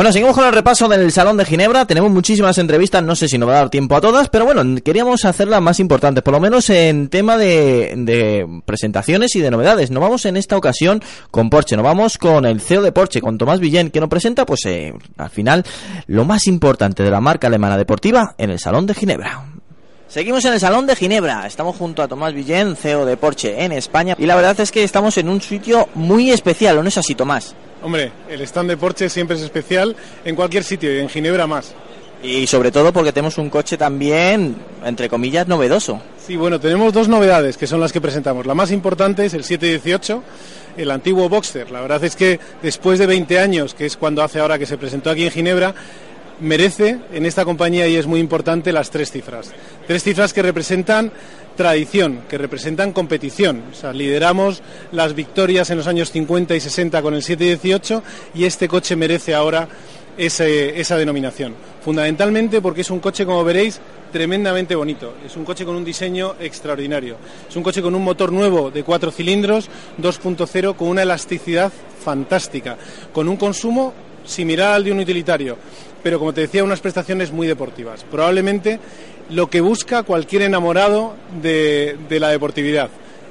Bueno, 0.00 0.14
seguimos 0.14 0.34
con 0.34 0.46
el 0.46 0.54
repaso 0.54 0.88
del 0.88 1.12
Salón 1.12 1.36
de 1.36 1.44
Ginebra. 1.44 1.84
Tenemos 1.84 2.10
muchísimas 2.10 2.56
entrevistas, 2.56 3.02
no 3.02 3.14
sé 3.14 3.28
si 3.28 3.36
nos 3.36 3.50
va 3.50 3.52
a 3.52 3.56
dar 3.56 3.68
tiempo 3.68 3.94
a 3.94 4.00
todas, 4.00 4.30
pero 4.30 4.46
bueno, 4.46 4.64
queríamos 4.82 5.26
hacerlas 5.26 5.60
más 5.60 5.78
importantes, 5.78 6.24
por 6.24 6.32
lo 6.32 6.40
menos 6.40 6.70
en 6.70 7.08
tema 7.10 7.36
de, 7.36 7.92
de 7.98 8.62
presentaciones 8.64 9.36
y 9.36 9.40
de 9.40 9.50
novedades. 9.50 9.90
Nos 9.90 10.00
vamos 10.02 10.24
en 10.24 10.38
esta 10.38 10.56
ocasión 10.56 11.02
con 11.30 11.50
Porsche, 11.50 11.76
nos 11.76 11.84
vamos 11.84 12.16
con 12.16 12.46
el 12.46 12.62
CEO 12.62 12.80
de 12.80 12.92
Porsche, 12.92 13.20
con 13.20 13.36
Tomás 13.36 13.60
Villén, 13.60 13.90
que 13.90 14.00
nos 14.00 14.08
presenta, 14.08 14.46
pues 14.46 14.64
eh, 14.64 14.94
al 15.18 15.28
final, 15.28 15.66
lo 16.06 16.24
más 16.24 16.46
importante 16.46 17.02
de 17.02 17.10
la 17.10 17.20
marca 17.20 17.48
alemana 17.48 17.76
deportiva 17.76 18.34
en 18.38 18.48
el 18.48 18.58
Salón 18.58 18.86
de 18.86 18.94
Ginebra. 18.94 19.44
Seguimos 20.08 20.42
en 20.46 20.54
el 20.54 20.60
Salón 20.60 20.86
de 20.86 20.96
Ginebra. 20.96 21.46
Estamos 21.46 21.76
junto 21.76 22.02
a 22.02 22.08
Tomás 22.08 22.32
Villén, 22.32 22.74
CEO 22.74 23.04
de 23.04 23.18
Porsche 23.18 23.62
en 23.66 23.72
España. 23.72 24.16
Y 24.18 24.24
la 24.24 24.34
verdad 24.34 24.58
es 24.60 24.72
que 24.72 24.82
estamos 24.82 25.18
en 25.18 25.28
un 25.28 25.42
sitio 25.42 25.90
muy 25.94 26.30
especial, 26.30 26.78
¿o 26.78 26.82
no 26.82 26.88
es 26.88 26.96
así, 26.96 27.14
Tomás? 27.14 27.54
Hombre, 27.82 28.12
el 28.28 28.40
stand 28.42 28.68
de 28.70 28.76
Porsche 28.76 29.08
siempre 29.08 29.36
es 29.36 29.42
especial 29.42 29.96
en 30.24 30.36
cualquier 30.36 30.64
sitio 30.64 30.94
y 30.94 30.98
en 30.98 31.08
Ginebra 31.08 31.46
más. 31.46 31.74
Y 32.22 32.46
sobre 32.46 32.70
todo 32.70 32.92
porque 32.92 33.12
tenemos 33.12 33.38
un 33.38 33.48
coche 33.48 33.78
también, 33.78 34.56
entre 34.84 35.08
comillas, 35.08 35.48
novedoso. 35.48 36.02
Sí, 36.26 36.36
bueno, 36.36 36.60
tenemos 36.60 36.92
dos 36.92 37.08
novedades 37.08 37.56
que 37.56 37.66
son 37.66 37.80
las 37.80 37.92
que 37.92 38.00
presentamos. 38.00 38.44
La 38.44 38.54
más 38.54 38.70
importante 38.72 39.24
es 39.24 39.32
el 39.32 39.44
718, 39.44 40.22
el 40.76 40.90
antiguo 40.90 41.30
Boxster. 41.30 41.70
La 41.70 41.80
verdad 41.80 42.04
es 42.04 42.16
que 42.16 42.38
después 42.62 42.98
de 42.98 43.06
20 43.06 43.38
años, 43.38 43.72
que 43.72 43.86
es 43.86 43.96
cuando 43.96 44.22
hace 44.22 44.38
ahora 44.38 44.58
que 44.58 44.66
se 44.66 44.76
presentó 44.76 45.08
aquí 45.08 45.24
en 45.24 45.30
Ginebra, 45.30 45.74
merece 46.40 46.98
en 47.12 47.26
esta 47.26 47.44
compañía 47.44 47.86
y 47.88 47.96
es 47.96 48.06
muy 48.06 48.20
importante 48.20 48.72
las 48.72 48.90
tres 48.90 49.10
cifras. 49.10 49.52
Tres 49.86 50.02
cifras 50.02 50.32
que 50.32 50.42
representan 50.42 51.12
tradición, 51.56 52.22
que 52.28 52.38
representan 52.38 52.92
competición. 52.92 53.62
O 53.70 53.74
sea, 53.74 53.92
lideramos 53.92 54.62
las 54.92 55.14
victorias 55.14 55.70
en 55.70 55.78
los 55.78 55.86
años 55.86 56.10
50 56.10 56.54
y 56.54 56.60
60 56.60 57.02
con 57.02 57.14
el 57.14 57.22
718 57.22 58.02
y 58.34 58.44
este 58.44 58.68
coche 58.68 58.96
merece 58.96 59.34
ahora 59.34 59.68
esa 60.16 60.96
denominación. 60.96 61.54
Fundamentalmente 61.82 62.60
porque 62.60 62.82
es 62.82 62.90
un 62.90 63.00
coche, 63.00 63.24
como 63.24 63.44
veréis, 63.44 63.80
tremendamente 64.12 64.74
bonito. 64.74 65.14
Es 65.24 65.36
un 65.36 65.44
coche 65.44 65.64
con 65.64 65.76
un 65.76 65.84
diseño 65.84 66.34
extraordinario. 66.40 67.16
Es 67.48 67.56
un 67.56 67.62
coche 67.62 67.80
con 67.80 67.94
un 67.94 68.04
motor 68.04 68.32
nuevo 68.32 68.70
de 68.70 68.82
cuatro 68.82 69.10
cilindros, 69.10 69.68
2.0, 70.00 70.76
con 70.76 70.88
una 70.88 71.02
elasticidad 71.02 71.72
fantástica, 72.04 72.76
con 73.12 73.28
un 73.28 73.36
consumo 73.36 73.94
similar 74.24 74.74
al 74.74 74.84
de 74.84 74.92
un 74.92 75.00
utilitario, 75.00 75.56
pero 76.02 76.18
como 76.18 76.32
te 76.32 76.42
decía, 76.42 76.64
unas 76.64 76.80
prestaciones 76.80 77.32
muy 77.32 77.46
deportivas. 77.46 78.04
Probablemente 78.10 78.78
lo 79.30 79.48
que 79.48 79.60
busca 79.60 80.02
cualquier 80.02 80.42
enamorado 80.42 81.14
de, 81.40 81.96
de 82.08 82.20
la 82.20 82.28
deportividad. 82.28 82.88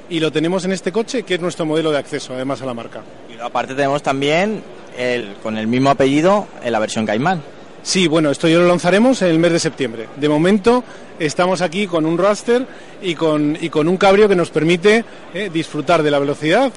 Y 0.08 0.18
lo 0.18 0.32
tenemos 0.32 0.64
en 0.64 0.72
este 0.72 0.90
coche, 0.90 1.22
que 1.22 1.34
es 1.34 1.40
nuestro 1.40 1.66
modelo 1.66 1.92
de 1.92 1.98
acceso, 1.98 2.34
además, 2.34 2.60
a 2.62 2.66
la 2.66 2.74
marca. 2.74 3.02
Y 3.32 3.40
aparte 3.40 3.74
tenemos 3.74 4.02
también, 4.02 4.62
el, 4.98 5.34
con 5.42 5.56
el 5.56 5.68
mismo 5.68 5.90
apellido, 5.90 6.48
en 6.64 6.72
la 6.72 6.80
versión 6.80 7.06
Caimán. 7.06 7.42
Sí, 7.82 8.08
bueno, 8.08 8.30
esto 8.30 8.48
ya 8.48 8.58
lo 8.58 8.66
lanzaremos 8.66 9.22
en 9.22 9.28
el 9.28 9.38
mes 9.38 9.52
de 9.52 9.58
septiembre. 9.58 10.06
De 10.16 10.28
momento 10.28 10.84
estamos 11.18 11.62
aquí 11.62 11.86
con 11.86 12.04
un 12.04 12.18
raster 12.18 12.66
y 13.00 13.14
con, 13.14 13.56
y 13.60 13.70
con 13.70 13.88
un 13.88 13.96
cabrio 13.96 14.28
que 14.28 14.36
nos 14.36 14.50
permite 14.50 15.04
eh, 15.32 15.48
disfrutar 15.52 16.02
de 16.02 16.10
la 16.10 16.18
velocidad 16.18 16.72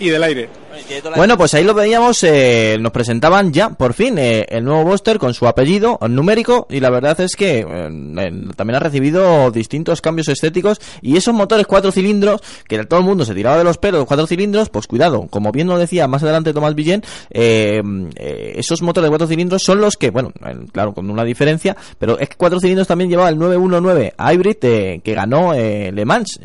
y 0.00 0.08
del 0.08 0.22
aire. 0.24 0.48
Bueno, 1.16 1.36
pues 1.36 1.54
ahí 1.54 1.64
lo 1.64 1.74
veíamos, 1.74 2.22
eh, 2.24 2.76
nos 2.80 2.92
presentaban 2.92 3.52
ya, 3.52 3.70
por 3.70 3.94
fin, 3.94 4.18
eh, 4.18 4.46
el 4.48 4.64
nuevo 4.64 4.84
Buster 4.84 5.18
con 5.18 5.34
su 5.34 5.46
apellido 5.46 5.98
numérico 6.08 6.66
y 6.70 6.80
la 6.80 6.90
verdad 6.90 7.20
es 7.20 7.36
que 7.36 7.60
eh, 7.60 8.42
también 8.56 8.76
ha 8.76 8.80
recibido 8.80 9.50
distintos 9.50 10.00
cambios 10.00 10.28
estéticos 10.28 10.80
y 11.00 11.16
esos 11.16 11.34
motores 11.34 11.66
cuatro 11.66 11.92
cilindros, 11.92 12.42
que 12.66 12.84
todo 12.84 13.00
el 13.00 13.06
mundo 13.06 13.24
se 13.24 13.34
tiraba 13.34 13.58
de 13.58 13.64
los 13.64 13.78
pelos, 13.78 14.04
cuatro 14.06 14.26
cilindros, 14.26 14.68
pues 14.68 14.86
cuidado, 14.86 15.26
como 15.28 15.52
bien 15.52 15.68
lo 15.68 15.78
decía 15.78 16.06
más 16.08 16.22
adelante 16.22 16.52
Tomás 16.52 16.74
Villén, 16.74 17.02
esos 17.30 18.82
motores 18.82 19.06
de 19.06 19.10
cuatro 19.10 19.26
cilindros 19.26 19.62
son 19.62 19.80
los 19.80 19.96
que, 19.96 20.10
bueno, 20.10 20.32
claro, 20.72 20.94
con 20.94 21.10
una 21.10 21.24
diferencia, 21.24 21.76
pero 21.98 22.18
es 22.18 22.28
que 22.28 22.36
cuatro 22.36 22.60
cilindros 22.60 22.86
también 22.88 23.10
llevaba 23.10 23.28
el 23.28 23.38
919 23.38 24.14
Hybrid 24.18 24.56
que 25.02 25.14
ganó 25.14 25.52
Le 25.54 26.04
Mans, 26.04 26.38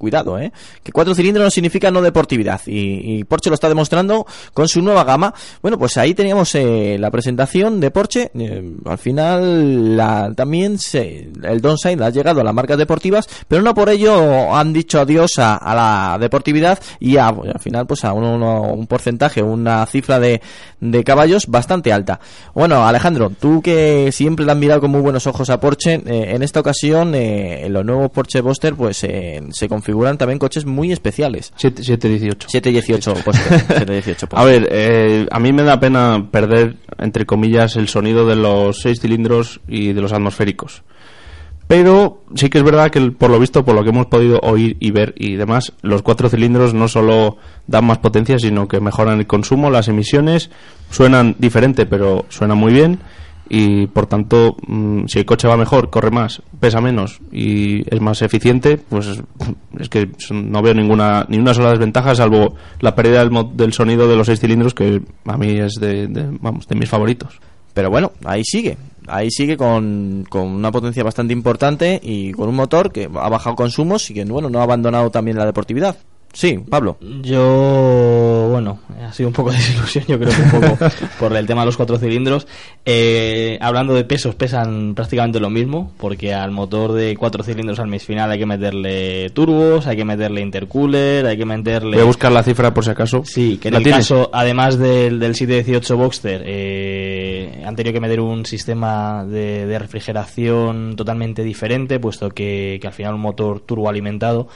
cuidado, 0.00 0.38
eh, 0.38 0.50
que 0.82 0.92
cuatro 0.92 1.14
cilindros 1.14 1.44
no 1.44 1.50
significa 1.50 1.90
no 1.90 2.00
deportividad 2.00 2.62
y, 2.66 3.18
y 3.18 3.24
Porsche 3.24 3.49
lo 3.50 3.54
está 3.54 3.68
demostrando 3.68 4.26
con 4.54 4.68
su 4.68 4.80
nueva 4.82 5.04
gama. 5.04 5.34
Bueno, 5.62 5.78
pues 5.78 5.96
ahí 5.96 6.14
teníamos 6.14 6.54
eh, 6.54 6.96
la 6.98 7.10
presentación 7.10 7.80
de 7.80 7.90
Porsche. 7.90 8.30
Eh, 8.34 8.76
al 8.84 8.98
final, 8.98 9.96
la, 9.96 10.32
también 10.34 10.78
se, 10.78 11.30
el 11.42 11.60
downside 11.60 12.02
ha 12.02 12.10
llegado 12.10 12.40
a 12.40 12.44
las 12.44 12.54
marcas 12.54 12.78
deportivas, 12.78 13.28
pero 13.48 13.62
no 13.62 13.74
por 13.74 13.88
ello 13.90 14.54
han 14.54 14.72
dicho 14.72 15.00
adiós 15.00 15.38
a, 15.38 15.56
a 15.56 15.74
la 15.74 16.18
deportividad 16.18 16.78
y 16.98 17.16
a, 17.16 17.28
al 17.28 17.60
final, 17.60 17.86
pues 17.86 18.04
a 18.04 18.12
un, 18.12 18.24
un 18.24 18.86
porcentaje, 18.86 19.42
una 19.42 19.84
cifra 19.86 20.18
de, 20.18 20.40
de 20.80 21.04
caballos 21.04 21.46
bastante 21.46 21.92
alta. 21.92 22.20
Bueno, 22.54 22.86
Alejandro, 22.86 23.30
tú 23.30 23.60
que 23.62 24.10
siempre 24.12 24.44
le 24.44 24.52
has 24.52 24.58
mirado 24.58 24.80
con 24.80 24.90
muy 24.90 25.00
buenos 25.00 25.26
ojos 25.26 25.50
a 25.50 25.60
Porsche, 25.60 25.94
eh, 26.06 26.34
en 26.34 26.42
esta 26.42 26.60
ocasión, 26.60 27.14
eh, 27.14 27.66
en 27.66 27.72
los 27.72 27.84
nuevos 27.84 28.10
Porsche 28.10 28.40
Buster, 28.40 28.74
pues 28.74 29.04
eh, 29.04 29.42
se 29.50 29.68
configuran 29.68 30.18
también 30.18 30.38
coches 30.38 30.64
muy 30.64 30.92
especiales. 30.92 31.52
718. 31.56 32.48
718 32.48 33.14
Buster. 33.30 33.60
718 33.78 34.28
A 34.32 34.44
ver, 34.44 34.68
eh, 34.70 35.26
a 35.30 35.38
mí 35.38 35.52
me 35.52 35.62
da 35.62 35.80
pena 35.80 36.28
perder, 36.30 36.76
entre 36.98 37.26
comillas, 37.26 37.76
el 37.76 37.88
sonido 37.88 38.26
de 38.26 38.36
los 38.36 38.80
seis 38.80 39.00
cilindros 39.00 39.60
y 39.66 39.92
de 39.92 40.00
los 40.00 40.12
atmosféricos. 40.12 40.82
Pero 41.70 42.24
sí 42.34 42.50
que 42.50 42.58
es 42.58 42.64
verdad 42.64 42.90
que, 42.90 43.12
por 43.12 43.30
lo 43.30 43.38
visto, 43.38 43.64
por 43.64 43.76
lo 43.76 43.84
que 43.84 43.90
hemos 43.90 44.06
podido 44.06 44.40
oír 44.42 44.76
y 44.80 44.90
ver 44.90 45.14
y 45.16 45.36
demás, 45.36 45.72
los 45.82 46.02
cuatro 46.02 46.28
cilindros 46.28 46.74
no 46.74 46.88
solo 46.88 47.36
dan 47.68 47.84
más 47.84 47.98
potencia, 47.98 48.40
sino 48.40 48.66
que 48.66 48.80
mejoran 48.80 49.20
el 49.20 49.28
consumo, 49.28 49.70
las 49.70 49.86
emisiones, 49.86 50.50
suenan 50.90 51.36
diferente, 51.38 51.86
pero 51.86 52.26
suenan 52.28 52.58
muy 52.58 52.72
bien. 52.72 52.98
Y 53.52 53.88
por 53.88 54.06
tanto, 54.06 54.56
mm, 54.68 55.06
si 55.08 55.18
el 55.18 55.24
coche 55.26 55.48
va 55.48 55.56
mejor, 55.56 55.90
corre 55.90 56.12
más, 56.12 56.40
pesa 56.60 56.80
menos 56.80 57.18
y 57.32 57.82
es 57.92 58.00
más 58.00 58.22
eficiente, 58.22 58.78
pues 58.78 59.08
es 59.78 59.88
que 59.88 60.08
no 60.32 60.62
veo 60.62 60.72
ninguna 60.72 61.26
ni 61.28 61.36
una 61.38 61.52
sola 61.52 61.70
desventaja, 61.70 62.14
salvo 62.14 62.54
la 62.78 62.94
pérdida 62.94 63.24
del, 63.24 63.56
del 63.56 63.72
sonido 63.72 64.06
de 64.06 64.14
los 64.14 64.26
seis 64.28 64.38
cilindros, 64.38 64.72
que 64.72 65.02
a 65.24 65.36
mí 65.36 65.58
es 65.58 65.74
de, 65.80 66.06
de- 66.06 66.38
vamos, 66.40 66.68
de 66.68 66.76
mis 66.76 66.88
favoritos. 66.88 67.40
Pero 67.74 67.90
bueno, 67.90 68.12
ahí 68.24 68.42
sigue. 68.44 68.76
Ahí 69.08 69.30
sigue 69.32 69.56
con, 69.56 70.24
con 70.28 70.42
una 70.46 70.70
potencia 70.70 71.02
bastante 71.02 71.32
importante 71.32 72.00
y 72.02 72.30
con 72.32 72.48
un 72.48 72.54
motor 72.54 72.92
que 72.92 73.06
ha 73.12 73.28
bajado 73.28 73.56
consumos 73.56 74.08
y 74.10 74.14
que 74.14 74.24
bueno, 74.26 74.48
no 74.48 74.60
ha 74.60 74.62
abandonado 74.62 75.10
también 75.10 75.36
la 75.36 75.46
deportividad. 75.46 75.96
Sí, 76.32 76.58
Pablo. 76.68 76.96
Yo, 77.22 78.48
bueno, 78.50 78.78
ha 79.04 79.12
sido 79.12 79.28
un 79.28 79.32
poco 79.34 79.50
de 79.50 79.56
desilusión, 79.56 80.04
yo 80.06 80.18
creo 80.18 80.32
que 80.32 80.42
un 80.42 80.50
poco 80.62 80.78
por 81.18 81.36
el 81.36 81.46
tema 81.46 81.62
de 81.62 81.66
los 81.66 81.76
cuatro 81.76 81.98
cilindros. 81.98 82.46
Eh, 82.84 83.58
hablando 83.60 83.94
de 83.94 84.04
pesos, 84.04 84.34
pesan 84.36 84.94
prácticamente 84.94 85.40
lo 85.40 85.50
mismo, 85.50 85.92
porque 85.98 86.32
al 86.32 86.52
motor 86.52 86.92
de 86.92 87.16
cuatro 87.16 87.42
cilindros 87.42 87.80
al 87.80 87.88
mes 87.88 88.04
final 88.04 88.30
hay 88.30 88.38
que 88.38 88.46
meterle 88.46 89.30
turbos, 89.30 89.86
hay 89.86 89.96
que 89.96 90.04
meterle 90.04 90.40
intercooler, 90.40 91.26
hay 91.26 91.36
que 91.36 91.44
meterle... 91.44 91.96
Voy 91.96 92.02
a 92.02 92.06
buscar 92.06 92.30
la 92.32 92.42
cifra 92.42 92.72
por 92.72 92.84
si 92.84 92.90
acaso. 92.90 93.22
Sí, 93.24 93.58
que 93.58 93.68
en 93.68 93.72
¿La 93.74 93.78
el 93.78 93.84
tienes? 93.84 94.08
caso, 94.08 94.30
además 94.32 94.78
del, 94.78 95.18
del 95.18 95.34
718 95.34 95.96
Boxster, 95.96 96.42
eh, 96.46 97.62
han 97.66 97.74
tenido 97.74 97.92
que 97.92 98.00
meter 98.00 98.20
un 98.20 98.46
sistema 98.46 99.24
de, 99.24 99.66
de 99.66 99.78
refrigeración 99.78 100.94
totalmente 100.96 101.42
diferente, 101.42 101.98
puesto 101.98 102.30
que, 102.30 102.78
que 102.80 102.86
al 102.86 102.92
final 102.94 103.14
un 103.14 103.20
motor 103.20 103.60
turboalimentado 103.60 104.48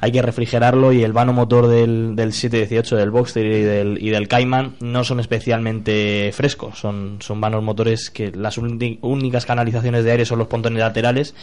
hay 0.00 0.12
que 0.12 0.22
refrigerarlo 0.22 0.92
y 0.92 1.02
el 1.02 1.12
vano 1.12 1.32
motor 1.32 1.66
del, 1.66 2.14
del 2.14 2.32
718 2.32 2.96
del 2.96 3.10
Boxster 3.10 3.44
y 3.44 3.62
del, 3.62 3.98
y 4.00 4.10
del 4.10 4.28
Cayman 4.28 4.76
no 4.80 5.02
son 5.02 5.18
especialmente 5.20 6.30
frescos, 6.32 6.78
son, 6.78 7.16
son 7.20 7.40
vanos 7.40 7.62
motores 7.62 8.10
que 8.10 8.30
las 8.30 8.58
únicas 8.58 9.44
canalizaciones 9.44 10.04
de 10.04 10.12
aire 10.12 10.24
son 10.24 10.38
los 10.38 10.48
pontones 10.48 10.78
laterales 10.78 11.34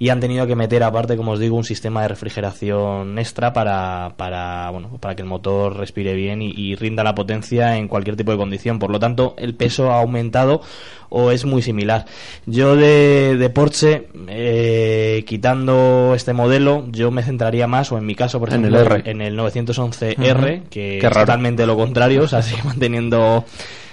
y 0.00 0.08
han 0.08 0.18
tenido 0.18 0.46
que 0.46 0.56
meter 0.56 0.82
aparte, 0.82 1.14
como 1.14 1.32
os 1.32 1.38
digo, 1.38 1.56
un 1.56 1.62
sistema 1.64 2.00
de 2.02 2.08
refrigeración 2.08 3.18
extra 3.18 3.52
para, 3.52 4.14
para, 4.16 4.70
bueno, 4.70 4.96
para 4.98 5.14
que 5.14 5.20
el 5.20 5.28
motor 5.28 5.76
respire 5.76 6.14
bien 6.14 6.40
y, 6.40 6.50
y 6.56 6.74
rinda 6.74 7.04
la 7.04 7.14
potencia 7.14 7.76
en 7.76 7.86
cualquier 7.86 8.16
tipo 8.16 8.32
de 8.32 8.38
condición. 8.38 8.78
Por 8.78 8.90
lo 8.90 8.98
tanto, 8.98 9.34
el 9.36 9.54
peso 9.54 9.92
ha 9.92 10.00
aumentado 10.00 10.62
o 11.10 11.30
es 11.32 11.44
muy 11.44 11.60
similar. 11.60 12.06
Yo 12.46 12.76
de, 12.76 13.36
de 13.36 13.50
Porsche, 13.50 14.08
eh, 14.28 15.22
quitando 15.26 16.14
este 16.16 16.32
modelo, 16.32 16.86
yo 16.90 17.10
me 17.10 17.22
centraría 17.22 17.66
más, 17.66 17.92
o 17.92 17.98
en 17.98 18.06
mi 18.06 18.14
caso, 18.14 18.40
por 18.40 18.54
En 18.54 18.64
el 18.64 18.74
ejemplo, 18.74 18.96
R. 18.96 19.10
en 19.10 19.20
el 19.20 19.36
911R, 19.38 20.16
Ujú. 20.60 20.64
que 20.70 20.98
Qué 20.98 20.98
es 20.98 21.02
raro. 21.12 21.26
totalmente 21.26 21.66
lo 21.66 21.76
contrario, 21.76 22.22
o 22.22 22.28
sea, 22.28 22.40
sigue 22.42 22.62
manteniendo 22.64 23.44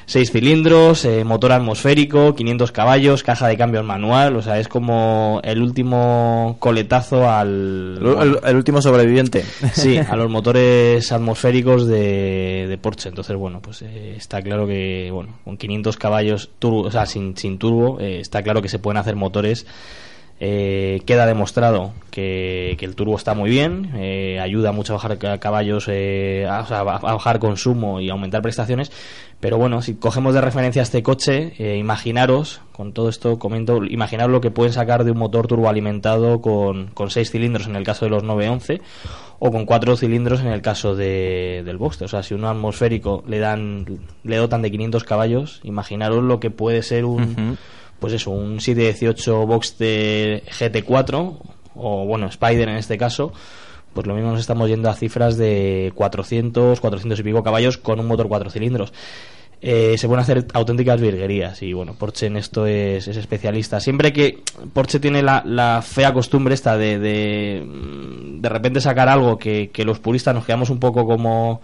seis 0.07 0.31
cilindros, 0.31 1.03
eh, 1.03 1.25
motor 1.25 1.51
atmosférico, 1.51 2.33
500 2.33 2.71
caballos, 2.71 3.23
caja 3.23 3.47
de 3.47 3.57
cambios 3.57 3.83
manual, 3.83 4.37
o 4.37 4.41
sea, 4.41 4.57
es 4.57 4.69
como 4.69 5.41
el 5.43 5.61
último 5.61 6.55
coletazo 6.59 7.29
al... 7.29 7.99
El 8.45 8.55
último 8.55 8.81
sobreviviente. 8.81 9.43
Sí, 9.73 9.97
a 10.09 10.15
los 10.15 10.31
motores 10.31 11.11
atmosféricos 11.11 11.87
de, 11.87 12.67
de 12.69 12.77
Porsche. 12.77 13.09
Entonces, 13.09 13.35
bueno, 13.35 13.61
pues 13.61 13.81
eh, 13.81 14.15
está 14.15 14.41
claro 14.41 14.65
que, 14.65 15.09
bueno, 15.11 15.39
con 15.43 15.57
500 15.57 15.97
caballos 15.97 16.51
turbo, 16.57 16.83
o 16.83 16.91
sea, 16.91 17.05
sin, 17.05 17.35
sin 17.35 17.57
turbo, 17.57 17.99
eh, 17.99 18.21
está 18.21 18.41
claro 18.41 18.61
que 18.61 18.69
se 18.69 18.79
pueden 18.79 18.97
hacer 18.97 19.17
motores. 19.17 19.65
Eh, 20.39 21.01
queda 21.07 21.25
demostrado 21.25 21.93
que, 22.11 22.75
que 22.77 22.85
el 22.85 22.95
turbo 22.95 23.15
está 23.15 23.33
muy 23.33 23.49
bien, 23.49 23.89
eh, 23.95 24.39
ayuda 24.39 24.71
mucho 24.71 24.93
a 24.93 24.97
bajar 24.97 25.17
ca- 25.17 25.39
caballos, 25.39 25.85
eh, 25.89 26.45
a 26.47 26.61
bajar 26.83 27.39
consumo 27.39 27.99
y 28.01 28.09
aumentar 28.11 28.43
prestaciones. 28.43 28.91
Pero 29.39 29.57
bueno, 29.57 29.81
si 29.81 29.95
cogemos 29.95 30.33
de 30.35 30.41
referencia 30.41 30.81
este 30.83 31.01
coche, 31.03 31.53
eh, 31.57 31.77
imaginaros, 31.77 32.61
con 32.71 32.91
todo 32.93 33.09
esto 33.09 33.39
comento, 33.39 33.83
imaginaros 33.83 34.31
lo 34.31 34.41
que 34.41 34.51
pueden 34.51 34.73
sacar 34.73 35.03
de 35.03 35.11
un 35.11 35.17
motor 35.17 35.47
turboalimentado 35.47 36.39
con, 36.41 36.87
con 36.87 37.09
6 37.09 37.31
cilindros 37.31 37.67
en 37.67 37.75
el 37.75 37.83
caso 37.83 38.05
de 38.05 38.11
los 38.11 38.23
911 38.23 38.81
o 39.39 39.51
con 39.51 39.65
4 39.65 39.95
cilindros 39.97 40.41
en 40.41 40.47
el 40.47 40.61
caso 40.61 40.95
de, 40.95 41.61
del 41.65 41.77
Boxster. 41.77 42.05
O 42.05 42.09
sea, 42.09 42.21
si 42.23 42.33
uno 42.35 42.49
atmosférico 42.49 43.23
le 43.27 43.37
dan 43.39 43.85
le 44.23 44.35
dotan 44.37 44.61
de 44.63 44.71
500 44.71 45.03
caballos, 45.03 45.61
imaginaros 45.63 46.23
lo 46.23 46.39
que 46.39 46.49
puede 46.51 46.81
ser 46.83 47.05
un 47.05 47.57
pues 47.99 48.13
eso, 48.13 48.31
un 48.31 48.59
718 48.59 49.45
Boxster 49.45 50.43
GT4 50.45 51.37
o 51.75 52.05
bueno, 52.05 52.27
Spider 52.27 52.69
en 52.69 52.77
este 52.77 52.97
caso, 52.97 53.31
pues 53.93 54.07
lo 54.07 54.13
mismo 54.13 54.31
nos 54.31 54.39
estamos 54.39 54.69
yendo 54.69 54.89
a 54.89 54.95
cifras 54.95 55.37
de 55.37 55.91
400, 55.95 56.79
400 56.79 57.19
y 57.19 57.23
pico 57.23 57.43
caballos 57.43 57.77
con 57.77 57.99
un 57.99 58.07
motor 58.07 58.27
4 58.27 58.49
cilindros. 58.49 58.93
Eh, 59.59 59.95
se 59.97 60.05
pueden 60.05 60.21
hacer 60.21 60.45
auténticas 60.53 61.01
virguerías 61.01 61.63
y 61.63 61.73
bueno, 61.73 61.95
Porsche 61.95 62.27
en 62.27 62.37
esto 62.37 62.67
es, 62.67 63.07
es 63.07 63.17
especialista. 63.17 63.79
Siempre 63.79 64.13
que 64.13 64.43
Porsche 64.71 64.99
tiene 64.99 65.23
la, 65.23 65.41
la 65.45 65.81
fea 65.81 66.13
costumbre 66.13 66.53
esta 66.53 66.77
de, 66.77 66.99
de 66.99 67.65
mm, 67.65 68.39
de 68.39 68.49
repente 68.49 68.81
sacar 68.81 69.09
algo 69.09 69.39
que, 69.39 69.71
que 69.71 69.83
los 69.83 69.97
puristas 69.97 70.35
nos 70.35 70.45
quedamos 70.45 70.69
un 70.69 70.79
poco 70.79 71.07
como 71.07 71.61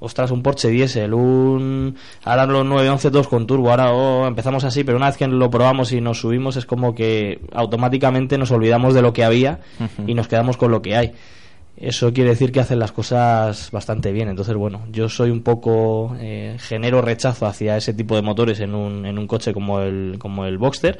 ostras, 0.00 0.30
un 0.30 0.42
Porsche 0.42 0.68
diésel, 0.68 1.14
un 1.14 1.96
ahora 2.24 2.46
los 2.46 2.64
911 2.64 3.10
todos 3.10 3.28
con 3.28 3.46
turbo, 3.46 3.70
ahora 3.70 3.92
oh, 3.92 4.26
empezamos 4.26 4.64
así, 4.64 4.84
pero 4.84 4.96
una 4.96 5.06
vez 5.06 5.16
que 5.16 5.26
lo 5.26 5.50
probamos 5.50 5.92
y 5.92 6.00
nos 6.00 6.20
subimos 6.20 6.56
es 6.56 6.66
como 6.66 6.94
que 6.94 7.40
automáticamente 7.52 8.38
nos 8.38 8.50
olvidamos 8.50 8.94
de 8.94 9.02
lo 9.02 9.12
que 9.12 9.24
había 9.24 9.60
y 10.06 10.14
nos 10.14 10.28
quedamos 10.28 10.56
con 10.56 10.70
lo 10.70 10.82
que 10.82 10.96
hay. 10.96 11.12
Eso 11.76 12.10
quiere 12.14 12.30
decir 12.30 12.52
que 12.52 12.60
hacen 12.60 12.78
las 12.78 12.90
cosas 12.90 13.70
bastante 13.70 14.10
bien. 14.10 14.30
Entonces, 14.30 14.54
bueno, 14.54 14.86
yo 14.90 15.10
soy 15.10 15.28
un 15.30 15.42
poco 15.42 16.16
eh, 16.18 16.56
genero 16.58 17.02
rechazo 17.02 17.46
hacia 17.46 17.76
ese 17.76 17.92
tipo 17.92 18.16
de 18.16 18.22
motores 18.22 18.60
en 18.60 18.74
un, 18.74 19.04
en 19.04 19.18
un 19.18 19.26
coche 19.26 19.52
como 19.52 19.80
el, 19.80 20.16
como 20.18 20.46
el 20.46 20.56
Boxster. 20.56 20.98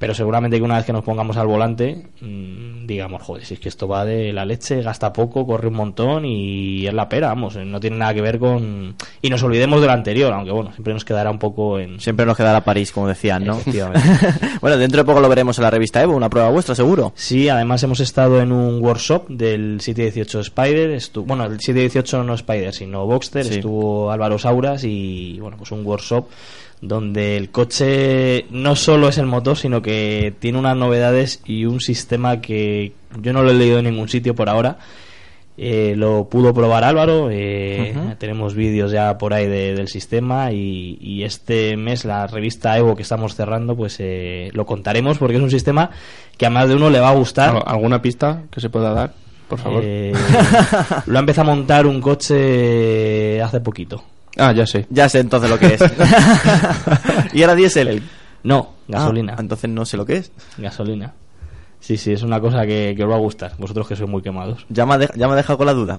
Pero 0.00 0.14
seguramente 0.14 0.56
que 0.56 0.62
una 0.62 0.76
vez 0.78 0.86
que 0.86 0.94
nos 0.94 1.04
pongamos 1.04 1.36
al 1.36 1.46
volante, 1.46 2.06
mm, 2.22 2.86
digamos, 2.86 3.22
joder, 3.22 3.44
si 3.44 3.52
es 3.54 3.60
que 3.60 3.68
esto 3.68 3.86
va 3.86 4.06
de 4.06 4.32
la 4.32 4.46
leche, 4.46 4.80
gasta 4.80 5.12
poco, 5.12 5.46
corre 5.46 5.68
un 5.68 5.74
montón 5.74 6.24
y 6.24 6.86
es 6.86 6.94
la 6.94 7.06
pera, 7.06 7.28
vamos, 7.28 7.54
eh, 7.56 7.66
no 7.66 7.78
tiene 7.78 7.98
nada 7.98 8.14
que 8.14 8.22
ver 8.22 8.38
con... 8.38 8.94
Y 9.20 9.28
nos 9.28 9.42
olvidemos 9.42 9.78
de 9.82 9.86
lo 9.86 9.92
anterior, 9.92 10.32
aunque 10.32 10.52
bueno, 10.52 10.72
siempre 10.72 10.94
nos 10.94 11.04
quedará 11.04 11.30
un 11.30 11.38
poco 11.38 11.78
en... 11.78 12.00
Siempre 12.00 12.24
nos 12.24 12.34
quedará 12.34 12.64
París, 12.64 12.92
como 12.92 13.08
decían, 13.08 13.44
¿no? 13.44 13.60
Bueno, 14.62 14.76
dentro 14.78 14.98
de 15.02 15.04
poco 15.04 15.20
lo 15.20 15.28
veremos 15.28 15.58
en 15.58 15.64
la 15.64 15.70
revista 15.70 16.02
Evo, 16.02 16.14
una 16.16 16.30
prueba 16.30 16.48
vuestra, 16.50 16.74
seguro. 16.74 17.12
Sí, 17.14 17.50
además 17.50 17.82
hemos 17.82 18.00
estado 18.00 18.40
en 18.40 18.52
un 18.52 18.82
workshop 18.82 19.28
del 19.28 19.80
718 19.82 20.40
Spider. 20.40 20.90
estu- 20.96 21.24
bueno, 21.26 21.44
el 21.44 21.60
718 21.60 22.24
no 22.24 22.34
Spider, 22.34 22.72
sino 22.72 23.04
Boxster. 23.06 23.44
Sí. 23.44 23.54
Estuvo 23.56 24.10
Álvaro 24.10 24.38
Sauras 24.38 24.82
y, 24.84 25.38
bueno, 25.40 25.58
pues 25.58 25.70
un 25.72 25.84
workshop 25.86 26.26
donde 26.82 27.36
el 27.36 27.50
coche 27.50 28.46
no 28.50 28.74
solo 28.76 29.08
es 29.08 29.18
el 29.18 29.26
motor, 29.26 29.56
sino 29.56 29.82
que 29.82 30.32
tiene 30.38 30.58
unas 30.58 30.76
novedades 30.76 31.40
y 31.44 31.66
un 31.66 31.80
sistema 31.80 32.40
que 32.40 32.92
yo 33.20 33.32
no 33.32 33.42
lo 33.42 33.50
he 33.50 33.54
leído 33.54 33.78
en 33.78 33.84
ningún 33.84 34.08
sitio 34.08 34.34
por 34.34 34.48
ahora. 34.48 34.78
Eh, 35.62 35.92
lo 35.94 36.26
pudo 36.30 36.54
probar 36.54 36.84
Álvaro, 36.84 37.28
eh, 37.30 37.92
tenemos 38.18 38.54
vídeos 38.54 38.92
ya 38.92 39.18
por 39.18 39.34
ahí 39.34 39.46
de- 39.46 39.74
del 39.74 39.88
sistema 39.88 40.52
y, 40.52 40.96
y 41.02 41.22
este 41.24 41.76
mes 41.76 42.06
la 42.06 42.26
revista 42.26 42.78
Evo 42.78 42.96
que 42.96 43.02
estamos 43.02 43.34
cerrando 43.34 43.76
pues 43.76 43.96
eh, 43.98 44.48
lo 44.54 44.64
contaremos 44.64 45.18
porque 45.18 45.36
es 45.36 45.42
un 45.42 45.50
sistema 45.50 45.90
que 46.38 46.46
a 46.46 46.50
más 46.50 46.66
de 46.66 46.76
uno 46.76 46.88
le 46.88 47.00
va 47.00 47.10
a 47.10 47.14
gustar. 47.14 47.56
¿Al- 47.56 47.62
¿Alguna 47.66 48.00
pista 48.00 48.44
que 48.50 48.58
se 48.60 48.70
pueda 48.70 48.94
dar? 48.94 49.12
Por 49.48 49.58
favor. 49.58 49.82
Eh, 49.84 50.14
lo 51.06 51.16
ha 51.18 51.20
empezado 51.20 51.50
a 51.50 51.54
montar 51.54 51.86
un 51.86 52.00
coche 52.00 53.42
hace 53.42 53.60
poquito. 53.60 54.02
Ah, 54.36 54.52
ya 54.52 54.66
sé. 54.66 54.86
Ya 54.90 55.08
sé 55.08 55.18
entonces 55.20 55.50
lo 55.50 55.58
que 55.58 55.74
es. 55.74 55.80
¿Y 57.32 57.42
era 57.42 57.54
diésel? 57.54 58.02
No, 58.42 58.74
gasolina. 58.88 59.34
Ah, 59.36 59.40
entonces 59.40 59.68
no 59.70 59.84
sé 59.84 59.96
lo 59.96 60.06
que 60.06 60.16
es. 60.16 60.32
Gasolina. 60.56 61.12
Sí, 61.80 61.96
sí, 61.96 62.12
es 62.12 62.22
una 62.22 62.40
cosa 62.40 62.66
que, 62.66 62.94
que 62.96 63.04
os 63.04 63.10
va 63.10 63.16
a 63.16 63.18
gustar. 63.20 63.52
Vosotros 63.58 63.88
que 63.88 63.96
sois 63.96 64.08
muy 64.08 64.22
quemados. 64.22 64.66
Ya 64.68 64.84
me 64.86 65.08
ya 65.16 65.26
me 65.26 65.32
ha 65.32 65.36
dejado 65.36 65.56
con 65.58 65.66
la 65.66 65.72
duda. 65.74 65.98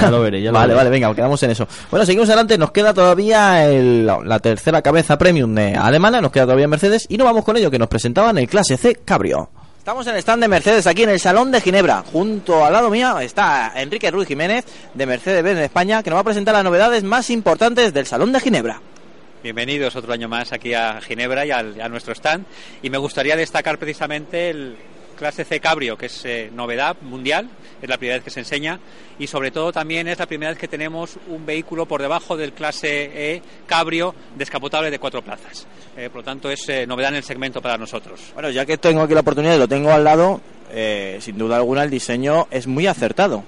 Ya 0.00 0.10
lo 0.10 0.20
veré, 0.22 0.40
ya 0.40 0.50
lo 0.50 0.54
vale, 0.54 0.68
veré. 0.68 0.76
vale, 0.78 0.90
venga, 0.90 1.14
quedamos 1.14 1.42
en 1.42 1.50
eso. 1.50 1.66
Bueno, 1.90 2.06
seguimos 2.06 2.28
adelante. 2.28 2.56
Nos 2.56 2.70
queda 2.70 2.94
todavía 2.94 3.68
el- 3.68 4.06
la, 4.06 4.18
la 4.24 4.38
tercera 4.38 4.80
cabeza 4.80 5.18
premium 5.18 5.54
de 5.54 5.74
alemana. 5.74 6.20
Nos 6.20 6.30
queda 6.32 6.44
todavía 6.44 6.68
Mercedes. 6.68 7.06
Y 7.08 7.18
no 7.18 7.24
vamos 7.24 7.44
con 7.44 7.56
ello, 7.56 7.70
que 7.70 7.78
nos 7.78 7.88
presentaban 7.88 8.38
el 8.38 8.48
clase 8.48 8.76
C 8.76 8.94
Cabrio. 9.04 9.50
Estamos 9.88 10.06
en 10.06 10.16
el 10.16 10.18
stand 10.18 10.42
de 10.42 10.48
Mercedes 10.48 10.86
aquí 10.86 11.04
en 11.04 11.08
el 11.08 11.18
Salón 11.18 11.50
de 11.50 11.62
Ginebra. 11.62 12.04
Junto 12.12 12.62
al 12.62 12.74
lado 12.74 12.90
mío 12.90 13.18
está 13.20 13.72
Enrique 13.74 14.10
Ruiz 14.10 14.28
Jiménez 14.28 14.66
de 14.92 15.06
Mercedes-Benz 15.06 15.56
en 15.56 15.64
España, 15.64 16.02
que 16.02 16.10
nos 16.10 16.18
va 16.18 16.20
a 16.20 16.24
presentar 16.24 16.54
las 16.54 16.62
novedades 16.62 17.04
más 17.04 17.30
importantes 17.30 17.94
del 17.94 18.04
Salón 18.04 18.30
de 18.30 18.40
Ginebra. 18.40 18.82
Bienvenidos 19.42 19.96
otro 19.96 20.12
año 20.12 20.28
más 20.28 20.52
aquí 20.52 20.74
a 20.74 21.00
Ginebra 21.00 21.46
y 21.46 21.52
a 21.52 21.88
nuestro 21.88 22.12
stand. 22.12 22.44
Y 22.82 22.90
me 22.90 22.98
gustaría 22.98 23.34
destacar 23.34 23.78
precisamente 23.78 24.50
el 24.50 24.76
clase 25.16 25.46
C 25.46 25.58
Cabrio, 25.58 25.96
que 25.96 26.06
es 26.06 26.22
eh, 26.26 26.50
novedad 26.54 26.98
mundial, 27.00 27.48
es 27.80 27.88
la 27.88 27.96
primera 27.96 28.16
vez 28.16 28.24
que 28.24 28.30
se 28.30 28.40
enseña. 28.40 28.78
Y 29.18 29.26
sobre 29.26 29.50
todo 29.50 29.72
también 29.72 30.08
es 30.08 30.18
la 30.18 30.26
primera 30.26 30.50
vez 30.50 30.58
que 30.58 30.68
tenemos 30.68 31.18
un 31.28 31.44
vehículo 31.44 31.86
por 31.86 32.02
debajo 32.02 32.36
del 32.36 32.52
clase 32.52 33.34
E 33.34 33.42
Cabrio 33.66 34.14
descapotable 34.36 34.90
de 34.90 34.98
cuatro 34.98 35.22
plazas. 35.22 35.66
Eh, 35.96 36.08
por 36.10 36.18
lo 36.18 36.24
tanto, 36.24 36.50
es 36.50 36.68
eh, 36.68 36.86
novedad 36.86 37.10
en 37.10 37.16
el 37.16 37.24
segmento 37.24 37.60
para 37.60 37.76
nosotros. 37.76 38.20
Bueno, 38.34 38.50
ya 38.50 38.64
que 38.64 38.78
tengo 38.78 39.02
aquí 39.02 39.14
la 39.14 39.20
oportunidad 39.20 39.56
y 39.56 39.58
lo 39.58 39.68
tengo 39.68 39.90
al 39.90 40.04
lado, 40.04 40.40
eh, 40.70 41.18
sin 41.20 41.38
duda 41.38 41.56
alguna 41.56 41.82
el 41.82 41.90
diseño 41.90 42.46
es 42.50 42.66
muy 42.66 42.86
acertado. 42.86 43.44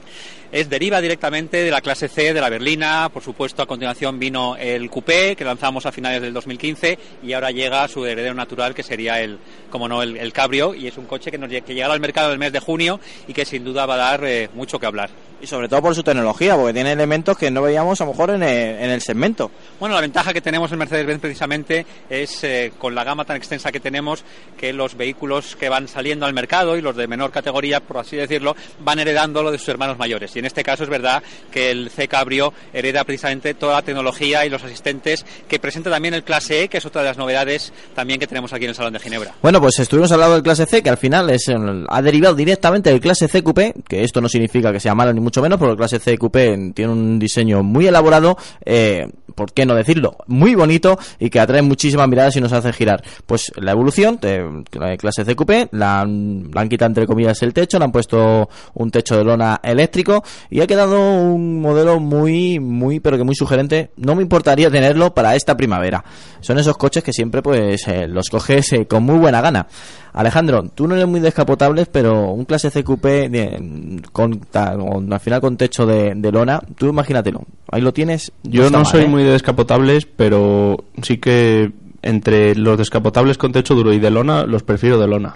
Es 0.52 0.68
deriva 0.68 1.00
directamente 1.00 1.58
de 1.58 1.70
la 1.70 1.80
clase 1.80 2.08
C 2.08 2.34
de 2.34 2.40
la 2.40 2.48
berlina, 2.48 3.08
por 3.12 3.22
supuesto 3.22 3.62
a 3.62 3.66
continuación 3.66 4.18
vino 4.18 4.56
el 4.56 4.90
coupé 4.90 5.36
que 5.36 5.44
lanzamos 5.44 5.86
a 5.86 5.92
finales 5.92 6.20
del 6.20 6.32
2015 6.32 6.98
y 7.22 7.32
ahora 7.34 7.52
llega 7.52 7.86
su 7.86 8.04
heredero 8.04 8.34
natural 8.34 8.74
que 8.74 8.82
sería 8.82 9.20
el, 9.20 9.38
como 9.70 9.86
no, 9.86 10.02
el, 10.02 10.32
cabrio 10.32 10.74
y 10.74 10.88
es 10.88 10.98
un 10.98 11.06
coche 11.06 11.30
que, 11.30 11.38
nos, 11.38 11.50
llegará 11.50 11.94
al 11.94 12.00
mercado 12.00 12.32
el 12.32 12.40
mes 12.40 12.52
de 12.52 12.58
junio 12.58 12.98
y 13.28 13.32
que 13.32 13.44
sin 13.44 13.62
duda 13.64 13.86
va 13.86 13.94
a 13.94 13.98
dar 13.98 14.24
eh, 14.24 14.48
mucho 14.52 14.80
que 14.80 14.86
hablar. 14.86 15.10
Y 15.42 15.46
sobre 15.46 15.68
todo 15.68 15.80
por 15.80 15.94
su 15.94 16.02
tecnología, 16.02 16.54
porque 16.54 16.74
tiene 16.74 16.92
elementos 16.92 17.36
que 17.38 17.50
no 17.50 17.62
veíamos 17.62 17.98
a 18.00 18.04
lo 18.04 18.10
mejor 18.10 18.30
en 18.30 18.42
el, 18.42 18.76
en 18.78 18.90
el 18.90 19.00
segmento. 19.00 19.50
Bueno, 19.78 19.94
la 19.94 20.02
ventaja 20.02 20.34
que 20.34 20.42
tenemos 20.42 20.70
en 20.70 20.78
Mercedes-Benz 20.78 21.20
precisamente 21.20 21.86
es 22.10 22.44
eh, 22.44 22.72
con 22.78 22.94
la 22.94 23.04
gama 23.04 23.24
tan 23.24 23.36
extensa 23.38 23.72
que 23.72 23.80
tenemos 23.80 24.22
que 24.58 24.74
los 24.74 24.96
vehículos 24.98 25.56
que 25.56 25.70
van 25.70 25.88
saliendo 25.88 26.26
al 26.26 26.34
mercado 26.34 26.76
y 26.76 26.82
los 26.82 26.94
de 26.94 27.06
menor 27.06 27.30
categoría, 27.30 27.80
por 27.80 27.96
así 27.98 28.16
decirlo, 28.16 28.54
van 28.80 28.98
heredando 28.98 29.42
lo 29.42 29.50
de 29.50 29.56
sus 29.58 29.68
hermanos 29.70 29.96
mayores. 29.98 30.36
Y 30.36 30.40
en 30.40 30.44
este 30.44 30.62
caso 30.62 30.82
es 30.84 30.90
verdad 30.90 31.22
que 31.50 31.70
el 31.70 31.88
C 31.88 32.06
Cabrio 32.06 32.52
hereda 32.74 33.04
precisamente 33.04 33.54
toda 33.54 33.76
la 33.76 33.82
tecnología 33.82 34.44
y 34.44 34.50
los 34.50 34.62
asistentes 34.62 35.24
que 35.48 35.58
presenta 35.58 35.88
también 35.88 36.12
el 36.12 36.22
Clase 36.22 36.64
E, 36.64 36.68
que 36.68 36.76
es 36.78 36.84
otra 36.84 37.00
de 37.00 37.08
las 37.08 37.16
novedades 37.16 37.72
también 37.94 38.20
que 38.20 38.26
tenemos 38.26 38.52
aquí 38.52 38.64
en 38.64 38.70
el 38.70 38.76
Salón 38.76 38.92
de 38.92 38.98
Ginebra. 39.00 39.32
Bueno, 39.40 39.58
pues 39.58 39.78
estuvimos 39.78 40.12
hablando 40.12 40.34
del 40.34 40.42
clase 40.42 40.66
C, 40.66 40.82
que 40.82 40.90
al 40.90 40.98
final 40.98 41.30
es 41.30 41.48
el- 41.48 41.86
ha 41.88 42.02
derivado 42.02 42.34
directamente 42.34 42.90
del 42.90 43.00
clase 43.00 43.26
C 43.26 43.42
Coupé, 43.42 43.72
que 43.88 44.04
esto 44.04 44.20
no 44.20 44.28
significa 44.28 44.70
que 44.70 44.80
sea 44.80 44.94
malo 44.94 45.14
ni 45.14 45.20
mucho 45.20 45.29
menos, 45.42 45.58
porque 45.58 45.72
el 45.72 45.78
clase 45.78 45.98
C 45.98 46.18
Coupé 46.18 46.72
tiene 46.74 46.92
un 46.92 47.18
diseño 47.18 47.62
muy 47.62 47.86
elaborado, 47.86 48.36
eh, 48.64 49.08
¿por 49.34 49.52
qué 49.52 49.64
no 49.64 49.74
decirlo? 49.74 50.16
Muy 50.26 50.54
bonito 50.54 50.98
y 51.18 51.30
que 51.30 51.40
atrae 51.40 51.62
muchísimas 51.62 52.08
miradas 52.08 52.36
y 52.36 52.40
nos 52.40 52.52
hace 52.52 52.72
girar. 52.72 53.02
Pues 53.26 53.52
la 53.56 53.72
evolución 53.72 54.18
de 54.20 54.64
la 54.72 54.96
clase 54.96 55.24
C 55.24 55.36
Coupé, 55.36 55.68
la 55.72 56.00
la 56.00 56.60
han 56.60 56.68
quitado 56.68 56.88
entre 56.88 57.06
comillas 57.06 57.42
el 57.42 57.52
techo, 57.52 57.78
le 57.78 57.84
han 57.84 57.92
puesto 57.92 58.48
un 58.74 58.90
techo 58.90 59.16
de 59.16 59.24
lona 59.24 59.60
eléctrico 59.62 60.22
y 60.50 60.60
ha 60.60 60.66
quedado 60.66 60.98
un 61.00 61.60
modelo 61.60 62.00
muy, 62.00 62.58
muy, 62.60 63.00
pero 63.00 63.16
que 63.16 63.24
muy 63.24 63.34
sugerente. 63.34 63.90
No 63.96 64.14
me 64.14 64.22
importaría 64.22 64.70
tenerlo 64.70 65.14
para 65.14 65.34
esta 65.34 65.56
primavera. 65.56 66.04
Son 66.40 66.58
esos 66.58 66.76
coches 66.76 67.02
que 67.02 67.12
siempre 67.12 67.42
pues 67.42 67.86
eh, 67.88 68.06
los 68.06 68.28
coges 68.28 68.72
eh, 68.72 68.86
con 68.86 69.04
muy 69.04 69.18
buena 69.18 69.40
gana. 69.40 69.66
Alejandro, 70.12 70.64
tú 70.74 70.86
no 70.88 70.94
eres 70.96 71.06
muy 71.06 71.20
descapotables, 71.20 71.88
pero 71.88 72.30
un 72.32 72.44
clase 72.44 72.70
CQP 72.70 73.04
de- 73.28 74.00
con, 74.12 74.40
al 74.52 75.20
final 75.20 75.40
con 75.40 75.56
techo 75.56 75.86
de, 75.86 76.14
de 76.16 76.32
lona, 76.32 76.60
tú 76.76 76.86
imagínatelo. 76.88 77.42
Ahí 77.70 77.80
lo 77.80 77.92
tienes. 77.92 78.32
Yo 78.42 78.70
no 78.70 78.78
mal, 78.78 78.86
soy 78.86 79.04
¿eh? 79.04 79.08
muy 79.08 79.22
de 79.22 79.30
descapotables, 79.30 80.06
pero 80.06 80.84
sí 81.02 81.18
que 81.18 81.70
entre 82.02 82.54
los 82.54 82.78
descapotables 82.78 83.38
con 83.38 83.52
techo 83.52 83.74
duro 83.74 83.92
y 83.92 83.98
de 84.00 84.10
lona, 84.10 84.44
los 84.44 84.62
prefiero 84.62 84.98
de 84.98 85.06
lona. 85.06 85.34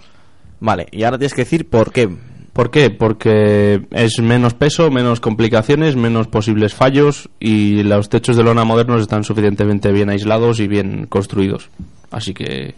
Vale, 0.60 0.86
y 0.92 1.02
ahora 1.04 1.18
tienes 1.18 1.34
que 1.34 1.42
decir 1.42 1.68
por 1.68 1.92
qué. 1.92 2.08
¿Por 2.54 2.70
qué? 2.70 2.88
Porque 2.90 3.82
es 3.90 4.20
menos 4.20 4.54
peso, 4.54 4.88
menos 4.90 5.18
complicaciones, 5.18 5.96
menos 5.96 6.28
posibles 6.28 6.72
fallos 6.72 7.28
y 7.40 7.82
los 7.82 8.08
techos 8.08 8.36
de 8.36 8.44
lona 8.44 8.62
modernos 8.64 9.02
están 9.02 9.24
suficientemente 9.24 9.90
bien 9.90 10.08
aislados 10.08 10.60
y 10.60 10.68
bien 10.68 11.06
construidos. 11.08 11.68
Así 12.14 12.32
que... 12.32 12.74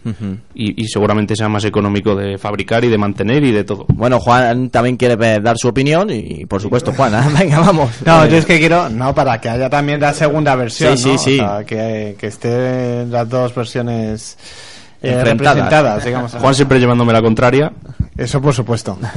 y, 0.55 0.81
y 0.83 0.87
seguramente 0.87 1.35
sea 1.35 1.47
más 1.49 1.63
económico 1.65 2.15
de 2.15 2.37
fabricar 2.37 2.83
y 2.83 2.89
de 2.89 2.97
mantener 2.97 3.43
y 3.43 3.51
de 3.51 3.63
todo. 3.63 3.85
Bueno, 3.89 4.19
Juan 4.19 4.69
también 4.69 4.97
quiere 4.97 5.15
ver- 5.15 5.41
dar 5.41 5.57
su 5.57 5.67
opinión 5.67 6.09
y, 6.09 6.45
por 6.45 6.61
supuesto, 6.61 6.91
Juan, 6.93 7.13
¿eh? 7.13 7.27
venga, 7.39 7.59
vamos. 7.59 7.89
No, 8.05 8.25
yo 8.25 8.37
es 8.37 8.45
que 8.45 8.57
quiero, 8.59 8.89
no, 8.89 9.13
para 9.13 9.39
que 9.39 9.49
haya 9.49 9.69
también 9.69 9.99
la 10.01 10.13
segunda 10.13 10.55
versión, 10.55 10.97
Sí, 10.97 11.11
¿no? 11.11 11.17
sí, 11.17 11.23
sí. 11.35 11.39
O 11.39 11.43
sea, 11.43 11.63
que, 11.65 12.15
que 12.19 12.27
estén 12.27 13.11
las 13.11 13.29
dos 13.29 13.53
versiones 13.53 14.37
eh, 15.01 15.23
representadas, 15.23 16.03
digamos. 16.05 16.33
Juan 16.33 16.55
siempre 16.55 16.79
llevándome 16.79 17.13
la 17.13 17.21
contraria. 17.21 17.71
Eso 18.17 18.41
por 18.41 18.53
supuesto. 18.53 18.97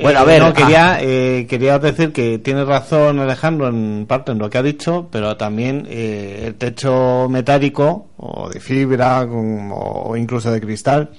Bueno, 0.00 0.20
Eh, 0.20 0.22
a 0.22 0.24
ver, 0.24 0.40
no, 0.42 0.46
ah. 0.48 0.52
quería, 0.54 0.98
eh, 1.00 1.46
quería 1.50 1.78
decir 1.80 2.12
que 2.12 2.38
tiene 2.38 2.64
razón 2.64 3.18
Alejandro 3.18 3.66
en 3.68 4.06
parte 4.06 4.30
en 4.30 4.38
lo 4.38 4.48
que 4.48 4.56
ha 4.58 4.62
dicho, 4.62 5.08
pero 5.10 5.36
también 5.36 5.86
eh, 5.90 6.44
el 6.46 6.54
techo 6.54 7.26
metálico 7.28 8.06
o 8.16 8.48
de 8.48 8.60
fibra 8.60 9.26
con- 9.26 9.70
o 9.74 10.16
incluso 10.16 10.52
de 10.52 10.60
cristal 10.60 11.10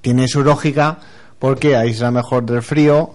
tiene 0.00 0.26
su 0.26 0.42
lógica 0.42 0.98
porque 1.38 1.76
aísla 1.76 2.10
mejor 2.10 2.46
del 2.46 2.62
frío, 2.62 3.10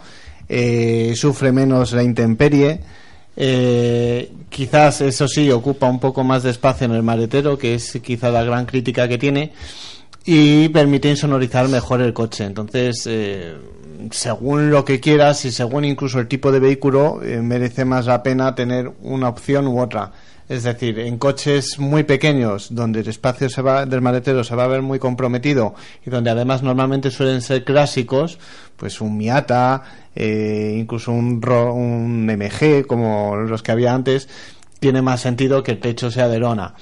eh, 0.48 1.14
sufre 1.16 1.52
menos 1.52 1.92
la 1.94 2.04
intemperie. 2.04 2.80
eh, 3.36 4.32
quizás 4.50 5.02
eso 5.02 5.28
sí 5.28 5.52
ocupa 5.52 5.88
un 5.88 6.00
poco 6.00 6.24
más 6.24 6.44
de 6.44 6.52
espacio 6.52 6.86
en 6.86 6.92
el 6.94 7.04
maletero, 7.04 7.58
que 7.58 7.76
es 7.76 8.00
quizá 8.04 8.30
la 8.32 8.44
gran 8.44 8.66
crítica 8.66 9.08
que 9.08 9.18
tiene, 9.18 9.54
y 10.30 10.68
permite 10.68 11.10
insonorizar 11.10 11.70
mejor 11.70 12.02
el 12.02 12.14
coche. 12.14 12.44
Entonces, 12.44 13.08
eh, 13.10 13.56
según 14.12 14.70
lo 14.70 14.84
que 14.84 15.00
quieras 15.00 15.46
y 15.46 15.52
según 15.52 15.86
incluso 15.86 16.20
el 16.20 16.28
tipo 16.28 16.52
de 16.52 16.60
vehículo, 16.60 17.24
eh, 17.24 17.42
merece 17.42 17.86
más 17.86 18.08
la 18.08 18.22
pena 18.24 18.54
tener 18.54 18.92
una 19.02 19.30
opción 19.30 19.68
u 19.68 19.80
otra. 19.80 20.12
Es 20.50 20.64
decir, 20.64 21.00
en 21.00 21.18
coches 21.18 21.80
muy 21.80 22.04
pequeños, 22.04 22.76
donde 22.76 23.00
el 23.00 23.08
espacio 23.08 23.50
se 23.50 23.62
va, 23.62 23.86
del 23.86 24.02
maletero 24.02 24.44
se 24.44 24.56
va 24.56 24.66
a 24.66 24.68
ver 24.68 24.82
muy 24.82 25.00
comprometido 25.00 25.76
y 26.06 26.10
donde 26.10 26.30
además 26.30 26.62
normalmente 26.62 27.10
suelen 27.10 27.42
ser 27.42 27.64
clásicos, 27.64 28.38
pues 28.76 29.00
un 29.00 29.18
Miata, 29.18 29.84
eh, 30.14 30.76
incluso 30.78 31.14
un, 31.14 31.42
un 31.50 32.26
MG 32.26 32.86
como 32.86 33.38
los 33.38 33.64
que 33.64 33.72
había 33.72 33.94
antes, 33.94 34.28
tiene 34.80 35.02
más 35.02 35.22
sentido 35.22 35.64
que 35.64 35.72
el 35.72 35.80
techo 35.80 36.12
sea 36.12 36.28
de 36.28 36.40
lona. 36.40 36.74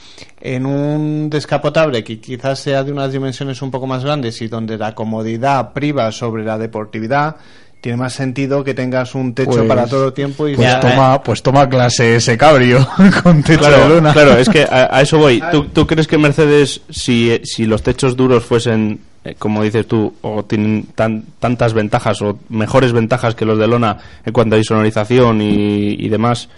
En 0.41 0.65
un 0.65 1.29
descapotable 1.29 2.03
que 2.03 2.19
quizás 2.19 2.59
sea 2.59 2.83
de 2.83 2.91
unas 2.91 3.11
dimensiones 3.11 3.61
un 3.61 3.71
poco 3.71 3.87
más 3.87 4.03
grandes 4.03 4.41
y 4.41 4.47
donde 4.47 4.77
la 4.77 4.93
comodidad 4.95 5.73
priva 5.73 6.11
sobre 6.11 6.43
la 6.43 6.57
deportividad, 6.57 7.37
tiene 7.81 7.97
más 7.97 8.13
sentido 8.13 8.63
que 8.63 8.73
tengas 8.73 9.13
un 9.13 9.33
techo 9.35 9.51
Pues- 9.51 9.67
para 9.67 9.85
todo 9.85 10.11
tiempo 10.11 10.47
y 10.47 10.55
Pues 10.55 10.67
sea- 10.67 10.79
toma, 10.79 11.21
pues 11.21 11.43
toma 11.43 11.69
clase 11.69 12.15
ese 12.15 12.35
cabrio 12.37 12.85
con 13.23 13.43
techo 13.43 13.59
claro, 13.59 13.83
de 13.89 13.95
luna. 13.95 14.11
Claro, 14.13 14.37
es 14.37 14.49
que 14.49 14.63
a, 14.63 14.89
a 14.91 15.01
eso 15.01 15.17
voy. 15.19 15.41
¿Tú, 15.51 15.65
tú 15.65 15.85
crees 15.85 16.07
que 16.07 16.17
Mercedes, 16.17 16.81
si, 16.89 17.39
si 17.43 17.65
los 17.65 17.83
techos 17.83 18.15
duros 18.17 18.43
fuesen, 18.43 18.99
eh, 19.23 19.35
como 19.37 19.61
dices 19.61 19.87
tú, 19.87 20.15
o 20.21 20.43
tienen 20.43 20.87
tan, 20.95 21.25
tantas 21.39 21.73
ventajas 21.73 22.21
o 22.23 22.39
mejores 22.49 22.91
ventajas 22.91 23.35
que 23.35 23.45
los 23.45 23.59
de 23.59 23.67
lona 23.67 23.97
en 24.25 24.33
cuanto 24.33 24.55
a 24.55 24.57
insonorización 24.59 25.41
y, 25.43 25.93
y 25.93 26.09
demás, 26.09 26.49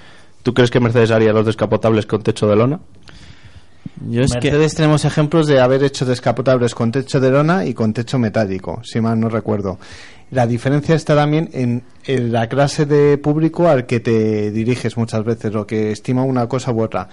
¿tú 0.48 0.54
crees 0.54 0.72
que 0.72 0.80
Mercedes 0.80 1.12
haría 1.12 1.34
los 1.34 1.46
descapotables 1.46 2.06
con 2.06 2.24
techo 2.24 2.48
de 2.48 2.56
lona? 2.56 2.80
Yo 4.10 4.22
es 4.22 4.32
que- 4.32 4.50
Mercedes 4.50 4.76
tenemos 4.76 5.04
ejemplos 5.04 5.46
de 5.46 5.60
haber 5.60 5.84
hecho 5.84 6.06
descapotables 6.06 6.74
con 6.74 6.90
techo 6.90 7.20
de 7.20 7.30
lona 7.32 7.66
y 7.66 7.74
con 7.74 7.92
techo 7.92 8.18
metálico, 8.18 8.80
si 8.82 9.02
mal 9.02 9.20
no 9.20 9.28
recuerdo. 9.28 9.78
La 10.32 10.48
diferencia 10.48 10.96
está 10.96 11.16
también 11.16 11.50
en, 11.52 11.84
en 12.06 12.32
la 12.32 12.48
clase 12.48 12.86
de 12.86 13.18
público 13.18 13.68
al 13.68 13.86
que 13.86 14.00
te 14.00 14.50
diriges 14.52 14.96
muchas 14.96 15.26
veces, 15.26 15.52
lo 15.52 15.68
que 15.68 15.92
estima 15.92 16.24
una 16.24 16.48
cosa 16.48 16.72
u 16.72 16.82
otra. 16.82 17.10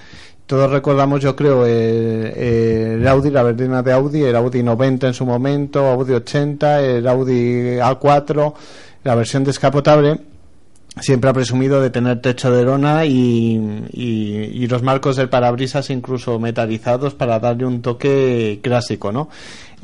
Todos 0.47 0.70
recordamos, 0.70 1.20
yo 1.20 1.35
creo, 1.35 1.66
el, 1.66 2.27
el 2.36 3.09
Audi, 3.09 3.31
la 3.31 3.43
berlina 3.43 3.82
de 3.82 3.93
Audi, 3.94 4.23
el 4.23 4.36
Audi 4.36 4.62
90 4.62 5.09
en 5.09 5.15
su 5.15 5.27
momento, 5.27 5.85
Audi 5.89 6.12
80, 6.15 6.82
el 6.82 7.09
Audi 7.09 7.78
A4, 7.81 8.55
la 9.02 9.15
versión 9.16 9.43
descapotable 9.43 10.20
siempre 11.01 11.31
ha 11.31 11.33
presumido 11.33 11.81
de 11.81 11.91
tener 11.91 12.21
techo 12.21 12.51
de 12.53 12.62
lona 12.65 13.05
y, 13.05 13.57
y- 13.93 14.51
y 14.53 14.66
los 14.69 14.83
marcos 14.83 15.16
del 15.16 15.29
parabrisas 15.29 15.91
incluso 15.91 16.39
metalizados 16.39 17.15
para 17.15 17.41
darle 17.41 17.66
un 17.66 17.83
toque 17.83 18.61
clásico, 18.62 19.11
¿no? 19.12 19.29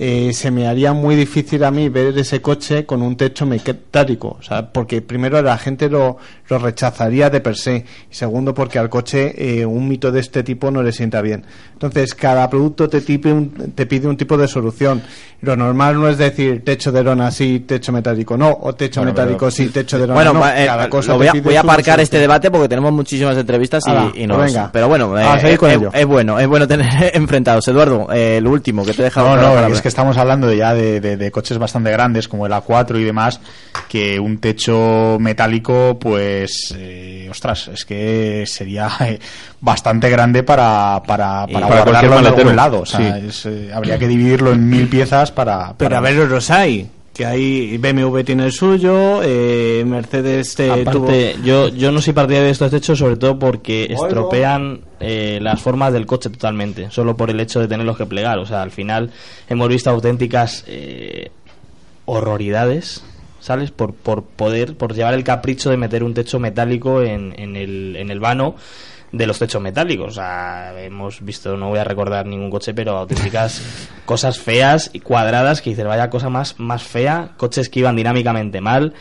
Eh, 0.03 0.33
se 0.33 0.51
me 0.51 0.67
haría 0.67 0.95
muy 0.95 1.15
difícil 1.15 1.63
a 1.63 1.71
mí 1.71 1.91
ver 1.91 2.17
ese 2.17 2.41
coche 2.41 2.87
con 2.87 3.03
un 3.03 3.19
techo 3.19 3.45
metálico, 3.45 4.39
o 4.41 4.43
sea, 4.43 4.73
porque 4.73 5.03
primero 5.03 5.43
la 5.43 5.59
gente 5.59 5.91
lo, 5.91 6.17
lo 6.49 6.59
rechazaría 6.59 7.29
de 7.29 7.43
per 7.43 7.55
se 7.55 7.85
y 8.11 8.15
segundo 8.15 8.55
porque 8.55 8.79
al 8.79 8.89
coche 8.89 9.35
eh, 9.61 9.67
un 9.67 9.87
mito 9.87 10.11
de 10.11 10.21
este 10.21 10.43
tipo 10.43 10.71
no 10.71 10.83
le 10.83 10.93
sienta 10.93 11.21
bien. 11.21 11.45
Entonces, 11.75 12.15
cada 12.15 12.49
producto 12.49 12.89
te, 12.89 13.03
tipe 13.03 13.31
un- 13.31 13.73
te 13.75 13.85
pide 13.85 14.09
un 14.09 14.17
tipo 14.17 14.39
de 14.39 14.49
solución. 14.49 15.03
Lo 15.43 15.55
normal 15.55 16.01
no 16.01 16.09
es 16.09 16.17
decir 16.17 16.63
techo 16.65 16.93
de 16.93 17.03
lona 17.03 17.31
sí, 17.31 17.61
techo 17.67 17.93
metálico 17.93 18.39
no, 18.39 18.57
o 18.63 18.75
techo 18.75 19.01
Bueno, 19.01 19.13
metálico 19.13 19.39
pero- 19.39 19.51
sí, 19.51 19.69
techo 19.69 19.99
de 19.99 20.07
lona 20.07 20.15
Bueno, 20.15 20.33
no. 20.33 20.47
eh, 20.49 20.65
Cada 20.65 20.89
cosa 20.89 21.13
lo 21.13 21.19
voy 21.19 21.27
a, 21.27 21.33
voy 21.35 21.57
a 21.57 21.61
aparcar 21.61 21.85
solución. 21.97 22.01
este 22.01 22.19
debate 22.21 22.51
porque 22.51 22.69
tenemos 22.71 22.93
muchísimas 22.93 23.37
entrevistas 23.37 23.83
y, 23.87 23.91
Hala, 23.91 24.13
y 24.15 24.27
nos- 24.27 24.39
pues 24.39 24.53
venga. 24.55 24.71
Pero 24.73 24.89
bueno, 24.89 25.19
eh, 25.19 25.59
es, 25.93 26.07
bueno, 26.07 26.39
es 26.39 26.47
bueno 26.47 26.67
tener 26.67 26.87
enfrentados. 27.15 27.69
Eduardo, 27.69 28.11
el 28.11 28.47
último 28.47 28.83
que 28.85 28.95
te 28.95 29.03
he 29.03 29.05
dejado. 29.05 29.37
No, 29.37 29.43
no, 29.61 29.67
es 29.75 29.83
que 29.83 29.90
estamos 29.91 30.17
hablando 30.17 30.47
de 30.47 30.57
ya 30.57 30.73
de, 30.75 31.01
de- 31.01 31.17
de 31.19 31.31
coches 31.31 31.59
bastante 31.59 31.91
grandes 31.91 32.27
como 32.29 32.47
el 32.47 32.53
A4 32.53 32.99
y 32.99 33.05
demás, 33.05 33.41
que 33.89 34.19
un 34.19 34.39
techo 34.39 35.19
metálico, 35.21 35.99
pues, 36.01 36.75
eh, 36.79 37.29
ostras, 37.31 37.69
es 37.69 37.85
que 37.85 38.45
sería 38.47 38.89
eh, 39.01 39.19
bastante 39.61 40.09
grande 40.09 40.43
para, 40.43 41.03
para, 41.07 41.47
para, 41.47 41.69
para 41.69 41.83
guardarlo 41.85 42.09
en 42.19 42.23
maletero. 42.25 42.41
algún 42.49 42.57
lado. 42.57 42.81
O 42.81 42.87
sea, 42.87 43.19
Sí. 43.21 43.27
es, 43.29 43.47
eh, 43.47 43.71
habría 43.75 43.99
que 43.99 44.09
dividirlo 44.09 44.53
en 44.53 44.69
mil 44.69 44.89
piezas 44.89 45.31
para... 45.31 45.75
Pero 45.77 45.91
para- 45.91 45.99
a 45.99 46.01
ver, 46.01 46.15
los 46.29 46.51
hay. 46.51 46.89
Que 47.21 47.27
hay 47.27 47.77
BMW 47.77 48.21
tiene 48.25 48.47
el 48.47 48.53
suyo, 48.53 49.21
eh, 49.23 49.85
Mercedes 49.87 50.59
eh, 50.59 50.71
Aparte, 50.71 51.35
tuvo- 51.35 51.45
yo, 51.45 51.69
yo 51.69 51.93
no 51.93 52.01
soy 52.01 52.15
partidario 52.15 52.47
de 52.47 52.53
estos 52.53 52.71
techos, 52.71 52.99
sobre 52.99 53.19
todo 53.19 53.39
porque 53.39 53.89
Oigo. 53.91 54.07
estropean 54.07 54.81
eh, 55.01 55.39
las 55.43 55.61
formas 55.61 55.93
del 55.93 56.07
coche 56.07 56.31
totalmente, 56.31 56.91
solo 56.91 57.19
por 57.19 57.29
el 57.29 57.39
hecho 57.39 57.61
de 57.61 57.69
tenerlos 57.69 57.99
que 57.99 58.07
plegar. 58.07 58.39
O 58.39 58.47
sea, 58.47 58.63
al 58.63 58.71
final 58.71 59.11
hemos 59.51 59.69
visto 59.69 59.91
auténticas 59.91 60.65
eh, 60.67 61.31
horroridades, 62.07 63.05
¿sabes? 63.41 63.71
Por, 63.71 63.93
por 63.93 64.23
poder, 64.25 64.75
por 64.79 64.95
llevar 64.95 65.13
el 65.13 65.23
capricho 65.23 65.69
de 65.69 65.77
meter 65.77 66.03
un 66.05 66.15
techo 66.15 66.39
metálico 66.39 67.03
en, 67.03 67.35
en, 67.39 67.55
el, 67.55 67.97
en 67.97 68.11
el 68.11 68.19
vano 68.21 68.57
de 69.13 69.27
los 69.27 69.39
techos 69.39 69.61
metálicos. 69.61 70.09
O 70.09 70.15
sea, 70.15 70.73
hemos 70.83 71.21
visto, 71.25 71.57
no 71.57 71.69
voy 71.69 71.79
a 71.79 71.85
recordar 71.85 72.27
ningún 72.27 72.51
coche, 72.51 72.75
pero 72.75 72.97
auténticas 72.97 73.63
cosas 74.05 74.39
feas 74.39 74.91
y 74.93 75.01
cuadradas 75.01 75.63
que 75.63 75.71
dices, 75.71 75.85
vaya 75.85 76.11
cosa 76.11 76.29
más, 76.29 76.59
más 76.59 76.83
fea, 76.83 77.33
coches 77.37 77.69
que 77.69 77.81
iban 77.81 77.97
dinámicamente 77.97 78.61
mal, 78.61 78.95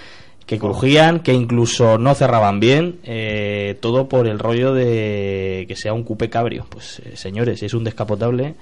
que 0.45 0.57
crujían, 0.57 1.19
que 1.19 1.33
incluso 1.33 1.99
no 1.99 2.15
cerraban 2.15 2.59
bien, 2.59 2.99
eh, 3.03 3.77
todo 3.81 4.09
por 4.09 4.27
el 4.27 4.39
rollo 4.39 4.73
de 4.73 5.65
que 5.67 5.75
sea 5.75 5.93
un 5.93 6.03
coupé 6.03 6.29
cabrio. 6.29 6.65
Pues 6.69 6.99
eh, 7.05 7.15
señores, 7.15 7.59
si 7.59 7.67
es 7.67 7.73
un 7.75 7.83
descapotable, 7.83 8.55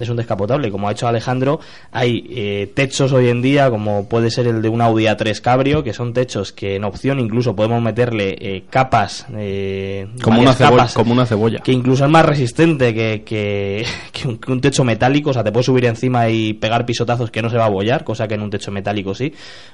es 0.00 0.08
un 0.08 0.16
descapotable. 0.16 0.70
Como 0.70 0.88
ha 0.88 0.92
hecho 0.92 1.08
Alejandro, 1.08 1.60
hay 1.92 2.26
eh, 2.30 2.72
techos 2.74 3.12
hoy 3.12 3.28
en 3.28 3.42
día, 3.42 3.70
como 3.70 4.08
puede 4.08 4.30
ser 4.30 4.46
el 4.46 4.62
de 4.62 4.68
un 4.68 4.80
Audi 4.80 5.04
A3 5.04 5.40
cabrio, 5.40 5.82
que 5.82 5.92
son 5.92 6.12
techos 6.12 6.52
que 6.52 6.76
en 6.76 6.84
opción 6.84 7.20
incluso 7.20 7.54
podemos 7.54 7.82
meterle 7.82 8.36
eh, 8.40 8.64
capas, 8.70 9.26
eh, 9.36 10.06
Como 10.22 10.40
una, 10.40 10.54
capas, 10.54 10.94
como 10.94 11.12
una 11.12 11.26
cebolla. 11.26 11.60
que 11.60 11.72
incluso 11.72 12.04
es 12.04 12.10
más 12.10 12.24
resistente 12.24 12.94
que, 12.94 13.22
que, 13.24 13.84
que 14.12 14.28
un, 14.28 14.38
que 14.38 14.52
un 14.52 14.60
techo 14.60 14.84
metálico, 14.84 15.30
o 15.30 15.32
sea, 15.32 15.44
te 15.44 15.52
puedes 15.52 15.66
subir 15.66 15.84
encima 15.86 16.28
y 16.28 16.54
pegar 16.54 16.86
pisotazos 16.86 17.30
que 17.30 17.42
no 17.42 17.50
se 17.50 17.56
va 17.56 17.66
a 17.66 17.70
bollar, 17.70 18.04
cosa 18.04 18.28
que 18.28 18.34
en 18.34 18.42
un 18.42 18.50
techo 18.50 18.70
metálico 18.70 19.14
sí. 19.14 19.32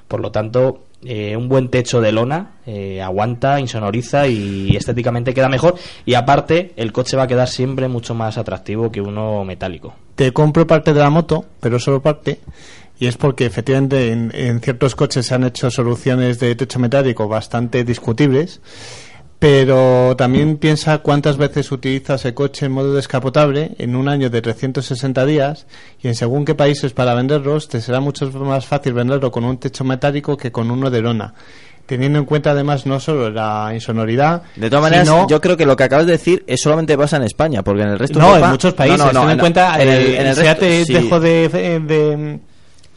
Por 0.08 0.20
lo 0.20 0.30
tanto, 0.30 0.80
eh, 1.04 1.36
un 1.36 1.48
buen 1.48 1.68
techo 1.68 2.00
de 2.00 2.12
lona 2.12 2.52
eh, 2.66 3.02
aguanta, 3.02 3.60
insonoriza 3.60 4.26
y 4.26 4.74
estéticamente 4.76 5.34
queda 5.34 5.48
mejor. 5.48 5.74
Y 6.04 6.14
aparte, 6.14 6.72
el 6.76 6.92
coche 6.92 7.16
va 7.16 7.24
a 7.24 7.26
quedar 7.26 7.48
siempre 7.48 7.88
mucho 7.88 8.14
más 8.14 8.38
atractivo 8.38 8.90
que 8.90 9.00
uno 9.00 9.44
metálico. 9.44 9.94
te 10.14 10.32
compro 10.32 10.66
parte 10.66 10.94
de 10.94 11.00
la 11.00 11.10
moto, 11.10 11.44
pero 11.60 11.78
solo 11.78 12.00
parte. 12.00 12.40
Y 12.98 13.06
es 13.06 13.16
porque 13.16 13.44
efectivamente 13.44 14.12
en, 14.12 14.30
en 14.34 14.60
ciertos 14.60 14.94
coches 14.94 15.26
se 15.26 15.34
han 15.34 15.44
hecho 15.44 15.70
soluciones 15.70 16.38
de 16.38 16.54
techo 16.54 16.78
metálico 16.78 17.26
bastante 17.26 17.82
discutibles. 17.84 18.60
Pero 19.48 20.16
también 20.16 20.56
piensa 20.56 20.96
cuántas 21.00 21.36
veces 21.36 21.70
utilizas 21.70 22.24
el 22.24 22.32
coche 22.32 22.64
en 22.64 22.72
modo 22.72 22.94
descapotable 22.94 23.72
en 23.76 23.94
un 23.94 24.08
año 24.08 24.30
de 24.30 24.40
360 24.40 25.26
días 25.26 25.66
y 26.02 26.08
en 26.08 26.14
según 26.14 26.46
qué 26.46 26.54
países 26.54 26.94
para 26.94 27.12
venderlos 27.12 27.68
te 27.68 27.82
será 27.82 28.00
mucho 28.00 28.30
más 28.30 28.64
fácil 28.64 28.94
venderlo 28.94 29.30
con 29.30 29.44
un 29.44 29.58
techo 29.58 29.84
metálico 29.84 30.38
que 30.38 30.50
con 30.50 30.70
uno 30.70 30.88
de 30.90 31.02
lona. 31.02 31.34
Teniendo 31.84 32.18
en 32.18 32.24
cuenta 32.24 32.52
además 32.52 32.86
no 32.86 32.98
solo 33.00 33.28
la 33.28 33.70
insonoridad, 33.74 34.44
De 34.56 34.70
todas 34.70 34.84
maneras, 34.84 35.06
sino- 35.08 35.28
yo 35.28 35.38
creo 35.42 35.58
que 35.58 35.66
lo 35.66 35.76
que 35.76 35.84
acabas 35.84 36.06
de 36.06 36.12
decir 36.12 36.42
es 36.46 36.62
solamente 36.62 36.96
pasa 36.96 37.18
en 37.18 37.24
España, 37.24 37.62
porque 37.62 37.82
en 37.82 37.88
el 37.90 37.98
resto 37.98 38.18
de 38.18 38.24
no, 38.24 38.28
Europa- 38.30 38.46
en 38.46 38.50
muchos 38.52 38.72
países. 38.72 38.98
No, 38.98 39.04
no, 39.04 39.12
no, 39.12 39.20
ten 39.20 39.28
en 39.28 39.32
en- 39.32 39.38
cuenta, 39.40 39.74
en 39.82 39.88
el, 39.90 40.06
eh, 40.06 40.20
en 40.22 40.26
el 40.28 40.34
Seat 40.36 40.58
resto, 40.62 40.84
sí. 40.86 40.92
dejó 40.94 41.20
de, 41.20 41.48
de, 41.50 42.38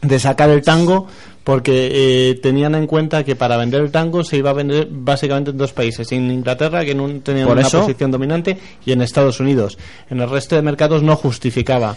de 0.02 0.18
sacar 0.18 0.50
el 0.50 0.62
tango 0.62 1.06
porque 1.44 1.88
eh, 2.30 2.34
tenían 2.42 2.74
en 2.74 2.86
cuenta 2.86 3.24
que 3.24 3.34
para 3.34 3.56
vender 3.56 3.80
el 3.80 3.90
tango 3.90 4.22
se 4.22 4.36
iba 4.36 4.50
a 4.50 4.52
vender 4.52 4.86
básicamente 4.90 5.50
en 5.50 5.56
dos 5.56 5.72
países, 5.72 6.12
en 6.12 6.30
Inglaterra, 6.30 6.84
que 6.84 6.94
no 6.94 7.08
tenían 7.20 7.46
Por 7.48 7.56
una 7.56 7.66
eso- 7.66 7.80
posición 7.80 8.10
dominante, 8.10 8.58
y 8.84 8.92
en 8.92 9.00
Estados 9.00 9.40
Unidos. 9.40 9.78
En 10.10 10.20
el 10.20 10.28
resto 10.28 10.56
de 10.56 10.62
mercados 10.62 11.02
no 11.02 11.16
justificaba. 11.16 11.96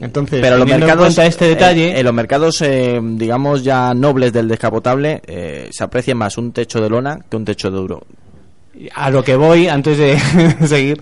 Entonces, 0.00 0.40
pero 0.40 0.56
los 0.56 0.66
teniendo 0.66 0.74
en 0.74 0.80
mercados 0.90 1.04
cuenta 1.16 1.26
este 1.26 1.46
detalle, 1.46 1.90
en, 1.90 1.96
en 1.96 2.04
los 2.04 2.14
mercados 2.14 2.62
eh, 2.62 3.00
digamos 3.02 3.64
ya 3.64 3.92
nobles 3.92 4.32
del 4.32 4.46
descapotable 4.46 5.20
eh, 5.26 5.68
se 5.72 5.82
aprecia 5.82 6.14
más 6.14 6.38
un 6.38 6.52
techo 6.52 6.80
de 6.80 6.88
lona 6.88 7.18
que 7.28 7.36
un 7.36 7.44
techo 7.44 7.70
de 7.72 7.76
duro 7.78 8.02
a 8.94 9.10
lo 9.10 9.22
que 9.24 9.34
voy 9.36 9.66
antes 9.68 9.98
de 9.98 10.18
seguir 10.66 11.00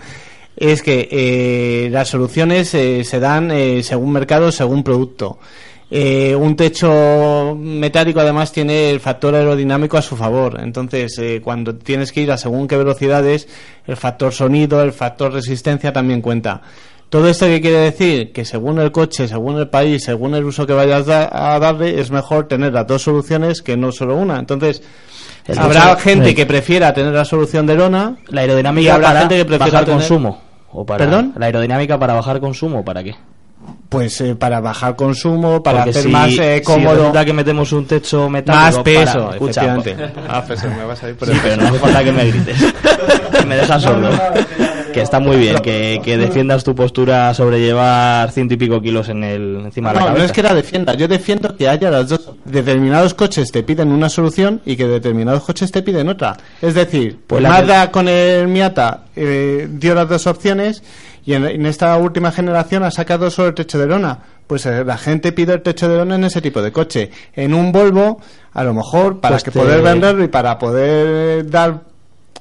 es 0.56 0.82
que 0.82 1.08
eh, 1.10 1.88
las 1.90 2.08
soluciones 2.08 2.72
eh, 2.74 3.04
se 3.04 3.20
dan 3.20 3.50
eh, 3.50 3.82
según 3.82 4.12
mercado, 4.12 4.50
según 4.52 4.82
producto. 4.82 5.38
Eh, 5.92 6.36
un 6.36 6.54
techo 6.54 7.56
metálico 7.58 8.20
además 8.20 8.52
tiene 8.52 8.90
el 8.90 9.00
factor 9.00 9.34
aerodinámico 9.34 9.96
a 9.98 10.02
su 10.02 10.16
favor. 10.16 10.60
Entonces, 10.62 11.18
eh, 11.18 11.40
cuando 11.42 11.74
tienes 11.74 12.12
que 12.12 12.20
ir 12.20 12.30
a 12.30 12.36
según 12.36 12.68
qué 12.68 12.76
velocidades, 12.76 13.48
el 13.86 13.96
factor 13.96 14.32
sonido, 14.32 14.82
el 14.82 14.92
factor 14.92 15.32
resistencia 15.32 15.92
también 15.92 16.20
cuenta. 16.20 16.60
Todo 17.08 17.28
esto 17.28 17.46
que 17.46 17.60
quiere 17.60 17.78
decir 17.78 18.30
que 18.30 18.44
según 18.44 18.78
el 18.78 18.92
coche, 18.92 19.26
según 19.26 19.58
el 19.58 19.68
país, 19.68 20.04
según 20.04 20.36
el 20.36 20.44
uso 20.44 20.64
que 20.64 20.74
vayas 20.74 21.06
da- 21.06 21.28
a 21.54 21.58
darle, 21.58 21.98
es 22.00 22.12
mejor 22.12 22.46
tener 22.46 22.72
las 22.72 22.86
dos 22.86 23.02
soluciones 23.02 23.60
que 23.62 23.76
no 23.76 23.90
solo 23.90 24.14
una. 24.14 24.38
Entonces, 24.38 24.80
El 25.48 25.58
habrá 25.58 25.96
gente 25.96 26.36
que 26.36 26.46
prefiera 26.46 26.94
tener 26.94 27.12
la 27.12 27.24
solución 27.24 27.66
de 27.66 27.74
lona, 27.74 28.16
La 28.28 28.42
aerodinámica 28.42 28.86
y 28.86 28.88
habrá 28.90 29.08
para 29.08 29.20
gente 29.22 29.36
que 29.38 29.44
prefiera 29.44 29.72
bajar 29.72 29.84
tener- 29.86 29.98
consumo. 29.98 30.40
¿O 30.72 30.86
para, 30.86 31.04
¿Perdón? 31.04 31.32
¿La 31.36 31.46
aerodinámica 31.46 31.98
para 31.98 32.14
bajar 32.14 32.38
consumo 32.38 32.84
para 32.84 33.02
qué? 33.02 33.16
Pues 33.88 34.20
eh, 34.20 34.36
para 34.36 34.60
bajar 34.60 34.94
consumo, 34.96 35.62
para 35.62 35.78
Porque 35.78 35.90
hacer 35.90 36.02
si- 36.04 36.08
más 36.10 36.30
eh, 36.38 36.56
si 36.58 36.62
cómodo. 36.62 36.94
resulta 36.96 37.24
que 37.24 37.32
metemos 37.32 37.72
un 37.72 37.86
techo 37.86 38.28
metálico 38.30 38.62
Más 38.64 38.78
peso, 38.84 39.12
para- 39.24 39.30
escucha, 39.32 39.60
efectivamente. 39.62 39.96
Ah, 40.28 40.44
pues, 40.46 40.62
me 40.64 40.84
vas 40.84 41.02
a 41.02 41.08
ir 41.08 41.16
por 41.16 41.28
Sí, 41.28 41.34
el 41.34 41.40
pero 41.40 41.54
peso. 41.56 41.62
no 41.62 41.68
hace 41.70 41.78
falta 41.78 42.04
que 42.04 42.12
me 42.12 42.24
grites. 42.30 42.56
Que 43.40 43.46
me 43.46 43.56
dejas 43.56 43.82
sordo. 43.82 44.10
Que 44.92 45.00
está 45.02 45.20
muy 45.20 45.36
bien, 45.36 45.56
que, 45.60 46.00
que 46.04 46.16
defiendas 46.18 46.62
tu 46.64 46.74
postura 46.74 47.32
sobre 47.32 47.60
llevar 47.60 48.30
ciento 48.32 48.54
y 48.54 48.56
pico 48.56 48.80
kilos 48.82 49.08
en 49.08 49.22
el, 49.24 49.60
encima 49.64 49.90
de 49.90 49.94
la 49.94 50.00
No, 50.00 50.06
cabeza. 50.08 50.18
no 50.18 50.24
es 50.26 50.32
que 50.32 50.42
la 50.42 50.54
defienda. 50.54 50.94
Yo 50.94 51.06
defiendo 51.08 51.56
que 51.56 51.68
haya 51.68 51.90
las 51.90 52.08
dos. 52.08 52.30
Determinados 52.44 53.14
coches 53.14 53.50
te 53.52 53.62
piden 53.62 53.92
una 53.92 54.08
solución 54.08 54.60
y 54.66 54.76
que 54.76 54.86
determinados 54.88 55.44
coches 55.44 55.70
te 55.70 55.82
piden 55.82 56.08
otra. 56.08 56.36
Es 56.60 56.74
decir, 56.74 57.18
Pues 57.26 57.40
pues 57.40 57.42
Mazda 57.42 57.90
con 57.92 58.08
el 58.08 58.48
Miata 58.48 59.04
eh, 59.16 59.68
dio 59.70 59.94
las 59.94 60.08
dos 60.08 60.26
opciones 60.26 60.82
y 61.24 61.34
en, 61.34 61.44
en 61.46 61.66
esta 61.66 61.96
última 61.96 62.32
generación 62.32 62.82
ha 62.82 62.90
sacado 62.90 63.30
solo 63.30 63.48
el 63.48 63.54
techo 63.54 63.78
de 63.78 63.86
lona. 63.86 64.18
Pues 64.46 64.66
eh, 64.66 64.84
la 64.84 64.98
gente 64.98 65.32
pide 65.32 65.54
el 65.54 65.62
techo 65.62 65.88
de 65.88 65.96
lona 65.96 66.16
en 66.16 66.24
ese 66.24 66.40
tipo 66.40 66.60
de 66.62 66.72
coche. 66.72 67.10
En 67.34 67.54
un 67.54 67.70
Volvo, 67.72 68.20
a 68.52 68.64
lo 68.64 68.74
mejor, 68.74 69.20
para 69.20 69.34
Pues 69.36 69.44
que 69.44 69.50
te- 69.52 69.58
poder 69.60 69.80
venderlo 69.82 70.24
y 70.24 70.28
para 70.28 70.58
poder 70.58 71.48
dar 71.48 71.82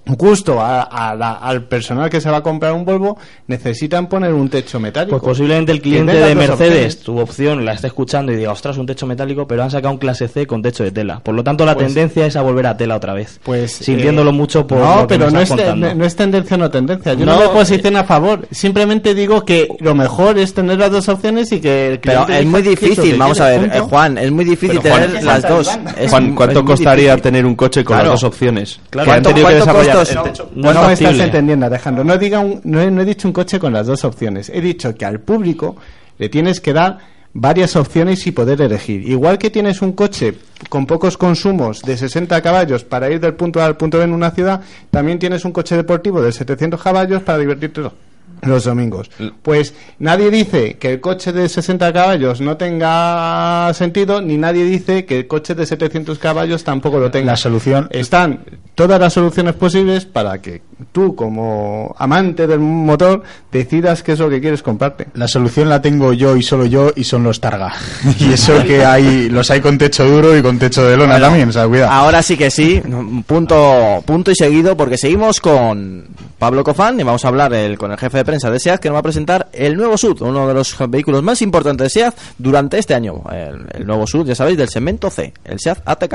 gusto 0.06 0.60
a- 0.62 0.82
a 0.84 1.16
la- 1.16 1.34
al 1.34 1.64
personal 1.64 2.10
que 2.10 2.20
se 2.22 2.30
va 2.30 2.38
a 2.38 2.42
comprar 2.44 2.74
un 2.74 2.86
Volvo, 2.86 3.18
necesitan 3.48 4.08
poner 4.08 4.34
un 4.34 4.50
techo 4.50 4.80
metálico. 4.80 5.20
Pues 5.20 5.30
posiblemente 5.32 5.72
el 5.72 5.82
cliente 5.82 6.14
de 6.14 6.36
Mercedes, 6.36 6.96
opciones. 6.96 7.00
tu 7.00 7.20
opción, 7.20 7.66
la 7.66 7.74
esté 7.74 7.88
escuchando 7.88 8.32
y 8.32 8.36
diga, 8.36 8.52
ostras, 8.52 8.78
un 8.78 8.86
techo 8.86 9.06
metálico, 9.06 9.48
pero 9.48 9.64
han 9.64 9.72
sacado 9.72 9.94
un 9.94 10.00
clase 10.00 10.28
C 10.28 10.46
con 10.48 10.62
techo 10.62 10.84
de 10.84 10.92
tela. 10.92 11.20
Por 11.20 11.36
lo 11.36 11.44
tanto, 11.44 11.66
la 11.66 11.74
Pues- 11.76 11.88
tendencia 11.88 12.26
es 12.26 12.36
a 12.36 12.42
volver 12.42 12.68
a 12.68 12.78
tela 12.78 12.96
otra 12.96 13.14
vez. 13.14 13.40
Pues 13.44 13.72
sintiéndolo 13.72 14.30
eh, 14.32 14.34
mucho 14.34 14.66
por 14.68 14.78
no 14.80 14.96
lo 15.02 15.08
que 15.08 15.16
pero 15.16 15.26
me 15.28 15.34
no 15.34 15.40
estás 15.42 15.60
es, 15.60 15.64
te- 15.66 15.72
contando. 15.72 15.96
no 15.96 16.06
es 16.06 16.16
tendencia 16.16 16.56
o 16.56 16.60
no 16.60 16.70
tendencia 16.72 17.14
yo 17.14 17.26
no, 17.26 17.34
No, 17.36 17.40
me 17.42 17.48
posiciono 17.50 18.00
a 18.00 18.04
favor 18.04 18.48
simplemente 18.52 19.14
digo 19.14 19.44
que 19.46 19.68
lo 19.80 19.96
mejor 19.96 20.38
es 20.40 20.54
tener 20.54 20.78
las 20.80 20.92
dos 20.92 21.08
opciones 21.10 21.52
y 21.52 21.60
que 21.60 21.94
el 21.94 22.00
pero 22.00 22.26
cliente 22.26 22.42
es 22.44 22.46
muy 22.48 22.64
qué 22.64 22.74
es 22.74 22.82
lo 22.82 22.88
difícil 22.90 23.18
vamos 23.18 23.40
a 23.40 23.48
ver 23.50 23.72
eh. 23.74 23.80
Juan 23.80 24.18
es 24.18 24.32
muy 24.32 24.46
difícil 24.46 24.80
Pero, 24.82 24.96
Juan, 24.96 25.08
tener 25.08 25.24
las 25.24 25.42
dos 25.48 25.70
Juan, 26.10 26.36
¿cuánto 26.36 26.64
muy 26.64 26.72
costaría 26.72 27.04
difícil. 27.12 27.22
tener 27.22 27.46
un 27.46 27.56
coche 27.56 27.84
con 27.84 27.96
Claro. 27.98 28.12
las 28.12 28.22
dos 28.22 28.28
opciones? 28.30 28.80
Claro. 28.90 29.06
Que 29.06 29.12
han 29.12 29.24
¿Cuánto- 29.24 29.30
tenido 29.30 29.48
que 29.48 29.54
cuánto 29.56 29.72
no, 30.74 30.74
me 30.88 30.94
estás 30.94 31.14
entendiendo 31.26 31.66
Alejandro. 31.66 32.04
No, 32.04 32.18
diga 32.18 32.40
un- 32.40 32.62
no, 32.64 32.82
he, 32.82 32.90
no 32.92 33.02
he 33.02 33.06
dicho 33.06 33.28
un 33.28 33.34
coche 33.34 33.60
con 33.60 33.74
las 33.74 33.88
dos 33.88 34.04
opciones. 34.06 34.50
He 34.54 34.62
dicho 34.62 34.94
que 34.96 35.06
al 35.06 35.20
público 35.20 35.76
le 36.18 36.30
tienes 36.30 36.60
que 36.62 36.74
dar 36.74 36.98
varias 37.34 37.76
opciones 37.76 38.26
y 38.26 38.32
poder 38.32 38.60
elegir. 38.62 39.08
Igual 39.08 39.38
que 39.38 39.50
tienes 39.52 39.82
un 39.82 39.94
coche 39.94 40.34
con 40.68 40.86
pocos 40.88 41.16
consumos 41.18 41.82
de 41.84 41.96
60 41.96 42.42
caballos 42.42 42.84
para 42.84 43.10
ir 43.10 43.20
del 43.20 43.36
punto 43.36 43.62
A 43.62 43.66
al 43.66 43.78
punto 43.78 43.98
B 44.00 44.04
en 44.04 44.14
una 44.14 44.32
ciudad 44.32 44.62
también 44.90 45.20
tienes 45.20 45.46
un 45.46 45.52
coche 45.52 45.76
deportivo 45.76 46.22
de 46.22 46.32
700 46.32 46.82
caballos 46.82 47.22
para 47.22 47.38
divertirte 47.38 47.82
los 48.42 48.64
domingos. 48.64 49.10
Pues 49.42 49.74
nadie 50.00 50.32
dice 50.32 50.78
que 50.78 50.94
el 50.94 51.02
coche 51.02 51.34
de 51.34 51.50
60 51.50 51.92
caballos 51.92 52.40
no 52.42 52.56
tenga 52.58 53.74
sentido, 53.74 54.22
ni 54.22 54.38
nadie 54.38 54.64
dice 54.64 55.06
que 55.06 55.20
el 55.20 55.28
coche 55.28 55.56
de 55.56 55.66
700 55.66 56.18
caballos 56.20 56.64
tampoco 56.64 57.00
lo 57.00 57.12
tenga. 57.12 57.32
La 57.32 57.38
solución 57.38 57.88
Están 57.92 58.40
todas 58.76 59.00
las 59.00 59.14
soluciones 59.14 59.56
posibles 59.56 60.06
para 60.06 60.42
que 60.42 60.62
tú, 60.94 61.16
como 61.16 61.94
amante 62.00 62.48
del 62.48 62.60
motor, 62.60 63.24
decidas 63.52 64.04
qué 64.04 64.14
es 64.14 64.20
lo 64.20 64.30
que 64.30 64.40
quieres 64.40 64.64
comprarte. 64.64 65.08
La 65.16 65.28
solución 65.28 65.68
la 65.68 65.82
tengo 65.82 66.14
yo 66.14 66.38
y 66.38 66.44
solo 66.44 66.66
yo 66.66 66.92
y 66.96 67.04
son 67.04 67.24
los 67.24 67.42
Targa. 67.42 67.74
y 68.20 68.32
eso 68.34 68.64
que 68.64 68.86
hay 68.86 69.28
los 69.30 69.52
hay 69.52 69.60
con 69.62 69.78
techo 69.78 70.06
duro 70.06 70.38
y 70.38 70.42
con 70.42 70.58
techo 70.58 70.84
de 70.86 70.96
lona 70.96 71.14
Bueno, 71.14 71.26
también, 71.28 71.50
o 71.50 71.52
sea, 71.52 71.68
cuidado. 71.68 71.92
Ahora 71.92 72.22
sí 72.24 72.38
que 72.38 72.50
sí, 72.50 72.82
punto, 73.28 74.02
punto 74.06 74.32
y 74.32 74.36
seguido, 74.36 74.76
porque 74.78 74.98
seguimos 74.98 75.40
con 75.42 76.06
Pablo 76.38 76.64
Cofán 76.64 77.00
y 77.00 77.04
vamos 77.04 77.24
a 77.26 77.28
hablar 77.28 77.54
el- 77.54 77.78
con 77.78 77.92
el 77.92 77.98
jefe 77.98 78.19
de 78.20 78.26
prensa 78.26 78.52
de 78.52 78.60
SEAT 78.60 78.80
que 78.80 78.90
nos 78.90 78.96
va 78.96 79.00
a 79.00 79.04
presentar 79.04 79.50
el 79.54 79.76
nuevo 79.76 79.98
SUV, 79.98 80.22
uno 80.22 80.48
de 80.48 80.54
los 80.54 80.76
vehículos 80.90 81.24
más 81.24 81.42
importantes 81.42 81.86
de 81.86 81.90
SEAT 82.02 82.16
durante 82.38 82.78
este 82.78 82.94
año. 82.94 83.24
El, 83.32 83.86
nuevo 83.86 84.06
SUV, 84.06 84.28
ya 84.28 84.36
sabéis, 84.36 84.58
del 84.58 84.70
segmento 84.70 85.10
C, 85.10 85.34
el 85.44 85.60
SEAT 85.60 85.80
ATK. 85.86 86.14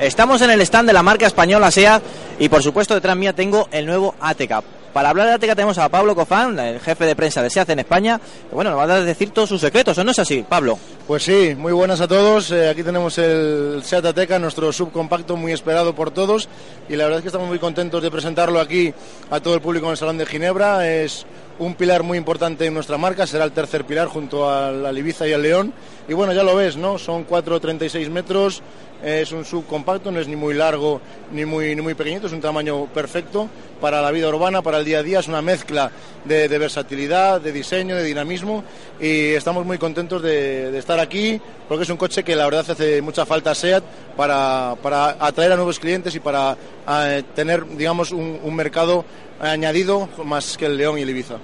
Estamos 0.00 0.42
en 0.42 0.50
el 0.50 0.60
stand 0.60 0.88
de 0.88 0.92
la 0.92 1.02
marca 1.02 1.26
española 1.26 1.70
SEAT 1.70 2.02
y 2.38 2.48
por 2.48 2.62
supuesto 2.62 2.94
detrás 2.94 3.16
mía 3.16 3.32
tengo 3.32 3.68
el 3.70 3.86
nuevo 3.86 4.14
ATK. 4.20 4.77
Para 4.92 5.10
hablar 5.10 5.26
de 5.26 5.34
ATK 5.34 5.54
tenemos 5.54 5.78
a 5.78 5.88
Pablo 5.88 6.14
Cofán, 6.14 6.58
el 6.58 6.80
jefe 6.80 7.04
de 7.04 7.14
prensa 7.14 7.42
de 7.42 7.50
SEAT 7.50 7.70
en 7.70 7.78
España, 7.80 8.20
bueno, 8.50 8.70
nos 8.70 8.78
va 8.78 8.94
a 8.94 9.00
decir 9.00 9.30
todos 9.30 9.48
sus 9.48 9.60
secretos, 9.60 9.96
¿o 9.98 10.04
no 10.04 10.10
es 10.10 10.18
así, 10.18 10.44
Pablo? 10.48 10.78
Pues 11.08 11.22
sí, 11.22 11.54
muy 11.56 11.72
buenas 11.72 12.02
a 12.02 12.06
todos. 12.06 12.50
Eh, 12.50 12.68
aquí 12.68 12.82
tenemos 12.82 13.16
el 13.16 13.80
Seat 13.82 14.04
Ateca, 14.04 14.38
nuestro 14.38 14.70
subcompacto 14.72 15.36
muy 15.36 15.52
esperado 15.52 15.94
por 15.94 16.10
todos. 16.10 16.50
Y 16.86 16.96
la 16.96 17.04
verdad 17.04 17.20
es 17.20 17.22
que 17.22 17.28
estamos 17.28 17.48
muy 17.48 17.58
contentos 17.58 18.02
de 18.02 18.10
presentarlo 18.10 18.60
aquí 18.60 18.92
a 19.30 19.40
todo 19.40 19.54
el 19.54 19.62
público 19.62 19.86
en 19.86 19.92
el 19.92 19.96
Salón 19.96 20.18
de 20.18 20.26
Ginebra. 20.26 20.86
Es 20.86 21.24
un 21.58 21.74
pilar 21.74 22.02
muy 22.02 22.18
importante 22.18 22.66
en 22.66 22.74
nuestra 22.74 22.98
marca, 22.98 23.26
será 23.26 23.44
el 23.44 23.52
tercer 23.52 23.84
pilar 23.84 24.08
junto 24.08 24.50
al, 24.50 24.84
al 24.84 24.98
Ibiza 24.98 25.26
y 25.26 25.32
al 25.32 25.42
León. 25.42 25.72
Y 26.08 26.12
bueno, 26.12 26.34
ya 26.34 26.42
lo 26.42 26.54
ves, 26.54 26.76
¿no? 26.76 26.98
Son 26.98 27.26
4,36 27.26 28.10
metros, 28.10 28.62
Es 29.02 29.30
un 29.32 29.44
subcompacto, 29.44 30.10
no 30.10 30.18
es 30.18 30.26
ni 30.26 30.36
muy 30.36 30.54
largo 30.54 31.00
ni 31.32 31.44
muy, 31.44 31.76
muy 31.76 31.94
pequeñito, 31.94 32.26
es 32.26 32.32
un 32.32 32.40
tamaño 32.40 32.86
perfecto 32.86 33.48
para 33.80 34.02
la 34.02 34.10
vida 34.10 34.28
urbana, 34.28 34.60
para 34.60 34.78
el 34.78 34.84
día 34.84 34.98
a 34.98 35.02
día. 35.02 35.20
Es 35.20 35.28
una 35.28 35.40
mezcla 35.40 35.90
de, 36.24 36.48
versatilidad, 36.48 37.40
de 37.40 37.52
diseño, 37.52 37.94
de 37.94 38.02
dinamismo 38.02 38.64
y 39.00 39.30
estamos 39.30 39.64
muy 39.64 39.78
contentos 39.78 40.22
de, 40.22 40.76
estar 40.76 40.98
aquí 40.98 41.40
porque 41.68 41.84
es 41.84 41.90
un 41.90 41.96
coche 41.96 42.24
que 42.24 42.34
la 42.34 42.44
verdad 42.44 42.68
hace 42.68 43.00
mucha 43.02 43.24
falta 43.24 43.52
a 43.52 43.54
SEAT 43.54 43.84
para, 44.16 44.74
para 44.82 45.16
atraer 45.24 45.52
a 45.52 45.56
nuevos 45.56 45.78
clientes 45.78 46.14
y 46.14 46.20
para 46.20 46.56
eh, 46.88 47.22
tener, 47.34 47.66
digamos, 47.76 48.10
un 48.10 48.54
mercado 48.54 49.04
añadido 49.40 50.08
más 50.24 50.56
que 50.56 50.66
el 50.66 50.76
León 50.76 50.98
y 50.98 51.02
el 51.02 51.10
Ibiza. 51.10 51.36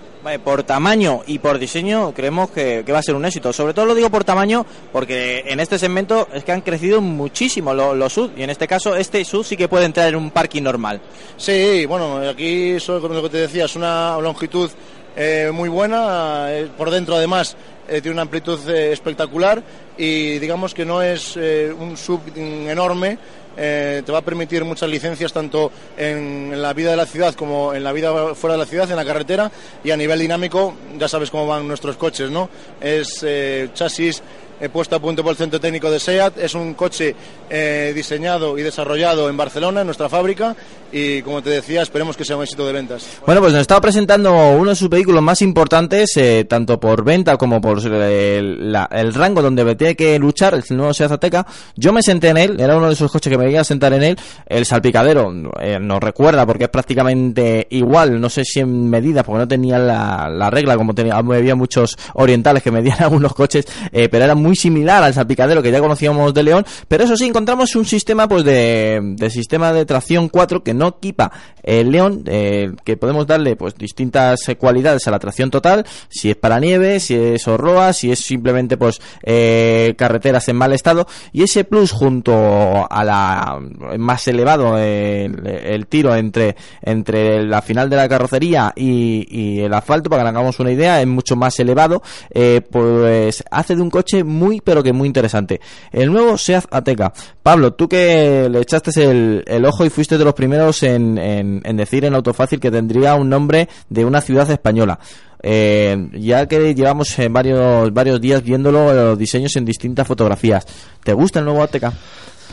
Por 0.43 0.63
tamaño 0.63 1.21
y 1.27 1.39
por 1.39 1.59
diseño 1.59 2.15
creemos 2.15 2.51
que, 2.51 2.83
va 2.91 2.99
a 2.99 3.03
ser 3.03 3.15
un 3.15 3.27
éxito. 3.27 3.53
Sobre 3.53 3.75
todo 3.75 3.85
lo 3.85 3.95
digo 3.95 4.09
por 4.09 4.25
tamaño 4.25 4.65
porque 4.91 5.45
en 5.47 5.61
este 5.61 5.79
segmento 5.79 6.29
es 6.33 6.45
que 6.45 6.53
han 6.53 6.63
crecido 6.63 7.03
muchísimo 7.03 7.75
lo- 7.75 7.95
los 7.95 8.11
SUV 8.13 8.31
y 8.39 8.43
en 8.43 8.49
este 8.49 8.67
caso 8.67 8.97
este 8.97 9.23
SUV 9.23 9.45
sí 9.45 9.57
que 9.57 9.69
puede 9.69 9.85
entrar 9.85 10.09
en 10.09 10.17
un 10.17 10.31
parking 10.31 10.63
normal. 10.63 11.03
Sí, 11.37 11.85
bueno, 11.85 12.17
aquí 12.27 12.71
eso 12.71 13.03
con 13.03 13.15
lo 13.15 13.23
que 13.23 13.29
te 13.29 13.37
decía, 13.37 13.67
es 13.67 13.77
una 13.77 14.17
longitud 14.19 14.71
eh, 15.15 15.51
muy 15.53 15.69
buena, 15.69 16.47
eh, 16.51 16.69
por 16.77 16.91
dentro 16.91 17.17
además 17.17 17.55
eh, 17.87 18.01
tiene 18.01 18.15
una 18.15 18.23
amplitud 18.23 18.59
espectacular 18.71 19.63
y 19.99 20.39
digamos 20.39 20.73
que 20.73 20.87
no 20.87 21.03
es 21.03 21.37
un 21.37 21.93
mm, 21.93 22.69
enorme, 22.69 23.19
eh, 23.57 24.03
te 24.05 24.13
va 24.13 24.19
a 24.19 24.23
permitir 24.23 24.65
muchas 24.65 24.89
licencias 24.89 25.33
tanto 25.33 25.71
en, 25.97 26.61
la 26.61 26.73
vida 26.73 26.91
de 26.91 26.97
la 26.97 27.07
ciudad 27.07 27.35
como 27.35 27.75
en 27.75 27.85
la 27.85 27.93
vida 27.93 28.35
fuera 28.35 28.55
de 28.55 28.59
la 28.59 28.67
ciudad, 28.67 28.91
en 28.91 28.97
la 28.97 29.05
carretera 29.05 29.51
y 29.83 29.91
a 29.91 29.97
nivel 29.97 30.19
dinámico 30.19 30.75
ya 30.99 31.09
sabes 31.09 31.31
cómo 31.31 31.47
van 31.47 31.67
nuestros 31.67 31.97
coches, 31.97 32.31
¿no? 32.31 32.49
Es 32.81 33.25
eh, 33.27 33.71
chasis 33.75 34.23
puesto 34.69 34.97
a 34.97 34.99
punto 35.01 35.23
por 35.23 35.33
el 35.33 35.37
centro 35.37 35.61
técnico 35.61 35.91
de 35.91 35.99
SEAT. 36.01 36.39
Es 36.39 36.55
un 36.55 36.75
coche 36.75 37.15
eh, 37.51 37.93
diseñado 37.95 38.59
y 38.59 38.63
desarrollado 38.63 39.29
en 39.29 39.37
Barcelona, 39.37 39.81
en 39.81 39.87
nuestra 39.87 40.09
fábrica, 40.09 40.55
y 40.93 41.23
como 41.23 41.43
te 41.43 41.51
decía, 41.51 41.83
esperemos 41.83 42.17
que 42.17 42.25
sea 42.25 42.37
un 42.37 42.43
éxito 42.43 42.67
de 42.67 42.73
ventas. 42.73 43.07
Bueno, 43.27 43.41
pues 43.41 43.53
nos 43.53 43.63
estaba 43.63 43.81
presentando 43.81 44.33
uno 44.51 44.71
de 44.71 44.77
sus 44.77 44.89
vehículos 44.89 45.23
más 45.23 45.43
importantes, 45.43 46.17
eh, 46.17 46.45
tanto 46.49 46.79
por 46.79 47.05
venta 47.05 47.37
como 47.37 47.61
por 47.61 47.79
eh, 47.85 48.39
el, 48.39 48.73
la- 48.73 48.89
el 48.93 49.13
rango 49.15 49.43
donde 49.43 49.75
tiene 49.77 49.97
que 49.97 50.19
luchar, 50.19 50.55
el 50.55 50.77
nuevo 50.77 50.95
Seat 50.95 51.11
Ateca. 51.13 51.47
Yo 51.77 51.93
me 51.93 52.03
senté 52.03 52.29
en 52.29 52.37
él, 52.39 52.61
era 52.61 52.77
uno 52.77 52.87
de 52.89 52.93
esos 52.95 53.11
coches 53.11 53.31
que 53.31 53.39
me 53.39 53.51
iba 53.51 53.61
a 53.61 53.65
sentar 53.65 53.93
en 53.93 54.03
él. 54.03 54.17
El 54.47 54.65
salpicadero 54.67 55.33
eh, 55.61 55.79
nos 55.81 56.01
recuerda 56.01 56.47
porque 56.47 56.65
es 56.65 56.71
prácticamente 56.71 57.67
igual, 57.71 58.21
no 58.21 58.31
sé 58.31 58.45
si 58.45 58.61
en 58.61 58.89
medidas, 58.89 59.25
porque 59.25 59.39
no 59.41 59.49
tenía 59.49 59.79
la, 59.79 60.29
la 60.29 60.51
regla, 60.51 60.77
como 60.77 60.95
tenía, 60.95 61.17
había 61.17 61.55
muchos 61.55 61.97
orientales 62.15 62.63
que 62.63 62.71
medían 62.71 63.03
algunos 63.03 63.35
coches, 63.35 63.67
eh, 63.93 64.09
pero 64.09 64.25
era 64.25 64.35
muy 64.35 64.54
similar 64.57 65.03
al 65.03 65.15
salpicadero 65.15 65.63
que 65.63 65.71
ya 65.71 65.81
conocíamos 65.81 66.35
de 66.35 66.43
León. 66.43 66.67
Pero 66.89 67.05
eso 67.05 67.17
sí, 67.17 67.27
encontramos 67.27 67.75
un 67.77 67.85
sistema 67.85 68.29
pues 68.29 68.45
de, 68.45 69.17
sistema 69.31 69.73
de 69.73 69.85
tracción 69.87 70.29
4 70.29 70.63
que 70.63 70.75
no 70.75 70.89
equipa 70.89 71.33
el 71.63 71.91
León, 71.91 72.25
eh, 72.27 72.73
que 72.85 72.97
podemos 72.97 73.27
darle 73.27 73.57
pues 73.57 73.75
distintas 73.75 74.41
cualidades 74.59 75.07
a 75.09 75.11
la 75.11 75.19
tracción 75.19 75.51
total, 75.51 75.87
si 76.09 76.31
es 76.31 76.37
para 76.37 76.61
nieve, 76.61 77.01
si 77.01 77.15
es 77.15 77.49
horroa, 77.49 77.93
si 77.93 78.11
es 78.11 78.21
simplemente 78.21 78.77
pues 78.77 79.01
eh, 79.23 79.95
carreteras 79.97 80.49
en 80.49 80.57
mal 80.57 80.73
estado 80.73 81.07
y 81.33 81.43
ese 81.43 81.65
plus 81.65 81.93
junto 81.93 82.87
a 82.91 83.05
la 83.05 83.59
más 83.99 84.27
elevado 84.29 84.79
el, 84.79 85.87
tiro 85.89 86.15
entre 86.15 86.57
entre 86.83 87.45
la 87.45 87.63
final 87.63 87.91
de 87.91 87.97
la 87.97 88.09
carrocería 88.09 88.73
y, 88.75 89.61
el 89.61 89.73
asfalto 89.73 90.11
para 90.11 90.23
que 90.23 90.29
hagamos 90.31 90.59
una 90.61 90.73
idea 90.73 91.01
es 91.01 91.07
mucho 91.07 91.37
más 91.37 91.59
elevado 91.59 92.03
eh, 92.31 92.61
pues 92.71 93.43
hace 93.51 93.77
de 93.77 93.83
un 93.83 93.91
coche 93.91 94.25
muy 94.25 94.34
pero 94.65 94.83
que 94.83 94.93
muy 94.93 95.07
interesante. 95.07 95.61
El 95.93 96.13
nuevo 96.13 96.37
Seat 96.37 96.67
Ateca. 96.71 97.13
Pablo 97.43 97.75
tú 97.75 97.89
que 97.89 98.49
le 98.51 98.61
echaste 98.61 98.91
el, 99.03 99.45
el 99.47 99.65
ojo 99.65 99.85
y 99.85 99.91
fuiste 99.91 100.19
de 100.19 100.25
los 100.25 100.35
primeros 100.35 100.83
en, 100.83 101.19
en, 101.19 101.77
decir 101.77 102.05
en 102.05 102.15
Autofácil 102.15 102.61
que 102.61 102.71
tendría 102.71 103.15
un 103.15 103.29
nombre 103.29 103.69
de 103.89 104.05
una 104.05 104.21
ciudad 104.21 104.51
española. 104.51 104.99
Eh, 105.47 106.09
ya 106.13 106.47
que 106.47 106.75
llevamos 106.75 107.19
eh, 107.19 107.29
varios 107.29 107.93
varios 107.93 108.19
días 108.19 108.43
viéndolo 108.43 108.95
los 108.95 109.19
diseños 109.19 109.55
en 109.57 109.65
distintas 109.65 110.07
fotografías. 110.07 110.67
¿te 111.03 111.13
gusta 111.13 111.41
el 111.41 111.45
nuevo 111.45 111.63
Ateca? 111.63 111.93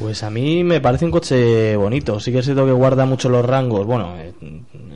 Pues 0.02 0.24
a 0.24 0.32
mí 0.32 0.64
me 0.64 0.82
parece 0.82 1.06
un 1.06 1.12
coche 1.12 1.76
bonito. 1.76 2.20
Sí 2.20 2.32
que 2.32 2.40
es 2.40 2.46
cierto 2.46 2.66
que 2.66 2.72
guarda 2.72 3.06
mucho 3.06 3.30
los 3.30 3.46
rangos. 3.46 3.86
Bueno, 3.86 4.16
eh, 4.18 4.34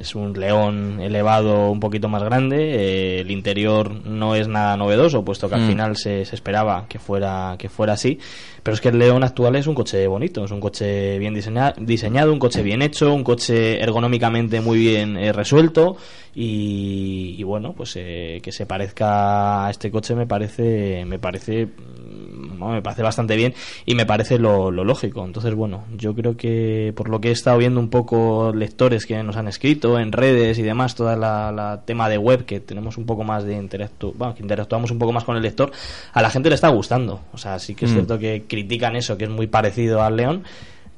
es 0.01 0.15
un 0.15 0.33
león 0.39 0.99
elevado 0.99 1.69
un 1.69 1.79
poquito 1.79 2.09
más 2.09 2.23
grande. 2.23 2.55
eh, 2.57 3.19
el 3.21 3.29
interior 3.29 3.91
no 4.05 4.33
es 4.35 4.47
nada 4.47 4.75
novedoso, 4.77 5.23
puesto 5.23 5.47
que 5.47 5.55
al 5.55 5.61
Mm. 5.61 5.67
final 5.67 5.95
se, 5.95 6.25
se 6.25 6.33
esperaba 6.35 6.87
que 6.89 6.97
fuera, 6.97 7.55
que 7.59 7.69
fuera 7.69 7.93
así. 7.93 8.17
Pero 8.63 8.73
es 8.73 8.81
que 8.81 8.89
el 8.89 8.97
león 8.97 9.23
actual 9.23 9.55
es 9.55 9.67
un 9.67 9.75
coche 9.75 10.07
bonito. 10.07 10.43
Es 10.43 10.49
un 10.51 10.59
coche 10.59 11.19
bien 11.19 11.35
diseña- 11.35 11.75
diseñado, 11.77 12.33
un 12.33 12.39
coche 12.39 12.63
bien 12.63 12.81
hecho, 12.81 13.13
un 13.13 13.23
coche 13.23 13.79
ergonómicamente 13.83 14.59
muy 14.59 14.79
bien 14.79 15.17
eh, 15.17 15.31
resuelto. 15.31 15.97
Y, 16.33 17.35
y 17.37 17.43
bueno, 17.43 17.73
pues 17.77 17.93
eh, 17.95 18.39
que 18.43 18.51
se 18.51 18.65
parezca 18.65 19.67
a 19.67 19.69
este 19.69 19.89
coche 19.91 20.15
me 20.15 20.25
parece, 20.27 21.05
me 21.05 21.17
parece 21.19 21.67
no, 22.59 22.69
me 22.69 22.81
parece 22.81 23.01
bastante 23.03 23.35
bien 23.35 23.53
y 23.85 23.95
me 23.95 24.05
parece 24.05 24.39
lo, 24.39 24.71
lo 24.71 24.83
lógico. 24.83 25.23
Entonces, 25.25 25.53
bueno, 25.55 25.83
yo 25.95 26.13
creo 26.15 26.35
que 26.37 26.93
por 26.95 27.09
lo 27.09 27.21
que 27.21 27.29
he 27.29 27.31
estado 27.31 27.57
viendo 27.57 27.79
un 27.79 27.89
poco 27.89 28.51
lectores 28.55 29.05
que 29.05 29.21
nos 29.23 29.37
han 29.37 29.47
escrito 29.47 29.99
en 29.99 30.11
redes 30.11 30.57
y 30.59 30.61
demás, 30.63 30.95
toda 30.95 31.15
la, 31.15 31.51
la 31.51 31.83
tema 31.85 32.09
de 32.09 32.17
web 32.17 32.45
que 32.45 32.59
tenemos 32.59 32.97
un 32.97 33.05
poco 33.05 33.23
más 33.23 33.43
de 33.43 33.55
interactu 33.55 34.13
bueno, 34.17 34.35
que 34.35 34.41
interactuamos 34.43 34.91
un 34.91 34.99
poco 34.99 35.11
más 35.11 35.23
con 35.23 35.35
el 35.37 35.43
lector, 35.43 35.71
a 36.13 36.21
la 36.21 36.29
gente 36.29 36.49
le 36.49 36.55
está 36.55 36.69
gustando. 36.69 37.21
O 37.33 37.37
sea, 37.37 37.59
sí 37.59 37.75
que 37.75 37.85
es 37.85 37.91
Mm. 37.91 37.93
cierto 37.95 38.19
que 38.19 38.43
critican 38.47 38.95
eso, 38.95 39.17
que 39.17 39.25
es 39.25 39.29
muy 39.29 39.47
parecido 39.47 40.01
al 40.03 40.17
León, 40.17 40.43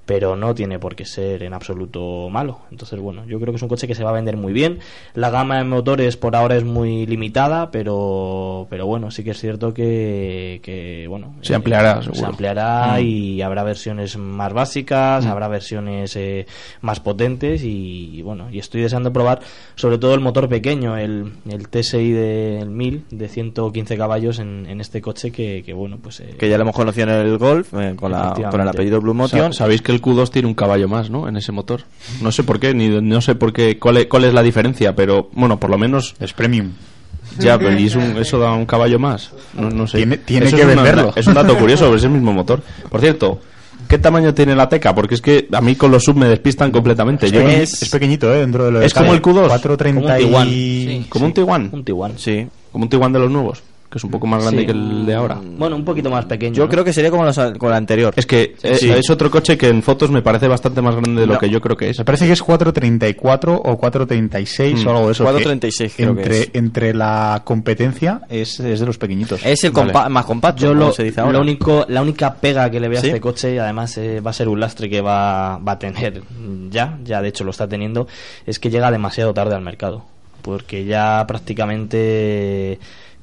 pero 0.08 0.36
no 0.36 0.56
tiene 0.56 0.80
por 0.80 0.96
qué 0.96 1.06
ser 1.06 1.44
en 1.44 1.54
absoluto 1.54 2.28
malo. 2.32 2.62
Entonces, 2.72 3.00
bueno, 3.00 3.24
yo 3.28 3.40
creo 3.40 3.52
que 3.54 3.58
es 3.58 3.62
un 3.62 3.70
coche 3.70 3.88
que 3.88 3.94
se 3.94 4.04
va 4.04 4.10
a 4.10 4.14
vender 4.14 4.38
muy 4.38 4.54
bien. 4.54 4.80
La 5.14 5.30
gama 5.30 5.58
de 5.60 5.66
motores 5.66 6.18
por 6.18 6.36
ahora 6.36 6.56
es 6.56 6.64
muy 6.64 7.06
limitada, 7.06 7.70
pero, 7.70 8.66
pero 8.70 8.88
bueno, 8.88 9.12
sí 9.12 9.24
que 9.24 9.32
es 9.32 9.40
cierto 9.40 9.74
que, 9.74 10.60
que 10.64 11.06
bueno, 11.08 11.36
Se 11.42 11.54
ampliará, 11.54 12.00
eh, 12.00 12.10
se 12.16 12.26
ampliará 12.26 12.96
Mm. 12.98 13.02
y 13.06 13.42
habrá 13.42 13.64
versiones 13.64 14.18
más 14.18 14.54
básicas, 14.54 15.26
Mm. 15.26 15.30
habrá 15.30 15.48
versiones 15.48 16.16
eh, 16.16 16.48
más 16.82 17.00
potentes 17.00 17.64
y, 17.64 18.16
y 18.16 18.22
bueno, 18.22 18.48
y 18.52 18.60
estoy 18.60 18.82
deseando 18.82 19.12
probar 19.14 19.42
sobre 19.76 19.98
todo 19.98 20.14
el 20.14 20.22
motor 20.22 20.48
pequeño, 20.48 20.98
el, 20.98 21.34
el 21.50 21.68
TSI 21.70 22.12
del 22.12 22.70
1000 22.70 23.04
de 23.12 23.28
115 23.28 23.98
caballos 23.98 24.40
en, 24.40 24.66
en 24.70 24.80
este 24.80 25.02
coche 25.02 25.32
que, 25.32 25.64
que 25.66 25.74
bueno, 25.74 25.98
pues 26.02 26.22
eh, 26.22 26.36
que 26.40 26.50
ya 26.50 26.58
lo 26.58 26.64
hemos 26.64 26.76
conocido 26.76 27.10
en 27.10 27.14
el 27.28 27.38
Golf 27.38 27.74
eh, 27.74 27.94
con, 27.96 28.12
la, 28.12 28.34
con 28.50 28.62
el 28.62 28.68
apellido 28.70 29.02
Blue 29.02 29.14
Motion 29.14 29.52
Sa- 29.54 29.66
Sabéis 29.68 29.82
que 29.82 29.97
el 29.98 30.02
Q2 30.02 30.30
tiene 30.30 30.48
un 30.48 30.54
caballo 30.54 30.88
más, 30.88 31.10
¿no? 31.10 31.28
En 31.28 31.36
ese 31.38 31.52
motor. 31.52 31.82
No 32.22 32.32
sé 32.32 32.44
por 32.44 32.60
qué, 32.60 32.74
ni 32.74 32.88
no 32.90 33.20
sé 33.22 33.36
por 33.36 33.52
qué, 33.54 33.78
cuál 33.78 33.98
es, 33.98 34.06
cuál 34.08 34.24
es 34.26 34.34
la 34.34 34.44
diferencia, 34.44 34.96
pero 34.96 35.30
bueno, 35.34 35.60
por 35.60 35.70
lo 35.70 35.78
menos. 35.78 36.16
Es 36.20 36.34
premium. 36.34 36.72
Ya, 37.40 37.58
pero 37.60 37.78
y 37.78 37.86
es 37.88 37.96
un- 37.96 38.18
eso 38.18 38.40
da 38.40 38.54
un 38.54 38.66
caballo 38.66 38.98
más. 39.00 39.32
No, 39.54 39.70
no 39.70 39.86
sé. 39.86 39.98
Tiene- 39.98 40.18
que 40.20 40.38
es 40.38 40.54
una- 40.54 40.66
venderlo. 40.66 41.14
es 41.16 41.28
un 41.28 41.34
dato 41.34 41.58
curioso, 41.58 41.86
pero 41.86 41.98
es 41.98 42.04
el 42.04 42.10
mismo 42.12 42.32
motor. 42.34 42.62
Por 42.90 43.00
cierto, 43.02 43.40
¿qué 43.88 43.98
tamaño 43.98 44.34
tiene 44.34 44.56
la 44.56 44.70
Teca? 44.70 44.96
Porque 44.96 45.16
es 45.16 45.22
que 45.22 45.48
a 45.52 45.62
mí 45.62 45.76
con 45.76 45.92
los 45.92 46.04
sub 46.04 46.16
me 46.16 46.28
despistan 46.30 46.72
completamente. 46.72 47.30
Yo 47.30 47.42
Es, 47.42 47.82
es 47.84 47.90
pequeñito, 47.90 48.34
¿eh? 48.34 48.40
Dentro 48.40 48.66
de 48.66 48.72
lo 48.72 48.82
es 48.82 48.94
como 48.94 49.14
el 49.14 49.22
Q2. 49.22 49.48
430 49.50 50.02
Como 50.02 50.14
un 50.14 50.18
Tiguan. 50.26 50.48
y... 50.50 51.06
Como 51.10 51.26
un 51.26 51.34
Tiguan. 51.34 51.70
Un 51.74 51.84
Tiguan. 51.84 52.14
Sí. 52.18 52.48
Como 52.72 52.86
un 52.86 52.90
Tiguan 52.90 53.12
de 53.14 53.20
los 53.20 53.30
nuevos. 53.30 53.62
Que 53.90 54.00
es 54.00 54.04
un 54.04 54.12
poco 54.12 54.28
más 54.28 54.42
grande 54.44 54.62
Sí. 54.62 54.66
que 54.66 54.72
el 54.74 55.06
de 55.06 55.14
ahora. 55.16 55.40
Bueno, 55.42 55.78
un 55.78 55.86
poquito 55.86 56.10
más 56.10 56.26
pequeño. 56.26 56.54
yo 56.56 56.66
¿no? 56.66 56.70
creo 56.70 56.84
que 56.84 56.92
sería 56.92 57.10
como 57.10 57.24
los- 57.24 57.38
con 57.58 57.70
el 57.70 57.74
anterior 57.74 58.14
Es 58.18 58.26
que 58.26 58.56
eh, 58.62 58.76
Sí. 58.76 58.90
es 58.92 59.10
otro 59.10 59.32
coche 59.32 59.58
que 59.58 59.70
en 59.70 59.82
fotos 59.82 60.12
me 60.12 60.22
parece 60.22 60.50
bastante 60.50 60.82
más 60.82 60.94
grande 60.96 61.22
de 61.22 61.28
lo 61.28 61.34
No. 61.36 61.40
que 61.40 61.50
yo 61.50 61.62
creo 61.62 61.78
que 61.78 61.90
es. 61.92 61.98
Me 62.00 62.04
parece 62.04 62.26
que 62.28 62.34
es 62.34 62.44
434 62.44 63.56
o 63.56 63.78
436 63.78 64.84
Mm. 64.84 64.88
o 64.88 64.92
algo 64.92 65.06
de 65.08 65.12
eso. 65.14 65.24
436 65.24 65.94
que 65.96 66.04
creo 66.04 66.16
que 66.16 66.22
entre, 66.22 66.40
es. 66.40 66.50
entre 66.54 66.94
la 66.94 67.42
competencia 67.46 68.22
es, 68.30 68.60
es 68.60 68.80
de 68.82 68.86
los 68.86 68.98
pequeñitos. 68.98 69.46
es 69.46 69.64
el 69.64 69.72
Vale. 69.72 69.94
más 70.10 70.26
compacto 70.26 70.62
Yo 70.64 70.74
lo, 70.74 70.92
se 70.92 71.04
dice 71.04 71.22
lo 71.22 71.28
ahora 71.28 71.40
único, 71.40 71.86
la 71.88 72.02
única 72.02 72.34
pega 72.36 72.70
que 72.70 72.82
le 72.82 72.90
veo 72.90 73.00
¿Sí? 73.00 73.08
a 73.08 73.10
este 73.12 73.22
coche, 73.22 73.56
y 73.56 73.58
además 73.58 73.98
eh, 73.98 74.20
va 74.20 74.32
a 74.32 74.34
ser 74.34 74.50
un 74.50 74.60
lastre 74.60 74.90
que 74.90 75.00
va, 75.00 75.58
va 75.60 75.72
a 75.74 75.80
tener 75.80 76.22
ya, 76.70 76.98
ya 77.06 77.22
de 77.22 77.30
hecho 77.30 77.46
lo 77.46 77.52
está 77.52 77.68
teniendo, 77.70 78.08
es 78.46 78.60
que 78.60 78.70
llega 78.70 78.92
demasiado 78.92 79.34
tarde 79.34 79.56
al 79.56 79.62
mercado. 79.62 80.04
Porque 80.42 80.86
ya 80.86 81.26
prácticamente... 81.28 82.80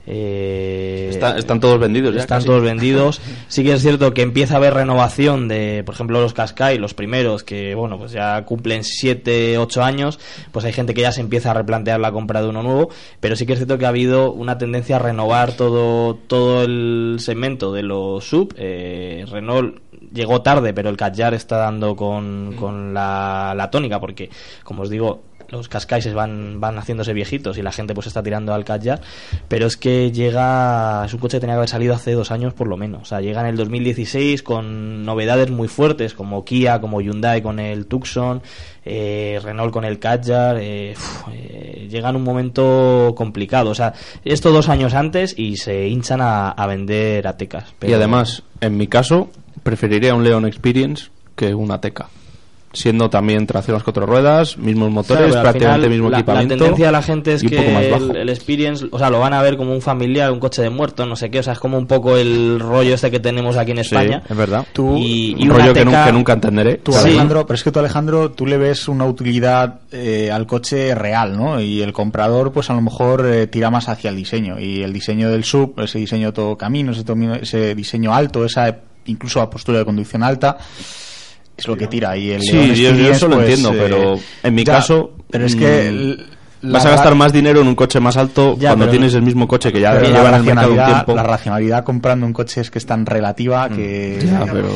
eh, 0.06 1.08
Está- 1.10 1.36
están 1.38 1.60
todos 1.60 1.78
vendidos 1.78 2.14
ya, 2.14 2.20
Están 2.20 2.38
casi. 2.38 2.46
todos 2.46 2.62
vendidos. 2.62 3.20
Sí 3.48 3.62
que 3.62 3.72
es 3.72 3.82
cierto 3.82 4.12
que 4.14 4.22
empieza 4.22 4.54
a 4.54 4.56
haber 4.56 4.74
renovación 4.74 5.48
de, 5.48 5.82
por 5.84 5.94
ejemplo, 5.94 6.20
los 6.20 6.34
Qashqai, 6.34 6.78
los 6.78 6.94
primeros, 6.94 7.44
que 7.44 7.74
bueno, 7.74 7.98
pues 7.98 8.12
ya 8.12 8.44
cumplen 8.44 8.82
7, 8.84 9.58
8 9.58 9.82
años, 9.82 10.18
pues 10.50 10.64
hay 10.64 10.72
gente 10.72 10.92
que 10.94 11.02
ya 11.02 11.12
se 11.12 11.20
empieza 11.20 11.50
a 11.52 11.54
replantear 11.54 12.00
la 12.00 12.10
compra 12.12 12.42
de 12.42 12.48
uno 12.48 12.62
nuevo, 12.62 12.90
pero 13.20 13.36
sí 13.36 13.46
que 13.46 13.52
es 13.52 13.58
cierto 13.60 13.78
que 13.78 13.86
ha 13.86 13.90
habido 13.90 14.32
una 14.32 14.58
tendencia 14.58 14.96
a 14.96 14.98
renovar 14.98 15.52
todo, 15.52 16.14
todo 16.26 16.62
el 16.64 17.16
segmento 17.20 17.72
de 17.72 17.82
los 17.82 18.24
sub. 18.24 18.54
Eh, 18.56 19.24
Renault 19.30 19.78
llegó 20.12 20.42
tarde, 20.42 20.72
pero 20.74 20.90
el 20.90 20.96
Kadjar 20.96 21.34
está 21.34 21.58
dando 21.58 21.94
con, 21.96 22.54
con 22.58 22.92
la, 22.94 23.54
la 23.56 23.70
tónica, 23.70 24.00
porque, 24.00 24.30
como 24.64 24.82
os 24.82 24.90
digo, 24.90 25.22
los 25.48 25.68
Qashqai 25.68 26.12
van, 26.12 26.60
van 26.60 26.78
haciéndose 26.78 27.12
viejitos 27.12 27.58
y 27.58 27.62
la 27.62 27.72
gente 27.72 27.94
pues 27.94 28.06
está 28.06 28.22
tirando 28.22 28.54
al 28.54 28.64
Kadjar, 28.64 29.00
pero 29.48 29.66
es 29.66 29.76
que 29.76 30.12
llega, 30.12 31.04
es 31.04 31.14
un 31.14 31.20
coche 31.20 31.40
tenía 31.40 31.54
que 31.54 31.58
haber 31.58 31.68
salido 31.68 31.94
hace 31.94 32.12
dos 32.12 32.30
años 32.30 32.54
por 32.54 32.68
lo 32.68 32.76
menos, 32.76 33.02
o 33.02 33.04
sea, 33.04 33.20
llega 33.20 33.40
en 33.40 33.46
el 33.46 33.56
2016 33.56 34.42
con 34.42 35.04
novedades 35.04 35.50
muy 35.50 35.68
fuertes 35.68 36.14
como 36.14 36.44
Kia, 36.44 36.80
como 36.80 37.00
Hyundai 37.00 37.42
con 37.42 37.58
el 37.58 37.86
Tucson, 37.86 38.42
eh, 38.84 39.40
Renault 39.42 39.72
con 39.72 39.84
el 39.84 39.98
Kadjar, 39.98 40.58
eh, 40.60 40.94
eh, 41.32 41.88
llega 41.90 42.10
en 42.10 42.16
un 42.16 42.24
momento 42.24 43.14
complicado, 43.16 43.70
o 43.70 43.74
sea, 43.74 43.94
esto 44.24 44.50
dos 44.50 44.68
años 44.68 44.94
antes 44.94 45.34
y 45.38 45.56
se 45.56 45.88
hinchan 45.88 46.20
a, 46.22 46.66
vender 46.66 47.26
Atecas. 47.26 47.70
Y 47.70 47.74
pero- 47.80 47.96
además, 47.96 48.42
en 48.60 48.76
mi 48.76 48.86
caso, 48.86 49.30
preferiría 49.62 50.14
un 50.14 50.24
Leon 50.24 50.46
Experience 50.46 51.10
que 51.36 51.54
una 51.54 51.80
Teca. 51.80 52.08
Siendo 52.74 53.08
también 53.08 53.46
tracción 53.46 53.74
a 53.74 53.78
las 53.78 53.84
cuatro 53.84 54.04
ruedas, 54.04 54.58
mismos 54.58 54.88
Claro, 54.88 54.90
motores, 54.90 55.34
al 55.36 55.42
prácticamente 55.42 55.76
final, 55.86 55.90
mismo 55.90 56.10
la, 56.10 56.18
equipamiento. 56.18 56.54
La 56.54 56.58
tendencia 56.58 56.86
de 56.86 56.92
la 56.92 57.02
gente 57.02 57.32
es 57.32 57.42
que 57.42 57.88
el, 57.94 58.16
el 58.16 58.28
Experience, 58.28 58.86
o 58.90 58.98
sea, 58.98 59.08
lo 59.10 59.20
van 59.20 59.32
a 59.32 59.40
ver 59.40 59.56
como 59.56 59.72
un 59.72 59.80
familiar, 59.80 60.30
un 60.30 60.40
coche 60.40 60.60
de 60.60 60.70
muerto, 60.70 61.06
no 61.06 61.16
sé 61.16 61.30
qué, 61.30 61.38
o 61.38 61.42
sea, 61.42 61.54
es 61.54 61.58
como 61.58 61.78
un 61.78 61.86
poco 61.86 62.16
el 62.16 62.60
rollo 62.60 62.94
este 62.94 63.10
que 63.10 63.20
tenemos 63.20 63.56
aquí 63.56 63.70
en 63.70 63.78
España. 63.78 64.22
es 64.28 64.36
verdad. 64.36 64.66
Tú- 64.72 64.96
y, 64.96 65.34
y 65.38 65.48
un 65.48 65.50
rollo 65.56 65.72
que, 65.72 65.84
nunca 65.84 66.32
entenderé. 66.34 66.74
Tú, 66.76 66.92
Sí. 66.92 66.98
Alejandro, 66.98 67.46
pero 67.46 67.54
es 67.54 67.62
que 67.64 67.70
tú, 67.70 67.78
Alejandro, 67.78 68.30
tú 68.32 68.46
le 68.46 68.58
ves 68.58 68.88
una 68.88 69.04
utilidad 69.06 69.80
eh, 69.92 70.30
al 70.32 70.46
coche 70.46 70.94
real, 70.94 71.36
¿no? 71.36 71.60
Y 71.60 71.80
el 71.82 71.92
comprador, 71.92 72.52
pues 72.52 72.70
a 72.70 72.74
lo 72.74 72.80
mejor 72.80 73.24
eh, 73.26 73.46
tira 73.46 73.70
más 73.70 73.88
hacia 73.88 74.10
el 74.10 74.16
diseño. 74.16 74.58
Y 74.58 74.82
el 74.82 74.92
diseño 74.92 75.30
del 75.30 75.44
sub, 75.44 75.74
ese 75.80 75.98
diseño 75.98 76.32
todo 76.32 76.56
camino, 76.56 76.92
ese 76.92 77.74
diseño 77.74 78.12
alto, 78.14 78.44
esa 78.44 78.76
incluso 79.06 79.38
la 79.38 79.50
postura 79.50 79.78
de 79.78 79.84
conducción 79.84 80.22
alta, 80.22 80.56
es 81.56 81.66
lo 81.68 81.76
que 81.76 81.86
tira. 81.86 82.16
Y 82.16 82.30
el 82.32 82.42
Sí, 82.42 82.52
León 82.52 82.74
yo- 82.74 82.90
yo 82.94 83.10
eso 83.12 83.28
lo 83.28 83.36
pues, 83.36 83.48
entiendo, 83.48 83.72
eh, 83.72 83.78
pero 83.88 84.18
en 84.42 84.54
mi 84.54 84.64
ya, 84.64 84.72
caso, 84.74 85.12
Pero 85.30 85.46
es 85.46 85.56
que. 85.56 86.16
mm, 86.20 86.34
Vas 86.72 86.86
a 86.86 86.90
gastar 86.92 87.14
más 87.14 87.30
dinero 87.30 87.60
en 87.60 87.68
un 87.68 87.74
coche 87.74 88.00
más 88.00 88.16
alto 88.16 88.56
Ya, 88.58 88.70
cuando 88.70 88.86
pero- 88.86 88.92
tienes 88.92 89.12
el 89.12 89.20
mismo 89.20 89.46
coche 89.46 89.70
que 89.70 89.80
ya 89.80 89.92
pero 89.92 90.06
lleva 90.06 90.22
la 90.22 90.28
en 90.30 90.34
el 90.36 90.42
mercado 90.44 90.70
un 90.70 90.76
racionalidad, 90.78 90.86
tiempo. 91.04 91.14
la 91.14 91.22
racionalidad 91.22 91.84
comprando 91.84 92.24
un 92.24 92.32
coche 92.32 92.62
es 92.62 92.70
que 92.70 92.78
es 92.78 92.86
tan 92.86 93.04
relativa 93.04 93.68
que. 93.68 94.18
Ya, 94.24 94.46
pero... 94.50 94.68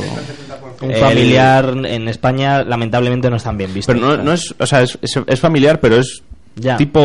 Un 0.83 0.91
El- 0.91 1.01
familiar 1.01 1.75
en 1.87 2.09
España 2.09 2.63
lamentablemente 2.63 3.31
no 3.31 3.37
están 3.37 3.57
bien 3.57 3.73
vistos. 3.73 3.95
Pero 3.95 4.07
no, 4.19 4.23
no 4.23 4.33
es, 4.35 4.55
o 4.59 4.67
sea, 4.67 4.83
es, 4.83 4.99
es, 5.01 5.19
es 5.27 5.41
familiar, 5.41 5.81
pero 5.81 5.97
es 5.97 6.23
Ya. 6.57 6.77
tipo 6.77 7.01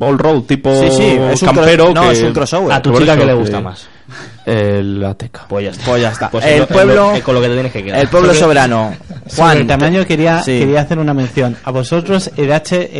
all 0.00 0.16
road, 0.18 0.42
tipo 0.42 0.72
Sí, 0.80 0.90
sí, 0.92 1.02
es 1.32 1.42
un 1.42 1.48
campero. 1.48 1.88
cro- 1.90 1.94
no, 1.94 2.02
que- 2.02 2.10
es 2.12 2.22
un 2.22 2.32
crossover. 2.32 2.70
A 2.72 2.80
tu 2.80 2.96
chica 2.96 3.14
que 3.16 3.24
le 3.26 3.32
que- 3.32 3.38
gusta 3.38 3.60
más. 3.60 3.88
El 4.46 5.04
Ateca. 5.04 5.46
Pues 5.48 5.64
ya 5.64 5.70
está. 5.70 5.84
Pues 5.86 6.02
ya 6.02 6.10
está. 6.10 6.30
Pues 6.30 6.44
el 6.46 6.66
pueblo, 6.66 6.94
lo- 6.94 7.12
es 7.14 7.22
con 7.22 7.34
lo 7.34 7.40
que 7.40 7.48
te 7.48 7.54
tienes 7.54 7.72
que 7.72 7.84
quedar. 7.84 8.00
el 8.00 8.08
pueblo 8.08 8.28
Sobre- 8.28 8.40
soberano. 8.40 8.94
Sobre 9.26 9.36
Juan, 9.36 9.58
el 9.58 9.66
tamaño 9.66 10.06
quería, 10.06 10.42
Sí. 10.42 10.58
quería 10.60 10.80
hacer 10.80 10.98
una 10.98 11.12
mención. 11.14 11.56
¿A 11.64 11.70
vosotros 11.70 12.30
el 12.36 12.52
H, 12.52 12.90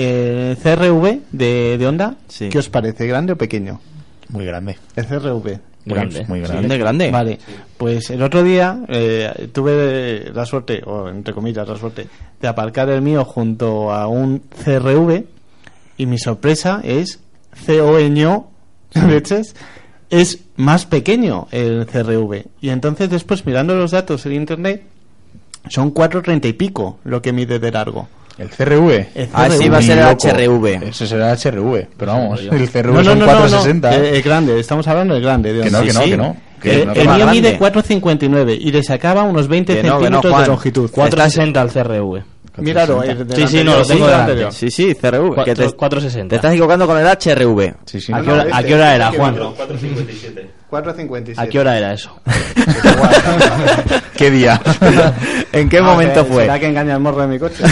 el 0.51 0.56
CRV 0.59 1.20
de, 1.32 1.76
de 1.78 1.86
Honda? 1.86 2.14
Sí. 2.28 2.48
¿Qué 2.51 2.59
os 2.59 2.68
parece? 2.68 3.06
¿Grande 3.06 3.32
o 3.32 3.36
pequeño? 3.39 3.80
Muy 4.28 4.44
grande. 4.44 4.76
El 4.97 5.06
CRV. 5.06 5.59
Grande. 5.86 6.26
Muy 6.28 6.40
grande. 6.40 6.56
grande, 6.59 6.78
grande. 6.78 7.10
Vale, 7.10 7.39
pues 7.78 8.10
el 8.10 8.22
otro 8.22 8.43
día 8.43 8.78
eh, 8.89 9.48
tuve 9.55 10.30
la 10.35 10.44
suerte, 10.44 10.82
o 10.85 11.09
entre 11.09 11.32
comillas 11.32 11.66
la 11.66 11.76
suerte, 11.76 12.06
de 12.43 12.48
aparcar 12.48 12.90
el 12.90 13.01
mío 13.01 13.24
junto 13.24 13.90
a 13.90 14.06
un 14.06 14.43
CRV 14.64 15.24
y 15.97 16.05
mi 16.05 16.18
sorpresa 16.18 16.82
es 16.85 17.20
COño 17.66 18.48
leches 19.09 19.55
es 20.10 20.40
más 20.56 20.86
pequeño 20.86 21.48
el 21.51 21.86
CRV 21.86 22.44
y 22.60 22.70
entonces 22.70 23.10
después 23.10 23.44
mirando 23.47 23.74
los 23.74 23.90
datos 23.90 24.24
en 24.26 24.32
internet 24.32 24.82
son 25.68 25.93
4.30 25.93 26.47
y 26.48 26.52
pico 26.55 26.98
lo 27.05 27.20
que 27.20 27.32
mide 27.32 27.59
de 27.59 27.70
largo. 27.70 28.09
El 28.39 28.48
CRV. 28.51 28.90
El 29.16 29.28
Ah, 29.35 29.48
sí, 29.51 29.68
va 29.68 29.78
a 29.78 29.82
ser 29.82 29.98
el. 29.98 30.05
HRV. 30.06 30.89
Ese 30.90 31.09
será 31.09 31.32
el 31.32 31.36
HRV. 31.39 31.89
Pero 31.97 32.12
vamos, 32.12 32.40
el 32.40 32.70
CRV 32.70 32.93
No, 32.94 33.02
no, 33.02 33.05
son 33.05 33.18
no, 33.18 33.26
no, 33.26 33.32
no, 33.32 33.39
460. 33.39 33.94
el, 33.97 34.05
el 34.14 34.22
grande, 34.22 34.60
estamos 34.60 34.86
hablando 34.86 35.14
del 35.14 35.24
grande. 35.24 35.52
de 35.52 35.64
Que 35.64 35.70
no, 35.72 35.78
Honda. 35.80 35.93
que 35.93 35.93
no, 35.93 36.01
Sí, 36.05 36.10
que 36.10 36.10
sí. 36.10 36.16
no. 36.16 36.36
Que 36.62 36.82
Eh, 36.82 36.86
no 36.86 36.93
el 36.93 37.05
más 37.06 37.16
mío 37.16 37.26
grande. 37.26 37.40
mide 37.43 37.59
4,59 37.59 38.59
y 38.60 38.70
le 38.70 38.82
sacaba 38.85 39.24
unos 39.24 39.48
20 39.48 39.74
Que 39.74 39.82
no, 39.82 39.82
que 39.82 39.89
no, 39.89 39.98
centímetros 40.22 40.32
Juan. 40.32 40.43
de 40.44 40.48
longitud. 40.48 40.90
460 40.90 41.60
al 41.60 41.70
CRV. 41.72 42.22
Míralo, 42.59 43.02
Sí, 43.02 43.47
sí, 43.48 43.64
no, 43.64 43.78
lo 43.78 43.85
tengo 43.86 44.06
del 44.09 44.26
delante. 44.26 44.52
Sí, 44.56 44.70
sí, 44.70 44.94
CRV. 44.94 45.44
que 45.44 45.55
te, 45.55 45.66
4- 45.68 45.76
460. 45.76 46.28
te 46.30 46.36
estás 46.36 46.52
equivocando 46.52 46.86
con 46.86 46.98
el 46.98 47.06
HRV. 47.06 47.74
Sí, 47.86 48.01
sí. 48.01 48.12
¿A 48.12 48.18
no, 48.18 48.24
qué 48.24 48.30
hora, 48.32 48.44
no, 48.44 48.55
a 48.55 48.59
este- 48.59 48.68
qué 48.68 48.74
hora 48.74 48.94
era, 48.94 49.10
Juan? 49.12 49.35
vino. 49.35 49.55
4.57. 50.70 51.35
¿A 51.39 51.47
qué 51.47 51.59
hora 51.60 51.78
era 51.78 51.93
eso? 51.94 52.20
¿Qué 54.16 54.30
día? 54.30 54.60
¿En 55.52 55.68
qué 55.68 55.78
Ah, 55.78 55.82
momento 55.82 56.24
fue? 56.24 56.43
¿Será 56.43 56.59
que 56.59 56.66
engaña 56.66 56.94
el 56.94 57.01
morro 57.01 57.22
de 57.22 57.28
mi 57.28 57.39
coche? 57.39 57.62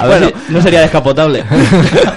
A 0.00 0.06
ver 0.06 0.34
si 0.46 0.52
no 0.52 0.60
sería 0.60 0.80
descapotable. 0.82 1.44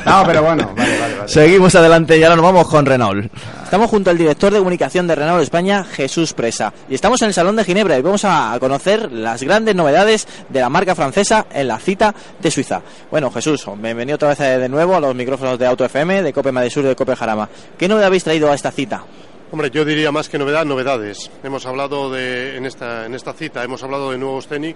No, 0.05 0.23
pero 0.25 0.43
bueno, 0.43 0.71
vale, 0.75 0.96
vale. 1.27 1.47
Seguimos 1.47 1.75
adelante 1.75 2.17
y 2.17 2.23
ahora 2.23 2.35
nos 2.35 2.45
vamos 2.45 2.67
con 2.67 2.85
Renault. 2.85 3.31
Estamos 3.63 3.89
junto 3.89 4.09
al 4.09 4.17
director 4.17 4.53
de 4.53 4.59
comunicación 4.59 5.07
de 5.07 5.15
Renault 5.15 5.43
España, 5.43 5.83
Jesús 5.83 6.33
Presa. 6.33 6.73
Y 6.89 6.95
estamos 6.95 7.21
en 7.21 7.27
el 7.27 7.33
Salón 7.33 7.55
de 7.57 7.63
Ginebra 7.63 7.97
y 7.97 8.01
vamos 8.01 8.23
a 8.23 8.55
conocer 8.59 9.11
las 9.11 9.43
grandes 9.43 9.75
novedades 9.75 10.27
de 10.49 10.59
la 10.61 10.69
marca 10.69 10.95
francesa 10.95 11.47
en 11.51 11.67
la 11.67 11.79
cita 11.79 12.15
de 12.39 12.49
Suiza. 12.49 12.81
Bueno, 13.11 13.29
Jesús, 13.29 13.65
bienvenido 13.77 14.15
otra 14.15 14.29
vez 14.29 14.39
de 14.39 14.69
nuevo 14.69 14.95
a 14.95 14.99
los 14.99 15.13
micrófonos 15.13 15.59
de 15.59 15.65
Auto 15.65 15.83
FM, 15.83 16.23
de 16.23 16.33
Cope 16.33 16.51
Madrid 16.51 16.71
Sur 16.71 16.85
y 16.85 16.87
de 16.87 16.95
Cope 16.95 17.15
Jarama. 17.15 17.49
¿Qué 17.77 17.87
novedad 17.87 18.07
habéis 18.07 18.23
traído 18.23 18.49
a 18.49 18.55
esta 18.55 18.71
cita? 18.71 19.03
Hombre, 19.49 19.69
yo 19.71 19.85
diría 19.85 20.11
más 20.11 20.27
que 20.27 20.37
novedad, 20.37 20.65
novedades. 20.65 21.31
Hemos 21.41 21.65
hablado 21.65 22.11
de, 22.11 22.57
en 22.57 22.65
esta, 22.65 23.05
en 23.05 23.15
esta 23.15 23.31
cita, 23.31 23.63
hemos 23.63 23.81
hablado 23.81 24.11
de 24.11 24.17
nuevos 24.17 24.43
Scenic 24.43 24.75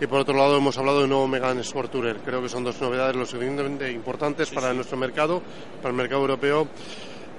y 0.00 0.06
por 0.06 0.20
otro 0.20 0.36
lado 0.36 0.56
hemos 0.56 0.76
hablado 0.78 1.02
de 1.02 1.08
nuevo 1.08 1.26
Megane 1.26 1.62
Sport 1.62 1.90
Tourer. 1.90 2.16
Creo 2.24 2.42
que 2.42 2.48
son 2.48 2.64
dos 2.64 2.80
novedades 2.80 3.16
lo 3.16 3.24
suficientemente 3.24 3.90
importantes 3.90 4.50
para 4.50 4.72
nuestro 4.74 4.96
mercado, 4.96 5.42
para 5.78 5.90
el 5.90 5.96
mercado 5.96 6.20
europeo, 6.20 6.68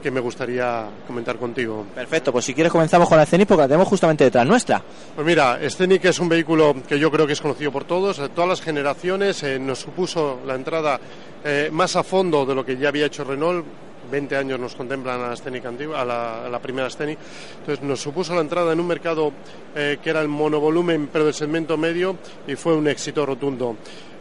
que 0.02 0.12
me 0.12 0.20
gustaría 0.20 0.88
comentar 1.06 1.38
contigo. 1.38 1.86
Perfecto, 1.94 2.32
pues 2.32 2.46
si 2.46 2.54
quieres 2.54 2.72
comenzamos 2.72 3.08
con 3.08 3.18
la 3.18 3.26
Scenic 3.26 3.48
porque 3.48 3.62
la 3.62 3.68
tenemos 3.68 3.88
justamente 3.88 4.24
detrás 4.24 4.46
nuestra. 4.46 4.82
Pues 5.16 5.26
mira, 5.26 5.60
Scenic 5.68 6.06
es 6.06 6.20
un 6.20 6.30
vehículo 6.30 6.76
que 6.88 7.00
yo 7.00 7.12
creo 7.12 7.28
que 7.28 7.34
es 7.34 7.42
conocido 7.42 7.72
por 7.72 7.84
todos, 7.84 8.18
de 8.18 8.30
todas 8.30 8.50
las 8.50 8.62
generaciones, 8.62 9.42
eh, 9.44 9.60
nos 9.60 9.80
supuso 9.80 10.40
la 10.46 10.56
entrada 10.56 11.00
eh, 11.44 11.70
más 11.72 11.96
a 11.96 12.04
fondo 12.04 12.46
de 12.46 12.56
lo 12.56 12.66
que 12.66 12.78
ya 12.78 12.90
había 12.90 13.06
hecho 13.06 13.24
Renault. 13.24 13.66
20 14.10 14.36
años 14.36 14.60
nos 14.60 14.76
contemplan 14.76 15.22
a 15.22 15.30
la 15.30 15.36
Scenic 15.36 15.66
antigua, 15.66 16.02
a 16.02 16.50
la, 16.50 16.60
primera 16.60 16.90
Scenic. 16.90 17.20
Entonces 17.60 17.84
nos 17.84 18.00
supuso 18.00 18.34
la 18.34 18.42
entrada 18.42 18.74
en 18.74 18.80
un 18.80 18.88
mercado 18.88 19.32
eh, 19.76 19.98
que 20.02 20.10
era 20.10 20.22
el 20.22 20.28
monovolumen, 20.28 21.10
pero 21.12 21.26
del 21.26 21.34
segmento 21.34 21.78
medio, 21.78 22.18
y 22.48 22.56
fue 22.56 22.76
un 22.76 22.88
éxito 22.88 23.26
rotundo. 23.26 23.76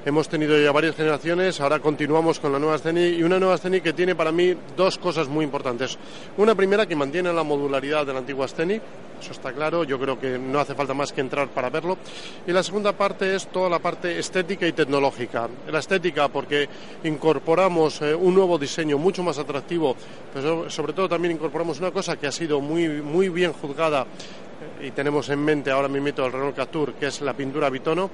Hemos 0.07 0.28
tenido 0.28 0.57
ya 0.57 0.70
varias 0.70 0.95
generaciones, 0.95 1.61
ahora 1.61 1.81
continuamos 1.81 2.39
con 2.39 2.53
la 2.53 2.61
nueva 2.61 2.78
Scenic 2.78 3.19
y 3.19 3.24
una 3.24 3.41
nueva 3.41 3.59
Scenic 3.59 3.83
que 3.83 3.93
tiene 3.93 4.15
para 4.15 4.31
mí 4.31 4.55
dos 4.77 4.99
cosas 4.99 5.27
muy 5.27 5.45
importantes. 5.45 5.99
Una 6.37 6.55
primera 6.55 6.87
que 6.87 6.95
mantiene 6.95 7.33
la 7.33 7.43
modularidad 7.43 8.07
de 8.07 8.12
la 8.12 8.20
antigua 8.20 8.47
Scenic, 8.47 8.83
eso 9.20 9.33
está 9.33 9.53
claro, 9.53 9.83
yo 9.83 9.99
creo 9.99 10.16
que 10.16 10.39
no 10.39 10.61
hace 10.61 10.77
falta 10.77 10.95
más 10.95 11.12
que 11.12 11.23
entrar 11.23 11.49
para 11.49 11.70
verlo. 11.70 11.99
Y 12.47 12.53
la 12.53 12.62
segunda 12.62 12.93
parte 12.93 13.35
es 13.35 13.49
toda 13.49 13.69
la 13.69 13.81
parte 13.81 14.16
estética 14.16 14.65
y 14.65 14.73
tecnológica. 14.74 15.49
La 15.73 15.81
estética 15.81 16.28
porque 16.28 16.69
incorporamos 17.03 18.01
eh, 18.03 18.15
un 18.15 18.33
nuevo 18.33 18.59
diseño 18.59 18.99
mucho 18.99 19.24
más 19.24 19.41
atractivo, 19.41 19.97
pero 20.33 20.70
sobre 20.70 20.93
todo 20.93 21.09
también 21.09 21.35
incorporamos 21.35 21.81
una 21.81 21.91
cosa 21.91 22.15
que 22.15 22.28
ha 22.28 22.33
sido 22.33 22.61
muy, 22.61 22.87
muy 23.03 23.28
bien 23.28 23.53
juzgada 23.55 24.03
eh, 24.03 24.87
y 24.87 24.91
tenemos 24.93 25.28
en 25.31 25.41
mente 25.41 25.73
ahora 25.73 25.89
mismo 25.89 26.07
el 26.07 26.33
Renault 26.33 26.55
Captur, 26.55 26.93
que 26.95 27.09
es 27.09 27.20
la 27.23 27.35
pintura 27.35 27.70
bitono. 27.70 28.09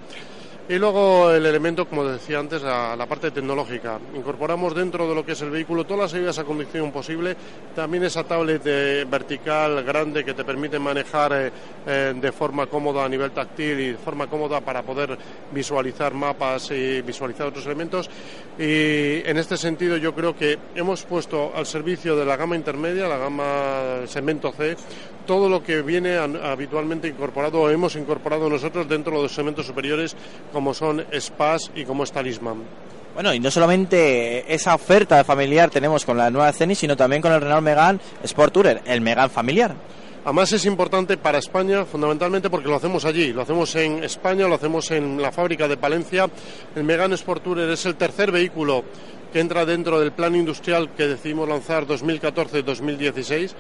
Y 0.69 0.79
luego 0.79 1.33
el 1.33 1.45
elemento, 1.45 1.89
como 1.89 2.05
decía 2.05 2.39
antes, 2.39 2.63
la, 2.63 3.05
parte 3.09 3.33
tecnológica. 3.33 3.99
Incorporamos 4.15 4.75
dentro 4.75 5.09
de 5.09 5.15
lo 5.15 5.27
que 5.27 5.33
es 5.33 5.43
el 5.43 5.51
vehículo 5.51 5.85
todas 5.85 6.03
las 6.03 6.15
ayudas 6.15 6.39
a 6.39 6.45
conducción 6.45 6.93
posible. 6.93 7.37
También 7.75 8.05
esa 8.05 8.23
tablet 8.23 8.63
de 8.63 9.05
vertical 9.05 9.83
grande 9.83 10.25
que 10.25 10.35
te 10.35 10.45
permite 10.45 10.79
manejar 10.79 11.33
eh, 11.33 11.53
eh, 11.87 12.15
de 12.15 12.33
forma 12.33 12.67
cómoda 12.69 13.05
a 13.05 13.09
nivel 13.09 13.33
táctil 13.33 13.81
y 13.81 13.93
de 13.93 13.99
forma 13.99 14.29
cómoda 14.29 14.61
para 14.61 14.83
poder 14.83 15.19
visualizar 15.53 16.15
mapas 16.15 16.71
y 16.71 17.03
visualizar 17.03 17.49
otros 17.49 17.67
elementos. 17.67 18.09
Y 18.57 19.29
en 19.29 19.39
este 19.39 19.57
sentido 19.57 19.97
yo 19.97 20.15
creo 20.15 20.37
que 20.37 20.59
hemos 20.77 21.03
puesto 21.05 21.53
al 21.57 21.67
servicio 21.67 22.15
de 22.15 22.25
la 22.25 22.37
gama 22.37 22.55
intermedia, 22.55 23.09
la 23.09 23.19
gama 23.19 24.07
segmento 24.07 24.53
C, 24.53 24.77
todo 25.27 25.49
lo 25.49 25.63
que 25.63 25.83
viene 25.83 26.17
habitualmente 26.17 27.09
incorporado 27.09 27.61
o 27.61 27.71
hemos 27.71 27.97
incorporado 27.97 28.49
nosotros 28.49 28.89
dentro 28.89 29.17
de 29.17 29.23
los 29.23 29.35
segmentos 29.35 29.67
superiores 29.67 30.17
como 30.53 30.75
son 30.75 31.05
Spas 31.13 31.71
y 31.75 31.85
como 31.85 32.05
es 32.05 32.13
Talisman. 32.13 32.63
Bueno, 33.15 33.35
y 33.35 33.41
no 33.41 33.51
solamente 33.51 34.53
esa 34.53 34.75
oferta 34.75 35.23
familiar 35.23 35.69
tenemos 35.69 36.05
con 36.05 36.17
la 36.17 36.31
nueva 36.31 36.51
Scenic, 36.51 36.79
sino 36.79 36.97
también 36.97 37.21
con 37.21 37.33
el 37.33 37.43
Renault 37.43 37.63
Megane 37.63 37.99
Sport 38.23 38.53
Tourer, 38.55 38.83
el 38.87 39.03
Megane 39.03 39.29
familiar. 39.29 39.75
Además 40.25 40.53
es 40.53 40.65
importante 40.67 41.17
para 41.17 41.39
España, 41.39 41.85
fundamentalmente 41.85 42.49
porque 42.49 42.69
lo 42.69 42.77
hacemos 42.77 43.05
allí, 43.05 43.33
lo 43.33 43.43
hacemos 43.43 43.75
en 43.75 44.05
España, 44.05 44.47
lo 44.47 44.55
hacemos 44.55 44.91
en 44.93 45.21
la 45.21 45.33
fábrica 45.33 45.67
de 45.67 45.77
Palencia. 45.77 46.31
El 46.77 46.85
Megane 46.85 47.17
Sport 47.17 47.43
Tourer 47.43 47.69
es 47.69 47.85
el 47.87 47.97
tercer 47.97 48.31
vehículo 48.31 48.85
que 49.33 49.41
entra 49.41 49.67
dentro 49.67 49.99
del 49.99 50.13
plan 50.13 50.37
industrial 50.37 50.91
que 50.97 51.09
decidimos 51.09 51.49
lanzar 51.49 51.87
2014-2016 51.87 53.51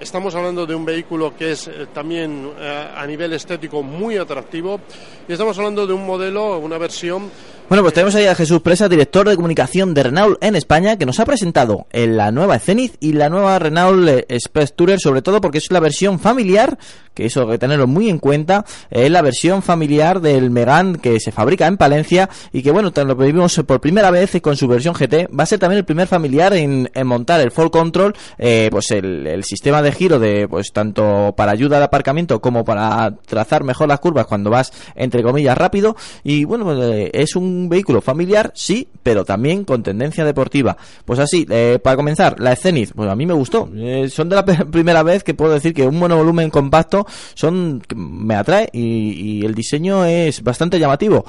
Estamos 0.00 0.34
hablando 0.34 0.66
de 0.66 0.74
un 0.74 0.84
vehículo 0.84 1.36
que 1.36 1.52
es 1.52 1.68
eh, 1.68 1.86
también 1.92 2.50
eh, 2.58 2.88
a 2.96 3.06
nivel 3.06 3.32
estético 3.32 3.80
muy 3.84 4.16
atractivo 4.16 4.80
y 5.28 5.32
estamos 5.32 5.56
hablando 5.56 5.86
de 5.86 5.92
un 5.92 6.04
modelo, 6.04 6.58
una 6.58 6.78
versión 6.78 7.30
Bueno, 7.66 7.82
pues 7.82 7.94
tenemos 7.94 8.14
ahí 8.14 8.26
a 8.26 8.34
Jesús 8.34 8.60
Presa, 8.60 8.90
director 8.90 9.26
de 9.26 9.36
comunicación 9.36 9.94
de 9.94 10.02
Renault 10.02 10.36
en 10.44 10.54
España, 10.54 10.98
que 10.98 11.06
nos 11.06 11.18
ha 11.18 11.24
presentado 11.24 11.86
en 11.92 12.14
la 12.18 12.30
nueva 12.30 12.58
Zenith 12.58 12.96
y 13.00 13.14
la 13.14 13.30
nueva 13.30 13.58
Renault 13.58 14.06
eh, 14.06 14.26
Express 14.28 14.74
Tourer, 14.74 15.00
sobre 15.00 15.22
todo 15.22 15.40
porque 15.40 15.58
es 15.58 15.70
la 15.70 15.80
versión 15.80 16.18
familiar, 16.18 16.76
que 17.14 17.24
eso 17.24 17.40
hay 17.42 17.52
que 17.52 17.58
tenerlo 17.58 17.86
muy 17.86 18.10
en 18.10 18.18
cuenta, 18.18 18.66
es 18.90 19.10
la 19.10 19.22
versión 19.22 19.62
familiar 19.62 20.20
del 20.20 20.50
Megane 20.50 20.98
que 20.98 21.18
se 21.20 21.32
fabrica 21.32 21.66
en 21.66 21.78
Palencia 21.78 22.28
y 22.52 22.62
que, 22.62 22.70
bueno, 22.70 22.92
lo 22.94 23.16
vimos 23.16 23.58
por 23.66 23.80
primera 23.80 24.10
vez 24.10 24.38
con 24.42 24.56
su 24.56 24.68
versión 24.68 24.92
GT, 24.92 25.30
va 25.36 25.44
a 25.44 25.46
ser 25.46 25.58
también 25.58 25.78
el 25.78 25.84
primer 25.86 26.06
familiar 26.06 26.52
en, 26.52 26.90
montar 27.04 27.40
el 27.40 27.50
Full 27.50 27.70
Control, 27.70 28.14
eh, 28.36 28.68
pues 28.70 28.90
el, 28.90 29.26
el 29.26 29.42
sistema 29.42 29.80
de 29.80 29.90
giro 29.92 30.18
de, 30.18 30.46
pues 30.48 30.70
tanto 30.70 31.32
para 31.34 31.52
ayuda 31.52 31.78
al 31.78 31.84
aparcamiento 31.84 32.42
como 32.42 32.62
para 32.62 33.16
trazar 33.24 33.64
mejor 33.64 33.88
las 33.88 34.00
curvas 34.00 34.26
cuando 34.26 34.50
vas, 34.50 34.70
entre 34.94 35.22
comillas, 35.22 35.56
rápido. 35.56 35.96
Y, 36.24 36.44
bueno, 36.44 36.66
pues, 36.66 36.78
eh, 36.82 37.10
es 37.14 37.36
un 37.36 37.53
vehículo 37.68 38.00
familiar, 38.00 38.52
sí, 38.54 38.88
pero 39.02 39.24
también 39.24 39.64
con 39.64 39.82
tendencia 39.82 40.24
deportiva. 40.24 40.76
Pues 41.04 41.18
así, 41.18 41.46
eh, 41.50 41.78
para 41.82 41.96
comenzar, 41.96 42.40
la 42.40 42.56
Zenith, 42.56 42.92
pues 42.94 43.08
a 43.08 43.16
mí 43.16 43.26
me 43.26 43.34
gustó. 43.34 43.70
Eh, 43.74 44.08
son 44.10 44.28
de 44.28 44.36
la 44.36 44.44
primera 44.70 45.02
vez 45.02 45.24
que 45.24 45.34
puedo 45.34 45.52
decir 45.52 45.74
que 45.74 45.86
un 45.86 45.98
monovolumen 45.98 46.50
compacto 46.50 47.06
son 47.34 47.82
me 47.94 48.34
atrae 48.34 48.68
y, 48.72 49.40
y 49.40 49.44
el 49.44 49.54
diseño 49.54 50.04
es 50.04 50.42
bastante 50.42 50.78
llamativo. 50.78 51.24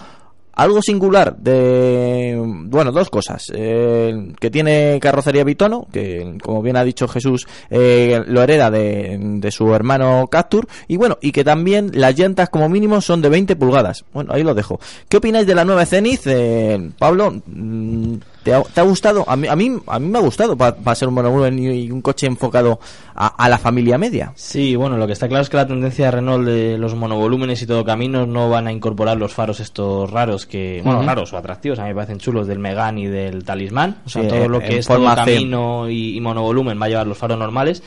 Algo 0.56 0.82
singular 0.82 1.36
de, 1.38 2.42
bueno, 2.42 2.92
dos 2.92 3.10
cosas. 3.10 3.52
Que 3.52 4.50
tiene 4.52 5.00
carrocería 5.02 5.44
bitono, 5.44 5.88
que 5.92 6.38
como 6.42 6.62
bien 6.62 6.78
ha 6.78 6.84
dicho 6.84 7.08
Jesús, 7.08 7.48
eh, 7.70 8.24
lo 8.26 8.42
hereda 8.42 8.72
de, 8.72 9.18
de 9.20 9.52
su 9.52 9.74
hermano 9.74 10.28
Captur. 10.28 10.68
Y 10.88 10.98
bueno, 10.98 11.18
y 11.22 11.32
que 11.32 11.44
también 11.44 11.92
las 11.94 12.18
llantas 12.18 12.50
como 12.50 12.70
mínimo 12.70 13.02
son 13.02 13.22
de 13.22 13.30
20 13.30 13.56
pulgadas. 13.56 14.06
Bueno, 14.14 14.34
ahí 14.34 14.44
lo 14.44 14.54
dejo. 14.54 14.80
¿Qué 15.10 15.18
opináis 15.18 15.48
de 15.48 15.56
la 15.56 15.66
nueva 15.66 15.86
Zenith? 15.86 16.22
Eh, 16.26 16.92
Pablo, 16.98 17.42
mm, 17.46 18.16
¿te 18.46 18.54
ha, 18.54 18.62
te 18.62 18.80
ha 18.80 18.84
gustado? 18.84 19.26
A 19.28 19.36
mí, 19.36 19.48
a 19.48 19.56
mí, 19.56 19.76
a 19.88 19.98
mí 19.98 20.08
me 20.08 20.20
ha 20.20 20.22
gustado 20.22 20.56
para 20.56 20.96
ser 20.96 21.08
un 21.08 21.16
monovolumen 21.16 21.58
y 21.58 21.90
un 21.90 22.00
coche 22.04 22.28
enfocado 22.28 22.80
a, 23.16 23.26
a 23.44 23.50
la 23.50 23.58
familia 23.58 23.98
media. 23.98 24.34
Sí, 24.36 24.76
bueno, 24.76 24.98
lo 24.98 25.08
que 25.08 25.14
está 25.14 25.28
claro 25.28 25.42
es 25.42 25.50
que 25.50 25.58
la 25.58 25.66
tendencia 25.66 26.06
de 26.06 26.12
Renault 26.12 26.46
de 26.46 26.78
los 26.78 26.94
monovolúmenes 26.94 27.60
y 27.64 27.66
todo 27.66 27.84
caminos 27.84 28.28
no 28.28 28.48
van 28.48 28.68
a 28.68 28.72
incorporar 28.72 29.18
los 29.18 29.34
faros 29.34 29.60
estos 29.60 30.12
raros 30.12 30.46
que, 30.46 30.82
bueno, 30.86 31.02
raros 31.02 31.34
o 31.34 31.38
atractivos, 31.38 31.80
a 31.80 31.84
mí 31.84 31.90
me 31.90 31.96
parecen 31.96 32.20
chulos 32.20 32.46
del 32.46 32.60
Megane 32.60 33.02
y 33.02 33.08
del 33.08 33.44
Talismán, 33.44 33.98
o 34.06 34.10
sea, 34.10 34.22
Sí, 34.22 34.28
todo 34.28 34.48
lo 34.48 34.60
que 34.60 34.78
es 34.78 34.86
todo 34.86 35.04
camino 35.16 35.90
y, 35.90 36.16
y 36.16 36.22
monovolumen 36.22 36.80
va 36.80 36.86
a 36.86 36.90
llevar 36.90 37.08
los 37.08 37.18
faros 37.18 37.40
normales. 37.40 37.82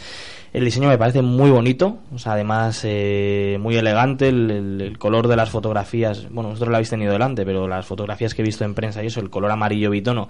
El 0.53 0.65
diseño 0.65 0.89
me 0.89 0.97
parece 0.97 1.21
muy 1.21 1.51
bonito, 1.51 1.99
o 2.15 2.19
sea, 2.19 2.33
además 2.33 2.81
eh, 2.85 3.59
muy 3.61 3.77
elegante, 3.77 4.29
el, 4.29 4.97
color 4.99 5.29
de 5.29 5.37
las 5.37 5.51
fotografías, 5.51 6.27
bueno, 6.31 6.49
vosotros 6.49 6.71
lo 6.71 6.77
habéis 6.77 6.89
tenido 6.89 7.13
delante, 7.13 7.45
pero 7.45 7.69
las 7.69 7.85
fotografías 7.85 8.35
que 8.35 8.41
he 8.41 8.45
visto 8.45 8.65
en 8.65 8.75
prensa 8.75 9.03
y 9.03 9.09
eso, 9.09 9.21
el 9.21 9.29
color 9.29 9.51
amarillo 9.51 9.91
bitono, 9.91 10.29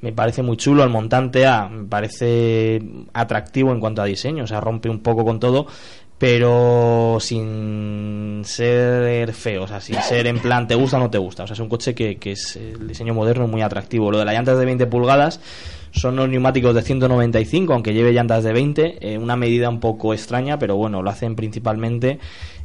me 0.00 0.12
parece 0.12 0.42
muy 0.42 0.56
chulo, 0.56 0.82
el 0.82 0.90
montante 0.90 1.46
A 1.46 1.68
me 1.68 1.84
parece 1.84 2.82
atractivo 3.12 3.72
en 3.72 3.78
cuanto 3.78 4.02
a 4.02 4.04
diseño, 4.04 4.44
o 4.44 4.46
sea, 4.48 4.60
rompe 4.60 4.88
un 4.88 4.98
poco 4.98 5.24
con 5.24 5.38
todo, 5.38 5.66
pero 6.18 7.18
sin 7.20 8.42
ser 8.44 9.32
feo, 9.32 9.62
o 9.62 9.68
sea, 9.68 9.80
sin 9.80 9.96
ser 10.02 10.26
en 10.26 10.40
plan 10.40 10.66
te 10.66 10.74
gusta 10.74 10.96
o 10.96 11.00
no 11.00 11.10
te 11.10 11.18
gusta, 11.18 11.44
o 11.44 11.46
sea, 11.46 11.54
es 11.54 11.60
un 11.60 11.68
coche 11.68 11.94
que, 11.94 12.16
que 12.16 12.32
es 12.32 12.56
el 12.56 12.88
diseño 12.88 13.14
moderno 13.14 13.46
muy 13.46 13.62
atractivo. 13.62 14.10
Lo 14.10 14.18
de 14.18 14.24
las 14.24 14.34
llantas 14.34 14.58
de 14.58 14.64
20 14.64 14.86
pulgadas 14.86 15.40
son 15.92 16.14
unos 16.14 16.28
neumáticos 16.30 16.74
de 16.74 16.82
195, 16.82 17.72
aunque 17.72 17.94
lleve 17.94 18.12
llantas 18.12 18.42
de 18.44 18.52
20, 18.52 18.98
eh, 19.14 19.18
una 19.18 19.36
medida 19.36 19.68
un 19.68 19.78
poco 19.80 20.12
extraña, 20.14 20.58
pero 20.58 20.76
bueno, 20.76 21.02
lo 21.02 21.10
hacen 21.10 21.36
principalmente 21.36 22.18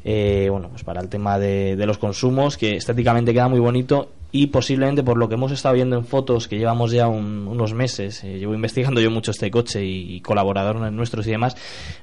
eh, 0.03 0.47
bueno, 0.49 0.69
pues 0.69 0.83
para 0.83 1.01
el 1.01 1.09
tema 1.09 1.37
de, 1.37 1.75
de 1.75 1.85
los 1.85 1.97
consumos, 1.97 2.57
que 2.57 2.77
estéticamente 2.77 3.33
queda 3.33 3.49
muy 3.49 3.59
bonito 3.59 4.09
y 4.31 4.47
posiblemente 4.47 5.03
por 5.03 5.17
lo 5.17 5.27
que 5.27 5.35
hemos 5.35 5.51
estado 5.51 5.75
viendo 5.75 5.97
en 5.97 6.05
fotos 6.05 6.47
que 6.47 6.57
llevamos 6.57 6.91
ya 6.91 7.07
un- 7.09 7.47
unos 7.47 7.73
meses, 7.73 8.23
eh, 8.23 8.39
llevo 8.39 8.53
investigando 8.55 9.01
yo 9.01 9.11
mucho 9.11 9.31
este 9.31 9.51
coche 9.51 9.83
y, 9.83 10.15
y 10.15 10.21
colaboradores 10.21 10.91
nuestros 10.93 11.27
y 11.27 11.31
demás, 11.31 11.55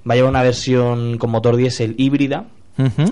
va 0.09 0.13
a 0.13 0.17
llevar 0.17 0.31
una 0.31 0.43
versión 0.43 1.17
con 1.19 1.31
motor 1.31 1.57
diésel 1.57 1.95
híbrida, 1.99 2.45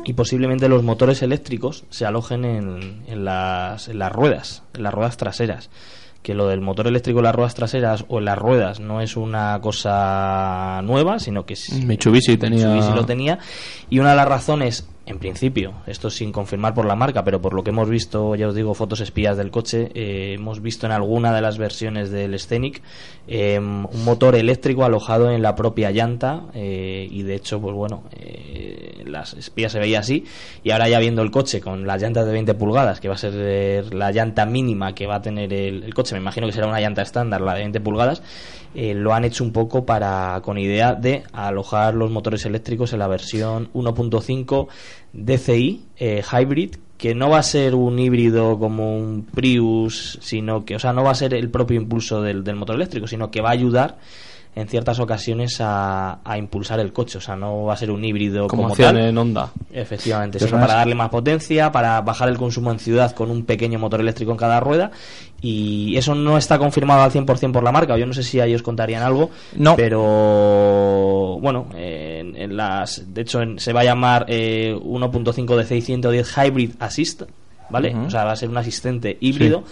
y 0.04 0.14
posiblemente 0.14 0.68
los 0.68 0.82
motores 0.82 1.22
eléctricos 1.22 1.84
se 1.88 2.04
alojen 2.04 2.44
en, 2.44 3.02
en 3.06 3.24
las, 3.24 3.86
en 3.88 3.98
las 4.00 4.10
ruedas, 4.12 4.64
en 4.74 4.82
las 4.82 4.92
ruedas 4.92 5.16
traseras. 5.16 5.70
Que 6.22 6.34
lo 6.34 6.46
del 6.46 6.60
motor 6.60 6.86
eléctrico 6.86 7.18
en 7.18 7.24
las 7.24 7.34
ruedas 7.34 7.54
traseras 7.56 8.04
o 8.08 8.18
en 8.20 8.26
las 8.26 8.38
ruedas 8.38 8.78
no 8.78 9.00
es 9.00 9.16
una 9.16 9.58
cosa 9.60 10.80
nueva, 10.84 11.18
sino 11.18 11.44
que 11.44 11.56
Mitsubishi 11.84 12.36
tenía- 12.36 12.68
Mitsubishi 12.68 12.94
lo 12.94 13.04
tenía. 13.04 13.38
Y 13.90 13.98
una 13.98 14.10
de 14.10 14.16
las 14.16 14.28
razones, 14.28 14.88
en 15.04 15.18
principio, 15.18 15.74
esto 15.86 16.10
sin 16.10 16.30
confirmar 16.30 16.74
por 16.74 16.84
la 16.84 16.94
marca, 16.94 17.24
pero 17.24 17.40
por 17.40 17.54
lo 17.54 17.64
que 17.64 17.70
hemos 17.70 17.88
visto, 17.88 18.36
ya 18.36 18.46
os 18.46 18.54
digo, 18.54 18.72
fotos 18.74 19.00
espías 19.00 19.36
del 19.36 19.50
coche, 19.50 19.90
eh, 19.94 20.34
hemos 20.34 20.62
visto 20.62 20.86
en 20.86 20.92
alguna 20.92 21.34
de 21.34 21.40
las 21.40 21.58
versiones 21.58 22.10
del 22.10 22.38
Scenic 22.38 22.82
eh, 23.26 23.58
un 23.58 24.04
motor 24.04 24.36
eléctrico 24.36 24.84
alojado 24.84 25.30
en 25.30 25.42
la 25.42 25.56
propia 25.56 25.90
llanta 25.90 26.44
eh, 26.54 27.08
y 27.10 27.22
de 27.22 27.34
hecho, 27.34 27.60
pues 27.60 27.74
bueno, 27.74 28.04
eh, 28.12 29.02
las 29.04 29.34
espías 29.34 29.72
se 29.72 29.80
veía 29.80 29.98
así 29.98 30.24
y 30.62 30.70
ahora 30.70 30.88
ya 30.88 31.00
viendo 31.00 31.22
el 31.22 31.32
coche 31.32 31.60
con 31.60 31.84
las 31.84 32.00
llantas 32.00 32.24
de 32.24 32.32
20 32.32 32.54
pulgadas, 32.54 33.00
que 33.00 33.08
va 33.08 33.14
a 33.14 33.18
ser 33.18 33.32
eh, 33.34 33.84
la 33.90 34.12
llanta 34.12 34.46
mínima 34.46 34.94
que 34.94 35.08
va 35.08 35.16
a 35.16 35.22
tener 35.22 35.52
el, 35.52 35.82
el 35.82 35.94
coche, 35.94 36.14
me 36.14 36.20
imagino 36.20 36.46
que 36.46 36.52
será 36.52 36.68
una 36.68 36.80
llanta 36.80 37.02
estándar, 37.02 37.40
la 37.40 37.54
de 37.54 37.60
20 37.60 37.80
pulgadas, 37.80 38.22
eh, 38.74 38.94
lo 38.94 39.12
han 39.14 39.24
hecho 39.24 39.44
un 39.44 39.52
poco 39.52 39.84
para 39.84 40.40
con 40.42 40.58
idea 40.58 40.94
de 40.94 41.24
alojar 41.32 41.94
los 41.94 42.10
motores 42.10 42.44
eléctricos 42.46 42.92
en 42.92 43.00
la 43.00 43.08
versión 43.08 43.70
1.5 43.72 44.68
DCI 45.12 45.84
eh, 45.98 46.22
Hybrid 46.22 46.76
que 46.96 47.14
no 47.14 47.28
va 47.30 47.38
a 47.38 47.42
ser 47.42 47.74
un 47.74 47.98
híbrido 47.98 48.60
como 48.60 48.96
un 48.96 49.24
Prius, 49.24 50.20
sino 50.22 50.64
que, 50.64 50.76
o 50.76 50.78
sea, 50.78 50.92
no 50.92 51.02
va 51.02 51.10
a 51.10 51.16
ser 51.16 51.34
el 51.34 51.50
propio 51.50 51.76
impulso 51.76 52.22
del, 52.22 52.44
del 52.44 52.54
motor 52.54 52.76
eléctrico, 52.76 53.08
sino 53.08 53.28
que 53.28 53.40
va 53.40 53.48
a 53.48 53.52
ayudar 53.54 53.98
en 54.54 54.68
ciertas 54.68 54.98
ocasiones 55.00 55.56
a, 55.60 56.18
a 56.22 56.36
impulsar 56.36 56.78
el 56.78 56.92
coche, 56.92 57.16
o 57.16 57.20
sea, 57.22 57.36
no 57.36 57.64
va 57.64 57.72
a 57.72 57.76
ser 57.78 57.90
un 57.90 58.04
híbrido 58.04 58.48
Como 58.48 58.70
tal. 58.74 58.98
en 58.98 59.16
Honda. 59.16 59.50
Efectivamente, 59.72 60.38
sino 60.38 60.60
para 60.60 60.74
darle 60.74 60.94
más 60.94 61.08
potencia, 61.08 61.72
para 61.72 62.00
bajar 62.02 62.28
el 62.28 62.36
consumo 62.36 62.70
en 62.70 62.78
ciudad 62.78 63.12
con 63.12 63.30
un 63.30 63.44
pequeño 63.44 63.78
motor 63.78 64.00
eléctrico 64.00 64.30
en 64.32 64.36
cada 64.36 64.60
rueda. 64.60 64.90
Y 65.40 65.96
eso 65.96 66.14
no 66.14 66.36
está 66.36 66.58
confirmado 66.58 67.02
al 67.02 67.10
100% 67.10 67.50
por 67.50 67.62
la 67.64 67.72
marca. 67.72 67.96
Yo 67.96 68.04
no 68.06 68.12
sé 68.12 68.22
si 68.22 68.38
a 68.40 68.44
ellos 68.46 68.62
contarían 68.62 69.02
algo. 69.02 69.30
No. 69.56 69.74
Pero 69.74 71.38
bueno, 71.40 71.66
en, 71.74 72.36
en 72.36 72.56
las, 72.56 73.12
de 73.12 73.22
hecho 73.22 73.40
en- 73.42 73.58
se 73.58 73.72
va 73.72 73.80
a 73.80 73.84
llamar 73.84 74.26
eh, 74.28 74.74
1.5 74.80 75.56
de 75.56 75.64
610 75.64 76.36
Hybrid 76.36 76.70
Assist, 76.78 77.22
¿vale? 77.70 77.94
O 77.96 78.10
sea, 78.10 78.24
va 78.24 78.32
a 78.32 78.36
ser 78.36 78.48
un 78.50 78.56
asistente 78.58 79.16
híbrido. 79.20 79.64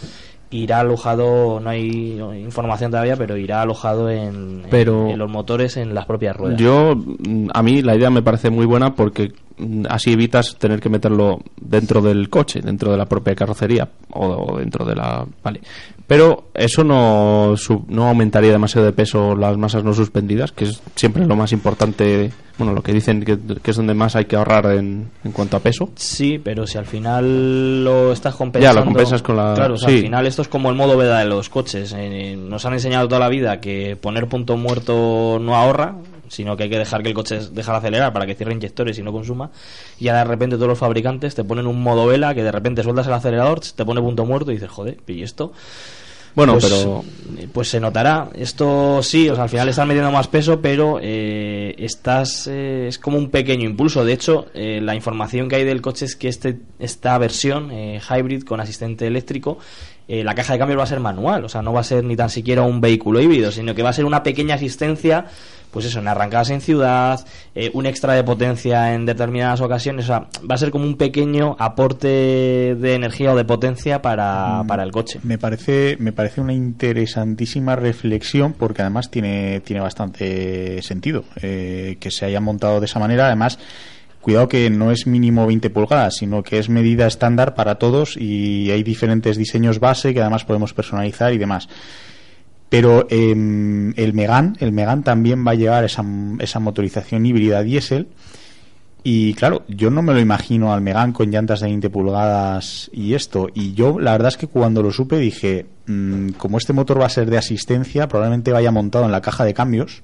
Irá 0.53 0.81
alojado, 0.81 1.61
no 1.61 1.71
hay 1.71 2.19
información 2.43 2.91
todavía, 2.91 3.17
pero 3.17 3.37
irá 3.37 3.63
alojado 3.63 4.11
en, 4.11 4.65
Pero- 4.69 5.09
en 5.09 5.19
los 5.19 5.31
motores 5.31 5.77
en 5.77 5.95
las 5.95 6.07
propias 6.07 6.37
ruedas. 6.37 6.59
Yo, 6.61 6.95
mm, 6.97 7.49
a 7.55 7.63
mí 7.63 7.83
la 7.83 7.95
idea 7.95 8.11
me 8.11 8.23
parece 8.23 8.51
muy 8.51 8.67
buena 8.67 8.95
porque 8.97 9.33
mm, 9.59 9.85
así 9.89 10.13
evitas 10.13 10.57
tener 10.59 10.81
que 10.81 10.89
meterlo 10.89 11.39
dentro 11.61 12.01
del 12.01 12.29
coche, 12.31 12.61
dentro 12.63 12.91
de 12.91 12.97
la 12.99 13.07
propia 13.07 13.35
carrocería 13.37 13.89
o, 14.13 14.27
o 14.27 14.59
dentro 14.59 14.85
de 14.85 14.97
la... 14.97 15.25
Vale. 15.45 15.61
Pero 16.11 16.47
eso 16.55 16.83
no, 16.83 17.55
no 17.87 18.09
aumentaría 18.09 18.51
demasiado 18.51 18.85
de 18.85 18.93
peso 18.93 19.37
las 19.37 19.57
masas 19.57 19.85
no 19.85 19.95
suspendidas, 19.95 20.51
que 20.51 20.65
es 20.65 20.83
siempre 20.97 21.25
lo 21.25 21.37
más 21.37 21.53
importante, 21.53 22.33
bueno, 22.59 22.73
lo 22.73 22.83
que 22.83 22.93
dicen 22.93 23.23
que, 23.25 23.39
que 23.63 23.71
es 23.71 23.77
donde 23.77 23.95
más 23.95 24.17
hay 24.17 24.25
que 24.25 24.35
ahorrar 24.35 24.73
en, 24.73 25.09
en 25.23 25.31
cuanto 25.31 25.57
a 25.57 25.61
peso. 25.61 25.91
Sí, 25.95 26.41
pero 26.43 26.67
si 26.67 26.79
al 26.79 26.87
final 26.87 27.85
lo 27.85 28.11
estás 28.11 28.35
compensando. 28.35 28.75
Ya, 28.75 28.81
lo 28.81 28.85
compensas 28.85 29.23
con 29.23 29.37
la- 29.37 29.55
Claro, 29.55 29.75
o 29.75 29.77
sea, 29.77 29.89
sí. 29.89 29.95
al 29.99 30.01
final 30.03 30.27
esto 30.27 30.43
es 30.43 30.49
como 30.49 30.69
el 30.69 30.75
modo 30.75 30.97
veda 30.97 31.21
de 31.21 31.27
los 31.27 31.49
coches. 31.49 31.95
Eh, 31.97 32.37
nos 32.37 32.65
han 32.67 32.73
enseñado 32.73 33.07
toda 33.07 33.21
la 33.21 33.29
vida 33.29 33.61
que 33.61 33.95
poner 33.95 34.27
punto 34.27 34.57
muerto 34.57 35.39
no 35.41 35.55
ahorra, 35.55 35.95
sino 36.27 36.57
que 36.57 36.65
hay 36.65 36.71
que 36.71 36.79
dejar 36.79 37.05
que 37.05 37.09
el 37.11 37.15
coche 37.15 37.39
dejar 37.53 37.77
acelerar 37.77 38.13
para 38.13 38.27
que 38.27 38.35
cierre 38.35 38.53
inyectores 38.53 38.99
y 38.99 39.03
no 39.05 39.13
consuma. 39.13 39.51
Y 40.01 40.09
ahora 40.09 40.25
de 40.25 40.31
repente 40.31 40.57
todos 40.57 40.69
los 40.71 40.79
fabricantes 40.79 41.37
te 41.37 41.45
ponen 41.45 41.69
un 41.69 41.81
modo 41.81 42.07
vela 42.07 42.35
que 42.35 42.43
de 42.43 42.51
repente 42.51 42.83
sueltas 42.83 43.07
el 43.07 43.13
acelerador, 43.13 43.61
te 43.61 43.85
pone 43.85 44.01
punto 44.01 44.25
muerto 44.27 44.51
y 44.51 44.55
dices, 44.55 44.71
joder, 44.71 44.99
¿y 45.07 45.23
esto? 45.23 45.53
Bueno, 46.35 46.53
Pues, 46.55 46.65
pero- 46.65 47.05
eh, 47.39 47.49
Pues 47.53 47.69
se 47.69 47.81
notará. 47.81 48.29
Esto 48.35 49.03
sí, 49.03 49.29
o 49.29 49.35
sea, 49.35 49.45
al 49.45 49.49
final 49.51 49.69
estás 49.69 49.87
metiendo 49.87 50.11
más 50.13 50.29
peso, 50.29 50.61
pero 50.61 50.99
eh, 51.03 51.75
estás 51.79 52.47
eh, 52.49 52.87
es 52.89 52.99
como 52.99 53.19
un 53.19 53.31
pequeño 53.31 53.69
impulso. 53.69 54.05
De 54.05 54.13
hecho, 54.13 54.47
eh, 54.55 54.81
la 54.83 54.95
información 54.95 55.49
que 55.49 55.57
hay 55.57 55.65
del 55.65 55.81
coche 55.81 56.05
es 56.05 56.17
que 56.17 56.29
este 56.29 56.59
esta 56.79 57.17
versión 57.19 57.71
eh, 57.71 58.01
hybrid 58.09 58.43
con 58.43 58.61
asistente 58.61 59.07
eléctrico, 59.07 59.59
eh, 60.13 60.25
la 60.25 60.35
caja 60.35 60.55
de 60.55 60.59
cambios 60.59 60.81
va 60.81 60.83
a 60.83 60.89
ser 60.89 60.99
manual. 60.99 61.45
O 61.45 61.49
sea, 61.49 61.63
no 61.63 61.73
va 61.73 61.81
a 61.81 61.85
ser 61.85 62.03
ni 62.03 62.17
tan 62.17 62.31
siquiera 62.31 62.63
un 62.63 62.81
vehículo 62.81 63.21
híbrido, 63.21 63.53
sino 63.53 63.77
que 63.77 63.85
va 63.85 63.91
a 63.91 63.93
ser 63.93 64.05
una 64.05 64.25
pequeña 64.25 64.57
asistencia. 64.57 65.27
Pues 65.71 65.87
eso, 65.87 66.01
en 66.01 66.09
arrancadas 66.09 66.51
en 66.51 66.61
ciudad, 66.61 67.25
eh, 67.55 67.71
un 67.75 67.87
extra 67.87 68.15
de 68.15 68.25
potencia 68.25 68.93
en 68.93 69.07
determinadas 69.07 69.61
ocasiones. 69.61 70.07
O 70.07 70.09
sea, 70.09 70.27
va 70.51 70.57
a 70.57 70.59
ser 70.59 70.73
como 70.73 70.85
un 70.85 70.97
pequeño 70.97 71.55
aporte 71.61 72.09
de 72.09 72.95
energía 72.95 73.33
o 73.33 73.37
de 73.37 73.45
potencia 73.45 74.03
para, 74.03 74.65
Mm, 74.65 74.67
para 74.67 74.83
el 74.83 74.91
coche. 74.91 75.21
Me 75.23 75.39
parece, 75.39 75.97
me 76.01 76.13
parece 76.13 76.41
una 76.41 76.55
interesantísima 76.55 77.77
reflexión 77.77 78.53
porque 78.55 78.83
además 78.83 79.13
tiene, 79.13 79.61
tiene 79.61 79.81
bastante 79.81 80.83
sentido 80.83 81.23
eh, 81.41 81.99
que 82.01 82.11
se 82.11 82.25
haya 82.25 82.41
montado 82.41 82.81
de 82.81 82.87
esa 82.87 82.99
manera. 82.99 83.27
Además, 83.27 83.61
Cuidado 84.21 84.49
que 84.49 84.69
no 84.69 84.91
es 84.91 85.07
mínimo 85.07 85.47
20 85.47 85.71
pulgadas, 85.71 86.17
sino 86.17 86.43
que 86.43 86.59
es 86.59 86.69
medida 86.69 87.07
estándar 87.07 87.55
para 87.55 87.77
todos 87.77 88.17
y 88.19 88.71
hay 88.71 88.83
diferentes 88.83 89.39
diseños 89.39 89.81
base 89.81 90.13
que 90.13 90.21
además 90.21 90.45
podemos 90.45 90.75
personalizar 90.75 91.33
y 91.33 91.39
demás. 91.39 91.69
Pero 92.69 93.07
em, 93.11 93.93
el 93.97 94.13
Megan, 94.13 94.57
el 94.61 94.73
Megan 94.73 95.03
también 95.03 95.45
va 95.45 95.53
a 95.53 95.55
llevar 95.55 95.85
esa, 95.85 96.05
esa 96.39 96.61
motorización 96.61 97.25
híbrida 97.27 97.63
diésel. 97.63 98.09
Y 99.03 99.33
claro, 99.35 99.65
yo 99.67 99.91
no 99.91 100.03
me 100.03 100.13
lo 100.13 100.21
imagino 100.21 100.73
al 100.73 100.83
Megan 100.83 101.13
con 101.13 101.31
llantas 101.31 101.61
de 101.61 101.67
20 101.67 101.89
pulgadas 101.89 102.91
y 102.93 103.15
esto. 103.15 103.49
Y 103.55 103.73
yo, 103.73 103.99
la 103.99 104.13
verdad 104.13 104.29
es 104.29 104.37
que 104.37 104.47
cuando 104.47 104.83
lo 104.83 104.93
supe 104.93 105.19
dije, 105.19 105.67
mm, 105.87 106.31
como 106.33 106.59
este 106.59 106.75
motor 106.75 107.01
va 107.01 107.07
a 107.07 107.11
ser 107.11 107.31
de 107.31 107.39
asistencia, 107.39 108.07
probablemente 108.07 108.53
vaya 108.53 108.71
montado 108.71 109.07
en 109.07 109.13
la 109.13 109.23
caja 109.23 109.45
de 109.45 109.55
cambios. 109.55 110.03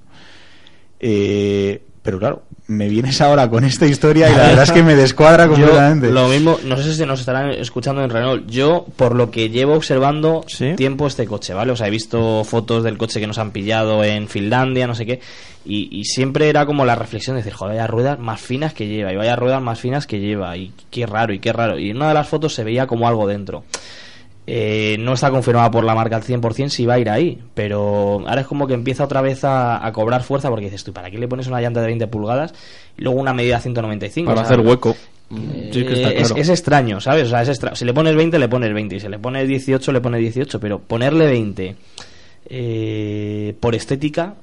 Eh, 0.99 1.83
pero 2.07 2.19
claro, 2.19 2.43
me 2.69 2.89
vienes 2.89 3.21
ahora 3.21 3.51
con 3.51 3.65
esta 3.65 3.85
historia 3.87 4.31
y 4.31 4.35
la 4.35 4.47
verdad 4.47 4.63
es 4.63 4.73
que 4.73 4.83
me 4.83 4.95
descuadra 4.95 5.45
Yo, 5.47 5.53
completamente. 5.53 6.11
lo 6.11 6.29
mismo, 6.29 6.59
no 6.65 6.79
sé 6.79 6.95
si 6.95 7.05
nos 7.05 7.21
estarán 7.21 7.51
escuchando 7.51 8.03
en 8.03 8.09
Renault. 8.09 8.49
Yo, 8.49 8.87
por 8.97 9.15
lo 9.15 9.31
que 9.31 9.51
llevo 9.51 9.75
observando 9.75 10.47
tiempo 10.77 11.07
este 11.07 11.27
coche, 11.27 11.53
¿vale? 11.53 11.73
O 11.73 11.77
sea, 11.77 11.89
he 11.89 11.91
visto 11.91 12.43
fotos 12.45 12.83
del 12.83 12.97
coche 12.97 13.21
que 13.21 13.27
nos 13.27 13.39
han 13.39 13.51
pillado 13.51 14.03
en 14.05 14.29
Finlandia, 14.29 14.87
no 14.87 14.95
sé 14.95 15.05
qué. 15.05 15.21
Y, 15.67 15.89
y 15.91 16.05
siempre 16.05 16.49
era 16.49 16.65
como 16.65 16.85
la 16.87 16.95
reflexión 16.95 17.35
de 17.37 17.43
decir, 17.43 17.53
joder, 17.53 17.75
vaya 17.75 17.87
ruedas 17.89 18.19
más 18.21 18.41
finas 18.41 18.73
que 18.73 18.87
lleva, 18.87 19.13
y 19.13 19.17
vaya 19.17 19.35
ruedas 19.37 19.61
más 19.61 19.79
finas 19.81 20.07
que 20.07 20.21
lleva, 20.21 20.57
y 20.57 20.73
qué 20.91 21.07
raro, 21.07 21.35
y 21.35 21.41
qué 21.41 21.53
raro. 21.53 21.79
Y 21.79 21.91
en 21.91 21.97
una 21.97 22.09
de 22.09 22.15
las 22.15 22.29
fotos 22.29 22.55
se 22.55 22.63
veía 22.63 22.87
como 22.87 23.09
algo 23.09 23.27
dentro. 23.27 23.65
Eh, 24.49 24.97
no 25.01 25.15
está 25.15 25.31
confirmada 25.31 25.71
por 25.73 25.83
la 25.83 25.95
marca 25.97 26.15
al 26.17 26.23
100% 26.23 26.69
si 26.69 26.87
va 26.87 26.95
a 26.95 26.99
ir 27.01 27.11
ahí, 27.11 27.37
pero 27.55 28.23
ahora 28.29 28.43
es 28.43 28.47
como 28.47 28.69
que 28.69 28.75
empieza 28.75 29.03
otra 29.03 29.21
vez 29.21 29.43
a, 29.43 29.85
a 29.85 29.93
cobrar 29.93 30.23
fuerza 30.23 30.49
porque 30.51 30.67
dices 30.67 30.85
tú, 30.85 30.93
¿para 30.93 31.11
qué 31.11 31.19
le 31.19 31.27
pones 31.27 31.49
una 31.49 31.61
llanta 31.61 31.81
de 31.81 31.87
20 31.87 32.07
pulgadas 32.07 32.55
y 32.97 33.03
luego 33.03 33.19
una 33.21 33.35
medida 33.35 33.59
195? 33.59 34.25
Para 34.29 34.43
O 34.43 34.45
sea, 34.45 34.55
hacer 34.55 34.65
hueco. 34.65 34.91
eh, 35.35 35.71
Sí, 35.73 35.85
que 35.85 35.95
está 35.95 36.11
es, 36.13 36.29
claro. 36.29 36.37
es 36.43 36.49
extraño, 36.49 37.01
¿sabes? 37.01 37.27
O 37.27 37.31
sea, 37.31 37.43
es 37.43 37.49
extra- 37.49 37.75
Si 37.75 37.85
le 37.85 37.93
pones 37.93 38.15
20, 38.15 38.39
le 38.39 38.49
pones 38.49 38.73
20. 38.73 38.95
Y 38.95 39.01
si 39.01 39.09
le 39.09 39.19
pones 39.19 39.49
18, 39.49 39.91
le 39.91 40.01
pones 40.01 40.21
18. 40.21 40.61
Pero 40.61 40.79
ponerle 40.79 41.27
20 41.27 41.75
eh, 42.49 43.55
por 43.59 43.75
estética, 43.75 44.35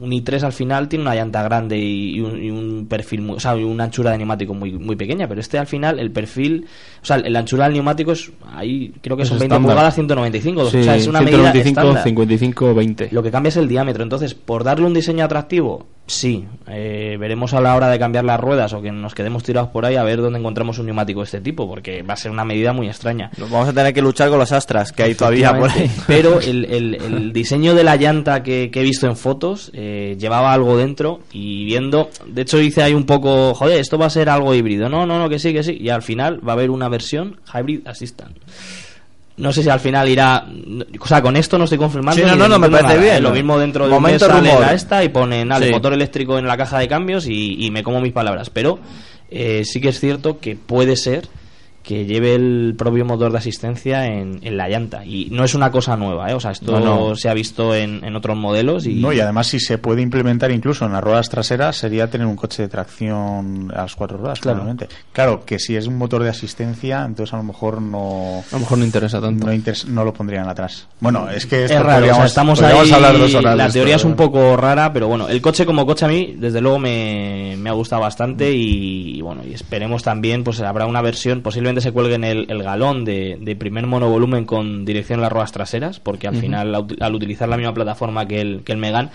un 0.00 0.10
i3 0.10 0.42
al 0.42 0.52
final 0.52 0.88
tiene 0.88 1.02
una 1.02 1.14
llanta 1.14 1.42
grande 1.42 1.76
y, 1.78 2.20
un, 2.20 2.42
y 2.42 2.50
un 2.50 2.86
perfil, 2.88 3.22
muy, 3.22 3.36
o 3.36 3.40
sea, 3.40 3.54
una 3.56 3.84
anchura 3.84 4.12
de 4.12 4.18
neumático 4.18 4.54
muy, 4.54 4.72
muy 4.72 4.96
pequeña. 4.96 5.26
Pero 5.28 5.40
este 5.40 5.58
al 5.58 5.66
final, 5.66 5.98
el 5.98 6.10
perfil, 6.10 6.66
o 7.02 7.04
sea, 7.04 7.18
la 7.18 7.40
anchura 7.40 7.64
del 7.64 7.74
neumático 7.74 8.12
es 8.12 8.30
ahí, 8.54 8.92
creo 9.00 9.16
que 9.16 9.24
Es 9.24 9.28
son 9.28 9.38
20 9.38 9.54
estándar. 9.54 9.72
pulgadas, 9.74 9.94
195. 9.94 10.70
Sí, 10.70 10.76
o 10.78 10.82
sea, 10.84 10.96
es 10.96 11.06
una 11.06 11.20
medida 11.20 11.52
195, 11.52 11.80
estándar. 11.80 12.04
55, 12.04 12.74
20. 12.74 13.08
Lo 13.12 13.22
que 13.22 13.30
cambia 13.30 13.48
es 13.48 13.56
el 13.56 13.68
diámetro. 13.68 14.02
Entonces, 14.02 14.34
por 14.34 14.64
darle 14.64 14.86
un 14.86 14.94
diseño 14.94 15.24
atractivo, 15.24 15.86
sí. 16.08 16.44
Eh, 16.66 17.16
veremos 17.20 17.54
a 17.54 17.60
la 17.60 17.76
hora 17.76 17.88
de 17.88 17.98
cambiar 17.98 18.24
las 18.24 18.40
ruedas 18.40 18.72
o 18.72 18.82
que 18.82 18.90
nos 18.90 19.14
quedemos 19.14 19.42
tirados 19.44 19.70
por 19.70 19.86
ahí 19.86 19.94
a 19.96 20.02
ver 20.02 20.20
dónde 20.20 20.38
encontramos 20.40 20.78
un 20.78 20.86
neumático 20.86 21.20
de 21.20 21.24
este 21.26 21.40
tipo, 21.40 21.68
porque 21.68 22.02
va 22.02 22.14
a 22.14 22.16
ser 22.16 22.30
una 22.32 22.44
medida 22.44 22.72
muy 22.72 22.88
extraña. 22.88 23.30
Nos 23.38 23.50
vamos 23.50 23.68
a 23.68 23.72
tener 23.72 23.94
que 23.94 24.02
luchar 24.02 24.28
con 24.28 24.38
los 24.40 24.50
astras 24.52 24.90
que 24.92 25.04
hay 25.04 25.14
todavía 25.14 25.56
por 25.56 25.70
ahí. 25.70 25.90
Pero 26.06 26.40
el, 26.40 26.64
el- 26.64 26.94
el 26.96 27.32
diseño 27.32 27.74
de 27.74 27.84
la 27.84 27.96
llanta 27.96 28.42
que, 28.42 28.70
que 28.72 28.80
he 28.80 28.82
visto 28.82 29.06
en 29.06 29.16
fotos 29.16 29.70
eh, 29.74 30.16
llevaba 30.18 30.52
algo 30.52 30.76
dentro 30.76 31.20
y 31.32 31.64
viendo, 31.64 32.10
de 32.26 32.42
hecho 32.42 32.60
hice 32.60 32.82
ahí 32.82 32.94
un 32.94 33.04
poco, 33.06 33.54
joder, 33.54 33.78
esto 33.78 33.96
va 33.98 34.06
a 34.06 34.10
ser 34.10 34.28
algo 34.28 34.54
híbrido. 34.54 34.88
No, 34.88 35.06
no, 35.06 35.18
no, 35.18 35.28
que 35.28 35.38
sí, 35.38 35.52
que 35.52 35.62
sí. 35.62 35.78
Y 35.80 35.88
al 35.90 36.02
final 36.02 36.40
va 36.46 36.52
a 36.52 36.56
haber 36.56 36.70
una 36.70 36.88
versión 36.88 37.36
Hybrid 37.54 37.86
Assistant. 37.86 38.36
No 39.38 39.52
sé 39.52 39.62
si 39.62 39.68
al 39.70 39.80
final 39.80 40.08
irá. 40.08 40.44
O 41.00 41.06
sea, 41.06 41.22
con 41.22 41.36
esto 41.36 41.56
no 41.58 41.64
estoy 41.64 41.78
confirmando. 41.78 42.20
Sí, 42.20 42.26
no, 42.28 42.36
no, 42.36 42.48
no, 42.48 42.58
me 42.58 42.68
parece 42.68 42.88
nada, 42.88 43.00
bien. 43.00 43.14
¿eh? 43.16 43.20
Lo 43.20 43.30
mismo 43.30 43.58
dentro 43.58 43.84
de 43.86 43.90
Momento 43.90 44.26
un 44.26 44.32
mes 44.42 44.50
sale 44.52 44.60
la 44.60 44.72
esta 44.74 45.04
y 45.04 45.08
ponen 45.08 45.50
al 45.52 45.62
Sí. 45.64 45.70
motor 45.70 45.92
eléctrico 45.92 46.38
en 46.38 46.46
la 46.46 46.56
caja 46.56 46.78
de 46.78 46.88
cambios 46.88 47.26
y, 47.26 47.64
y 47.64 47.70
me 47.70 47.82
como 47.82 48.00
mis 48.00 48.12
palabras. 48.12 48.50
Pero 48.50 48.78
eh, 49.30 49.62
sí 49.64 49.80
que 49.80 49.88
es 49.90 50.00
cierto 50.00 50.38
que 50.40 50.56
puede 50.56 50.96
ser 50.96 51.28
que 51.88 52.04
lleve 52.04 52.34
el 52.34 52.74
propio 52.76 53.06
motor 53.06 53.32
de 53.32 53.38
asistencia 53.38 54.04
en, 54.04 54.40
en 54.42 54.58
la 54.58 54.68
llanta. 54.68 55.06
Y 55.06 55.28
no 55.30 55.42
es 55.42 55.54
una 55.54 55.70
cosa 55.70 55.96
nueva, 55.96 56.30
¿eh? 56.30 56.34
O 56.34 56.40
sea, 56.40 56.50
esto 56.50 56.78
No, 56.78 57.08
no. 57.08 57.16
se 57.16 57.30
ha 57.30 57.32
visto 57.34 57.74
en, 57.74 58.04
en 58.04 58.14
otros 58.14 58.36
modelos 58.36 58.84
y... 58.86 58.96
No, 58.96 59.10
y 59.10 59.20
además 59.20 59.46
si 59.46 59.58
se 59.58 59.78
puede 59.78 60.02
implementar 60.02 60.50
incluso 60.50 60.84
en 60.84 60.92
las 60.92 61.02
ruedas 61.02 61.30
traseras 61.30 61.76
sería 61.76 62.10
tener 62.10 62.26
un 62.26 62.36
coche 62.36 62.60
de 62.64 62.68
tracción 62.68 63.72
a 63.74 63.82
las 63.82 63.94
cuatro 63.94 64.18
ruedas, 64.18 64.38
Claro. 64.40 64.58
claramente. 64.58 64.88
Claro, 65.14 65.44
que 65.46 65.58
si 65.58 65.76
es 65.76 65.86
un 65.86 65.96
motor 65.96 66.22
de 66.22 66.28
asistencia, 66.28 67.04
entonces 67.06 67.32
a 67.32 67.38
lo 67.38 67.42
mejor 67.44 67.80
no... 67.80 68.42
A 68.50 68.54
lo 68.54 68.58
mejor 68.60 68.76
no 68.78 68.84
interesa 68.84 69.18
tanto. 69.20 69.46
No, 69.46 69.52
interes- 69.54 69.86
no 69.86 70.04
lo 70.04 70.12
pondrían 70.12 70.46
atrás. 70.46 70.88
Bueno, 71.00 71.30
es 71.30 71.46
que 71.46 71.64
es 71.64 71.70
raro, 71.70 71.80
o 71.80 71.84
sea, 71.86 71.94
podríamos- 72.00 72.26
estamos 72.26 72.60
podríamos 72.60 72.86
ahí, 72.86 72.92
hablar 72.92 73.18
dos 73.18 73.34
horas 73.34 73.52
de 73.52 73.56
la 73.56 73.66
esto, 73.66 73.72
teoría 73.78 73.96
es 73.96 74.04
un 74.04 74.12
¿eh? 74.12 74.16
poco 74.16 74.56
rara, 74.58 74.92
pero 74.92 75.08
bueno, 75.08 75.26
el 75.28 75.40
coche 75.40 75.64
como 75.64 75.86
coche 75.86 76.04
a 76.04 76.08
mí, 76.08 76.34
desde 76.38 76.60
luego 76.60 76.78
me, 76.78 77.56
me 77.58 77.70
ha 77.70 77.72
gustado 77.72 78.02
bastante 78.02 78.52
y, 78.52 79.16
y 79.16 79.20
bueno, 79.22 79.40
y 79.48 79.54
esperemos 79.54 80.02
también, 80.02 80.44
pues 80.44 80.60
habrá 80.60 80.84
una 80.84 81.00
versión, 81.00 81.40
posiblemente 81.40 81.77
se 81.80 81.92
cuelgue 81.92 82.14
en 82.14 82.24
el, 82.24 82.46
el 82.50 82.62
galón 82.62 83.04
de, 83.04 83.38
de 83.40 83.56
primer 83.56 83.86
monovolumen 83.86 84.44
con 84.44 84.84
dirección 84.84 85.18
a 85.20 85.22
las 85.22 85.32
ruedas 85.32 85.52
traseras, 85.52 86.00
porque 86.00 86.28
al 86.28 86.34
final, 86.40 86.74
al, 86.74 86.86
al 87.00 87.14
utilizar 87.14 87.48
la 87.48 87.56
misma 87.56 87.74
plataforma 87.74 88.26
que 88.26 88.40
el, 88.40 88.62
que 88.64 88.72
el 88.72 88.78
Megan, 88.78 89.10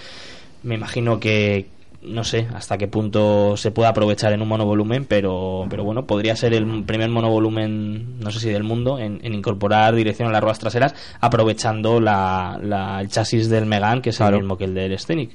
me 0.63 0.75
imagino 0.75 1.19
que 1.19 1.67
no 2.01 2.25
sé 2.25 2.47
hasta 2.53 2.77
qué 2.77 2.89
punto 2.89 3.55
se 3.55 3.71
puede 3.71 3.87
aprovechar 3.87 4.33
en 4.33 4.41
un 4.41 4.47
monovolumen, 4.49 5.05
pero, 5.05 5.65
pero 5.69 5.85
bueno, 5.85 6.05
podría 6.05 6.35
ser 6.35 6.53
el 6.53 6.83
primer 6.83 7.09
monovolumen, 7.09 8.19
no 8.19 8.29
sé 8.31 8.39
si 8.41 8.49
del 8.49 8.63
mundo, 8.63 8.99
en, 8.99 9.19
en 9.23 9.33
incorporar 9.33 9.95
dirección 9.95 10.27
a 10.27 10.31
las 10.33 10.41
ruedas 10.41 10.59
traseras, 10.59 10.95
aprovechando 11.21 11.99
la, 12.01 12.59
la- 12.61 12.99
el 12.99 13.07
chasis 13.09 13.49
del 13.49 13.65
Megan, 13.65 14.01
que 14.01 14.09
es 14.09 14.19
el 14.19 14.25
mismo 14.41 14.57
que 14.57 14.65
el 14.65 14.73
del 14.73 14.97
Scenic. 14.99 15.31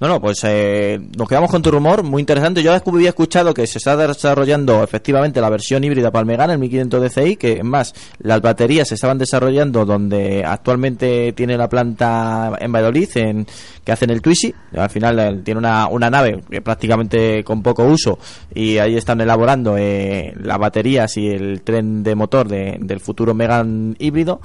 No, 0.00 0.06
no, 0.06 0.20
pues 0.20 0.38
eh, 0.44 1.00
nos 1.16 1.28
quedamos 1.28 1.50
con 1.50 1.60
tu 1.60 1.72
rumor, 1.72 2.04
muy 2.04 2.20
interesante. 2.20 2.62
Yo 2.62 2.72
había 2.72 3.08
escuchado 3.08 3.52
que 3.52 3.66
se 3.66 3.78
está 3.78 3.96
desarrollando 3.96 4.84
efectivamente 4.84 5.40
la 5.40 5.50
versión 5.50 5.82
híbrida 5.82 6.12
para 6.12 6.20
el 6.20 6.26
Megane, 6.26 6.52
el 6.52 6.60
1500 6.60 7.02
DCI, 7.02 7.36
que 7.36 7.64
más, 7.64 7.94
las 8.20 8.40
baterías 8.40 8.86
se 8.86 8.94
estaban 8.94 9.18
desarrollando 9.18 9.84
donde 9.84 10.44
actualmente 10.44 11.32
tiene 11.32 11.56
la 11.58 11.68
planta 11.68 12.52
en 12.60 12.70
Valladolid, 12.70 13.08
en, 13.16 13.44
que 13.84 13.90
hacen 13.90 14.10
el 14.10 14.22
Twizy. 14.22 14.54
Al 14.76 14.88
final 14.88 15.18
eh, 15.18 15.40
tiene 15.44 15.58
una, 15.58 15.88
una 15.88 16.08
nave 16.10 16.42
que 16.48 16.60
prácticamente 16.62 17.42
con 17.42 17.60
poco 17.64 17.82
uso 17.82 18.20
y 18.54 18.78
ahí 18.78 18.96
están 18.96 19.20
elaborando 19.20 19.76
eh, 19.76 20.32
las 20.40 20.58
baterías 20.58 21.16
y 21.16 21.26
el 21.28 21.62
tren 21.62 22.04
de 22.04 22.14
motor 22.14 22.46
de- 22.46 22.78
del 22.80 23.00
futuro 23.00 23.34
Megan 23.34 23.96
híbrido. 23.98 24.40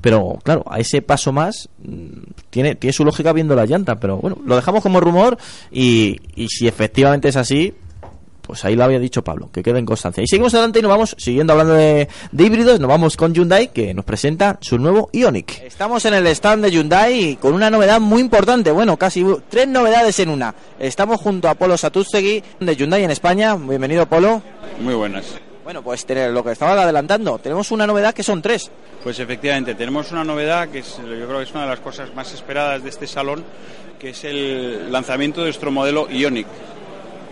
Pero 0.00 0.38
claro, 0.44 0.62
a 0.70 0.78
ese 0.78 1.02
paso 1.02 1.32
más 1.32 1.68
mm, 1.82 2.06
tiene, 2.50 2.76
tiene 2.76 2.92
su 2.92 3.04
lógica 3.04 3.32
viendo 3.32 3.56
la 3.56 3.66
llanta, 3.66 3.96
pero 3.96 4.18
bueno, 4.18 4.36
lo 4.46 4.54
dejamos 4.54 4.80
como 4.80 4.97
rumor 5.00 5.38
y, 5.70 6.20
y 6.34 6.48
si 6.48 6.66
efectivamente 6.68 7.28
es 7.28 7.36
así, 7.36 7.74
pues 8.42 8.64
ahí 8.64 8.74
lo 8.76 8.84
había 8.84 8.98
dicho 8.98 9.22
Pablo, 9.22 9.50
que 9.52 9.62
quede 9.62 9.78
en 9.78 9.84
constancia. 9.84 10.22
Y 10.22 10.26
seguimos 10.26 10.54
adelante 10.54 10.78
y 10.78 10.82
nos 10.82 10.88
vamos, 10.90 11.14
siguiendo 11.18 11.52
hablando 11.52 11.74
de, 11.74 12.08
de 12.32 12.44
híbridos, 12.44 12.80
nos 12.80 12.88
vamos 12.88 13.14
con 13.16 13.34
Hyundai 13.34 13.68
que 13.74 13.92
nos 13.92 14.06
presenta 14.06 14.56
su 14.62 14.78
nuevo 14.78 15.10
Ioniq. 15.12 15.60
Estamos 15.64 16.02
en 16.06 16.14
el 16.14 16.26
stand 16.28 16.64
de 16.64 16.70
Hyundai 16.70 17.36
con 17.36 17.52
una 17.52 17.68
novedad 17.68 18.00
muy 18.00 18.22
importante, 18.22 18.70
bueno, 18.70 18.96
casi 18.96 19.22
tres 19.50 19.68
novedades 19.68 20.18
en 20.20 20.30
una. 20.30 20.54
Estamos 20.78 21.20
junto 21.20 21.46
a 21.50 21.56
Polo 21.56 21.76
Satustegui 21.76 22.42
de 22.60 22.74
Hyundai 22.74 23.04
en 23.04 23.10
España. 23.10 23.54
Bienvenido 23.54 24.08
Polo. 24.08 24.40
Muy 24.80 24.94
buenas. 24.94 25.26
Bueno, 25.62 25.82
pues 25.82 26.06
tener- 26.06 26.30
lo 26.30 26.42
que 26.42 26.52
estaba 26.52 26.72
adelantando, 26.82 27.38
tenemos 27.38 27.70
una 27.70 27.86
novedad 27.86 28.14
que 28.14 28.22
son 28.22 28.40
tres. 28.40 28.70
Pues 29.04 29.18
efectivamente, 29.18 29.74
tenemos 29.74 30.10
una 30.10 30.24
novedad 30.24 30.68
que 30.70 30.78
es, 30.78 30.96
yo 30.96 31.26
creo 31.26 31.36
que 31.36 31.42
es 31.44 31.50
una 31.50 31.64
de 31.64 31.68
las 31.68 31.80
cosas 31.80 32.14
más 32.14 32.32
esperadas 32.32 32.82
de 32.82 32.88
este 32.88 33.06
salón, 33.06 33.44
que 33.98 34.10
es 34.10 34.24
el 34.24 34.92
lanzamiento 34.92 35.40
de 35.40 35.46
nuestro 35.46 35.70
modelo 35.70 36.08
Ionic. 36.10 36.46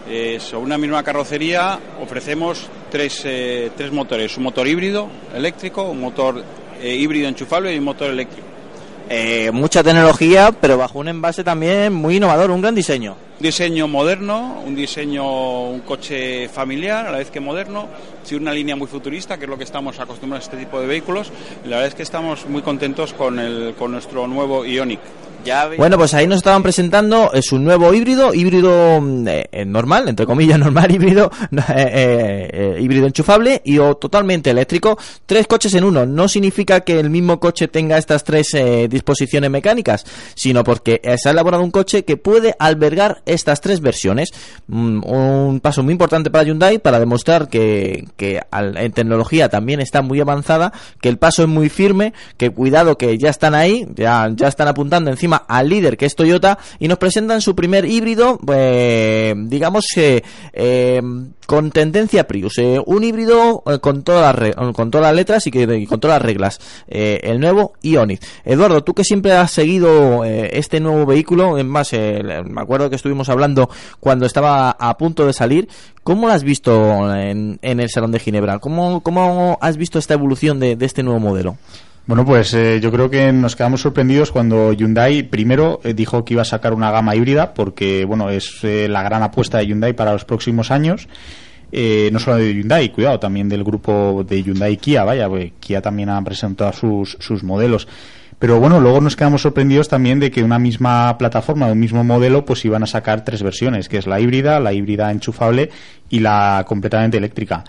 Eh, 0.08 0.38
sobre 0.40 0.64
una 0.64 0.78
misma 0.78 1.02
carrocería 1.02 1.78
ofrecemos 2.00 2.68
tres, 2.90 3.22
eh, 3.24 3.70
tres 3.76 3.90
motores, 3.90 4.36
un 4.36 4.44
motor 4.44 4.66
híbrido 4.66 5.08
eléctrico, 5.34 5.82
un 5.90 6.00
motor 6.00 6.42
eh, 6.80 6.94
híbrido 6.94 7.28
enchufable 7.28 7.74
y 7.74 7.78
un 7.78 7.84
motor 7.84 8.10
eléctrico. 8.10 8.46
Mucha 9.52 9.84
tecnología, 9.84 10.50
pero 10.60 10.76
bajo 10.78 10.98
un 10.98 11.06
envase 11.06 11.44
también 11.44 11.92
muy 11.92 12.16
innovador, 12.16 12.50
un 12.50 12.60
gran 12.60 12.74
diseño. 12.74 13.16
Diseño 13.38 13.86
moderno, 13.86 14.60
un 14.66 14.74
diseño, 14.74 15.68
un 15.68 15.80
coche 15.80 16.48
familiar, 16.48 17.06
a 17.06 17.12
la 17.12 17.18
vez 17.18 17.30
que 17.30 17.38
moderno, 17.38 17.86
sí, 18.24 18.34
una 18.34 18.52
línea 18.52 18.74
muy 18.74 18.88
futurista, 18.88 19.38
que 19.38 19.44
es 19.44 19.48
lo 19.48 19.56
que 19.56 19.62
estamos 19.62 20.00
acostumbrados 20.00 20.48
a 20.48 20.50
este 20.50 20.64
tipo 20.64 20.80
de 20.80 20.88
vehículos. 20.88 21.30
La 21.64 21.76
verdad 21.76 21.86
es 21.86 21.94
que 21.94 22.02
estamos 22.02 22.46
muy 22.48 22.62
contentos 22.62 23.12
con, 23.12 23.38
el, 23.38 23.74
con 23.78 23.92
nuestro 23.92 24.26
nuevo 24.26 24.64
Ionic. 24.64 24.98
Bueno, 25.76 25.96
pues 25.96 26.14
ahí 26.14 26.26
nos 26.26 26.38
estaban 26.38 26.62
presentando 26.62 27.30
eh, 27.32 27.42
su 27.42 27.58
nuevo 27.58 27.92
híbrido, 27.94 28.34
híbrido 28.34 29.00
mm, 29.00 29.28
eh, 29.28 29.48
eh, 29.52 29.64
normal, 29.64 30.08
entre 30.08 30.26
comillas 30.26 30.58
normal, 30.66 30.90
híbrido, 30.90 31.30
híbrido 32.80 33.06
enchufable 33.06 33.62
y 33.64 33.78
o 33.78 33.96
totalmente 33.96 34.50
eléctrico. 34.50 34.98
Tres 35.24 35.46
coches 35.46 35.74
en 35.74 35.84
uno. 35.84 36.06
No 36.06 36.28
significa 36.28 36.80
que 36.80 36.98
el 36.98 37.10
mismo 37.10 37.38
coche 37.38 37.68
tenga 37.68 37.98
estas 37.98 38.24
tres 38.24 38.48
disposiciones 38.88 39.50
mecánicas, 39.50 40.04
sino 40.34 40.64
porque 40.64 41.00
se 41.18 41.28
ha 41.28 41.32
elaborado 41.32 41.62
un 41.62 41.70
coche 41.70 42.04
que 42.04 42.16
puede 42.16 42.54
albergar 42.58 43.22
estas 43.26 43.60
tres 43.60 43.80
versiones. 43.80 44.30
Mm, 44.66 45.04
un 45.04 45.60
paso 45.60 45.82
muy 45.82 45.92
importante 45.92 46.30
para 46.30 46.44
Hyundai 46.44 46.78
para 46.78 46.98
demostrar 46.98 47.48
que, 47.48 48.06
que 48.16 48.40
en 48.50 48.92
tecnología 48.92 49.48
también 49.48 49.80
está 49.80 50.02
muy 50.02 50.20
avanzada, 50.20 50.72
que 51.00 51.08
el 51.08 51.18
paso 51.18 51.42
es 51.42 51.48
muy 51.48 51.68
firme, 51.68 52.12
que 52.36 52.50
cuidado 52.50 52.98
que 52.98 53.16
ya 53.18 53.30
están 53.30 53.54
ahí, 53.54 53.86
ya, 53.94 54.30
ya 54.34 54.48
están 54.48 54.68
apuntando 54.68 55.10
encima 55.10 55.35
al 55.36 55.68
líder 55.68 55.96
que 55.96 56.06
es 56.06 56.14
Toyota 56.14 56.58
y 56.78 56.88
nos 56.88 56.98
presentan 56.98 57.40
su 57.40 57.54
primer 57.54 57.84
híbrido, 57.84 58.38
pues, 58.38 59.34
digamos, 59.48 59.86
eh, 59.96 60.22
eh, 60.52 61.02
con 61.46 61.70
tendencia 61.70 62.26
Prius, 62.26 62.58
eh, 62.58 62.80
un 62.84 63.04
híbrido 63.04 63.62
eh, 63.66 63.78
con 63.78 64.02
todas 64.02 64.36
las 64.38 64.72
con 64.72 64.90
todas 64.90 65.06
las 65.06 65.14
letras 65.14 65.46
y, 65.46 65.50
que, 65.50 65.86
con 65.86 66.00
todas 66.00 66.16
las 66.16 66.26
reglas, 66.26 66.60
eh, 66.88 67.20
el 67.22 67.40
nuevo 67.40 67.74
Ioniq. 67.82 68.20
Eduardo, 68.44 68.82
tú 68.84 68.94
que 68.94 69.04
siempre 69.04 69.32
has 69.32 69.52
seguido 69.52 70.24
eh, 70.24 70.50
este 70.54 70.80
nuevo 70.80 71.06
vehículo, 71.06 71.58
en 71.58 71.68
más, 71.68 71.92
eh, 71.92 72.22
me 72.44 72.60
acuerdo 72.60 72.90
que 72.90 72.96
estuvimos 72.96 73.28
hablando 73.28 73.70
cuando 74.00 74.26
estaba 74.26 74.70
a 74.70 74.96
punto 74.98 75.26
de 75.26 75.32
salir, 75.32 75.68
¿cómo 76.02 76.26
lo 76.26 76.32
has 76.32 76.42
visto 76.42 77.14
en, 77.14 77.58
el 77.62 77.90
Salón 77.90 78.12
de 78.12 78.18
Ginebra? 78.18 78.58
¿Cómo, 78.58 79.02
cómo 79.02 79.58
has 79.60 79.76
visto 79.76 79.98
esta 79.98 80.14
evolución 80.14 80.58
de 80.60 80.76
este 80.80 81.02
nuevo 81.02 81.20
modelo? 81.20 81.56
Bueno, 82.06 82.24
pues 82.24 82.54
eh, 82.54 82.78
yo 82.80 82.92
creo 82.92 83.10
que 83.10 83.32
nos 83.32 83.56
quedamos 83.56 83.80
sorprendidos 83.80 84.30
cuando 84.30 84.72
Hyundai 84.72 85.24
primero 85.24 85.80
eh, 85.82 85.92
dijo 85.92 86.24
que 86.24 86.34
iba 86.34 86.42
a 86.42 86.44
sacar 86.44 86.72
una 86.72 86.92
gama 86.92 87.16
híbrida 87.16 87.52
porque, 87.52 88.04
bueno, 88.04 88.30
es 88.30 88.62
eh, 88.62 88.86
la 88.88 89.02
gran 89.02 89.24
apuesta 89.24 89.58
de 89.58 89.66
Hyundai 89.66 89.92
para 89.92 90.12
los 90.12 90.24
próximos 90.24 90.70
años. 90.70 91.08
Eh, 91.72 92.08
no 92.12 92.20
solo 92.20 92.36
de 92.36 92.54
Hyundai, 92.54 92.92
cuidado, 92.92 93.18
también 93.18 93.48
del 93.48 93.64
grupo 93.64 94.24
de 94.24 94.40
Hyundai 94.40 94.76
Kia, 94.76 95.02
vaya, 95.02 95.28
porque 95.28 95.52
Kia 95.58 95.82
también 95.82 96.08
ha 96.08 96.22
presentado 96.22 96.72
sus, 96.72 97.16
sus 97.18 97.42
modelos. 97.42 97.88
Pero 98.38 98.60
bueno, 98.60 98.80
luego 98.80 99.00
nos 99.00 99.16
quedamos 99.16 99.42
sorprendidos 99.42 99.88
también 99.88 100.20
de 100.20 100.30
que 100.30 100.44
una 100.44 100.60
misma 100.60 101.18
plataforma, 101.18 101.66
un 101.66 101.80
mismo 101.80 102.04
modelo, 102.04 102.44
pues 102.44 102.64
iban 102.64 102.84
a 102.84 102.86
sacar 102.86 103.24
tres 103.24 103.42
versiones, 103.42 103.88
que 103.88 103.98
es 103.98 104.06
la 104.06 104.20
híbrida, 104.20 104.60
la 104.60 104.72
híbrida 104.72 105.10
enchufable 105.10 105.70
y 106.08 106.20
la 106.20 106.64
completamente 106.68 107.16
eléctrica. 107.16 107.64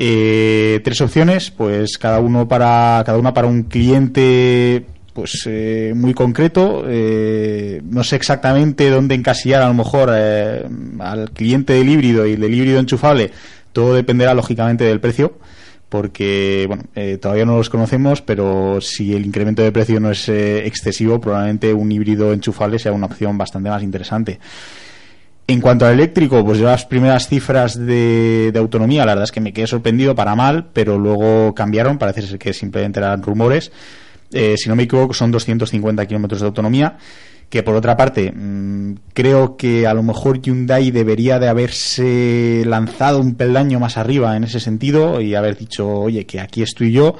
Eh, 0.00 0.80
tres 0.84 1.00
opciones, 1.00 1.50
pues 1.50 1.98
cada 1.98 2.20
uno 2.20 2.46
para 2.46 3.02
cada 3.04 3.18
una 3.18 3.34
para 3.34 3.48
un 3.48 3.64
cliente 3.64 4.86
pues 5.12 5.42
eh, 5.46 5.92
muy 5.96 6.14
concreto. 6.14 6.84
eh, 6.86 7.82
no 7.84 8.04
sé 8.04 8.14
exactamente 8.14 8.90
dónde 8.90 9.16
encasillar 9.16 9.62
a 9.62 9.66
lo 9.66 9.74
mejor 9.74 10.10
eh, 10.14 10.64
al 11.00 11.32
cliente 11.32 11.72
del 11.72 11.88
híbrido 11.88 12.26
y 12.26 12.36
del 12.36 12.54
híbrido 12.54 12.78
enchufable. 12.78 13.32
Todo 13.72 13.94
dependerá 13.94 14.34
lógicamente 14.34 14.84
del 14.84 15.00
precio. 15.00 15.36
Porque, 15.88 16.66
bueno, 16.68 16.84
eh, 16.94 17.16
todavía 17.16 17.46
no 17.46 17.56
los 17.56 17.70
conocemos, 17.70 18.20
pero 18.20 18.78
si 18.82 19.14
el 19.14 19.24
incremento 19.24 19.62
de 19.62 19.72
precio 19.72 19.98
no 19.98 20.10
es 20.10 20.28
eh, 20.28 20.66
excesivo, 20.66 21.18
probablemente 21.18 21.72
un 21.72 21.90
híbrido 21.90 22.34
enchufable 22.34 22.78
sea 22.78 22.92
una 22.92 23.06
opción 23.06 23.38
bastante 23.38 23.70
más 23.70 23.82
interesante. 23.82 24.38
En 25.50 25.62
cuanto 25.62 25.86
al 25.86 25.94
eléctrico, 25.94 26.44
pues 26.44 26.58
yo 26.58 26.66
las 26.66 26.84
primeras 26.84 27.26
cifras 27.26 27.74
de, 27.74 28.52
autonomía, 28.54 29.06
la 29.06 29.12
verdad 29.12 29.24
es 29.24 29.32
que 29.32 29.40
me 29.40 29.54
quedé 29.54 29.66
sorprendido 29.66 30.14
para 30.14 30.34
mal, 30.34 30.68
pero 30.74 30.98
luego 30.98 31.54
cambiaron, 31.54 31.96
parece 31.96 32.20
ser 32.20 32.38
que 32.38 32.52
simplemente 32.52 33.00
eran 33.00 33.22
rumores. 33.22 33.72
Eh, 34.30 34.56
si 34.58 34.68
no 34.68 34.76
me 34.76 34.82
equivoco, 34.82 35.14
son 35.14 35.30
250 35.30 36.04
kilómetros 36.04 36.42
de 36.42 36.48
autonomía, 36.48 36.98
que 37.48 37.62
por 37.62 37.76
otra 37.76 37.96
parte, 37.96 38.30
mm, 38.30 38.96
creo 39.14 39.56
que 39.56 39.86
a 39.86 39.94
lo 39.94 40.02
mejor 40.02 40.42
Hyundai 40.42 40.90
debería 40.90 41.38
de 41.38 41.48
haberse 41.48 42.62
lanzado 42.66 43.18
un 43.18 43.34
peldaño 43.34 43.80
más 43.80 43.96
arriba 43.96 44.36
en 44.36 44.44
ese 44.44 44.60
sentido 44.60 45.22
y 45.22 45.34
haber 45.34 45.56
dicho, 45.56 45.88
oye, 45.88 46.26
que 46.26 46.40
aquí 46.40 46.60
estoy 46.60 46.92
yo, 46.92 47.16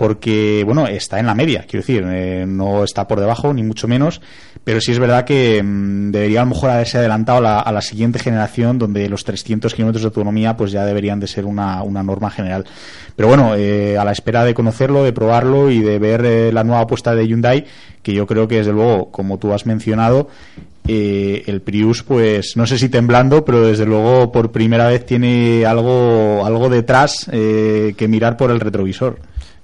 porque, 0.00 0.62
bueno, 0.64 0.86
está 0.86 1.20
en 1.20 1.26
la 1.26 1.34
media, 1.34 1.66
quiero 1.68 1.82
decir, 1.82 2.02
eh, 2.08 2.46
no 2.48 2.84
está 2.84 3.06
por 3.06 3.20
debajo, 3.20 3.52
ni 3.52 3.62
mucho 3.62 3.86
menos, 3.86 4.22
pero 4.64 4.80
sí 4.80 4.92
es 4.92 4.98
verdad 4.98 5.26
que 5.26 5.62
mm, 5.62 6.10
debería 6.10 6.40
a 6.40 6.44
lo 6.44 6.52
mejor 6.52 6.70
haberse 6.70 6.96
adelantado 6.96 7.46
a 7.46 7.70
la, 7.70 7.80
siguiente 7.82 8.18
generación, 8.18 8.78
donde 8.78 9.10
los 9.10 9.24
300 9.24 9.74
kilómetros 9.74 10.00
de 10.00 10.06
autonomía, 10.06 10.56
pues 10.56 10.72
ya 10.72 10.86
deberían 10.86 11.20
de 11.20 11.26
ser 11.26 11.44
una, 11.44 11.82
una 11.82 12.02
norma 12.02 12.30
general. 12.30 12.64
Pero 13.14 13.28
bueno, 13.28 13.54
eh, 13.56 13.98
a 13.98 14.04
la 14.06 14.12
espera 14.12 14.42
de 14.42 14.54
conocerlo, 14.54 15.04
de 15.04 15.12
probarlo 15.12 15.70
y 15.70 15.80
de 15.80 15.98
ver 15.98 16.24
eh, 16.24 16.50
la 16.50 16.64
nueva 16.64 16.80
apuesta 16.80 17.14
de 17.14 17.28
Hyundai, 17.28 17.66
que 18.02 18.14
yo 18.14 18.26
creo 18.26 18.48
que 18.48 18.56
desde 18.56 18.72
luego, 18.72 19.10
como 19.10 19.36
tú 19.36 19.52
has 19.52 19.66
mencionado, 19.66 20.30
eh, 20.88 21.44
el 21.46 21.60
Prius, 21.60 22.02
pues 22.02 22.56
no 22.56 22.66
sé 22.66 22.78
si 22.78 22.88
temblando, 22.88 23.44
pero 23.44 23.64
desde 23.64 23.86
luego 23.86 24.32
por 24.32 24.50
primera 24.50 24.88
vez 24.88 25.06
tiene 25.06 25.64
algo, 25.64 26.44
algo 26.44 26.68
detrás 26.68 27.28
eh, 27.30 27.94
que 27.96 28.08
mirar 28.08 28.36
por 28.36 28.50
el 28.50 28.60
retrovisor. 28.60 29.18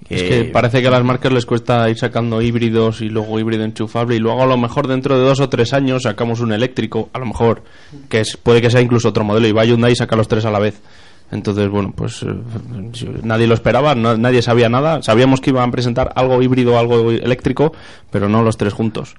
Es 0.08 0.22
que 0.22 0.44
parece 0.52 0.80
que 0.82 0.88
a 0.88 0.90
las 0.90 1.04
marcas 1.04 1.32
les 1.32 1.44
cuesta 1.46 1.88
ir 1.90 1.98
sacando 1.98 2.40
híbridos 2.40 3.00
y 3.00 3.08
luego 3.08 3.38
híbrido 3.40 3.64
enchufable 3.64 4.16
y 4.16 4.18
luego 4.18 4.42
a 4.42 4.46
lo 4.46 4.56
mejor 4.56 4.86
dentro 4.86 5.18
de 5.18 5.24
dos 5.24 5.40
o 5.40 5.48
tres 5.48 5.72
años 5.72 6.04
sacamos 6.04 6.40
un 6.40 6.52
eléctrico, 6.52 7.08
a 7.12 7.18
lo 7.18 7.26
mejor, 7.26 7.62
que 8.08 8.20
es, 8.20 8.36
puede 8.36 8.60
que 8.62 8.70
sea 8.70 8.80
incluso 8.80 9.08
otro 9.08 9.24
modelo 9.24 9.46
y 9.48 9.52
va 9.52 9.64
Hyundai 9.64 9.92
y 9.92 9.96
saca 9.96 10.14
los 10.16 10.28
tres 10.28 10.44
a 10.44 10.50
la 10.50 10.58
vez. 10.60 10.80
Entonces, 11.32 11.68
bueno, 11.68 11.92
pues 11.96 12.22
eh, 12.22 12.26
nadie 13.24 13.48
lo 13.48 13.54
esperaba, 13.54 13.96
no- 13.96 14.16
nadie 14.16 14.42
sabía 14.42 14.68
nada. 14.68 15.02
Sabíamos 15.02 15.40
que 15.40 15.50
iban 15.50 15.68
a 15.68 15.72
presentar 15.72 16.12
algo 16.14 16.40
híbrido, 16.40 16.78
algo 16.78 17.10
eléctrico, 17.10 17.72
pero 18.12 18.28
no 18.28 18.42
los 18.44 18.56
tres 18.56 18.72
juntos. 18.72 19.16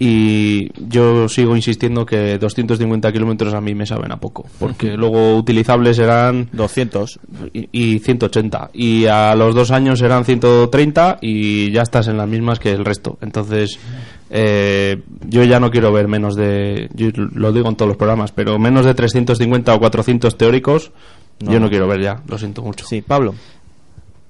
Y 0.00 0.70
yo 0.88 1.28
sigo 1.28 1.56
insistiendo 1.56 2.06
que 2.06 2.38
250 2.38 3.10
kilómetros 3.12 3.52
a 3.52 3.60
mí 3.60 3.74
me 3.74 3.84
saben 3.84 4.12
a 4.12 4.16
poco, 4.18 4.46
porque 4.60 4.96
luego 4.96 5.36
utilizables 5.36 5.96
serán 5.96 6.48
200 6.52 7.18
y, 7.52 7.68
y 7.72 7.98
180, 7.98 8.70
y 8.74 9.06
a 9.06 9.34
los 9.34 9.56
dos 9.56 9.72
años 9.72 9.98
serán 9.98 10.24
130 10.24 11.18
y 11.20 11.72
ya 11.72 11.82
estás 11.82 12.06
en 12.06 12.16
las 12.16 12.28
mismas 12.28 12.60
que 12.60 12.70
el 12.70 12.84
resto. 12.84 13.18
Entonces, 13.22 13.80
eh, 14.30 15.02
yo 15.26 15.42
ya 15.42 15.58
no 15.58 15.70
quiero 15.72 15.92
ver 15.92 16.06
menos 16.06 16.36
de, 16.36 16.88
yo 16.94 17.08
lo 17.16 17.52
digo 17.52 17.68
en 17.68 17.74
todos 17.74 17.88
los 17.88 17.96
programas, 17.96 18.30
pero 18.30 18.56
menos 18.56 18.86
de 18.86 18.94
350 18.94 19.74
o 19.74 19.80
400 19.80 20.38
teóricos, 20.38 20.92
No. 21.40 21.50
yo 21.52 21.58
no 21.58 21.68
quiero 21.68 21.88
ver 21.88 22.02
ya, 22.02 22.22
lo 22.28 22.38
siento 22.38 22.62
mucho. 22.62 22.86
Sí, 22.86 23.02
Pablo. 23.02 23.34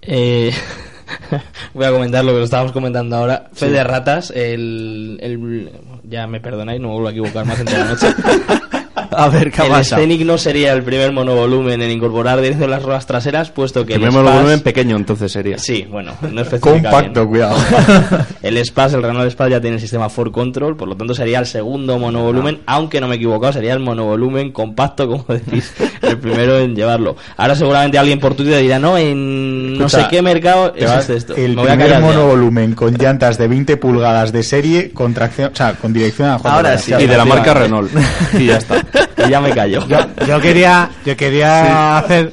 Eh, 0.01 0.51
voy 1.75 1.85
a 1.87 1.91
comentar 1.91 2.25
lo 2.25 2.33
que 2.33 2.39
lo 2.39 2.45
estábamos 2.45 2.73
comentando 2.73 3.17
ahora. 3.17 3.49
Fe 3.53 3.67
Sí. 3.67 3.73
de 3.73 3.85
ratas, 3.85 4.31
el, 4.35 5.19
el- 5.21 5.71
Ya 6.05 6.27
me 6.27 6.41
perdonáis, 6.41 6.81
no 6.81 6.89
me 6.89 6.95
vuelvo 6.95 7.09
a 7.09 7.11
equivocar 7.13 7.45
más 7.45 7.59
en 7.61 7.67
toda 7.67 7.79
la 7.79 7.85
noche. 7.91 8.07
A 9.11 9.29
ver, 9.29 9.51
¿qué 9.51 9.63
el 9.67 9.69
pasa? 9.69 9.97
Scenic 9.97 10.23
no 10.25 10.39
sería 10.39 10.73
el 10.73 10.83
primer 10.83 11.13
monovolumen 11.13 11.81
en 11.83 11.91
incorporar 11.91 12.41
dirección 12.41 12.65
en 12.65 12.71
las 12.71 12.83
ruedas 12.83 13.07
traseras, 13.07 13.51
puesto 13.51 13.85
que 13.87 13.95
El 13.95 14.03
el, 14.03 14.09
primer 14.09 14.25
Spas- 14.27 14.35
volumen 14.37 14.61
pequeño 14.61 14.97
entonces 14.97 15.33
sería. 15.33 15.59
Sí, 15.59 15.87
bueno, 15.91 16.13
no 16.21 16.41
especifica 16.43 16.91
Compacto, 16.91 17.27
bien. 17.27 17.29
cuidado. 17.49 17.57
el 18.43 18.65
Spas, 18.65 18.93
el 18.95 19.03
Renault 19.03 19.31
Spas 19.31 19.51
ya 19.51 19.61
tiene 19.61 19.77
el 19.77 19.81
sistema 19.81 20.09
Ford 20.09 20.31
Control, 20.33 20.77
por 20.77 20.89
lo 20.89 20.97
tanto 20.97 21.15
sería 21.15 21.39
el 21.39 21.47
segundo 21.47 21.99
monovolumen, 21.99 22.61
aunque 22.67 23.01
no 23.01 23.09
me 23.09 23.15
he 23.15 23.17
equivocado, 23.17 23.53
sería 23.53 23.73
el 23.73 23.81
monovolumen 23.81 24.53
compacto, 24.53 25.07
como 25.09 25.25
decís, 25.29 25.73
el 26.03 26.19
primero 26.19 26.59
en 26.59 26.75
llevarlo. 26.75 27.17
Ahora 27.37 27.55
seguramente 27.55 27.99
alguien 27.99 28.19
por 28.19 28.35
Twitter 28.35 28.61
dirá, 28.61 28.79
no, 28.79 28.97
en 28.99 29.75
no 29.79 29.87
Escucha, 29.87 30.05
sé 30.05 30.09
qué 30.11 30.23
mercado 30.23 30.73
te 30.73 30.85
es 30.85 30.91
vas- 30.91 31.01
este 31.01 31.17
esto. 31.17 31.35
El 31.37 31.57
me 31.57 31.63
primer 31.65 32.01
monovolumen 32.01 32.75
con 32.75 32.95
llantas 32.97 33.39
de 33.39 33.49
20 33.49 33.77
pulgadas 33.77 34.33
de 34.33 34.43
serie 34.43 34.91
con 34.93 35.15
tracción, 35.15 35.51
o 35.53 35.57
sea, 35.57 35.75
con 35.75 35.93
dirección 35.93 36.29
a 36.31 36.39
Juan 36.39 36.55
Ahora 36.55 36.79
sí, 36.79 36.93
Y 36.99 37.07
de 37.07 37.17
la 37.17 37.25
marca 37.25 37.55
Renault. 37.55 37.91
Y 38.39 38.47
ya 38.47 38.57
está. 38.57 38.83
Y 39.27 39.31
ya 39.31 39.41
me 39.41 39.51
callo. 39.51 39.87
Yo, 39.87 39.99
yo 40.27 40.41
quería, 40.41 40.91
yo 41.05 41.17
quería 41.17 41.99
hacer, 41.99 42.33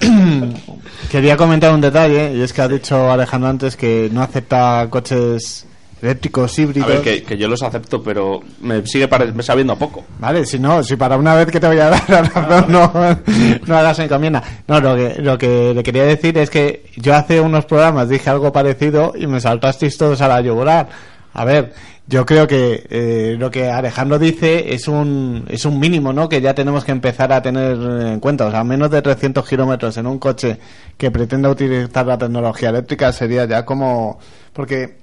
quería 1.10 1.36
comentar 1.36 1.72
un 1.72 1.80
detalle 1.80 2.34
y 2.34 2.40
es 2.42 2.52
que 2.52 2.62
ha 2.62 2.68
dicho 2.68 3.10
Alejandro 3.10 3.50
antes 3.50 3.76
que 3.76 4.08
no 4.12 4.22
acepta 4.22 4.86
coches 4.90 5.66
eléctricos 6.02 6.56
A 6.58 6.60
híbridos. 6.62 6.88
ver, 6.88 7.00
que, 7.02 7.22
que 7.22 7.36
yo 7.38 7.48
los 7.48 7.62
acepto, 7.62 8.02
pero 8.02 8.40
me 8.60 8.84
sigue 8.86 9.08
sabiendo 9.40 9.72
a 9.72 9.76
poco. 9.78 10.04
Vale, 10.18 10.44
si 10.44 10.58
no, 10.58 10.82
si 10.82 10.96
para 10.96 11.16
una 11.16 11.34
vez 11.34 11.46
que 11.50 11.58
te 11.60 11.66
voy 11.66 11.78
a 11.78 11.90
dar 11.90 12.02
la 12.10 12.22
razón 12.22 12.64
no, 12.72 12.92
no 13.66 13.76
hagas 13.76 13.98
encomienda. 14.00 14.42
No, 14.68 14.80
lo 14.80 14.94
que, 14.96 15.14
lo 15.20 15.38
que 15.38 15.72
le 15.74 15.82
quería 15.82 16.04
decir 16.04 16.36
es 16.38 16.50
que 16.50 16.84
yo 16.96 17.14
hace 17.14 17.40
unos 17.40 17.64
programas 17.64 18.08
dije 18.08 18.28
algo 18.30 18.52
parecido 18.52 19.12
y 19.18 19.26
me 19.26 19.40
saltasteis 19.40 19.96
todos 19.96 20.20
a 20.20 20.28
la 20.28 20.40
yugular. 20.40 20.88
A 21.32 21.44
ver, 21.44 21.72
yo 22.08 22.24
creo 22.24 22.46
que 22.46 22.86
eh, 22.88 23.36
lo 23.36 23.50
que 23.50 23.68
Alejandro 23.68 24.18
dice 24.18 24.72
es 24.74 24.86
un, 24.86 25.44
es 25.48 25.64
un 25.64 25.80
mínimo, 25.80 26.12
¿no? 26.12 26.28
Que 26.28 26.40
ya 26.40 26.54
tenemos 26.54 26.84
que 26.84 26.92
empezar 26.92 27.32
a 27.32 27.42
tener 27.42 27.76
en 27.76 28.20
cuenta. 28.20 28.46
O 28.46 28.50
sea, 28.50 28.62
menos 28.62 28.90
de 28.90 29.02
300 29.02 29.48
kilómetros 29.48 29.96
en 29.96 30.06
un 30.06 30.18
coche 30.18 30.58
que 30.96 31.10
pretenda 31.10 31.50
utilizar 31.50 32.06
la 32.06 32.16
tecnología 32.16 32.68
eléctrica 32.70 33.12
sería 33.12 33.44
ya 33.46 33.64
como... 33.64 34.20
Porque 34.52 34.98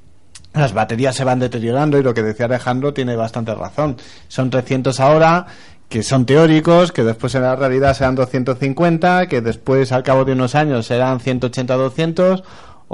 las 0.54 0.74
baterías 0.74 1.16
se 1.16 1.24
van 1.24 1.40
deteriorando 1.40 1.98
y 1.98 2.04
lo 2.04 2.14
que 2.14 2.24
decía 2.24 2.46
Alejandro 2.46 2.94
tiene 2.94 3.16
bastante 3.18 3.54
razón. 3.54 3.98
Son 4.30 4.50
300 4.50 5.00
ahora 5.00 5.48
que 5.90 6.04
son 6.04 6.26
teóricos, 6.26 6.92
que 6.92 7.04
después 7.04 7.36
en 7.36 7.44
la 7.44 7.56
realidad 7.56 7.94
serán 7.94 8.16
250, 8.16 9.28
que 9.28 9.42
después 9.42 9.92
al 9.92 10.02
cabo 10.02 10.26
de 10.26 10.32
unos 10.32 10.56
años 10.56 10.88
serán 10.88 11.20
180-200. 11.20 12.44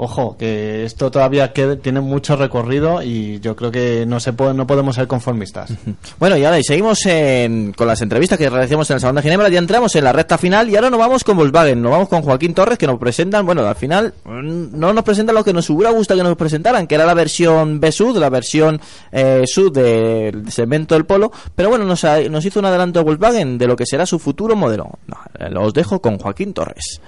Ojo, 0.02 0.34
que 0.38 0.86
esto 0.86 1.10
todavía 1.10 1.52
queda- 1.52 1.76
tiene 1.76 2.00
mucho 2.00 2.34
recorrido 2.34 3.02
y 3.02 3.38
yo 3.40 3.54
creo 3.54 3.70
que 3.70 4.06
no 4.06 4.18
se 4.18 4.32
puede, 4.32 4.54
no 4.54 4.66
podemos 4.66 4.96
ser 4.96 5.06
conformistas. 5.06 5.74
Bueno, 6.18 6.38
y 6.38 6.44
ahora 6.46 6.58
y 6.58 6.64
seguimos 6.64 7.04
en- 7.04 7.74
con 7.74 7.86
las 7.86 8.00
entrevistas 8.00 8.38
que 8.38 8.48
realizamos 8.48 8.88
en 8.88 8.94
el 8.94 9.00
Salón 9.02 9.16
de 9.16 9.22
Ginebra. 9.22 9.50
Ya 9.50 9.58
entramos 9.58 9.94
en 9.96 10.04
la 10.04 10.14
recta 10.14 10.38
final 10.38 10.70
y 10.70 10.76
ahora 10.76 10.88
nos 10.88 10.98
vamos 10.98 11.22
con 11.22 11.36
Volkswagen. 11.36 11.82
Nos 11.82 11.92
vamos 11.92 12.08
con 12.08 12.22
Joaquín 12.22 12.54
Torres 12.54 12.78
que 12.78 12.86
nos 12.86 12.98
presentan. 12.98 13.44
Bueno, 13.44 13.60
al 13.66 13.74
final 13.76 14.14
mm, 14.24 14.78
no 14.78 14.94
nos 14.94 15.04
presentan 15.04 15.34
lo 15.34 15.44
que 15.44 15.52
nos 15.52 15.68
hubiera 15.68 15.90
gustado 15.92 16.18
que 16.20 16.24
nos 16.24 16.36
presentaran, 16.38 16.86
que 16.86 16.94
era 16.94 17.04
la 17.04 17.12
versión 17.12 17.78
B-Sud, 17.78 18.16
la 18.16 18.30
versión 18.30 18.80
eh, 19.12 19.42
Sud 19.46 19.70
del 19.70 20.50
segmento 20.50 20.94
del 20.94 21.04
Polo. 21.04 21.30
Pero 21.54 21.68
bueno, 21.68 21.84
nos, 21.84 22.02
hizo 22.46 22.58
un 22.58 22.64
adelanto 22.64 23.04
Volkswagen 23.04 23.58
de 23.58 23.66
lo 23.66 23.76
que 23.76 23.84
será 23.84 24.06
su 24.06 24.18
futuro 24.18 24.56
modelo. 24.56 24.88
No, 25.06 25.16
eh, 25.38 25.50
los 25.50 25.74
dejo 25.74 26.00
con 26.00 26.16
Joaquín 26.16 26.54
Torres. 26.54 27.02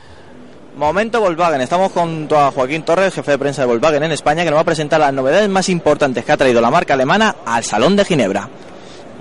Momento 0.77 1.21
Volkswagen. 1.21 1.61
Estamos 1.61 1.93
junto 1.93 2.39
a 2.39 2.51
Joaquín 2.51 2.83
Torres, 2.83 3.13
jefe 3.13 3.33
de 3.33 3.39
prensa 3.39 3.61
de 3.61 3.67
Volkswagen 3.67 4.05
en 4.05 4.13
España, 4.13 4.43
que 4.43 4.49
nos 4.49 4.57
va 4.57 4.63
a 4.63 4.65
presentar 4.65 5.01
las 5.01 5.13
novedades 5.13 5.49
más 5.51 5.69
importantes 5.69 6.25
que 6.25 6.33
ha 6.33 6.37
traído 6.39 6.63
la 6.63 6.71
marca 6.71 6.95
alemana 6.95 7.37
al 7.45 7.63
Salón 7.63 7.95
de 7.95 8.07
Ginebra. 8.07 8.49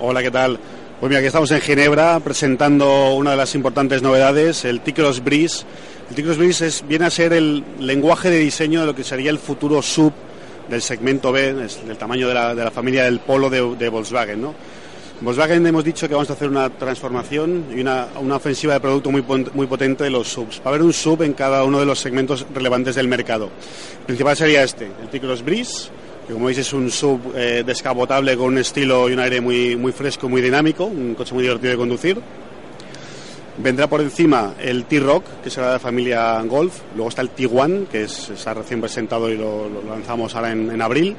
Hola, 0.00 0.22
¿qué 0.22 0.30
tal? 0.30 0.58
Pues 0.98 1.10
mira, 1.10 1.18
aquí 1.18 1.26
estamos 1.26 1.50
en 1.50 1.60
Ginebra 1.60 2.20
presentando 2.20 3.12
una 3.14 3.32
de 3.32 3.36
las 3.36 3.54
importantes 3.54 4.02
novedades, 4.02 4.64
el 4.64 4.80
T-Cross 4.80 5.22
Breeze. 5.22 5.66
El 6.08 6.16
T-Cross 6.16 6.38
Breeze 6.38 6.66
es, 6.66 6.88
viene 6.88 7.04
a 7.04 7.10
ser 7.10 7.34
el 7.34 7.62
lenguaje 7.80 8.30
de 8.30 8.38
diseño 8.38 8.80
de 8.80 8.86
lo 8.86 8.94
que 8.94 9.04
sería 9.04 9.30
el 9.30 9.38
futuro 9.38 9.82
sub 9.82 10.14
del 10.70 10.80
segmento 10.80 11.32
B, 11.32 11.52
del 11.52 11.98
tamaño 11.98 12.28
de 12.28 12.34
la, 12.34 12.54
de 12.54 12.64
la 12.64 12.70
familia 12.70 13.04
del 13.04 13.20
Polo 13.20 13.50
de, 13.50 13.76
de 13.76 13.88
Volkswagen, 13.90 14.40
¿no? 14.40 14.54
Volkswagen 15.22 15.64
hemos 15.64 15.84
dicho 15.84 16.08
que 16.08 16.14
vamos 16.14 16.30
a 16.30 16.32
hacer 16.32 16.48
una 16.48 16.68
transformación 16.68 17.66
y 17.72 17.80
una, 17.80 18.08
una 18.20 18.34
ofensiva 18.36 18.74
de 18.74 18.80
producto 18.80 19.12
muy, 19.12 19.22
muy 19.54 19.68
potente 19.68 20.02
de 20.02 20.10
los 20.10 20.26
subs. 20.26 20.58
Va 20.58 20.64
a 20.64 20.68
haber 20.70 20.82
un 20.82 20.92
sub 20.92 21.22
en 21.22 21.34
cada 21.34 21.62
uno 21.62 21.78
de 21.78 21.86
los 21.86 22.00
segmentos 22.00 22.44
relevantes 22.52 22.96
del 22.96 23.06
mercado. 23.06 23.48
El 24.00 24.06
principal 24.06 24.36
sería 24.36 24.64
este, 24.64 24.90
el 25.00 25.08
T-Cross 25.10 25.44
Breeze, 25.44 25.90
que 26.26 26.32
como 26.32 26.46
veis 26.46 26.58
es 26.58 26.72
un 26.72 26.90
sub 26.90 27.20
eh, 27.36 27.62
descapotable 27.64 28.36
con 28.36 28.46
un 28.46 28.58
estilo 28.58 29.08
y 29.08 29.12
un 29.12 29.20
aire 29.20 29.40
muy, 29.40 29.76
muy 29.76 29.92
fresco, 29.92 30.28
muy 30.28 30.42
dinámico, 30.42 30.86
un 30.86 31.14
coche 31.14 31.34
muy 31.34 31.44
divertido 31.44 31.70
de 31.70 31.76
conducir. 31.76 32.20
Vendrá 33.58 33.86
por 33.86 34.00
encima 34.00 34.54
el 34.60 34.86
T-Rock, 34.86 35.24
que 35.44 35.50
será 35.50 35.68
de 35.68 35.72
la 35.74 35.78
familia 35.78 36.42
Golf. 36.42 36.80
Luego 36.96 37.10
está 37.10 37.22
el 37.22 37.32
T1, 37.32 37.86
que 37.86 38.02
es, 38.02 38.30
está 38.30 38.54
recién 38.54 38.80
presentado 38.80 39.30
y 39.30 39.36
lo, 39.36 39.70
lanzamos 39.88 40.34
ahora 40.34 40.50
en 40.50 40.82
abril. 40.82 41.16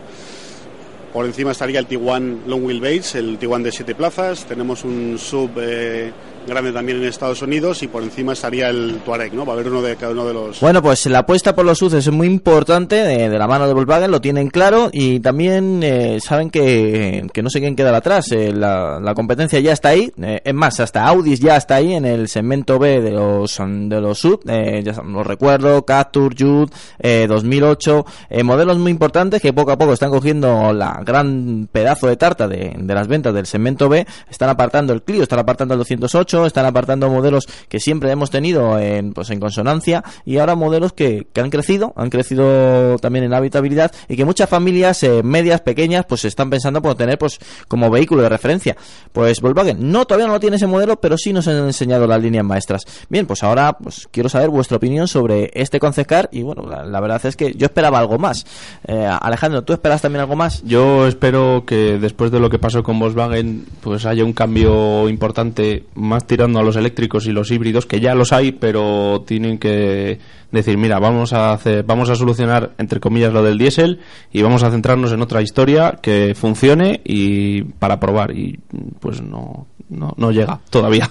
Por 1.14 1.26
encima 1.28 1.52
estaría 1.52 1.80
el 1.80 1.88
T1 1.88 2.48
Long 2.48 2.66
Wheelbase, 2.66 3.20
el 3.20 3.40
T1 3.40 3.62
de 3.62 3.72
7 3.72 3.94
plazas. 3.94 4.46
Tenemos 4.46 4.84
un 4.84 5.20
sub 5.20 5.52
eh, 5.58 6.12
grande 6.48 6.72
también 6.72 7.00
en 7.00 7.06
Estados 7.06 7.42
Unidos 7.42 7.84
y 7.84 7.88
por 7.88 8.04
encima 8.04 8.34
estaría 8.34 8.70
el 8.70 9.00
Touareg, 9.06 9.34
¿no? 9.34 9.46
Va 9.46 9.54
a 9.54 9.56
haber 9.56 9.68
uno 9.70 9.82
de 9.82 9.96
cada 9.96 10.14
uno 10.14 10.26
de 10.26 10.34
los... 10.34 10.60
Bueno, 10.60 10.82
pues 10.82 11.06
la 11.08 11.20
apuesta 11.20 11.56
por 11.56 11.66
los 11.66 11.78
SUVs 11.78 11.94
es 11.94 12.12
muy 12.12 12.28
importante, 12.28 12.96
de, 12.96 13.30
la 13.38 13.48
mano 13.48 13.68
de 13.68 13.74
Volkswagen, 13.74 14.12
lo 14.12 14.22
tienen 14.22 14.50
claro 14.50 14.90
y 14.92 15.20
también 15.20 15.82
eh, 15.84 16.20
saben 16.20 16.50
que, 16.50 17.28
que 17.34 17.44
no 17.44 17.50
sé 17.50 17.60
quién 17.60 17.76
quedar 17.76 17.96
atrás. 17.96 18.32
eh, 18.32 18.52
la, 18.54 19.00
la 19.00 19.14
competencia 19.14 19.60
ya 19.60 19.74
está 19.74 19.90
ahí, 19.90 20.12
eh, 20.22 20.42
es 20.44 20.54
más, 20.54 20.80
hasta 20.80 21.06
Audi 21.08 21.36
ya 21.36 21.58
está 21.58 21.76
ahí 21.76 21.94
en 21.94 22.06
el 22.06 22.28
segmento 22.28 22.80
B 22.80 23.02
de 23.02 23.12
los, 23.12 23.58
de 23.60 24.02
los 24.02 24.20
SUV, 24.20 24.40
eh, 24.48 24.82
ya 24.84 24.94
los 25.04 25.26
recuerdo, 25.26 25.84
Captur, 25.86 26.36
Jude, 26.38 26.72
eh, 27.00 27.26
2008, 27.28 28.06
eh, 28.30 28.44
modelos 28.44 28.78
muy 28.78 28.92
importantes 28.92 29.42
que 29.42 29.54
poco 29.54 29.72
a 29.72 29.78
poco 29.78 29.94
están 29.94 30.10
cogiendo 30.10 30.74
la 30.74 31.02
gran 31.06 31.68
pedazo 31.72 32.08
de 32.08 32.18
tarta 32.18 32.48
de, 32.48 32.74
de 32.78 32.94
las 32.94 33.08
ventas 33.08 33.34
del 33.34 33.46
segmento 33.46 33.90
B, 33.90 34.06
están 34.30 34.50
apartando 34.50 34.94
el 34.94 35.02
Clio, 35.04 35.24
están 35.24 35.40
apartando 35.40 35.74
el 35.74 35.80
208, 35.80 36.33
están 36.46 36.66
apartando 36.66 37.10
modelos 37.10 37.48
que 37.70 37.80
siempre 37.80 38.12
hemos 38.12 38.30
tenido 38.30 38.80
en, 38.80 39.14
pues, 39.14 39.30
en 39.30 39.40
consonancia 39.40 40.04
y 40.26 40.38
ahora 40.38 40.56
modelos 40.56 40.94
que, 40.94 41.28
que 41.32 41.42
han 41.42 41.50
crecido, 41.50 41.94
han 41.96 42.10
crecido 42.10 42.98
también 43.00 43.26
en 43.26 43.34
habitabilidad 43.34 43.92
y 44.08 44.16
que 44.16 44.26
muchas 44.26 44.50
familias 44.50 45.04
eh, 45.04 45.22
medias, 45.24 45.62
pequeñas, 45.62 46.06
pues 46.06 46.26
están 46.26 46.50
pensando 46.50 46.82
por 46.82 46.96
tener 46.96 47.18
pues 47.18 47.40
como 47.68 47.90
vehículo 47.90 48.22
de 48.22 48.30
referencia. 48.30 48.76
Pues 49.12 49.42
Volkswagen 49.42 49.92
no 49.92 50.06
todavía 50.06 50.28
no 50.28 50.40
tiene 50.40 50.58
ese 50.58 50.68
modelo, 50.68 51.00
pero 51.00 51.18
sí 51.18 51.34
nos 51.34 51.48
han 51.48 51.58
enseñado 51.58 52.08
las 52.08 52.22
líneas 52.22 52.46
maestras. 52.46 52.84
Bien, 53.10 53.26
pues 53.26 53.44
ahora 53.44 53.74
pues 53.74 54.08
quiero 54.12 54.30
saber 54.30 54.50
vuestra 54.50 54.78
opinión 54.78 55.08
sobre 55.08 55.52
este 55.54 55.80
concept 55.80 56.10
car 56.10 56.30
y 56.32 56.42
bueno, 56.42 56.64
la, 56.68 56.84
la 56.86 57.00
verdad 57.00 57.26
es 57.26 57.36
que 57.36 57.54
yo 57.54 57.66
esperaba 57.66 58.00
algo 58.00 58.18
más. 58.18 58.46
Eh, 58.88 59.08
Alejandro, 59.22 59.64
¿tú 59.64 59.74
esperas 59.74 60.02
también 60.02 60.22
algo 60.22 60.36
más? 60.36 60.64
Yo 60.64 61.08
espero 61.08 61.64
que 61.66 61.98
después 62.00 62.32
de 62.32 62.40
lo 62.40 62.50
que 62.50 62.60
pasó 62.60 62.84
con 62.84 63.00
Volkswagen, 63.00 63.66
pues 63.82 64.06
haya 64.06 64.24
un 64.24 64.34
cambio 64.34 65.10
importante, 65.10 65.84
más 65.96 66.23
tirando 66.26 66.60
a 66.60 66.64
los 66.64 66.76
eléctricos 66.76 67.26
y 67.28 67.32
los 67.32 67.52
híbridos, 67.52 67.86
que 67.86 68.00
ya 68.00 68.16
los 68.16 68.34
hay, 68.34 68.52
pero 68.52 69.24
tienen 69.26 69.58
que 69.58 70.20
decir, 70.52 70.78
mira, 70.78 71.00
vamos 71.00 71.34
a 71.34 71.54
hacer, 71.54 71.84
vamos 71.84 72.10
a 72.10 72.16
solucionar 72.16 72.72
entre 72.78 73.00
comillas 73.00 73.34
lo 73.34 73.44
del 73.44 73.58
diésel 73.58 74.00
y 74.32 74.42
vamos 74.42 74.64
a 74.64 74.72
centrarnos 74.72 75.12
en 75.12 75.22
otra 75.22 75.42
historia 75.42 76.00
que 76.02 76.34
funcione 76.36 77.02
y 77.04 77.64
para 77.64 78.00
probar 78.00 78.38
y 78.38 78.60
pues 79.00 79.22
no 79.22 79.68
no, 79.90 80.14
no 80.18 80.32
llega 80.32 80.60
todavía. 80.70 81.10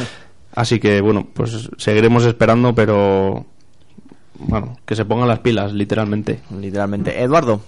Así 0.54 0.80
que 0.80 1.00
bueno, 1.00 1.28
pues 1.32 1.70
seguiremos 1.76 2.24
esperando, 2.24 2.74
pero 2.74 3.46
bueno, 4.38 4.76
que 4.84 4.96
se 4.96 5.04
pongan 5.04 5.28
las 5.28 5.40
pilas, 5.40 5.72
literalmente. 5.72 6.40
Literalmente. 6.58 7.22
Eduardo. 7.22 7.60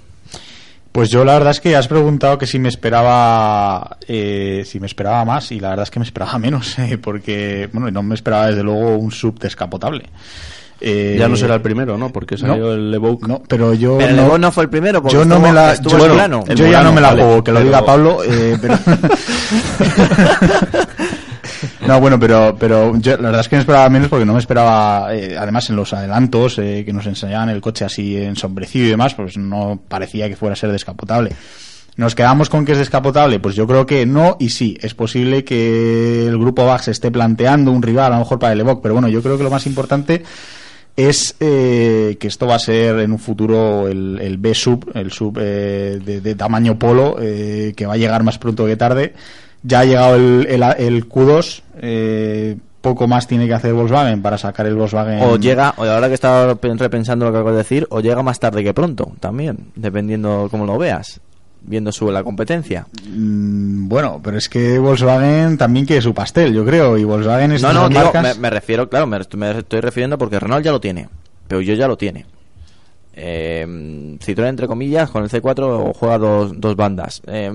Pues 0.93 1.09
yo 1.11 1.25
la 1.25 1.33
verdad 1.35 1.53
es 1.53 1.61
que 1.61 1.75
has 1.75 1.89
preguntado 1.89 2.37
que 2.37 2.47
si 2.47 2.59
me 2.59 2.69
esperaba 2.69 3.97
eh, 4.07 4.63
si 4.67 4.79
me 4.79 4.87
esperaba 4.87 5.25
más 5.25 5.51
y 5.51 5.59
la 5.59 5.71
verdad 5.71 5.85
es 5.85 5.91
que 5.91 5.99
me 5.99 6.05
esperaba 6.05 6.39
menos 6.39 6.79
eh, 6.79 6.99
porque 6.99 7.71
bueno 7.73 7.91
no 7.91 8.03
me 8.03 8.15
esperaba 8.15 8.49
desde 8.49 8.63
luego 8.63 8.97
un 8.99 9.11
sub 9.11 9.39
descapotable. 9.39 10.05
Eh, 10.85 11.15
Ya 11.17 11.29
no 11.29 11.37
será 11.37 11.55
el 11.55 11.61
primero, 11.63 11.97
¿no? 11.97 12.13
Porque 12.13 12.37
salió 12.37 12.57
no, 12.65 12.73
el 12.73 12.93
Evoque. 12.93 13.29
No, 13.29 13.41
pero 13.47 13.73
yo 13.73 13.99
Pero 13.99 14.11
el 14.11 14.19
Evoque 14.19 14.39
no 14.41 14.51
fue 14.51 14.65
el 14.65 14.69
primero, 14.69 15.01
porque 15.01 15.15
yo 15.17 15.25
no 15.25 15.37
estuvo- 15.37 15.47
me 15.49 15.55
la 15.55 15.75
yo, 15.81 16.15
bueno, 16.17 16.45
yo 16.57 16.67
ya 16.67 16.83
no 16.83 16.93
me 16.93 17.01
la 17.01 17.11
vale, 17.11 17.23
juego, 17.23 17.45
que 17.45 17.53
lo 17.53 17.59
pero- 17.59 17.67
diga 17.69 17.85
Pablo, 17.87 18.19
eh, 18.25 18.59
pero 18.61 18.75
No, 21.87 22.01
bueno, 22.01 22.19
pero, 22.19 22.57
pero 22.59 22.97
yo 22.97 23.17
la 23.17 23.25
verdad 23.25 23.41
es 23.41 23.49
que 23.49 23.57
me 23.57 23.61
esperaba 23.61 23.89
menos 23.89 24.09
porque 24.09 24.25
no 24.25 24.35
me 24.35 24.39
esperaba, 24.39 25.15
eh, 25.15 25.37
además 25.39 25.69
en 25.71 25.77
los 25.77 25.93
adelantos 25.93 26.59
eh, 26.59 26.83
que 26.85 26.93
nos 26.93 27.07
enseñaban 27.07 27.49
el 27.49 27.61
coche 27.61 27.85
así 27.85 28.17
ensombrecido 28.17 28.87
y 28.87 28.91
demás, 28.91 29.15
pues 29.15 29.37
no 29.37 29.81
parecía 29.89 30.29
que 30.29 30.37
fuera 30.37 30.55
a 30.55 30.57
ser 30.57 30.73
descapotable. 30.73 31.33
¿Nos 31.97 32.15
quedamos 32.15 32.49
con 32.49 32.65
que 32.65 32.73
es 32.73 32.79
descapotable? 32.79 33.39
Pues 33.39 33.55
yo 33.55 33.67
creo 33.67 33.85
que 33.85 34.07
no 34.07 34.37
y 34.41 34.49
sí. 34.49 34.79
Es 34.81 34.95
posible 34.95 35.45
que 35.45 36.27
el 36.27 36.39
grupo 36.39 36.65
VAX 36.65 36.89
esté 36.89 37.11
planteando 37.11 37.71
un 37.71 37.83
rival 37.83 38.13
a 38.13 38.17
lo 38.17 38.21
mejor 38.21 38.39
para 38.39 38.55
el 38.55 38.61
Evoque, 38.61 38.81
pero 38.83 38.95
bueno, 38.95 39.09
yo 39.09 39.23
creo 39.23 39.37
que 39.37 39.45
lo 39.45 39.51
más 39.51 39.67
importante 39.67 40.23
es 40.97 41.37
eh, 41.41 42.17
que 42.19 42.29
esto 42.29 42.47
va 42.47 42.55
a 42.55 42.59
ser 42.59 42.99
en 43.01 43.13
un 43.13 43.19
futuro 43.19 43.89
el, 43.89 44.19
el 44.21 44.39
B-Sub, 44.39 44.91
el 44.95 45.11
sub 45.11 45.39
eh, 45.41 45.99
de, 46.03 46.21
de 46.21 46.35
tamaño 46.35 46.79
polo, 46.79 47.17
eh, 47.21 47.75
que 47.77 47.87
va 47.87 47.95
a 47.95 47.99
llegar 47.99 48.23
más 48.23 48.39
pronto 48.39 48.67
que 48.67 48.77
tarde. 48.77 49.15
Ya 49.63 49.81
ha 49.81 49.85
llegado 49.85 50.17
el, 50.17 50.47
el, 50.49 50.63
el 50.79 51.09
Q2, 51.09 51.63
eh, 51.81 52.57
poco 52.81 53.07
más 53.07 53.29
tiene 53.29 53.47
que 53.47 53.55
hacer 53.55 53.73
Volkswagen 53.73 54.21
para 54.23 54.37
sacar 54.39 54.67
el 54.67 54.75
Volkswagen. 54.75 55.21
O 55.23 55.37
llega, 55.37 55.73
o 55.77 55.85
ahora 55.85 56.09
que 56.09 56.15
estaba 56.15 56.55
pe- 56.57 56.75
repensando 56.75 57.25
lo 57.27 57.31
que 57.33 57.39
acabo 57.39 57.53
de 57.53 57.59
decir, 57.59 57.87
o 57.91 58.01
llega 58.01 58.23
más 58.23 58.41
tarde 58.41 58.65
que 58.65 58.75
pronto, 58.75 59.13
también, 59.21 59.71
dependiendo 59.77 60.49
cómo 60.51 60.67
lo 60.67 60.77
veas, 60.79 61.21
viendo 61.63 61.93
su 61.93 62.11
la 62.11 62.25
competencia. 62.25 62.87
Mm, 63.09 63.87
Bueno, 63.89 64.21
pero 64.23 64.37
es 64.37 64.49
que 64.49 64.81
Volkswagen 64.81 65.57
también 65.57 65.87
quiere 65.87 66.03
su 66.03 66.13
pastel, 66.13 66.53
yo 66.53 66.65
creo, 66.65 66.99
y 66.99 67.05
Volkswagen 67.05 67.53
es 67.53 67.63
No, 67.63 67.73
no, 67.73 67.89
digo, 67.89 68.01
marcas- 68.01 68.35
me, 68.37 68.43
me 68.43 68.51
refiero, 68.51 68.89
claro, 68.89 69.07
me 69.07 69.19
estoy 69.19 69.81
refiriendo 69.81 70.19
porque 70.19 70.41
Renault 70.41 70.65
ya 70.65 70.73
lo 70.73 70.81
tiene, 70.81 71.09
pero 71.47 71.61
yo 71.61 71.75
ya 71.75 71.87
lo 71.87 71.97
tiene. 71.97 72.27
Eh, 73.15 74.17
Citroën, 74.19 74.49
entre 74.49 74.67
comillas, 74.67 75.11
con 75.11 75.23
el 75.23 75.31
C4 75.31 75.93
juega 75.95 76.19
dos, 76.19 76.53
dos 76.59 76.75
bandas. 76.77 77.21
Eh, 77.27 77.53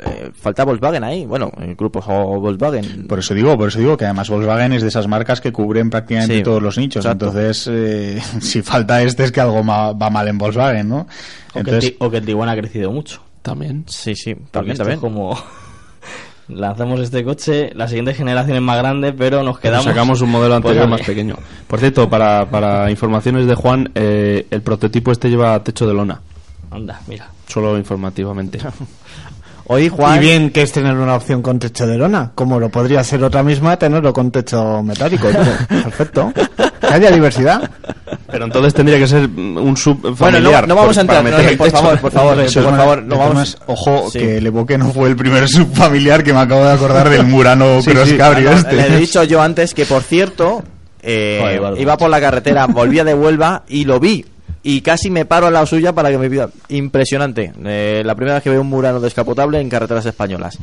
eh, 0.00 0.30
falta 0.34 0.64
Volkswagen 0.64 1.04
ahí, 1.04 1.24
bueno, 1.26 1.50
el 1.60 1.74
grupo 1.76 2.00
Volkswagen. 2.40 3.06
Por 3.06 3.18
eso 3.20 3.34
digo, 3.34 3.56
por 3.56 3.68
eso 3.68 3.78
digo 3.78 3.96
que 3.96 4.04
además 4.04 4.28
Volkswagen 4.30 4.72
es 4.72 4.82
de 4.82 4.88
esas 4.88 5.06
marcas 5.06 5.40
que 5.40 5.52
cubren 5.52 5.90
prácticamente 5.90 6.36
Sí, 6.38 6.42
todos 6.42 6.62
los 6.62 6.76
nichos. 6.78 7.04
exacto. 7.04 7.26
Entonces, 7.28 7.68
eh, 7.72 8.20
si 8.40 8.62
falta 8.62 9.02
este 9.02 9.24
es 9.24 9.32
que 9.32 9.40
algo 9.40 9.62
ma- 9.62 9.92
va 9.92 10.10
mal 10.10 10.26
en 10.28 10.38
Volkswagen, 10.38 10.88
¿no? 10.88 10.98
O, 10.98 11.06
que 11.54 11.58
el 11.60 11.66
Entonces, 11.66 11.90
Ti- 11.92 11.96
o 12.00 12.10
que 12.10 12.16
el 12.18 12.24
Tiguan 12.26 12.48
ha 12.48 12.56
crecido 12.56 12.90
mucho. 12.90 13.20
También. 13.42 13.84
Sí, 13.86 14.14
sí, 14.16 14.34
también, 14.50 14.76
también. 14.76 14.96
es 14.96 15.00
como 15.00 15.38
lanzamos 16.48 17.00
este 17.00 17.24
coche, 17.24 17.70
la 17.74 17.88
siguiente 17.88 18.14
generación 18.14 18.56
es 18.56 18.62
más 18.62 18.78
grande, 18.78 19.12
pero 19.12 19.42
nos 19.42 19.58
quedamos. 19.58 19.84
sacamos 19.84 20.20
un 20.20 20.30
modelo 20.30 20.54
anterior 20.56 20.88
Pues, 20.88 20.98
más 21.00 21.06
pequeño. 21.06 21.36
Por 21.66 21.78
cierto, 21.78 22.08
para, 22.10 22.46
para 22.50 22.90
informaciones 22.90 23.46
de 23.46 23.54
Juan, 23.54 23.90
eh, 23.94 24.46
el 24.50 24.60
prototipo 24.62 25.12
este 25.12 25.30
lleva 25.30 25.62
techo 25.62 25.86
de 25.86 25.94
lona. 25.94 26.20
Anda, 26.70 27.00
mira. 27.06 27.28
Solo 27.46 27.78
informativamente. 27.78 28.58
Hoy 29.66 29.90
Y 30.16 30.18
bien 30.18 30.50
que 30.50 30.60
es 30.62 30.72
tener 30.72 30.94
una 30.94 31.14
opción 31.14 31.40
con 31.40 31.58
techo 31.58 31.86
de 31.86 31.96
lona, 31.96 32.32
como 32.34 32.60
lo 32.60 32.68
podría 32.68 33.02
ser 33.02 33.24
otra 33.24 33.42
misma 33.42 33.78
tenerlo 33.78 34.12
con 34.12 34.30
techo 34.30 34.82
metálico. 34.82 35.28
Perfecto. 35.68 36.32
Que 36.80 36.86
haya 36.92 37.10
diversidad. 37.10 37.70
Pero 38.30 38.44
entonces 38.44 38.74
tendría 38.74 38.98
que 38.98 39.06
ser 39.06 39.26
un 39.26 39.74
sub 39.76 40.16
Bueno, 40.18 40.38
no, 40.40 40.66
no 40.66 40.74
vamos 40.74 40.98
a 40.98 41.00
por- 41.00 41.06
para 41.06 41.20
entrar, 41.20 41.42
no, 41.44 41.48
el 41.50 41.56
por 41.56 41.66
techo. 41.68 41.76
favor, 41.78 41.98
por 42.00 42.12
favor, 42.12 42.36
por 42.36 42.76
favor, 42.76 43.00
de 43.02 43.06
no 43.08 43.16
vamos. 43.18 43.58
ojo, 43.66 44.10
Sí. 44.10 44.18
que 44.18 44.36
el 44.38 44.46
Evoque 44.46 44.76
no 44.76 44.90
fue 44.92 45.08
el 45.08 45.16
primer 45.16 45.48
subfamiliar 45.48 46.22
que 46.22 46.32
me 46.34 46.40
acabo 46.40 46.64
de 46.64 46.72
acordar 46.72 47.08
del 47.08 47.24
Murano 47.26 47.80
Sí, 47.80 47.90
Cross 47.90 48.08
sí. 48.10 48.16
Cabrio 48.18 48.50
No, 48.50 48.56
este. 48.56 48.76
Le 48.76 48.86
he 48.88 48.98
dicho 48.98 49.22
yo 49.24 49.40
antes 49.40 49.72
que, 49.72 49.86
por 49.86 50.02
cierto, 50.02 50.62
eh, 51.02 51.58
Joder, 51.58 51.80
iba 51.80 51.96
por 51.96 52.10
la 52.10 52.20
carretera, 52.20 52.66
volvía 52.66 53.02
de 53.04 53.14
Huelva 53.14 53.62
y 53.68 53.84
lo 53.86 53.98
vi. 53.98 54.26
Y 54.66 54.80
casi 54.80 55.10
me 55.10 55.26
paro 55.26 55.46
al 55.46 55.52
lado 55.52 55.66
suya 55.66 55.92
para 55.92 56.10
que 56.10 56.16
me 56.16 56.30
pida. 56.30 56.48
Impresionante. 56.68 57.52
Eh, 57.66 58.02
la 58.02 58.14
primera 58.14 58.36
vez 58.36 58.42
que 58.42 58.48
veo 58.48 58.62
un 58.62 58.68
Murano 58.68 58.98
descapotable 58.98 59.60
en 59.60 59.68
carreteras 59.68 60.06
españolas. 60.06 60.58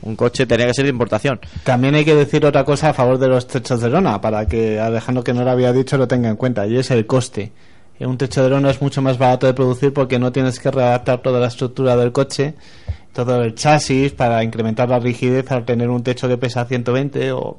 Un 0.00 0.16
coche 0.16 0.46
tenía 0.46 0.66
que 0.66 0.72
ser 0.72 0.86
de 0.86 0.90
importación. 0.90 1.38
También 1.62 1.94
hay 1.94 2.06
que 2.06 2.14
decir 2.14 2.44
otra 2.46 2.64
cosa 2.64 2.88
a 2.88 2.94
favor 2.94 3.18
de 3.18 3.28
los 3.28 3.46
techos 3.46 3.82
de 3.82 3.90
lona, 3.90 4.22
para 4.22 4.46
que 4.46 4.80
Alejandro 4.80 5.22
que 5.22 5.34
no 5.34 5.44
lo 5.44 5.50
había 5.50 5.72
dicho 5.72 5.98
lo 5.98 6.08
tenga 6.08 6.30
en 6.30 6.36
cuenta, 6.36 6.66
y 6.66 6.78
es 6.78 6.90
el 6.90 7.06
coste. 7.06 7.52
Eh, 8.00 8.06
Un 8.06 8.16
techo 8.16 8.42
de 8.42 8.48
lona 8.48 8.70
es 8.70 8.80
mucho 8.80 9.02
más 9.02 9.18
barato 9.18 9.46
de 9.46 9.52
producir 9.52 9.92
porque 9.92 10.18
no 10.18 10.32
tienes 10.32 10.58
que 10.58 10.70
redactar 10.70 11.20
toda 11.20 11.38
la 11.38 11.48
estructura 11.48 11.94
del 11.94 12.10
coche, 12.10 12.54
todo 13.12 13.42
el 13.42 13.54
chasis 13.54 14.12
para 14.12 14.42
incrementar 14.42 14.88
la 14.88 14.98
rigidez 14.98 15.52
al 15.52 15.66
tener 15.66 15.90
un 15.90 16.02
techo 16.02 16.26
que 16.26 16.38
pesa 16.38 16.64
120 16.64 17.32
o 17.32 17.58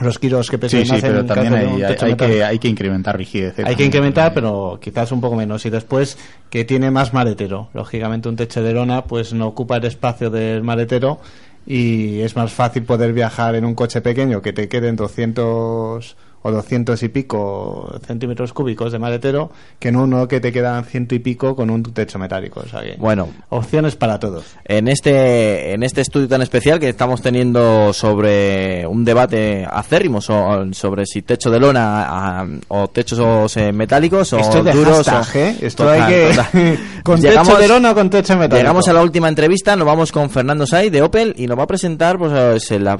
los 0.00 0.18
kilos 0.18 0.50
que 0.50 0.58
pesan 0.58 0.80
Sí, 0.80 0.86
sí, 0.86 0.92
más 0.92 1.00
pero 1.02 1.24
también 1.24 1.54
hay, 1.54 1.66
un 1.66 1.72
hay- 1.84 1.92
techo 1.92 2.04
hay 2.06 2.12
metálico. 2.12 2.36
que, 2.38 2.44
hay 2.44 2.58
que 2.58 2.68
incrementar 2.68 3.16
rigidez. 3.16 3.58
Hay 3.64 3.76
que 3.76 3.84
incrementar, 3.84 4.32
pero 4.34 4.78
quizás 4.82 5.12
un 5.12 5.20
poco 5.20 5.36
menos. 5.36 5.64
Y 5.66 5.70
después 5.70 6.16
que 6.50 6.64
tiene 6.64 6.90
más 6.90 7.12
maletero. 7.12 7.68
Lógicamente 7.74 8.28
un 8.28 8.36
techo 8.36 8.62
de 8.62 8.72
lona 8.72 9.04
pues 9.04 9.32
no 9.32 9.46
ocupa 9.46 9.76
el 9.76 9.84
espacio 9.84 10.30
del 10.30 10.62
maletero 10.62 11.20
y 11.66 12.20
es 12.20 12.34
más 12.36 12.52
fácil 12.52 12.84
poder 12.84 13.12
viajar 13.12 13.54
en 13.54 13.64
un 13.64 13.74
coche 13.74 14.00
pequeño 14.00 14.40
que 14.42 14.52
te 14.52 14.68
queden 14.68 14.96
200 14.96 16.16
o 16.42 16.50
200 16.50 17.02
y 17.02 17.08
pico 17.08 17.92
centímetros 18.06 18.52
cúbicos 18.52 18.92
de 18.92 18.98
maletero 18.98 19.50
que 19.78 19.88
en 19.88 19.96
uno 19.96 20.26
que 20.26 20.40
te 20.40 20.52
quedan 20.52 20.84
ciento 20.84 21.14
y 21.14 21.18
pico 21.18 21.54
con 21.54 21.68
un 21.70 21.82
techo 21.82 22.18
metálico. 22.18 22.60
O 22.64 22.68
sea 22.68 22.80
que 22.80 22.94
Bueno. 22.98 23.28
opciones 23.50 23.94
para 23.96 24.18
todos. 24.18 24.44
En 24.64 24.88
este, 24.88 25.72
en 25.74 25.82
este 25.82 26.00
estudio 26.00 26.28
tan 26.28 26.40
especial 26.42 26.80
que 26.80 26.88
estamos 26.88 27.20
teniendo 27.20 27.92
sobre 27.92 28.86
un 28.86 29.04
debate 29.04 29.66
acérrimo 29.70 30.20
so- 30.20 30.72
sobre 30.72 31.04
si 31.06 31.22
techo 31.22 31.50
de 31.50 31.60
lona 31.60 32.06
ah, 32.08 32.46
o 32.68 32.88
techos 32.88 33.56
eh, 33.56 33.72
metálicos 33.72 34.32
o 34.32 34.38
Esto 34.38 34.58
es 34.58 34.64
de 34.64 34.72
duros 34.72 35.06
hashtag, 35.08 35.42
o- 35.42 35.46
¿eh? 35.46 35.56
Esto 35.60 35.84
Total, 35.84 36.02
hay 36.02 36.12
que- 36.12 36.28
total. 36.34 36.78
¿Con 37.02 37.20
techo 37.20 37.56
de 37.58 37.68
lona 37.68 37.90
o 37.90 37.94
con 37.94 38.08
techo 38.10 38.34
metálico? 38.34 38.56
Llegamos 38.56 38.88
a 38.88 38.92
la 38.92 39.02
última 39.02 39.28
entrevista, 39.28 39.76
nos 39.76 39.86
vamos 39.86 40.10
con 40.12 40.30
Fernando 40.30 40.66
Saiz 40.66 40.90
de 40.92 41.02
Opel 41.02 41.34
y 41.36 41.46
nos 41.46 41.58
va 41.58 41.64
a 41.64 41.66
presentar 41.66 42.18
pues, 42.18 42.70
eh, 42.70 42.78
la, 42.78 42.98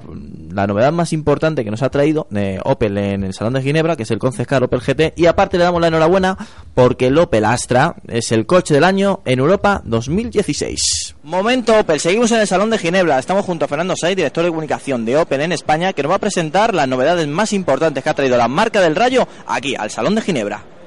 la 0.52 0.66
novedad 0.66 0.92
más 0.92 1.12
importante 1.12 1.64
que 1.64 1.70
nos 1.70 1.82
ha 1.82 1.90
traído 1.90 2.26
de 2.30 2.60
Opel 2.64 2.98
en 2.98 3.24
el 3.24 3.34
Salón 3.34 3.54
de 3.54 3.62
Ginebra, 3.62 3.96
que 3.96 4.02
es 4.04 4.10
el 4.10 4.18
Concept 4.18 4.48
Car 4.48 4.62
Opel 4.62 4.80
GT 4.80 5.14
y 5.16 5.26
aparte 5.26 5.58
le 5.58 5.64
damos 5.64 5.80
la 5.80 5.88
enhorabuena 5.88 6.36
porque 6.74 7.08
el 7.08 7.18
Opel 7.18 7.44
Astra 7.44 7.96
es 8.08 8.32
el 8.32 8.46
coche 8.46 8.74
del 8.74 8.84
año 8.84 9.20
en 9.24 9.38
Europa 9.38 9.82
2016. 9.84 11.16
Momento 11.22 11.78
Opel, 11.78 12.00
seguimos 12.00 12.30
en 12.32 12.40
el 12.40 12.46
Salón 12.46 12.70
de 12.70 12.78
Ginebra, 12.78 13.18
estamos 13.18 13.44
junto 13.44 13.64
a 13.64 13.68
Fernando 13.68 13.94
Saiz, 13.96 14.16
director 14.16 14.44
de 14.44 14.50
comunicación 14.50 15.04
de 15.04 15.16
Opel 15.16 15.40
en 15.40 15.52
España, 15.52 15.92
que 15.92 16.02
nos 16.02 16.12
va 16.12 16.16
a 16.16 16.20
presentar 16.20 16.74
las 16.74 16.88
novedades 16.88 17.26
más 17.28 17.52
importantes 17.52 18.02
que 18.02 18.10
ha 18.10 18.14
traído 18.14 18.36
la 18.36 18.48
marca 18.48 18.80
del 18.80 18.96
Rayo 18.96 19.26
aquí 19.46 19.74
al 19.76 19.90
Salón 19.90 20.14
de 20.14 20.22
Ginebra. 20.22 20.79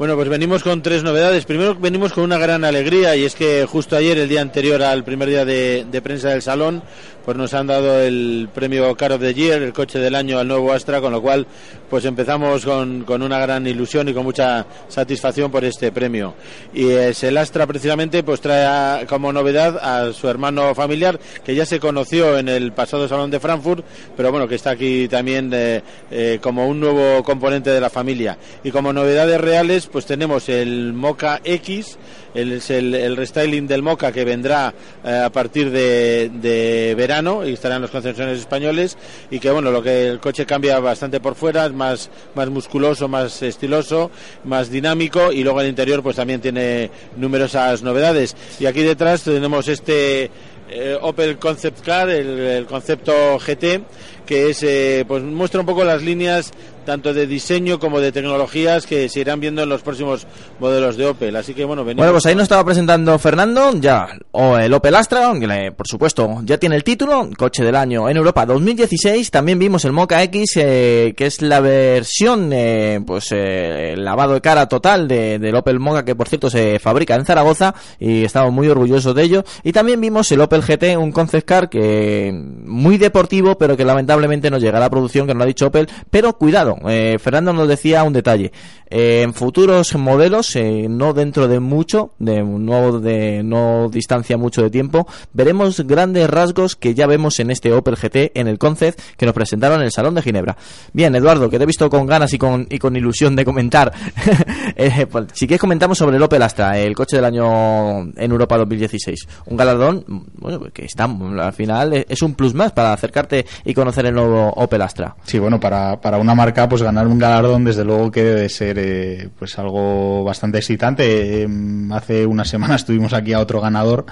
Bueno, 0.00 0.16
pues 0.16 0.30
venimos 0.30 0.62
con 0.62 0.80
tres 0.80 1.02
novedades. 1.02 1.44
Primero 1.44 1.74
venimos 1.74 2.14
con 2.14 2.24
una 2.24 2.38
gran 2.38 2.64
alegría 2.64 3.16
y 3.16 3.26
es 3.26 3.34
que 3.34 3.66
justo 3.66 3.96
ayer, 3.96 4.16
el 4.16 4.30
día 4.30 4.40
anterior 4.40 4.82
al 4.82 5.04
primer 5.04 5.28
día 5.28 5.44
de, 5.44 6.00
prensa 6.02 6.30
del 6.30 6.40
salón, 6.40 6.82
pues 7.22 7.36
nos 7.36 7.52
han 7.52 7.66
dado 7.66 8.00
el 8.00 8.48
premio 8.54 8.96
Car 8.96 9.12
of 9.12 9.20
the 9.20 9.34
Year, 9.34 9.60
el 9.60 9.74
coche 9.74 9.98
del 9.98 10.14
año 10.14 10.38
al 10.38 10.48
nuevo 10.48 10.72
Astra, 10.72 11.02
con 11.02 11.12
lo 11.12 11.20
cual 11.20 11.46
pues 11.90 12.06
empezamos 12.06 12.64
con, 12.64 13.04
una 13.06 13.38
gran 13.40 13.66
ilusión 13.66 14.08
y 14.08 14.14
con 14.14 14.24
mucha 14.24 14.64
satisfacción 14.88 15.50
por 15.50 15.66
este 15.66 15.92
premio. 15.92 16.32
Y 16.72 16.88
es 16.88 17.22
el 17.22 17.36
Astra 17.36 17.66
precisamente 17.66 18.22
pues 18.22 18.40
trae 18.40 19.04
como 19.04 19.34
novedad 19.34 19.76
a 19.76 20.14
su 20.14 20.30
hermano 20.30 20.74
familiar 20.74 21.20
que 21.44 21.54
ya 21.54 21.66
se 21.66 21.78
conoció 21.78 22.38
en 22.38 22.48
el 22.48 22.72
pasado 22.72 23.06
salón 23.06 23.30
de 23.30 23.38
Frankfurt, 23.38 23.84
pero 24.16 24.30
bueno, 24.30 24.48
que 24.48 24.54
está 24.54 24.70
aquí 24.70 25.08
también 25.08 25.50
eh, 25.52 25.82
eh, 26.10 26.38
como 26.40 26.66
un 26.66 26.80
nuevo 26.80 27.22
componente 27.22 27.68
de 27.68 27.82
la 27.82 27.90
familia. 27.90 28.38
Y 28.64 28.70
como 28.70 28.94
novedades 28.94 29.38
reales, 29.38 29.89
pues 29.90 30.06
tenemos 30.06 30.48
el 30.48 30.92
Mocha 30.92 31.40
X, 31.44 31.98
el, 32.34 32.52
es 32.52 32.70
el, 32.70 33.16
restyling 33.16 33.66
del 33.66 33.82
Mocha 33.82 34.12
que 34.12 34.24
vendrá 34.24 34.72
eh, 35.04 35.22
a 35.24 35.30
partir 35.30 35.70
de, 35.70 36.94
verano 36.96 37.46
y 37.46 37.52
estará 37.52 37.76
en 37.76 37.82
los 37.82 37.90
concesionarios 37.90 38.40
españoles 38.40 38.96
y 39.30 39.40
que 39.40 39.50
bueno, 39.50 39.70
lo 39.70 39.82
que 39.82 40.08
el 40.08 40.20
coche 40.20 40.46
cambia 40.46 40.78
bastante 40.80 41.20
por 41.20 41.34
fuera, 41.34 41.66
es 41.66 41.72
más, 41.72 42.10
más 42.34 42.48
musculoso, 42.50 43.08
más 43.08 43.42
estiloso, 43.42 44.10
más 44.44 44.70
dinámico 44.70 45.32
y 45.32 45.42
luego 45.42 45.60
el 45.60 45.68
interior 45.68 46.02
pues 46.02 46.16
también 46.16 46.40
tiene 46.40 46.90
numerosas 47.16 47.82
novedades. 47.82 48.36
Y 48.58 48.66
aquí 48.66 48.82
detrás 48.82 49.22
tenemos 49.22 49.68
este 49.68 50.30
eh, 50.70 50.96
Opel 51.00 51.38
Concept 51.38 51.80
Car, 51.80 52.08
el, 52.10 52.38
el 52.38 52.66
concepto 52.66 53.38
GT, 53.38 53.82
que 54.24 54.50
es 54.50 54.62
eh, 54.62 55.04
pues 55.08 55.22
muestra 55.24 55.58
un 55.58 55.66
poco 55.66 55.82
las 55.82 56.02
líneas 56.02 56.52
tanto 56.90 57.14
de 57.14 57.28
diseño 57.28 57.78
como 57.78 58.00
de 58.00 58.10
tecnologías 58.10 58.84
que 58.84 59.08
se 59.08 59.20
irán 59.20 59.38
viendo 59.38 59.62
en 59.62 59.68
los 59.68 59.80
próximos 59.80 60.26
modelos 60.58 60.96
de 60.96 61.06
Opel. 61.06 61.36
Así 61.36 61.54
que 61.54 61.64
bueno, 61.64 61.84
venimos. 61.84 62.00
Bueno, 62.00 62.14
pues 62.14 62.26
ahí 62.26 62.34
nos 62.34 62.42
estaba 62.42 62.64
presentando 62.64 63.16
Fernando, 63.16 63.70
ya, 63.76 64.08
o 64.32 64.58
el 64.58 64.74
Opel 64.74 64.96
Astra, 64.96 65.32
que 65.38 65.70
por 65.70 65.86
supuesto 65.86 66.40
ya 66.42 66.58
tiene 66.58 66.74
el 66.74 66.82
título, 66.82 67.30
coche 67.38 67.62
del 67.62 67.76
año 67.76 68.08
en 68.08 68.16
Europa 68.16 68.44
2016. 68.44 69.30
También 69.30 69.60
vimos 69.60 69.84
el 69.84 69.92
Mocha 69.92 70.20
X, 70.24 70.54
eh, 70.56 71.14
que 71.16 71.26
es 71.26 71.42
la 71.42 71.60
versión, 71.60 72.50
eh, 72.52 73.00
pues, 73.06 73.28
eh, 73.30 73.94
lavado 73.96 74.34
de 74.34 74.40
cara 74.40 74.66
total 74.66 75.06
de, 75.06 75.38
del 75.38 75.54
Opel 75.54 75.78
Mocha, 75.78 76.04
que 76.04 76.16
por 76.16 76.28
cierto 76.28 76.50
se 76.50 76.80
fabrica 76.80 77.14
en 77.14 77.24
Zaragoza 77.24 77.72
y 78.00 78.24
estamos 78.24 78.52
muy 78.52 78.66
orgullosos 78.66 79.14
de 79.14 79.22
ello. 79.22 79.44
Y 79.62 79.70
también 79.70 80.00
vimos 80.00 80.32
el 80.32 80.40
Opel 80.40 80.62
GT, 80.62 80.96
un 80.96 81.12
concept 81.12 81.46
car 81.46 81.68
que 81.70 82.32
muy 82.64 82.98
deportivo, 82.98 83.56
pero 83.56 83.76
que 83.76 83.84
lamentablemente 83.84 84.50
no 84.50 84.58
llega 84.58 84.78
a 84.78 84.80
la 84.80 84.90
producción, 84.90 85.28
que 85.28 85.34
nos 85.34 85.38
lo 85.38 85.44
ha 85.44 85.46
dicho 85.46 85.68
Opel. 85.68 85.88
Pero 86.10 86.36
cuidado, 86.36 86.76
eh, 86.88 87.18
Fernando 87.20 87.52
nos 87.52 87.68
decía 87.68 88.02
un 88.04 88.12
detalle. 88.12 88.52
Eh, 88.92 89.22
en 89.22 89.34
futuros 89.34 89.94
modelos, 89.94 90.56
eh, 90.56 90.86
no 90.90 91.12
dentro 91.12 91.46
de 91.46 91.60
mucho, 91.60 92.12
de 92.18 92.42
no, 92.42 92.98
de 92.98 93.42
no 93.44 93.88
distancia 93.88 94.36
mucho 94.36 94.62
de 94.62 94.70
tiempo, 94.70 95.06
veremos 95.32 95.80
grandes 95.86 96.28
rasgos 96.28 96.74
que 96.74 96.92
ya 96.94 97.06
vemos 97.06 97.38
en 97.38 97.52
este 97.52 97.72
Opel 97.72 97.94
GT, 97.96 98.32
en 98.34 98.48
el 98.48 98.58
Concept, 98.58 98.98
que 99.16 99.26
nos 99.26 99.34
presentaron 99.34 99.78
en 99.78 99.84
el 99.84 99.92
Salón 99.92 100.16
de 100.16 100.22
Ginebra. 100.22 100.56
Bien, 100.92 101.14
Eduardo, 101.14 101.48
que 101.48 101.58
te 101.58 101.62
he 101.62 101.66
visto 101.66 101.88
con 101.88 102.04
ganas 102.06 102.32
y 102.34 102.38
con, 102.38 102.66
y 102.68 102.78
con 102.78 102.96
ilusión 102.96 103.36
de 103.36 103.44
comentar. 103.44 103.92
Eh, 104.76 105.06
pues, 105.10 105.26
si 105.34 105.46
quieres 105.46 105.60
comentamos 105.60 105.98
sobre 105.98 106.16
el 106.16 106.22
Opel 106.22 106.40
Astra, 106.42 106.78
el 106.78 106.94
coche 106.94 107.16
del 107.16 107.24
año 107.26 108.00
en 108.16 108.30
Europa 108.30 108.56
2016. 108.56 109.26
Un 109.46 109.56
galardón, 109.56 110.04
bueno, 110.38 110.60
que 110.72 110.84
está, 110.86 111.04
al 111.04 111.52
final 111.52 111.92
es- 112.08 112.22
un 112.22 112.34
plus 112.34 112.54
más 112.54 112.72
para 112.72 112.92
acercarte 112.92 113.44
y 113.64 113.74
conocer 113.74 114.06
el 114.06 114.14
nuevo 114.14 114.48
Opel 114.56 114.80
Astra. 114.82 115.16
Sí, 115.24 115.38
bueno, 115.38 115.58
para 115.60 115.98
una 116.18 116.34
marca, 116.34 116.59
pues 116.68 116.82
ganar 116.82 117.06
un 117.06 117.18
galardón, 117.18 117.64
desde 117.64 117.84
luego 117.84 118.10
que 118.10 118.24
debe 118.24 118.48
ser 118.48 118.78
eh, 118.78 119.28
pues 119.38 119.58
algo 119.58 120.24
bastante 120.24 120.58
excitante. 120.58 121.42
Eh, 121.42 121.48
hace 121.92 122.26
unas 122.26 122.48
semanas 122.48 122.84
tuvimos 122.86 123.12
aquí 123.12 123.32
a 123.32 123.40
otro 123.40 123.60
ganador. 123.60 124.06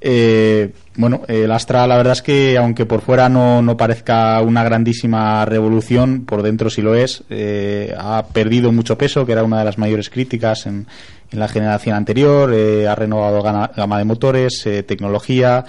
Eh, 0.00 0.72
bueno, 0.96 1.22
el 1.26 1.50
Astra, 1.50 1.86
la 1.86 1.96
verdad 1.96 2.12
es 2.12 2.22
que 2.22 2.56
aunque 2.56 2.86
por 2.86 3.00
fuera 3.00 3.28
no, 3.28 3.62
no 3.62 3.76
parezca 3.76 4.40
una 4.42 4.62
grandísima 4.62 5.44
revolución, 5.44 6.24
por 6.24 6.42
dentro 6.42 6.70
sí 6.70 6.82
lo 6.82 6.94
es. 6.94 7.24
Eh, 7.30 7.94
ha 7.98 8.26
perdido 8.32 8.72
mucho 8.72 8.96
peso, 8.96 9.26
que 9.26 9.32
era 9.32 9.42
una 9.42 9.58
de 9.58 9.64
las 9.64 9.78
mayores 9.78 10.10
críticas 10.10 10.66
en, 10.66 10.86
en 11.30 11.38
la 11.38 11.48
generación 11.48 11.96
anterior. 11.96 12.52
Eh, 12.54 12.86
ha 12.86 12.94
renovado 12.94 13.42
gama 13.42 13.98
de 13.98 14.04
motores, 14.04 14.68
tecnología. 14.86 15.64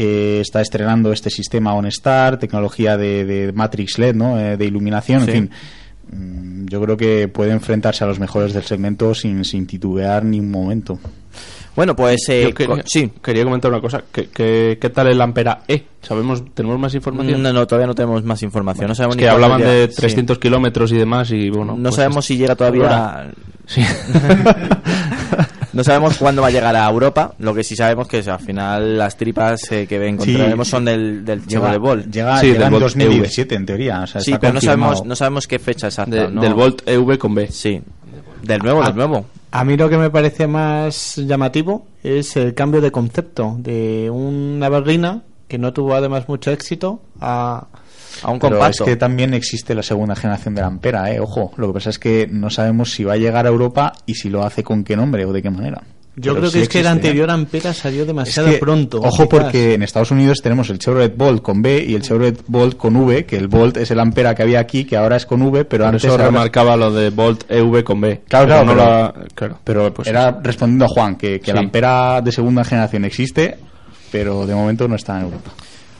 Eh, 0.00 0.40
está 0.40 0.60
estrenando 0.60 1.12
este 1.12 1.28
sistema 1.28 1.74
OnStar, 1.74 2.38
tecnología 2.38 2.96
de, 2.96 3.24
de 3.24 3.52
Matrix 3.52 3.98
LED, 3.98 4.14
¿no? 4.14 4.38
Eh, 4.38 4.56
de 4.56 4.64
iluminación, 4.64 5.24
Sí. 5.24 5.30
en 5.30 5.34
fin. 5.36 5.50
Mm, 6.12 6.66
Yo 6.68 6.80
creo 6.82 6.96
que 6.96 7.26
puede 7.28 7.50
enfrentarse 7.52 8.04
a 8.04 8.06
los 8.06 8.20
mejores 8.20 8.52
del 8.54 8.62
segmento 8.62 9.14
sin, 9.14 9.44
sin 9.44 9.66
titubear 9.66 10.24
ni 10.24 10.38
un 10.38 10.50
momento. 10.50 10.98
Bueno, 11.74 11.94
pues 11.96 12.20
Yo 12.28 12.52
quería, 12.54 12.82
sí. 12.86 13.10
quería 13.22 13.44
comentar 13.44 13.70
una 13.70 13.80
cosa. 13.80 14.02
¿Qué, 14.12 14.28
qué, 14.28 14.78
qué 14.80 14.90
tal 14.90 15.06
el 15.08 15.20
Ampera 15.20 15.62
E? 15.68 15.84
¿Sabemos, 16.02 16.42
¿Tenemos 16.54 16.78
más 16.78 16.94
información? 16.94 17.42
No, 17.42 17.52
no, 17.52 17.66
todavía 17.66 17.86
no 17.86 17.94
tenemos 17.94 18.22
más 18.24 18.42
información. 18.42 18.88
no 18.88 18.94
sabemos 18.94 19.14
Es 19.16 19.18
ni 19.18 19.22
que 19.24 19.28
hablaban 19.30 19.60
de 19.60 19.88
Sí. 19.90 19.96
300 19.96 20.38
kilómetros 20.38 20.92
y 20.92 20.96
demás 20.96 21.30
y 21.30 21.50
bueno... 21.50 21.74
No 21.76 21.82
pues 21.84 21.94
sabemos 21.96 22.24
es- 22.24 22.26
si 22.26 22.36
llega 22.36 22.54
todavía. 22.56 23.30
Sí. 23.66 23.82
no 25.72 25.84
sabemos 25.84 26.16
cuándo 26.18 26.42
va 26.42 26.48
a 26.48 26.50
llegar 26.50 26.74
a 26.76 26.88
Europa. 26.88 27.34
Lo 27.38 27.54
que 27.54 27.62
sí 27.64 27.76
sabemos 27.76 28.08
que 28.08 28.18
es, 28.18 28.28
al 28.28 28.40
final 28.40 28.98
las 28.98 29.16
tripas 29.16 29.70
eh, 29.72 29.86
que 29.86 30.06
encontraremos 30.06 30.68
son 30.68 30.84
del, 30.84 31.24
del 31.24 31.46
Chevrolet 31.46 31.78
Volt. 31.80 32.06
Llega, 32.12 32.40
llega 32.42 32.66
en 32.68 32.78
2017, 32.78 33.54
en 33.54 33.66
teoría. 33.66 34.00
o 34.02 34.06
sea, 34.06 34.20
sí, 34.20 34.34
pero 34.40 34.54
no 34.54 34.60
sabemos, 34.60 35.04
no 35.04 35.14
sabemos 35.16 35.46
qué 35.46 35.58
fecha 35.58 35.88
exacta. 35.88 36.14
De- 36.14 36.30
¿no? 36.30 36.40
Del 36.40 36.54
Volt 36.54 36.82
EV 36.88 37.18
con 37.18 37.34
B. 37.34 37.48
Sí. 37.50 37.80
Del 38.42 38.60
nuevo, 38.62 38.82
del 38.84 38.94
nuevo. 38.96 39.26
A 39.50 39.64
mí 39.64 39.76
lo 39.76 39.88
que 39.88 39.96
me 39.96 40.10
parece 40.10 40.46
más 40.46 41.16
llamativo 41.16 41.86
es 42.02 42.36
el 42.36 42.54
cambio 42.54 42.80
de 42.80 42.90
concepto 42.92 43.56
de 43.58 44.10
una 44.10 44.68
berlina 44.68 45.22
que 45.48 45.56
no 45.58 45.72
tuvo 45.72 45.94
además 45.94 46.28
mucho 46.28 46.50
éxito 46.50 47.00
a, 47.20 47.66
a 48.22 48.30
un 48.30 48.38
Pero 48.38 48.64
es 48.66 48.80
que 48.80 48.96
también 48.96 49.34
existe 49.34 49.74
la 49.74 49.82
segunda 49.82 50.16
generación 50.16 50.54
de 50.54 50.60
la 50.62 50.66
Ampera, 50.68 51.10
¿eh? 51.12 51.20
Ojo, 51.20 51.52
lo 51.56 51.68
que 51.68 51.74
pasa 51.74 51.90
es 51.90 51.98
que 51.98 52.26
no 52.30 52.50
sabemos 52.50 52.92
si 52.92 53.04
va 53.04 53.14
a 53.14 53.16
llegar 53.16 53.46
a 53.46 53.48
Europa 53.48 53.92
y 54.06 54.14
si 54.14 54.28
lo 54.30 54.44
hace 54.44 54.62
con 54.64 54.84
qué 54.84 54.96
nombre 54.96 55.24
o 55.24 55.32
de 55.32 55.42
qué 55.42 55.50
manera. 55.50 55.82
Yo 56.20 56.32
Pero 56.32 56.40
creo 56.48 56.50
que 56.50 56.58
sí 56.58 56.62
es 56.64 56.68
que 56.68 56.78
el 56.80 56.86
existe, 56.86 56.88
¿eh? 56.88 57.10
anterior 57.10 57.30
Ampera 57.30 57.72
salió 57.72 58.04
demasiado 58.04 58.48
Es 58.48 58.54
que, 58.54 58.60
pronto. 58.60 58.98
Ojo 58.98 59.10
quizás. 59.10 59.28
porque 59.28 59.74
en 59.74 59.84
Estados 59.84 60.10
Unidos 60.10 60.38
tenemos 60.42 60.68
el 60.68 60.80
Chevrolet 60.80 61.16
Bolt 61.16 61.42
con 61.42 61.62
B 61.62 61.84
y 61.86 61.94
el 61.94 62.02
Chevrolet 62.02 62.42
Bolt 62.48 62.76
con 62.76 62.96
V, 62.96 63.24
que 63.24 63.36
el 63.36 63.46
Bolt 63.46 63.76
es 63.76 63.92
el 63.92 64.00
Ampera 64.00 64.34
que 64.34 64.42
había 64.42 64.58
aquí, 64.58 64.84
que 64.84 64.96
ahora 64.96 65.14
es 65.14 65.26
con 65.26 65.40
V, 65.42 65.64
pero 65.64 65.84
Por 65.84 65.88
antes 65.94 66.04
eso 66.06 66.14
era- 66.16 66.24
remarcaba 66.26 66.76
lo 66.76 66.90
de 66.92 67.10
Volt 67.10 67.44
EV 67.48 67.84
con 67.84 68.00
B. 68.00 68.22
Claro, 68.26 68.46
claro, 68.48 68.64
no 68.64 68.72
pero, 68.72 68.84
la- 68.84 69.14
claro. 69.32 69.58
pero 69.62 69.94
Pues 69.94 70.08
era 70.08 70.30
eso. 70.30 70.38
respondiendo 70.42 70.86
a 70.86 70.88
Juan, 70.88 71.14
que, 71.14 71.38
que 71.38 71.52
el. 71.52 71.58
Ampera 71.58 72.20
de 72.20 72.32
segunda 72.32 72.64
generación 72.64 73.04
existe, 73.04 73.56
pero 74.10 74.44
de 74.44 74.56
momento 74.56 74.88
no 74.88 74.96
está 74.96 75.18
en 75.18 75.26
Europa. 75.26 75.52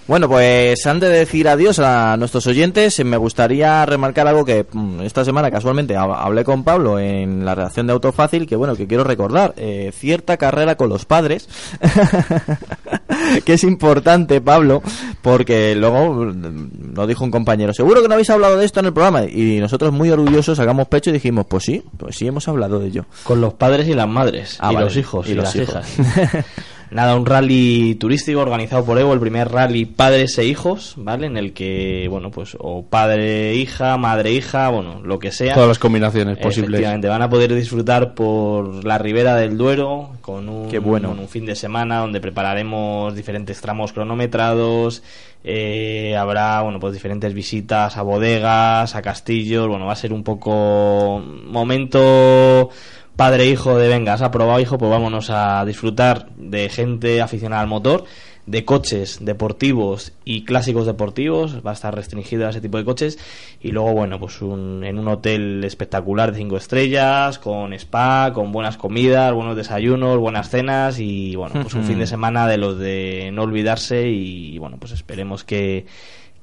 Bueno, 0.09 0.27
pues 0.27 0.87
antes 0.87 1.11
de 1.11 1.19
decir 1.19 1.47
adiós 1.49 1.79
a 1.81 2.17
nuestros 2.17 2.47
oyentes, 2.47 2.99
eh, 2.99 3.05
me 3.05 3.19
gustaría 3.19 3.85
remarcar 3.85 4.27
algo 4.27 4.43
que 4.43 4.65
mm, 4.73 5.03
esta 5.03 5.23
semana 5.23 5.51
casualmente 5.51 5.95
hab- 5.99 6.17
hablé 6.19 6.45
con 6.45 6.65
Pablo 6.65 6.99
en 6.99 7.45
la 7.45 7.55
redacción 7.55 7.87
de 7.87 7.93
Autofácil, 7.93 8.47
que 8.47 8.57
bueno, 8.57 8.75
que 8.75 8.87
quiero 8.87 9.05
recordar, 9.05 9.53
eh, 9.59 9.93
cierta 9.95 10.39
carrera 10.39 10.77
con 10.77 10.89
los 10.89 11.05
padres, 11.05 11.47
que 13.45 13.53
es 13.53 13.65
importante, 13.65 14.41
Pablo, 14.41 14.83
porque 15.21 15.75
luego 15.75 16.15
mm, 16.15 16.95
nos 16.95 17.07
dijo 17.07 17.25
un 17.25 17.31
compañero, 17.31 17.75
seguro 17.75 18.01
que 18.01 18.09
no 18.09 18.15
habéis 18.15 18.31
hablado 18.31 18.57
de 18.57 18.65
esto 18.65 18.81
en 18.81 18.87
el 18.87 18.95
programa. 18.95 19.25
Y 19.27 19.61
nosotros 19.61 19.93
muy 19.93 20.09
orgullosos 20.11 20.57
sacamos 20.57 20.89
pecho 20.89 21.11
y 21.11 21.13
dijimos, 21.15 21.45
pues 21.47 21.65
sí, 21.65 21.83
pues 21.99 22.17
sí 22.17 22.27
hemos 22.27 22.49
hablado 22.49 22.79
de 22.79 22.87
ello. 22.89 23.05
Con 23.25 23.43
los 23.43 23.53
padres 23.55 23.87
y 23.87 23.93
las 23.95 24.09
madres, 24.09 24.57
Ah, 24.61 24.73
y 24.73 24.75
vale. 24.77 24.87
los 24.87 24.97
hijos, 24.97 25.29
Y 25.29 25.35
las 25.35 25.55
hijos. 25.55 25.69
hijas. 25.99 26.45
Nada, 26.91 27.17
un 27.17 27.27
rally 27.27 27.97
turístico 27.97 28.41
organizado 28.41 28.85
por 28.85 28.99
Evo, 28.99 29.13
el 29.13 29.21
primer 29.21 29.51
rally 29.51 29.85
padres 29.85 30.39
e 30.39 30.47
hijos, 30.47 30.95
¿vale? 30.97 31.27
En 31.27 31.37
el 31.37 31.53
que, 31.53 32.07
bueno, 32.09 32.31
pues, 32.31 32.57
o 32.59 32.85
padre, 32.87 33.55
hija, 33.55 33.97
madre, 33.99 34.33
hija, 34.33 34.69
bueno, 34.71 35.01
lo 35.03 35.19
que 35.19 35.31
sea. 35.31 35.55
Todas 35.55 35.69
las 35.69 35.79
combinaciones 35.79 36.39
posibles. 36.39 36.71
Efectivamente, 36.71 37.09
van 37.09 37.23
a 37.23 37.29
poder 37.29 37.55
disfrutar 37.55 38.15
por 38.15 38.85
la 38.85 38.99
ribera 38.99 39.37
del 39.37 39.59
Duero 39.59 40.11
con 40.23 40.49
un, 40.49 40.69
Qué 40.69 40.79
bueno. 40.79 41.09
con 41.11 41.19
un 41.19 41.29
fin 41.29 41.45
de 41.47 41.55
semana 41.55 41.99
donde 41.99 42.21
prepararemos 42.21 43.15
diferentes 43.15 43.61
tramos 43.61 43.93
cronometrados. 43.93 45.03
eh, 45.45 46.17
habrá, 46.17 46.63
bueno, 46.63 46.81
pues 46.81 46.93
diferentes 46.95 47.33
visitas 47.33 47.97
a 47.97 48.03
bodegas, 48.03 48.95
a 48.95 49.03
castillos. 49.03 49.69
Bueno, 49.69 49.87
va 49.87 49.93
a 49.93 49.97
ser 49.97 50.13
un 50.13 50.25
poco 50.25 51.23
momento 51.45 52.71
padre 53.19 53.43
e 53.45 53.51
hijo 53.51 53.77
de 53.77 53.89
venga, 53.89 54.13
has 54.15 54.23
aprobado 54.23 54.61
hijo, 54.61 54.79
pues 54.79 54.91
vámonos 54.91 55.29
a 55.31 55.65
disfrutar 55.67 56.29
de 56.37 56.69
gente 56.69 57.21
aficionada 57.21 57.61
al 57.61 57.69
motor, 57.69 58.05
de 58.47 58.65
coches 58.65 59.19
deportivos 59.21 60.13
y 60.25 60.45
clásicos 60.45 60.87
deportivos, 60.87 61.59
va 61.67 61.73
a 61.73 61.75
estar 61.75 61.95
restringido 61.95 62.47
a 62.47 62.51
ese 62.51 62.61
tipo 62.63 62.79
de 62.79 62.85
coches 62.85 63.19
y 63.61 63.73
luego 63.73 63.93
bueno, 63.93 64.19
pues 64.21 64.41
un- 64.41 64.85
en 64.85 64.99
un 64.99 65.09
hotel 65.09 65.63
espectacular 65.65 66.31
de 66.33 66.39
cinco 66.39 66.57
estrellas, 66.57 67.39
con 67.39 67.73
spa, 67.75 68.31
con 68.33 68.53
buenas 68.53 68.77
comidas, 68.79 69.35
buenos 69.35 69.57
desayunos, 69.57 70.17
buenas 70.19 70.49
cenas 70.49 70.99
y 71.01 71.35
bueno, 71.37 71.61
pues 71.61 71.75
un 71.75 71.85
fin 71.85 71.99
de 71.99 72.07
semana 72.07 72.47
de 72.47 72.57
los 72.57 72.79
de 72.79 73.31
no 73.35 73.43
olvidarse 73.43 74.09
y 74.09 74.57
bueno, 74.59 74.77
pues 74.79 74.93
esperemos 74.93 75.45
que 75.45 75.85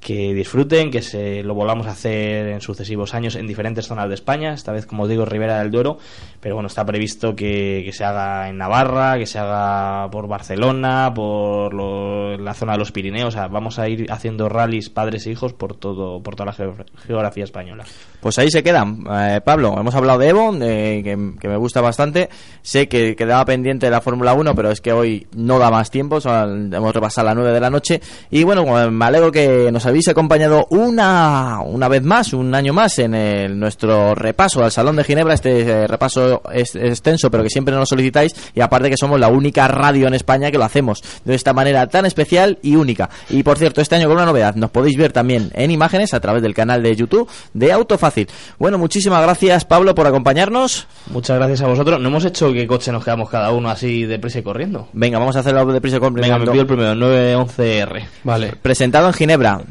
que 0.06 0.36
disfruten, 0.36 0.92
que 0.92 1.02
se 1.02 1.42
lo 1.42 1.56
volvamos 1.56 1.88
a 1.88 1.92
hacer 1.94 2.50
en 2.50 2.62
sucesivos 2.62 3.16
años 3.16 3.34
en 3.36 3.48
diferentes 3.48 3.88
zonas 3.88 4.08
de 4.08 4.14
España, 4.14 4.54
esta 4.54 4.72
vez 4.72 4.86
como 4.86 5.02
os 5.04 5.10
digo 5.10 5.26
Ribera 5.26 5.58
del 5.58 5.72
Duero, 5.72 5.98
pero 6.40 6.54
bueno, 6.54 6.68
está 6.68 6.86
previsto 6.86 7.36
que, 7.36 7.90
se 7.92 8.04
haga 8.06 8.48
en 8.48 8.60
Navarra, 8.60 9.18
que 9.18 9.26
se 9.26 9.40
haga 9.40 10.08
por 10.12 10.28
Barcelona, 10.28 11.12
por 11.16 11.74
la 12.40 12.54
zona 12.54 12.74
de 12.74 12.78
los 12.78 12.92
Pirineos, 12.92 13.30
o 13.30 13.32
sea, 13.32 13.48
vamos 13.48 13.80
a 13.80 13.90
ir 13.90 14.06
haciendo 14.12 14.48
rallies 14.48 14.92
padres 14.92 15.26
e 15.26 15.32
hijos 15.32 15.54
por 15.54 15.76
todo 15.76 16.22
por 16.22 16.36
toda 16.36 16.46
la 16.46 16.54
geo- 16.54 16.76
geografía 17.08 17.44
española. 17.46 17.84
Pues 18.20 18.38
ahí 18.38 18.52
se 18.52 18.62
quedan. 18.62 19.04
Eh, 19.12 19.42
Pablo, 19.44 19.76
hemos 19.80 19.96
hablado 19.96 20.20
de 20.20 20.30
Evo, 20.30 20.52
de- 20.54 21.02
que, 21.40 21.48
me 21.48 21.58
gusta 21.58 21.82
bastante. 21.82 22.30
Sé 22.62 22.88
que 22.88 23.16
quedaba 23.16 23.44
pendiente 23.46 23.88
de 23.88 23.92
la 23.92 24.02
Fórmula 24.02 24.34
1, 24.34 24.54
pero 24.54 24.70
es 24.70 24.82
que 24.82 24.94
hoy 24.94 25.26
no 25.36 25.58
da 25.58 25.72
más 25.72 25.90
tiempo. 25.90 26.22
son- 26.22 26.72
hemos 26.72 26.94
repasado 26.94 27.26
las 27.26 27.36
9 27.36 27.52
de 27.52 27.60
la 27.60 27.70
noche. 27.72 28.02
Y 28.30 28.44
bueno, 28.44 28.80
eh, 28.80 28.92
me 28.92 29.06
alegro 29.06 29.32
que 29.32 29.72
nos 29.72 29.86
habéis 29.86 29.95
acompañado 30.08 30.68
una, 30.70 31.60
una 31.66 31.88
vez 31.88 32.04
más, 32.04 32.34
un 32.34 32.54
año 32.54 32.74
más, 32.74 33.00
en 33.00 33.16
el- 33.16 33.58
nuestro 33.60 34.14
repaso 34.14 34.64
al 34.64 34.72
Salón 34.72 34.96
de 34.98 35.04
Ginebra. 35.04 35.34
Este 35.34 35.62
eh, 35.62 35.88
repaso 35.88 36.42
es 36.54 36.76
extenso, 36.76 37.32
pero 37.32 37.44
que 37.44 37.50
siempre 37.50 37.74
nos 37.76 37.90
solicitáis. 37.90 38.34
Y 38.54 38.62
aparte 38.62 38.90
que 38.90 38.98
somos 38.98 39.20
la 39.20 39.30
única 39.30 39.68
radio 39.68 40.08
en 40.08 40.14
España 40.14 40.52
que 40.52 40.58
lo 40.58 40.66
hacemos 40.66 41.02
de 41.24 41.34
esta 41.36 41.54
manera 41.54 41.88
tan 41.88 42.06
especial 42.06 42.60
y 42.62 42.76
única. 42.76 43.10
Y 43.30 43.44
por 43.44 43.58
cierto, 43.58 43.82
este 43.82 43.96
año 43.96 44.08
con 44.08 44.18
una 44.18 44.26
novedad, 44.26 44.56
nos 44.56 44.70
podéis 44.72 44.98
ver 44.98 45.12
también 45.14 45.50
en 45.56 45.72
imágenes 45.72 46.14
a 46.14 46.20
través 46.20 46.42
del 46.42 46.54
canal 46.54 46.84
de 46.84 46.96
YouTube 46.96 47.30
de 47.54 47.72
Autofácil. 47.72 48.28
Bueno, 48.60 48.78
muchísimas 48.78 49.22
gracias 49.24 49.66
Pablo 49.66 49.96
por 49.96 50.06
acompañarnos. 50.08 50.88
Muchas 51.08 51.38
gracias 51.38 51.62
a 51.62 51.68
vosotros. 51.68 52.00
No 52.00 52.10
hemos 52.10 52.26
hecho 52.26 52.52
qué 52.54 52.68
coche 52.68 52.92
nos 52.92 53.04
quedamos 53.04 53.30
cada 53.30 53.52
uno 53.52 53.70
así 53.70 54.06
deprisa 54.06 54.40
y 54.40 54.44
corriendo. 54.44 54.88
Venga, 54.94 55.20
vamos 55.20 55.36
a 55.36 55.40
hacerlo 55.40 55.66
de 55.72 55.82
prisa 55.82 56.00
con 56.00 56.14
Venga, 56.14 56.38
me 56.38 56.46
pido 56.46 56.62
el 56.62 56.68
primero, 56.68 56.94
911R. 56.96 58.06
Vale. 58.24 58.54
Presentado 58.62 59.08
en 59.08 59.14
Ginebra. 59.14 59.62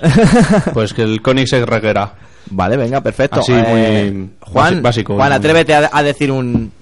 Pues 0.72 0.92
que 0.94 1.02
el 1.02 1.22
Koenigsegg 1.22 1.64
Reguera. 1.66 2.12
Vale, 2.50 2.76
venga, 2.76 3.00
perfecto. 3.00 3.40
Así 3.40 3.52
Eh, 3.54 4.10
muy 4.12 4.30
Juan, 4.40 4.82
básico. 4.82 5.14
Juan, 5.16 5.32
atrévete 5.32 5.74
a, 5.74 5.90
a 5.92 6.02
decir 6.02 6.30
un... 6.30 6.72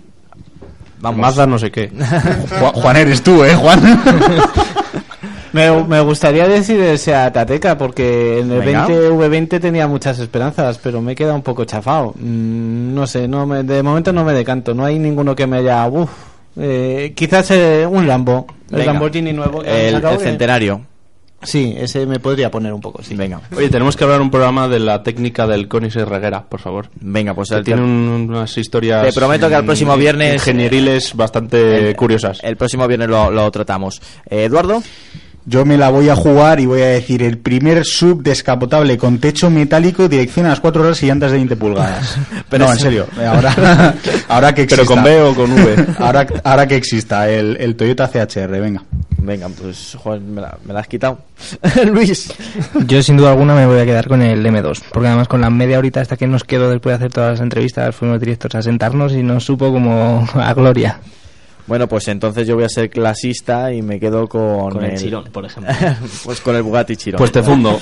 Vamos. 1.00 1.20
Mazda 1.20 1.46
no 1.46 1.58
sé 1.58 1.70
qué. 1.70 1.90
Juan, 2.58 2.72
Juan 2.72 2.96
eres 2.96 3.22
tú, 3.22 3.42
¿eh, 3.44 3.54
Juan? 3.54 3.80
Me, 5.52 5.68
me 5.82 6.00
gustaría 6.00 6.46
decir 6.46 6.78
el 6.78 6.96
Seat 6.96 7.36
Ateca 7.36 7.76
porque 7.76 8.38
en 8.38 8.52
el 8.52 8.60
Venga. 8.60 8.86
20 8.86 9.10
V20 9.10 9.60
tenía 9.60 9.88
muchas 9.88 10.20
esperanzas, 10.20 10.78
pero 10.78 11.00
me 11.00 11.12
he 11.12 11.14
quedado 11.16 11.34
un 11.34 11.42
poco 11.42 11.64
chafado. 11.64 12.14
Mm, 12.16 12.94
no 12.94 13.04
sé, 13.08 13.26
no 13.26 13.46
me, 13.46 13.64
de 13.64 13.82
momento 13.82 14.12
no 14.12 14.22
me 14.24 14.32
decanto. 14.32 14.74
No 14.74 14.84
hay 14.84 14.98
ninguno 15.00 15.34
que 15.34 15.48
me 15.48 15.56
haya. 15.58 15.88
Uf, 15.88 16.08
eh, 16.56 17.12
quizás 17.16 17.50
eh, 17.50 17.84
un 17.84 18.06
Lambo, 18.06 18.46
el 18.70 18.76
Venga. 18.76 18.92
Lamborghini 18.92 19.32
nuevo. 19.32 19.64
El, 19.64 20.00
centenario. 20.20 20.82
Sí, 21.42 21.74
ese 21.78 22.04
me 22.06 22.18
podría 22.20 22.50
poner 22.50 22.72
un 22.72 22.80
poco, 22.82 23.02
sí. 23.02 23.14
Venga. 23.14 23.40
Oye, 23.56 23.68
tenemos 23.70 23.96
que 23.96 24.04
hablar 24.04 24.20
un 24.20 24.30
programa 24.30 24.68
de 24.68 24.78
la 24.78 25.02
técnica 25.02 25.46
del 25.46 25.68
Koenigsegg 25.68 26.06
Reguera, 26.08 26.42
por 26.42 26.60
favor. 26.60 26.88
Venga, 27.00 27.32
pues 27.34 27.48
Que 27.48 27.54
el- 27.56 27.64
tiene 27.64 27.80
un- 27.82 28.26
unas 28.28 28.56
historias. 28.58 29.06
Te 29.06 29.12
prometo 29.12 29.48
que 29.48 29.54
al 29.54 29.64
próximo 29.64 29.96
viernes- 29.96 30.34
Ingenieriles 30.34 31.14
bastante 31.14 31.94
curiosas. 31.96 32.40
El 32.42 32.56
próximo 32.56 32.86
viernes 32.86 33.08
lo, 33.08 33.30
lo 33.30 33.50
tratamos. 33.50 34.00
Eh, 34.28 34.44
Eduardo. 34.44 34.82
Yo 35.46 35.64
me 35.64 35.78
la 35.78 35.88
voy 35.88 36.10
a 36.10 36.14
jugar 36.14 36.60
y 36.60 36.66
voy 36.66 36.82
a 36.82 36.88
decir 36.88 37.22
el 37.22 37.38
primer 37.38 37.86
sub 37.86 38.22
descapotable 38.22 38.98
con 38.98 39.18
techo 39.18 39.48
metálico, 39.48 40.06
dirección 40.06 40.44
a 40.44 40.50
las 40.50 40.60
4 40.60 40.82
horas 40.82 41.02
y 41.02 41.06
llantas 41.06 41.30
de 41.32 41.38
20 41.38 41.56
pulgadas. 41.56 42.18
Pero 42.50 42.66
no, 42.66 42.72
en 42.72 42.78
serio. 42.78 43.06
Ahora, 43.26 43.94
ahora 44.28 44.54
que 44.54 44.66
Pero 44.66 44.82
exista. 44.82 44.94
con 44.94 45.02
B 45.02 45.22
o 45.22 45.34
con 45.34 45.50
V. 45.50 45.86
Ahora, 45.98 46.26
ahora 46.44 46.68
que 46.68 46.76
exista 46.76 47.28
el, 47.30 47.56
el 47.58 47.74
Toyota 47.74 48.08
CHR, 48.08 48.60
venga. 48.60 48.82
Venga, 49.22 49.48
pues 49.48 49.96
joder, 50.02 50.20
me 50.20 50.40
la, 50.40 50.56
me 50.64 50.78
has 50.78 50.88
quitado. 50.88 51.18
Luis. 51.86 52.32
Yo 52.86 53.02
sin 53.02 53.16
duda 53.16 53.30
alguna 53.30 53.54
me 53.54 53.66
voy 53.66 53.78
a 53.78 53.84
quedar 53.84 54.08
con 54.08 54.22
el 54.22 54.44
M2, 54.44 54.82
porque 54.92 55.08
además 55.08 55.28
con 55.28 55.40
la 55.40 55.50
media 55.50 55.78
horita 55.78 56.00
hasta 56.00 56.16
que 56.16 56.26
nos 56.26 56.44
quedó 56.44 56.70
después 56.70 56.92
de 56.92 56.96
hacer 56.96 57.12
todas 57.12 57.32
las 57.32 57.40
entrevistas 57.40 57.94
fuimos 57.94 58.20
directos 58.20 58.54
a 58.54 58.62
sentarnos 58.62 59.12
y 59.12 59.22
nos 59.22 59.44
supo 59.44 59.72
como 59.72 60.26
a 60.34 60.54
gloria. 60.54 61.00
Bueno, 61.70 61.86
pues 61.86 62.08
entonces 62.08 62.48
yo 62.48 62.56
voy 62.56 62.64
a 62.64 62.68
ser 62.68 62.90
clasista 62.90 63.72
y 63.72 63.80
me 63.80 64.00
quedo 64.00 64.26
con, 64.26 64.72
Con 64.72 64.84
el 64.84 64.98
Chiron, 64.98 65.22
por 65.30 65.44
ejemplo. 65.44 65.72
pues 66.24 66.40
con 66.40 66.56
el 66.56 66.64
Bugatti 66.64 66.96
Chiron. 66.96 67.16
Pues 67.16 67.30
te 67.30 67.44
fundo. 67.44 67.80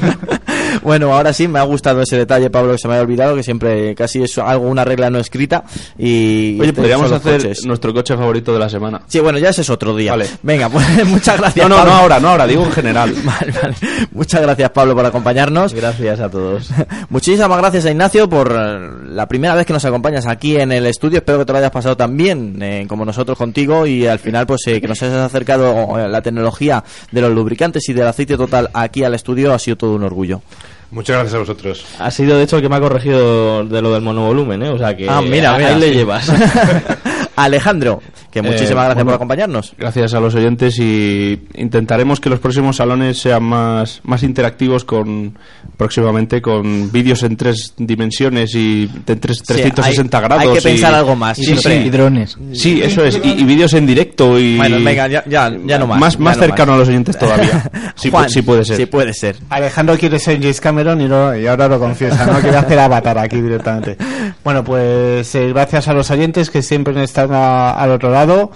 bueno, 0.84 1.12
ahora 1.12 1.32
sí, 1.32 1.48
me 1.48 1.58
ha 1.58 1.64
gustado 1.64 2.02
ese 2.02 2.16
detalle, 2.16 2.50
Pablo, 2.50 2.70
que 2.70 2.78
se 2.78 2.86
me 2.86 2.94
había 2.94 3.02
olvidado, 3.02 3.34
que 3.34 3.42
siempre 3.42 3.96
casi 3.96 4.22
es 4.22 4.38
algo, 4.38 4.68
una 4.68 4.84
regla 4.84 5.10
no 5.10 5.18
escrita. 5.18 5.64
Y 5.98 6.56
Oye, 6.60 6.72
podríamos 6.72 7.10
hacer 7.10 7.42
coches. 7.42 7.66
nuestro 7.66 7.92
coche 7.92 8.16
favorito 8.16 8.52
de 8.52 8.60
la 8.60 8.68
semana. 8.68 9.02
Sí, 9.08 9.18
bueno, 9.18 9.40
ya 9.40 9.48
ese 9.48 9.62
es 9.62 9.70
otro 9.70 9.96
día. 9.96 10.12
Vale. 10.12 10.28
Venga, 10.44 10.68
pues 10.68 10.86
muchas 11.06 11.36
gracias. 11.36 11.68
No, 11.68 11.74
no, 11.74 11.76
Pablo. 11.78 11.90
no 11.92 11.98
ahora, 11.98 12.20
no 12.20 12.28
ahora, 12.28 12.46
digo 12.46 12.62
en 12.62 12.70
general. 12.70 13.12
Vale, 13.24 13.52
vale. 13.60 13.74
Muchas 14.12 14.40
gracias, 14.40 14.70
Pablo, 14.70 14.94
por 14.94 15.04
acompañarnos. 15.04 15.74
Gracias 15.74 16.20
a 16.20 16.30
todos. 16.30 16.70
Muchísimas 17.08 17.58
gracias 17.58 17.86
a 17.86 17.90
Ignacio 17.90 18.28
por 18.28 18.52
la 18.52 19.26
primera 19.26 19.56
vez 19.56 19.66
que 19.66 19.72
nos 19.72 19.84
acompañas 19.84 20.28
aquí 20.28 20.56
en 20.56 20.70
el 20.70 20.86
estudio. 20.86 21.18
Espero 21.18 21.40
que 21.40 21.44
te 21.44 21.50
lo 21.50 21.58
hayas 21.58 21.72
pasado 21.72 21.96
tan 21.96 22.16
bien 22.16 22.56
eh, 22.62 22.86
como 22.88 22.99
nosotros 23.06 23.36
contigo 23.38 23.86
y 23.86 24.06
al 24.06 24.18
final 24.18 24.46
pues 24.46 24.62
eh, 24.66 24.80
que 24.80 24.88
nos 24.88 25.02
hayas 25.02 25.16
acercado 25.16 25.98
eh, 25.98 26.08
la 26.08 26.22
tecnología 26.22 26.82
de 27.10 27.20
los 27.20 27.32
lubricantes 27.32 27.88
y 27.88 27.92
del 27.92 28.06
aceite 28.06 28.36
total 28.36 28.70
aquí 28.74 29.04
al 29.04 29.14
estudio 29.14 29.52
ha 29.52 29.58
sido 29.58 29.76
todo 29.76 29.94
un 29.94 30.04
orgullo. 30.04 30.42
Muchas 30.90 31.16
gracias 31.16 31.34
a 31.34 31.38
vosotros. 31.38 31.84
Ha 32.00 32.10
sido 32.10 32.36
de 32.36 32.42
hecho 32.44 32.56
el 32.56 32.62
que 32.62 32.68
me 32.68 32.76
ha 32.76 32.80
corregido 32.80 33.64
de 33.64 33.80
lo 33.80 33.92
del 33.92 34.02
monovolumen, 34.02 34.62
¿eh? 34.64 34.70
O 34.70 34.78
sea 34.78 34.96
que 34.96 35.08
Ah, 35.08 35.22
mira, 35.22 35.54
ahí 35.54 35.78
le 35.78 35.94
llevas. 35.94 36.28
Alejandro, 37.44 38.00
que 38.30 38.42
muchísimas 38.42 38.70
Eh, 38.70 38.74
gracias 38.74 38.94
bueno, 38.96 39.06
por 39.06 39.14
acompañarnos. 39.14 39.74
Gracias 39.78 40.14
a 40.14 40.20
los 40.20 40.34
oyentes 40.34 40.78
y 40.78 41.40
intentaremos 41.54 42.20
que 42.20 42.30
los 42.30 42.40
próximos 42.40 42.76
salones 42.76 43.18
sean 43.18 43.42
más, 43.42 44.00
más 44.04 44.22
interactivos 44.22 44.84
con 44.84 45.36
próximamente 45.76 46.42
con 46.42 46.90
vídeos 46.92 47.22
en 47.22 47.36
tres 47.36 47.74
dimensiones 47.76 48.54
y 48.54 48.86
de 49.06 49.16
tres- 49.16 49.42
360 49.42 50.18
hay- 50.18 50.24
grados. 50.24 50.42
hay 50.46 50.52
que 50.52 50.58
y- 50.58 50.62
pensar 50.72 50.94
algo 50.94 51.16
más, 51.16 51.36
Sí, 51.36 51.44
siempre. 51.44 51.80
sí. 51.82 51.86
Y 51.86 51.90
drones. 51.90 52.36
Sí, 52.52 52.80
eso 52.82 53.04
es. 53.04 53.20
Y, 53.22 53.28
y 53.40 53.44
vídeos 53.44 53.72
en 53.74 53.86
directo 53.86 54.38
y. 54.38 54.56
Bueno, 54.56 54.76
venga, 54.84 55.08
ya, 55.08 55.24
ya, 55.26 55.50
ya 55.66 55.78
no 55.78 55.86
más. 55.86 56.00
Más, 56.00 56.12
ya 56.14 56.20
más 56.20 56.36
no 56.36 56.42
cercano 56.44 56.74
a 56.74 56.76
los 56.78 56.88
oyentes 56.88 57.18
todavía. 57.18 57.70
Sí, 57.96 58.08
pu- 58.08 58.12
Juan, 58.12 58.30
sí 58.30 58.40
puede 58.42 58.64
ser. 58.64 58.76
Sí 58.78 58.86
puede 58.86 59.12
ser. 59.12 59.36
Alejandro 59.50 59.98
quiere 59.98 60.18
ser 60.18 60.38
James 60.40 60.60
Cameron 60.60 61.00
y, 61.02 61.08
no- 61.08 61.36
y 61.36 61.46
ahora 61.46 61.68
lo 61.68 61.78
confiesa, 61.78 62.24
¿no? 62.24 62.40
Quiere 62.40 62.56
hacer 62.56 62.78
Avatar 62.78 63.18
aquí 63.18 63.40
directamente. 63.42 63.96
Bueno, 64.42 64.64
pues 64.64 65.34
eh, 65.34 65.48
gracias 65.48 65.86
a 65.88 65.92
los 65.92 66.10
oyentes 66.10 66.48
que 66.48 66.62
siempre 66.62 66.94
están 67.30 67.34
a- 67.34 67.72
al 67.72 67.90
otro 67.92 68.10
lado. 68.10 68.50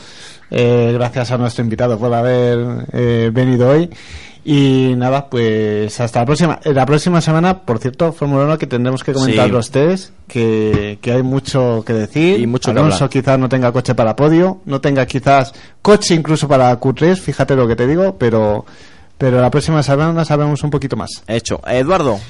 Eh, 0.50 0.90
gracias 0.94 1.30
a 1.30 1.38
nuestro 1.38 1.64
invitado 1.64 1.98
por 1.98 2.12
haber 2.12 2.86
eh, 2.92 3.30
venido 3.32 3.70
hoy. 3.70 3.90
Y 4.46 4.92
nada, 4.96 5.30
pues 5.30 5.98
hasta 6.00 6.20
la 6.20 6.26
próxima. 6.26 6.60
Eh, 6.62 6.74
La 6.74 6.84
próxima 6.84 7.20
semana, 7.22 7.60
por 7.62 7.78
cierto, 7.78 8.12
Fórmula 8.12 8.44
1 8.44 8.58
que 8.58 8.66
tendremos 8.66 9.02
que 9.02 9.14
comentar 9.14 9.46
Sí. 9.46 9.50
los 9.52 9.70
test, 9.70 10.12
que, 10.28 10.98
que 11.00 11.12
hay 11.12 11.22
mucho 11.22 11.82
que 11.86 11.94
decir. 11.94 12.38
Y 12.40 12.46
mucho 12.46 12.70
Alonso 12.70 13.08
quizás 13.08 13.38
no 13.38 13.48
tenga 13.48 13.72
coche 13.72 13.94
para 13.94 14.14
podio, 14.14 14.60
no 14.66 14.80
tenga 14.82 15.06
quizás 15.06 15.54
coche 15.80 16.14
incluso 16.14 16.46
para 16.46 16.78
Q3, 16.78 17.16
fíjate 17.16 17.56
lo 17.56 17.66
que 17.66 17.74
te 17.74 17.86
digo, 17.86 18.16
pero, 18.18 18.66
pero 19.16 19.40
la 19.40 19.50
próxima 19.50 19.82
semana 19.82 20.26
sabemos 20.26 20.62
un 20.62 20.70
poquito 20.70 20.94
más. 20.94 21.22
Hecho. 21.26 21.60
Eduardo. 21.66 22.20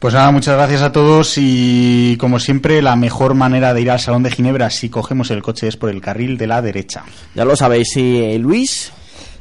Pues 0.00 0.14
nada, 0.14 0.30
muchas 0.30 0.56
gracias 0.56 0.80
a 0.80 0.92
todos 0.92 1.34
y 1.36 2.16
como 2.16 2.40
siempre 2.40 2.80
la 2.80 2.96
mejor 2.96 3.34
manera 3.34 3.74
de 3.74 3.82
ir 3.82 3.90
al 3.90 4.00
Salón 4.00 4.22
de 4.22 4.30
Ginebra 4.30 4.70
si 4.70 4.88
cogemos 4.88 5.30
el 5.30 5.42
coche 5.42 5.68
es 5.68 5.76
por 5.76 5.90
el 5.90 6.00
carril 6.00 6.38
de 6.38 6.46
la 6.46 6.62
derecha. 6.62 7.04
Ya 7.34 7.44
lo 7.44 7.54
sabéis. 7.54 7.94
Y 7.98 8.38
Luis. 8.38 8.92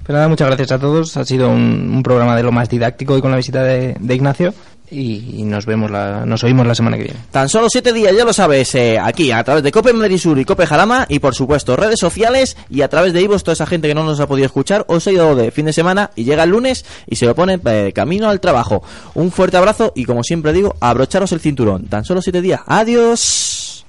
Pues 0.04 0.14
nada, 0.14 0.28
muchas 0.28 0.48
gracias 0.48 0.74
a 0.74 0.78
todos. 0.78 1.16
Ha 1.16 1.24
sido 1.24 1.50
un, 1.50 1.90
un 1.94 2.04
programa 2.04 2.36
de 2.36 2.44
lo 2.44 2.52
más 2.52 2.68
didáctico 2.68 3.18
y 3.18 3.22
con 3.22 3.32
la 3.32 3.38
visita 3.38 3.64
de, 3.64 3.96
de 3.98 4.16
Ignacio. 4.16 4.54
Y, 4.92 5.36
y 5.38 5.44
nos 5.44 5.66
vemos, 5.66 5.92
la, 5.92 6.26
nos 6.26 6.44
oímos 6.44 6.66
la 6.66 6.76
semana 6.76 6.98
que 6.98 7.04
viene. 7.04 7.20
Tan 7.32 7.48
solo 7.48 7.70
siete 7.70 7.94
días, 7.94 8.16
ya 8.16 8.26
lo 8.26 8.34
sabes, 8.34 8.74
eh, 8.76 8.98
aquí 9.00 9.32
a 9.32 9.44
través 9.44 9.64
de 9.64 9.72
Cope 9.72 9.94
Madrid 9.94 10.18
Sur 10.18 10.40
y 10.40 10.46
Cope 10.46 10.66
Jarama 10.66 11.06
y 11.10 11.20
por 11.20 11.36
supuesto 11.36 11.76
redes 11.76 12.00
sociales 12.00 12.58
y 12.70 12.82
a 12.82 12.88
través 12.90 13.14
de 13.14 13.22
Ivos, 13.22 13.44
toda 13.44 13.54
esa 13.54 13.66
gente 13.66 13.88
que 13.88 13.96
no 13.96 14.04
nos 14.04 14.20
ha 14.20 14.28
podido 14.28 14.46
escuchar, 14.46 14.86
os 14.88 15.06
ha 15.08 15.12
ido 15.12 15.36
de 15.36 15.52
fin 15.52 15.66
de 15.66 15.74
semana 15.74 16.12
y 16.16 16.24
llega 16.24 16.44
el 16.44 16.50
lunes 16.50 16.86
y 17.08 17.16
se 17.16 17.26
lo 17.26 17.36
pone 17.36 17.60
eh, 17.64 17.92
camino 17.94 18.30
al 18.30 18.40
trabajo. 18.40 18.84
Un 19.14 19.32
fuerte 19.32 19.58
abrazo 19.58 19.92
y 19.96 20.06
como 20.06 20.24
siempre 20.24 20.54
digo, 20.54 20.76
abrocharos 20.80 21.32
el 21.32 21.40
cinturón. 21.40 21.88
Tan 21.88 22.04
solo 22.06 22.22
siete 22.22 22.42
días. 22.42 22.62
Adiós. 22.66 23.86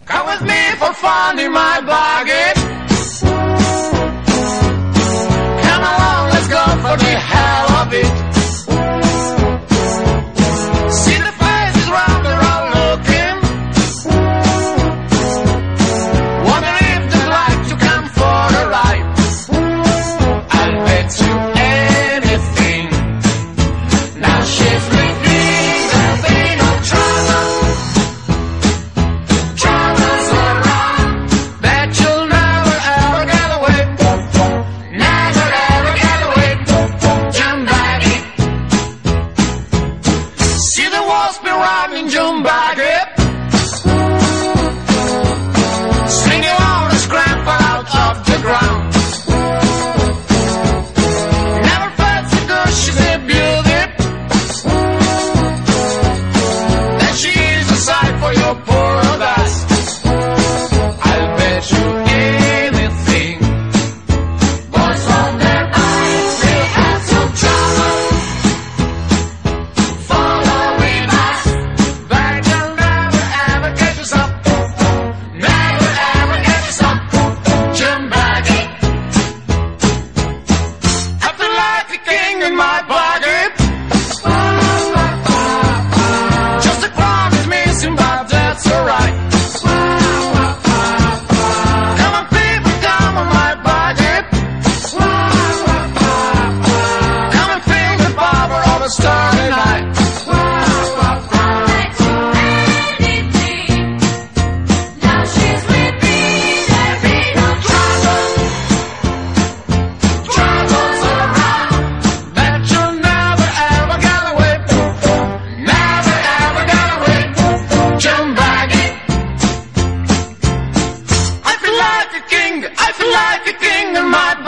my 124.10 124.39